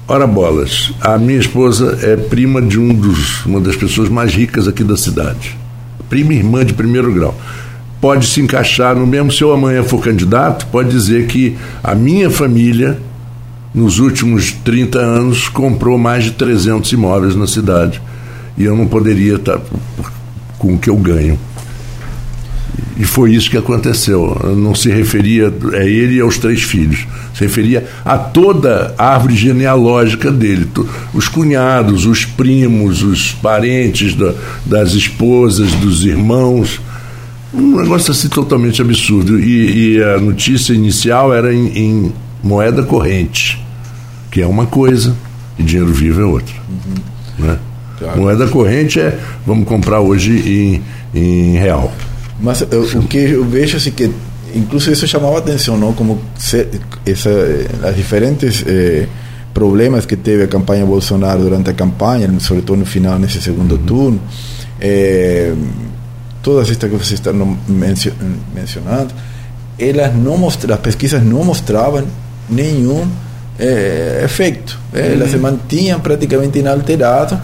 Ora 0.09 0.25
bolas, 0.25 0.93
a 1.01 1.17
minha 1.17 1.37
esposa 1.37 1.99
é 2.01 2.15
prima 2.15 2.61
de 2.61 2.79
um 2.79 2.95
dos, 2.95 3.45
uma 3.45 3.59
das 3.59 3.75
pessoas 3.75 4.07
mais 4.07 4.33
ricas 4.33 4.65
aqui 4.65 4.81
da 4.81 4.95
cidade. 4.95 5.57
Prima 6.07 6.33
e 6.33 6.37
irmã 6.37 6.63
de 6.63 6.73
primeiro 6.73 7.13
grau. 7.13 7.35
Pode 7.99 8.25
se 8.25 8.39
encaixar 8.39 8.95
no 8.95 9.05
mesmo, 9.05 9.33
se 9.33 9.43
eu 9.43 9.51
amanhã 9.51 9.83
for 9.83 10.01
candidato, 10.01 10.65
pode 10.67 10.91
dizer 10.91 11.27
que 11.27 11.57
a 11.83 11.93
minha 11.93 12.29
família, 12.29 12.97
nos 13.75 13.99
últimos 13.99 14.53
30 14.53 14.97
anos, 14.97 15.49
comprou 15.49 15.97
mais 15.97 16.23
de 16.23 16.31
300 16.31 16.89
imóveis 16.93 17.35
na 17.35 17.45
cidade. 17.45 18.01
E 18.57 18.63
eu 18.63 18.77
não 18.77 18.87
poderia 18.87 19.35
estar 19.35 19.59
com 20.57 20.75
o 20.75 20.79
que 20.79 20.89
eu 20.89 20.95
ganho. 20.95 21.37
E 22.99 23.05
foi 23.05 23.33
isso 23.33 23.49
que 23.49 23.57
aconteceu. 23.57 24.35
Não 24.57 24.73
se 24.73 24.89
referia 24.89 25.53
a 25.73 25.83
ele 25.83 26.15
e 26.15 26.21
aos 26.21 26.37
três 26.37 26.63
filhos. 26.63 27.05
Se 27.33 27.41
referia 27.41 27.87
a 28.03 28.17
toda 28.17 28.95
a 28.97 29.13
árvore 29.13 29.35
genealógica 29.35 30.31
dele. 30.31 30.67
Os 31.13 31.27
cunhados, 31.27 32.05
os 32.05 32.25
primos, 32.25 33.03
os 33.03 33.31
parentes 33.33 34.15
da, 34.15 34.33
das 34.65 34.93
esposas, 34.93 35.73
dos 35.73 36.05
irmãos. 36.05 36.81
Um 37.53 37.79
negócio 37.79 38.11
assim 38.11 38.29
totalmente 38.29 38.81
absurdo. 38.81 39.39
E, 39.39 39.97
e 39.97 40.03
a 40.03 40.19
notícia 40.19 40.73
inicial 40.73 41.31
era 41.31 41.53
em, 41.53 41.67
em, 41.77 42.13
moeda 42.43 42.81
corrente, 42.81 43.63
que 44.31 44.41
é 44.41 44.47
uma 44.47 44.65
coisa, 44.65 45.15
e 45.57 45.63
dinheiro 45.63 45.91
vivo 45.91 46.21
é 46.21 46.25
outra. 46.25 46.55
Uhum. 46.69 47.45
Né? 47.45 47.59
Claro. 47.99 48.21
Moeda 48.21 48.47
corrente 48.47 48.99
é 48.99 49.19
vamos 49.45 49.67
comprar 49.67 49.99
hoje 49.99 50.81
em, 51.13 51.19
em 51.19 51.57
real. 51.57 51.91
Mas 52.39 52.61
eu, 52.69 52.83
o 52.83 53.07
que 53.07 53.17
eu 53.17 53.43
vejo 53.45 53.77
assim 53.77 53.91
que 53.91 54.11
incluso 54.55 54.91
isso 54.91 55.07
chamava 55.07 55.37
atenção, 55.37 55.77
não? 55.77 55.93
Como 55.93 56.19
se, 56.37 56.67
essa, 57.05 57.29
as 57.83 57.95
diferentes 57.95 58.63
eh, 58.67 59.07
problemas 59.53 60.05
que 60.05 60.15
teve 60.15 60.43
a 60.43 60.47
campanha 60.47 60.85
Bolsonaro 60.85 61.41
durante 61.41 61.69
a 61.69 61.73
campanha, 61.73 62.29
sobretudo 62.39 62.79
no 62.79 62.85
final 62.85 63.17
nesse 63.19 63.41
segundo 63.41 63.73
uhum. 63.73 63.85
turno, 63.85 64.21
eh, 64.79 65.53
todas 66.41 66.69
estas 66.69 66.89
que 66.89 66.95
você 66.95 67.15
está 67.15 67.31
mencionando, 67.67 69.13
elas 69.79 70.15
não 70.15 70.37
mostra, 70.37 70.75
as 70.75 70.79
pesquisas 70.79 71.23
não 71.23 71.43
mostravam 71.43 72.03
nenhum 72.49 73.07
eh, 73.59 74.21
efeito. 74.23 74.79
Elas 74.93 75.27
uhum. 75.27 75.31
se 75.31 75.37
mantinham 75.37 75.99
praticamente 75.99 76.59
inalteradas. 76.59 77.39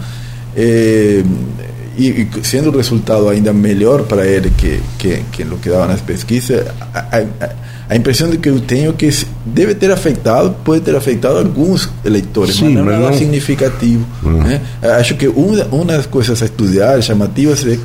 Eh, 1.96 2.02
e, 2.02 2.28
e, 2.40 2.44
sendo 2.44 2.70
o 2.70 2.76
resultado 2.76 3.28
ainda 3.28 3.52
melhor 3.52 4.02
para 4.02 4.26
ele 4.26 4.50
que, 4.50 4.80
que, 4.98 5.22
que 5.32 5.42
o 5.42 5.56
que 5.58 5.68
dava 5.68 5.86
nas 5.86 6.00
pesquisas, 6.00 6.66
a, 6.92 6.98
a, 6.98 7.50
a, 7.90 7.96
impressão 7.96 8.28
de 8.28 8.38
que 8.38 8.48
eu 8.48 8.60
tenho 8.60 8.90
é 8.90 8.92
que 8.92 9.10
deve 9.44 9.74
ter 9.74 9.90
afetado, 9.90 10.56
pode 10.64 10.80
ter 10.82 10.94
afetado 10.94 11.38
alguns 11.38 11.88
eleitores, 12.04 12.56
Sim, 12.56 12.74
mas 12.74 12.84
não 12.84 12.92
é 12.92 12.98
nada 12.98 13.16
significativo. 13.16 14.04
Uhum. 14.22 14.42
Né? 14.42 14.60
Acho 14.98 15.14
que 15.14 15.28
uma, 15.28 15.64
uma 15.66 15.84
das 15.84 16.06
coisas 16.06 16.40
a 16.42 16.44
estudar, 16.44 17.00
chamativas, 17.02 17.64
é 17.66 17.78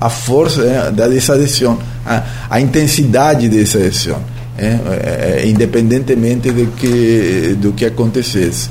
a 0.00 0.10
força 0.10 0.62
né, 0.62 0.90
dessa 0.90 1.34
adesão, 1.34 1.78
a, 2.04 2.22
a 2.50 2.60
intensidade 2.60 3.48
dessa 3.48 3.78
adesão, 3.78 4.20
né? 4.56 4.80
é, 5.02 5.42
independentemente 5.46 6.50
de 6.50 6.66
que, 6.66 7.56
do 7.60 7.72
que 7.72 7.84
acontecesse. 7.84 8.70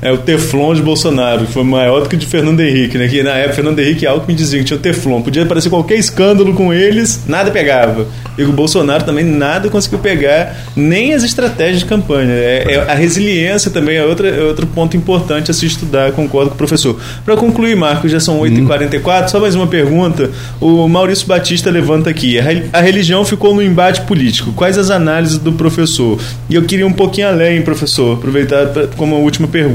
É 0.00 0.12
o 0.12 0.18
Teflon 0.18 0.74
de 0.74 0.82
Bolsonaro, 0.82 1.46
que 1.46 1.52
foi 1.52 1.64
maior 1.64 2.00
do 2.00 2.08
que 2.08 2.16
o 2.16 2.18
de 2.18 2.26
Fernando 2.26 2.60
Henrique, 2.60 2.98
né? 2.98 3.08
Que 3.08 3.22
na 3.22 3.32
época 3.32 3.54
Fernando 3.54 3.78
Henrique 3.78 4.04
e 4.04 4.06
Alckmin 4.06 4.34
diziam 4.34 4.60
que 4.60 4.66
tinha 4.66 4.76
o 4.76 4.80
Teflon. 4.80 5.22
Podia 5.22 5.42
aparecer 5.42 5.70
qualquer 5.70 5.96
escândalo 5.96 6.54
com 6.54 6.72
eles, 6.72 7.24
nada 7.26 7.50
pegava. 7.50 8.06
E 8.38 8.44
o 8.44 8.52
Bolsonaro 8.52 9.04
também 9.04 9.24
nada 9.24 9.68
conseguiu 9.68 9.98
pegar, 9.98 10.54
nem 10.76 11.14
as 11.14 11.24
estratégias 11.24 11.80
de 11.80 11.86
campanha. 11.86 12.30
É, 12.30 12.64
é 12.68 12.90
a 12.90 12.94
resiliência 12.94 13.70
também 13.70 13.96
é, 13.96 14.04
outra, 14.04 14.28
é 14.28 14.42
outro 14.42 14.66
ponto 14.66 14.96
importante 14.96 15.50
a 15.50 15.54
se 15.54 15.66
estudar, 15.66 16.12
concordo 16.12 16.50
com 16.50 16.54
o 16.54 16.58
professor. 16.58 16.98
Para 17.24 17.36
concluir, 17.36 17.74
Marcos, 17.74 18.10
já 18.10 18.20
são 18.20 18.38
8h44, 18.40 19.24
hum. 19.24 19.28
só 19.28 19.40
mais 19.40 19.54
uma 19.54 19.66
pergunta. 19.66 20.30
O 20.60 20.86
Maurício 20.88 21.26
Batista 21.26 21.70
levanta 21.70 22.10
aqui. 22.10 22.36
A 22.72 22.80
religião 22.80 23.24
ficou 23.24 23.54
no 23.54 23.62
embate 23.62 24.02
político. 24.02 24.52
Quais 24.52 24.76
as 24.76 24.90
análises 24.90 25.38
do 25.38 25.52
professor? 25.52 26.20
E 26.48 26.54
eu 26.54 26.62
queria 26.62 26.86
um 26.86 26.92
pouquinho 26.92 27.28
além, 27.28 27.62
professor, 27.62 28.14
aproveitar 28.14 28.66
pra, 28.66 28.86
como 28.88 29.16
última 29.16 29.48
pergunta. 29.48 29.65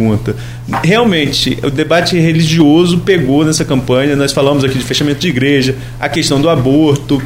Realmente, 0.84 1.58
o 1.64 1.70
debate 1.70 2.18
religioso 2.18 3.00
pegou 3.00 3.46
nessa 3.46 3.66
campanha. 3.66 4.16
Nós 4.16 4.32
falamos 4.32 4.64
aqui 4.64 4.78
de 4.78 4.84
fechamento 4.84 5.20
de 5.20 5.28
igreja, 5.28 5.76
a 6.00 6.08
questão 6.08 6.42
do 6.42 6.50
aborto, 6.50 7.22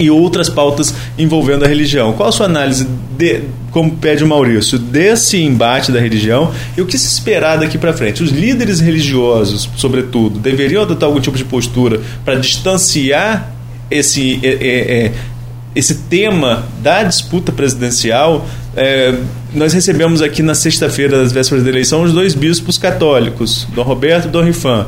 e 0.00 0.10
outras 0.10 0.48
pautas 0.48 0.94
envolvendo 1.18 1.64
a 1.64 1.68
religião. 1.68 2.14
Qual 2.14 2.28
a 2.28 2.32
sua 2.32 2.46
análise, 2.46 2.88
de, 3.16 3.42
como 3.70 3.96
pede 3.96 4.24
o 4.24 4.26
Maurício, 4.26 4.78
desse 4.78 5.36
embate 5.36 5.92
da 5.92 6.00
religião 6.00 6.50
e 6.76 6.80
o 6.80 6.86
que 6.86 6.96
se 6.96 7.06
esperar 7.06 7.58
daqui 7.58 7.76
para 7.76 7.92
frente? 7.92 8.22
Os 8.22 8.30
líderes 8.30 8.80
religiosos, 8.80 9.68
sobretudo, 9.76 10.40
deveriam 10.40 10.82
adotar 10.82 11.06
algum 11.06 11.20
tipo 11.20 11.36
de 11.36 11.44
postura 11.44 12.00
para 12.24 12.36
distanciar 12.36 13.52
esse, 13.90 14.40
é, 14.42 14.48
é, 14.48 15.04
é, 15.06 15.12
esse 15.76 15.94
tema 15.94 16.66
da 16.82 17.02
disputa 17.02 17.52
presidencial? 17.52 18.46
É, 18.82 19.14
nós 19.52 19.74
recebemos 19.74 20.22
aqui 20.22 20.42
na 20.42 20.54
sexta-feira 20.54 21.18
das 21.18 21.32
vésperas 21.32 21.62
da 21.62 21.68
eleição 21.68 22.02
os 22.02 22.14
dois 22.14 22.34
bispos 22.34 22.78
católicos, 22.78 23.66
Dom 23.74 23.82
Roberto 23.82 24.28
e 24.28 24.30
Dom 24.30 24.42
Rifan 24.42 24.86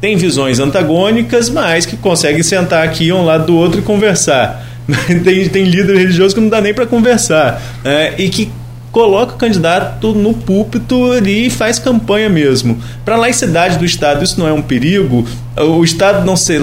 tem 0.00 0.16
visões 0.16 0.60
antagônicas, 0.60 1.48
mas 1.48 1.86
que 1.86 1.96
conseguem 1.96 2.42
sentar 2.42 2.84
aqui 2.84 3.10
um 3.12 3.24
lado 3.24 3.46
do 3.46 3.56
outro 3.56 3.80
e 3.80 3.82
conversar. 3.82 4.64
tem, 5.24 5.48
tem 5.48 5.64
líder 5.64 5.96
religioso 5.96 6.34
que 6.34 6.40
não 6.40 6.48
dá 6.48 6.60
nem 6.60 6.74
para 6.74 6.86
conversar. 6.86 7.60
Né? 7.82 8.14
E 8.18 8.28
que 8.28 8.50
coloca 8.96 9.34
o 9.34 9.36
candidato 9.36 10.14
no 10.14 10.32
púlpito 10.32 11.12
ali 11.12 11.48
e 11.48 11.50
faz 11.50 11.78
campanha 11.78 12.30
mesmo. 12.30 12.80
Para 13.04 13.16
a 13.16 13.18
laicidade 13.18 13.76
do 13.76 13.84
Estado, 13.84 14.24
isso 14.24 14.40
não 14.40 14.48
é 14.48 14.52
um 14.54 14.62
perigo? 14.62 15.28
O 15.54 15.84
Estado 15.84 16.24
não 16.24 16.34
ser. 16.34 16.62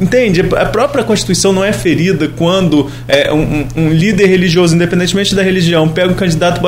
Entende? 0.00 0.42
A 0.42 0.66
própria 0.66 1.02
Constituição 1.02 1.52
não 1.52 1.64
é 1.64 1.72
ferida 1.72 2.28
quando 2.28 2.88
é, 3.08 3.32
um, 3.32 3.66
um, 3.74 3.88
líder 3.88 4.26
religioso, 4.28 4.76
independentemente 4.76 5.34
da 5.34 5.42
religião, 5.42 5.88
pega 5.88 6.12
um 6.12 6.14
candidato 6.14 6.60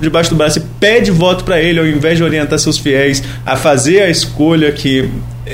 debaixo 0.00 0.30
do 0.30 0.36
braço 0.36 0.60
e 0.60 0.62
pede 0.80 1.10
voto 1.10 1.44
para 1.44 1.60
ele, 1.60 1.78
ao 1.78 1.86
invés 1.86 2.16
de 2.16 2.24
orientar 2.24 2.58
seus 2.58 2.78
fiéis 2.78 3.22
a 3.44 3.54
fazer 3.54 4.00
a 4.00 4.08
escolha 4.08 4.72
que 4.72 5.10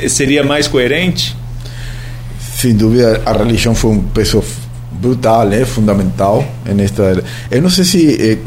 seria 0.09 0.45
mais 0.45 0.69
coerente? 0.69 1.37
Sem 2.39 2.77
dúvida, 2.77 3.23
a 3.27 3.33
religião 3.33 3.75
foi 3.75 3.91
um 3.91 4.01
peso 4.01 4.41
brutal, 5.03 5.53
é 5.53 5.65
fundamental 5.65 6.45
nesta. 6.65 7.23
Eu 7.51 7.61
não 7.61 7.69
sei 7.69 7.85
se 7.85 8.01
eh, 8.23 8.39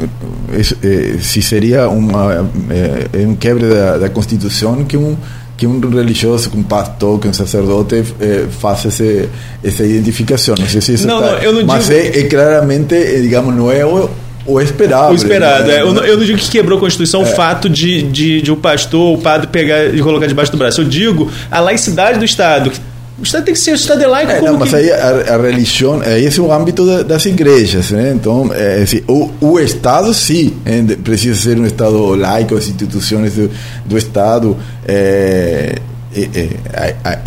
eh, 0.82 1.18
se 1.20 1.42
seria 1.42 1.88
uma 1.88 2.48
eh, 2.70 3.26
um 3.26 3.36
quebra 3.36 3.68
da, 3.68 3.98
da 3.98 4.08
Constituição 4.08 4.82
que 4.84 4.96
um 4.96 5.14
que 5.56 5.66
um 5.66 5.80
religioso, 5.80 6.50
que 6.50 6.56
um 6.58 6.62
pastor, 6.62 7.18
que 7.18 7.26
um 7.26 7.32
sacerdote 7.32 8.04
eh, 8.20 8.44
faça 8.60 8.88
esse, 8.88 9.28
essa 9.64 9.84
identificação. 9.84 10.54
Não 10.58 10.68
sei 10.68 10.80
se 10.82 10.94
isso 10.94 11.06
não, 11.06 11.18
está, 11.18 11.32
não, 11.32 11.38
eu 11.38 11.52
não 11.52 11.64
mas 11.64 11.88
digo... 11.88 11.98
é, 11.98 12.20
é, 12.20 12.22
claramente, 12.24 13.22
digamos, 13.22 13.54
não 13.54 13.72
é 13.72 13.84
o, 13.84 14.10
o 14.44 14.60
esperado. 14.60 15.12
O 15.12 15.14
esperado, 15.14 15.66
né? 15.66 15.76
é. 15.76 15.80
Eu 15.80 15.94
não, 15.94 16.04
eu 16.04 16.18
não 16.18 16.24
digo 16.24 16.38
que 16.38 16.50
quebrou 16.50 16.76
a 16.76 16.80
Constituição 16.80 17.22
é. 17.22 17.24
o 17.24 17.26
fato 17.34 17.70
de, 17.70 18.02
de, 18.02 18.42
de 18.42 18.52
o 18.52 18.56
pastor, 18.56 19.18
o 19.18 19.22
padre 19.22 19.46
pegar 19.46 19.94
e 19.94 20.00
colocar 20.00 20.26
debaixo 20.26 20.52
do 20.52 20.58
braço. 20.58 20.82
Eu 20.82 20.84
digo 20.84 21.30
a 21.50 21.58
laicidade 21.60 22.18
do 22.18 22.24
Estado, 22.26 22.70
que 22.70 22.78
o 23.18 23.22
Estado 23.22 23.44
tem 23.44 23.54
que 23.54 23.60
ser 23.60 23.74
Estado 23.74 24.02
é 24.02 24.06
laico. 24.06 24.32
É, 24.32 24.40
não, 24.42 24.58
mas 24.58 24.70
que... 24.70 24.76
aí 24.76 24.90
a, 24.90 25.34
a, 25.34 25.40
religião, 25.40 26.02
esse 26.02 26.38
é 26.38 26.42
o 26.42 26.52
âmbito 26.52 27.04
das 27.04 27.24
igrejas, 27.24 27.90
né? 27.90 28.12
Então, 28.14 28.50
é, 28.52 28.82
assim, 28.82 29.02
o, 29.08 29.30
o 29.40 29.58
Estado, 29.58 30.12
sim, 30.12 30.54
é, 30.64 30.82
precisa 30.96 31.40
ser 31.40 31.58
um 31.58 31.64
Estado 31.64 32.14
laico, 32.14 32.54
as 32.54 32.68
instituições 32.68 33.34
do, 33.34 33.50
do 33.86 33.96
Estado. 33.96 34.56
É, 34.86 35.76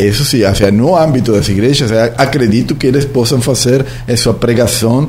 isso 0.00 0.24
sim, 0.24 0.42
assim, 0.42 0.68
no 0.72 0.96
âmbito 0.96 1.32
das 1.32 1.48
igrejas, 1.48 1.92
acredito 2.16 2.74
que 2.74 2.88
eles 2.88 3.04
possam 3.04 3.40
fazer 3.40 3.84
a 4.08 4.16
sua 4.16 4.34
pregação 4.34 5.06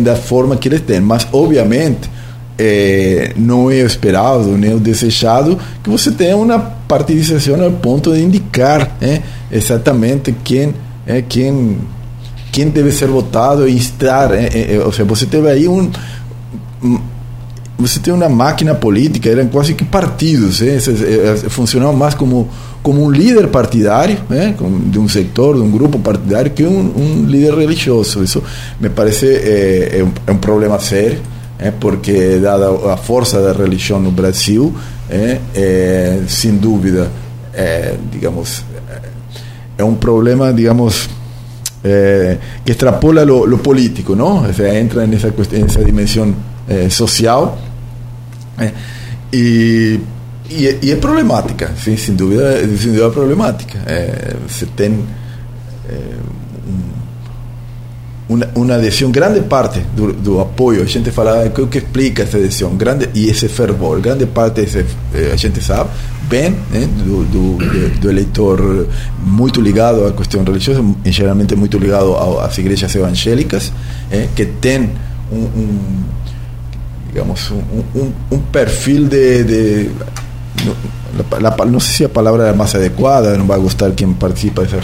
da 0.00 0.16
forma 0.16 0.56
que 0.56 0.66
eles 0.66 0.80
têm, 0.80 0.98
mas 1.00 1.28
obviamente 1.30 2.08
é, 2.58 3.32
não 3.36 3.70
é 3.70 3.80
esperado 3.80 4.56
nem 4.56 4.74
o 4.74 4.80
desejado 4.80 5.58
que 5.82 5.90
você 5.90 6.10
tenha 6.10 6.36
uma 6.36 6.77
partidização 6.88 7.62
ao 7.62 7.70
ponto 7.72 8.12
de 8.12 8.20
indicar 8.20 8.96
é, 9.00 9.20
exatamente 9.52 10.34
quem 10.42 10.74
é 11.06 11.22
quem 11.22 11.78
quem 12.50 12.68
deve 12.70 12.90
ser 12.90 13.08
votado 13.08 13.68
e 13.68 13.76
instar 13.76 14.32
é, 14.32 14.46
é, 14.46 14.74
é 14.76 14.84
ou 14.84 14.90
seja 14.90 15.04
você 15.04 15.26
teve 15.26 15.48
aí 15.48 15.68
um 15.68 15.90
você 17.78 18.00
tem 18.00 18.12
uma 18.12 18.28
máquina 18.28 18.74
política 18.74 19.28
eram 19.28 19.46
quase 19.48 19.74
que 19.74 19.84
partidos 19.84 20.62
é, 20.62 20.80
funcionavam 21.48 21.94
mais 21.94 22.14
como 22.14 22.48
como 22.82 23.04
um 23.04 23.10
líder 23.10 23.48
partidário 23.48 24.18
né, 24.28 24.54
de 24.86 24.98
um 24.98 25.08
setor, 25.08 25.56
de 25.56 25.60
um 25.60 25.70
grupo 25.70 25.98
partidário, 25.98 26.50
que 26.50 26.64
um, 26.64 26.92
um 26.96 27.24
líder 27.26 27.54
religioso. 27.54 28.22
Isso 28.22 28.42
me 28.80 28.88
parece 28.88 29.26
é, 29.26 29.98
é, 29.98 30.04
um, 30.04 30.10
é 30.26 30.32
um 30.32 30.38
problema 30.38 30.78
sério, 30.78 31.20
é, 31.58 31.70
porque, 31.70 32.38
dada 32.38 32.92
a 32.92 32.96
força 32.96 33.42
da 33.42 33.52
religião 33.52 34.00
no 34.00 34.10
Brasil, 34.10 34.74
é, 35.10 35.40
é 35.54 36.22
sem 36.28 36.56
dúvida, 36.56 37.10
é, 37.52 37.96
digamos, 38.12 38.64
é 39.76 39.84
um 39.84 39.94
problema, 39.94 40.52
digamos, 40.52 41.08
é, 41.82 42.38
que 42.64 42.72
extrapola 42.72 43.24
lo, 43.24 43.44
lo, 43.44 43.58
político, 43.58 44.14
não? 44.14 44.44
Seja, 44.46 44.78
entra 44.78 45.06
nessa, 45.06 45.32
nessa 45.52 45.84
dimensão 45.84 46.34
social. 46.90 47.58
e 49.32 50.00
e, 50.50 50.78
e 50.80 50.92
é 50.92 50.96
problemática, 50.96 51.70
sim, 51.76 51.94
sem 51.94 52.14
dúvida, 52.14 52.58
sem 52.78 52.92
dúvida 52.92 53.10
problemática. 53.10 53.78
Você 54.48 54.64
tem 54.64 55.04
um, 58.28 58.40
uma, 58.54 58.74
adesão, 58.74 59.10
grande 59.10 59.40
parte 59.40 59.80
do, 59.96 60.12
do 60.12 60.40
apoio, 60.40 60.82
a 60.82 60.86
gente 60.86 61.10
fala, 61.10 61.46
o 61.46 61.66
que 61.66 61.78
explica 61.78 62.24
essa 62.24 62.36
adesão, 62.36 62.76
grande, 62.76 63.08
e 63.14 63.28
esse 63.28 63.48
fervor, 63.48 64.00
grande 64.00 64.26
parte, 64.26 64.60
desse, 64.60 64.84
a 65.32 65.36
gente 65.36 65.62
sabe, 65.62 65.90
bem 66.28 66.50
né, 66.70 66.86
do, 67.04 67.24
do, 67.24 67.58
do, 68.00 68.88
muito 69.24 69.60
ligado 69.60 70.06
à 70.06 70.12
questão 70.12 70.44
religiosa, 70.44 70.84
geralmente 71.06 71.56
muito 71.56 71.78
ligado 71.78 72.14
às 72.40 72.56
igrejas 72.58 72.94
evangélicas, 72.94 73.72
é, 74.10 74.28
que 74.36 74.44
tem 74.44 74.90
um, 75.32 76.02
digamos, 77.08 77.50
um, 77.50 77.98
um, 77.98 78.12
um 78.32 78.38
perfil 78.38 79.06
de 79.08 79.90
no, 81.16 81.38
la, 81.40 81.56
no 81.64 81.80
sé 81.80 81.92
si 81.92 82.02
la 82.02 82.08
palabra 82.08 82.50
es 82.50 82.56
más 82.56 82.74
adecuada, 82.74 83.36
no 83.36 83.46
va 83.46 83.54
a 83.54 83.58
gustar 83.58 83.92
quien 83.94 84.14
participa 84.14 84.62
de 84.62 84.68
esa 84.68 84.78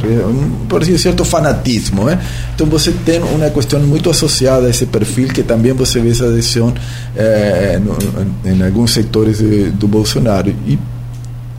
por 0.68 0.80
decir 0.80 0.98
cierto 0.98 1.24
fanatismo. 1.24 2.10
¿eh? 2.10 2.18
Entonces 2.51 2.72
você 2.72 2.92
tem 3.05 3.22
uma 3.22 3.51
questão 3.51 3.80
muito 3.80 4.10
associada 4.10 4.66
a 4.66 4.70
esse 4.70 4.86
perfil 4.86 5.28
que 5.28 5.42
também 5.42 5.72
você 5.72 6.01
vê 6.01 6.10
essa 6.10 6.26
adesão 6.26 6.72
eh, 7.16 7.80
em 8.44 8.62
alguns 8.62 8.92
setores 8.92 9.38
de, 9.38 9.86
Bolsonaro. 9.86 10.51
E 10.66 10.78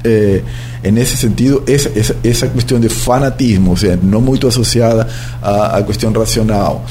eh, 0.04 0.42
nesse 0.92 1.18
sentido, 1.18 1.64
essa, 1.68 1.90
essa, 1.96 2.16
essa 2.24 2.48
questão 2.48 2.80
de 2.80 2.90
fanatismo, 2.90 3.72
ou 3.72 3.78
seja, 3.78 4.00
não 4.02 4.22
muito 4.22 4.48
associada 4.48 5.08
à, 5.42 5.78
à 5.78 5.84
questão 5.84 6.12
racional. 6.12 6.86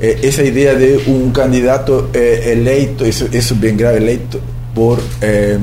Eh, 0.00 0.18
essa 0.22 0.42
ideia 0.42 0.74
de 0.76 1.10
um 1.10 1.30
candidato 1.30 2.08
eh, 2.14 2.52
eleito, 2.52 3.06
isso, 3.06 3.28
isso 3.32 3.54
bem 3.54 3.76
grave, 3.76 3.98
eleito 3.98 4.40
por 4.74 4.98
eh, 5.20 5.58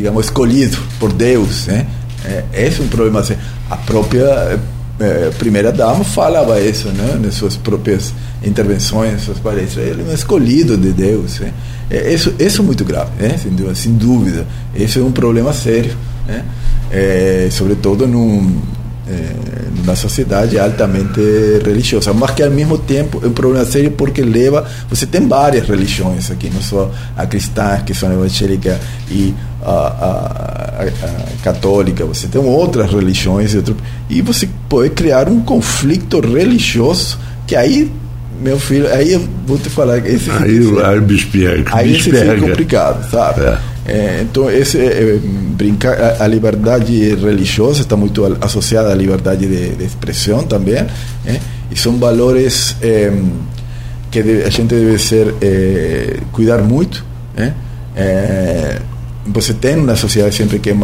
digamos, 0.00 0.24
escolhido 0.24 0.78
por 0.98 1.12
Deus. 1.12 1.66
Né? 1.66 1.86
É, 2.24 2.44
esse 2.66 2.80
é 2.80 2.84
um 2.84 2.88
problema. 2.88 3.20
Assim. 3.20 3.36
A 3.68 3.76
própria 3.76 4.58
é, 4.98 5.30
primeira 5.38 5.70
dama 5.70 6.02
falava 6.02 6.58
isso 6.60 6.88
né? 6.88 7.20
nas 7.22 7.34
suas 7.34 7.56
próprias 7.56 8.14
intervenções, 8.42 9.22
suas 9.22 9.38
palestras. 9.38 9.86
Ele 9.86 10.02
é 10.02 10.10
um 10.10 10.14
escolhido 10.14 10.76
de 10.76 10.92
Deus. 10.92 11.38
Né? 11.40 11.52
É, 11.90 12.12
isso, 12.12 12.34
isso 12.38 12.62
é 12.62 12.64
muito 12.64 12.84
grave, 12.84 13.10
né? 13.20 13.36
sem, 13.36 13.52
dúvida, 13.52 13.74
sem 13.74 13.92
dúvida. 13.94 14.46
Esse 14.74 14.98
é 14.98 15.02
um 15.02 15.12
problema 15.12 15.52
sério, 15.52 15.94
né? 16.26 16.44
É, 16.92 17.48
sobretudo 17.52 18.04
num 18.04 18.60
eh, 19.10 19.60
na 19.84 19.96
sociedade 19.96 20.56
altamente 20.56 21.20
religiosa, 21.64 22.12
mas 22.12 22.30
que 22.30 22.44
ao 22.44 22.50
mesmo 22.50 22.78
tempo 22.78 23.20
é 23.24 23.26
um 23.26 23.32
problema 23.32 23.64
sério 23.64 23.90
porque 23.90 24.22
leva. 24.22 24.64
Você 24.88 25.04
tem 25.04 25.26
várias 25.26 25.66
religiões 25.66 26.30
aqui, 26.30 26.48
não 26.48 26.60
só 26.60 26.92
a 27.16 27.26
cristã, 27.26 27.80
que 27.84 27.92
são 27.92 28.12
evangélica 28.12 28.78
e 29.10 29.34
a, 29.62 29.70
a, 29.70 30.82
a, 30.84 31.42
católica, 31.42 32.04
você 32.04 32.26
tem 32.26 32.40
outras 32.40 32.90
religiões 32.90 33.54
e, 33.54 33.62
e 34.08 34.22
você 34.22 34.48
pode 34.68 34.90
criar 34.90 35.28
um 35.28 35.40
conflito 35.40 36.20
religioso 36.20 37.18
que 37.46 37.56
aí 37.56 37.90
meu 38.40 38.58
filho, 38.58 38.90
aí 38.92 39.12
eu 39.12 39.28
vou 39.46 39.58
te 39.58 39.68
falar. 39.68 39.98
Esse 39.98 40.30
aí, 40.30 40.62
fica, 40.62 40.88
aí, 41.50 41.64
aí, 41.72 41.96
esse 41.96 42.10
fica 42.10 42.36
complicado, 42.38 43.10
sabe? 43.10 43.42
É. 43.42 43.58
É, 43.86 44.20
então, 44.22 44.50
esse, 44.50 44.78
é, 44.78 45.18
brincar, 45.56 45.98
a, 46.00 46.24
a, 46.24 46.26
liberdade 46.26 47.14
religiosa 47.14 47.80
está 47.80 47.96
muito 47.96 48.24
associada 48.40 48.90
à 48.90 48.94
liberdade 48.94 49.46
de, 49.46 49.74
de 49.74 49.84
expressão 49.84 50.44
também, 50.44 50.86
é, 51.26 51.40
e 51.70 51.76
são 51.76 51.98
valores 51.98 52.76
é, 52.80 53.12
que 54.10 54.20
a 54.20 54.50
gente 54.50 54.68
deve 54.74 54.98
ser 54.98 55.34
é, 55.40 56.18
cuidar 56.32 56.62
muito. 56.62 57.04
Você 59.26 59.52
tem 59.52 59.76
uma 59.76 59.96
sociedade 59.96 60.34
sempre 60.34 60.58
que 60.58 60.70
é 60.70 60.74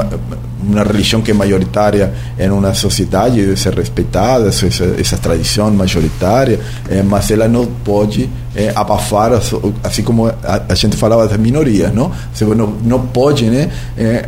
uma 0.66 0.82
religião 0.82 1.22
que 1.22 1.30
é 1.30 1.34
majoritária 1.34 2.12
em 2.38 2.50
uma 2.50 2.74
sociedade 2.74 3.40
deve 3.40 3.56
ser 3.56 3.72
respeitada 3.74 4.48
essa, 4.48 4.66
essa 4.98 5.16
tradição 5.16 5.70
majoritária 5.70 6.58
é, 6.88 7.02
mas 7.02 7.30
ela 7.30 7.46
não 7.46 7.66
pode 7.66 8.28
é, 8.54 8.72
abafar 8.74 9.32
as, 9.32 9.52
assim 9.84 10.02
como 10.02 10.26
a, 10.26 10.62
a, 10.68 10.74
gente 10.74 10.96
falava 10.96 11.28
das 11.28 11.38
minorias 11.38 11.94
não 11.94 12.10
você 12.34 12.44
não, 12.44 12.66
não 12.82 13.06
pode 13.06 13.44
né 13.44 13.70
é, 13.96 14.24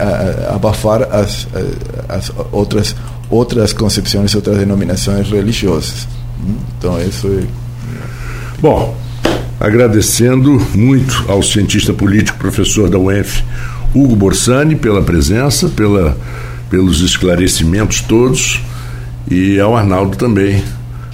abafar 0.54 1.02
as, 1.02 1.48
as 2.08 2.30
outras 2.52 2.94
outras 3.28 3.72
concepções 3.72 4.34
outras 4.34 4.58
denominações 4.58 5.28
religiosas 5.28 6.06
então 6.78 7.00
isso 7.02 7.26
é... 7.26 7.42
bom 8.60 8.94
agradecendo 9.58 10.64
muito 10.74 11.24
ao 11.26 11.42
cientista 11.42 11.92
político 11.92 12.38
professor 12.38 12.88
da 12.88 12.98
UENF 12.98 13.42
Hugo 13.94 14.14
Borsani 14.14 14.76
pela 14.76 15.02
presença, 15.02 15.68
pela, 15.68 16.16
pelos 16.70 17.00
esclarecimentos 17.00 18.00
todos 18.00 18.60
e 19.30 19.58
ao 19.58 19.76
Arnaldo 19.76 20.16
também. 20.16 20.62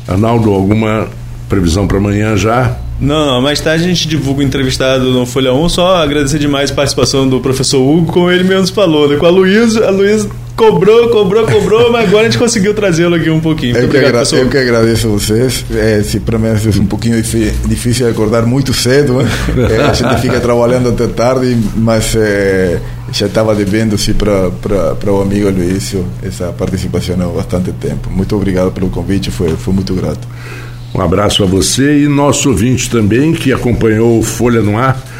Arnaldo, 0.06 0.50
alguma 0.52 1.08
previsão 1.48 1.86
para 1.86 1.98
amanhã 1.98 2.36
já? 2.36 2.76
Não, 3.00 3.26
não, 3.26 3.42
mais 3.42 3.60
tarde 3.60 3.84
a 3.84 3.88
gente 3.88 4.06
divulga 4.06 4.40
o 4.40 4.42
entrevistado 4.42 5.10
no 5.10 5.26
Folha 5.26 5.52
1. 5.52 5.68
Só 5.68 5.96
agradecer 5.96 6.38
demais 6.38 6.70
a 6.70 6.74
participação 6.74 7.28
do 7.28 7.40
professor 7.40 7.80
Hugo, 7.80 8.12
como 8.12 8.30
ele 8.30 8.44
mesmo 8.44 8.74
falou, 8.74 9.08
né? 9.08 9.16
com 9.16 9.26
a 9.26 9.30
Luísa. 9.30 9.86
A 9.86 9.90
Luísa 9.90 10.30
cobrou, 10.56 11.08
cobrou, 11.10 11.46
cobrou, 11.46 11.92
mas 11.92 12.08
agora 12.08 12.26
a 12.26 12.30
gente 12.30 12.38
conseguiu 12.38 12.74
trazê-lo 12.74 13.14
aqui 13.14 13.30
um 13.30 13.40
pouquinho. 13.40 13.76
Eu, 13.76 13.84
obrigado, 13.84 14.28
que 14.28 14.36
eu 14.36 14.48
que 14.48 14.58
agradeço 14.58 15.06
a 15.08 15.10
vocês. 15.10 15.64
É, 15.74 16.02
se 16.02 16.20
para 16.20 16.38
mim 16.38 16.48
é 16.48 16.80
um 16.80 16.86
pouquinho 16.86 17.20
difícil 17.20 18.08
acordar 18.08 18.46
muito 18.46 18.72
cedo, 18.72 19.14
né? 19.14 19.28
é, 19.70 19.82
a 19.82 19.92
gente 19.92 20.20
fica 20.20 20.40
trabalhando 20.40 20.88
até 20.90 21.06
tarde, 21.06 21.56
mas 21.76 22.14
é, 22.16 22.80
já 23.12 23.26
estava 23.26 23.54
devendo 23.54 23.98
sim, 23.98 24.14
para 24.14 25.12
o 25.12 25.20
amigo 25.20 25.50
Luiz 25.50 25.94
essa 26.22 26.52
participação 26.52 27.16
há 27.20 27.26
bastante 27.26 27.72
tempo. 27.72 28.10
Muito 28.10 28.34
obrigado 28.36 28.70
pelo 28.70 28.88
convite, 28.88 29.30
foi, 29.30 29.50
foi 29.56 29.74
muito 29.74 29.94
grato. 29.94 30.26
Um 30.94 31.00
abraço 31.00 31.42
a 31.42 31.46
você 31.46 32.04
e 32.04 32.08
nosso 32.08 32.50
ouvinte 32.50 32.88
também 32.88 33.32
que 33.32 33.52
acompanhou 33.52 34.22
Folha 34.22 34.62
no 34.62 34.78
Ar 34.78 35.13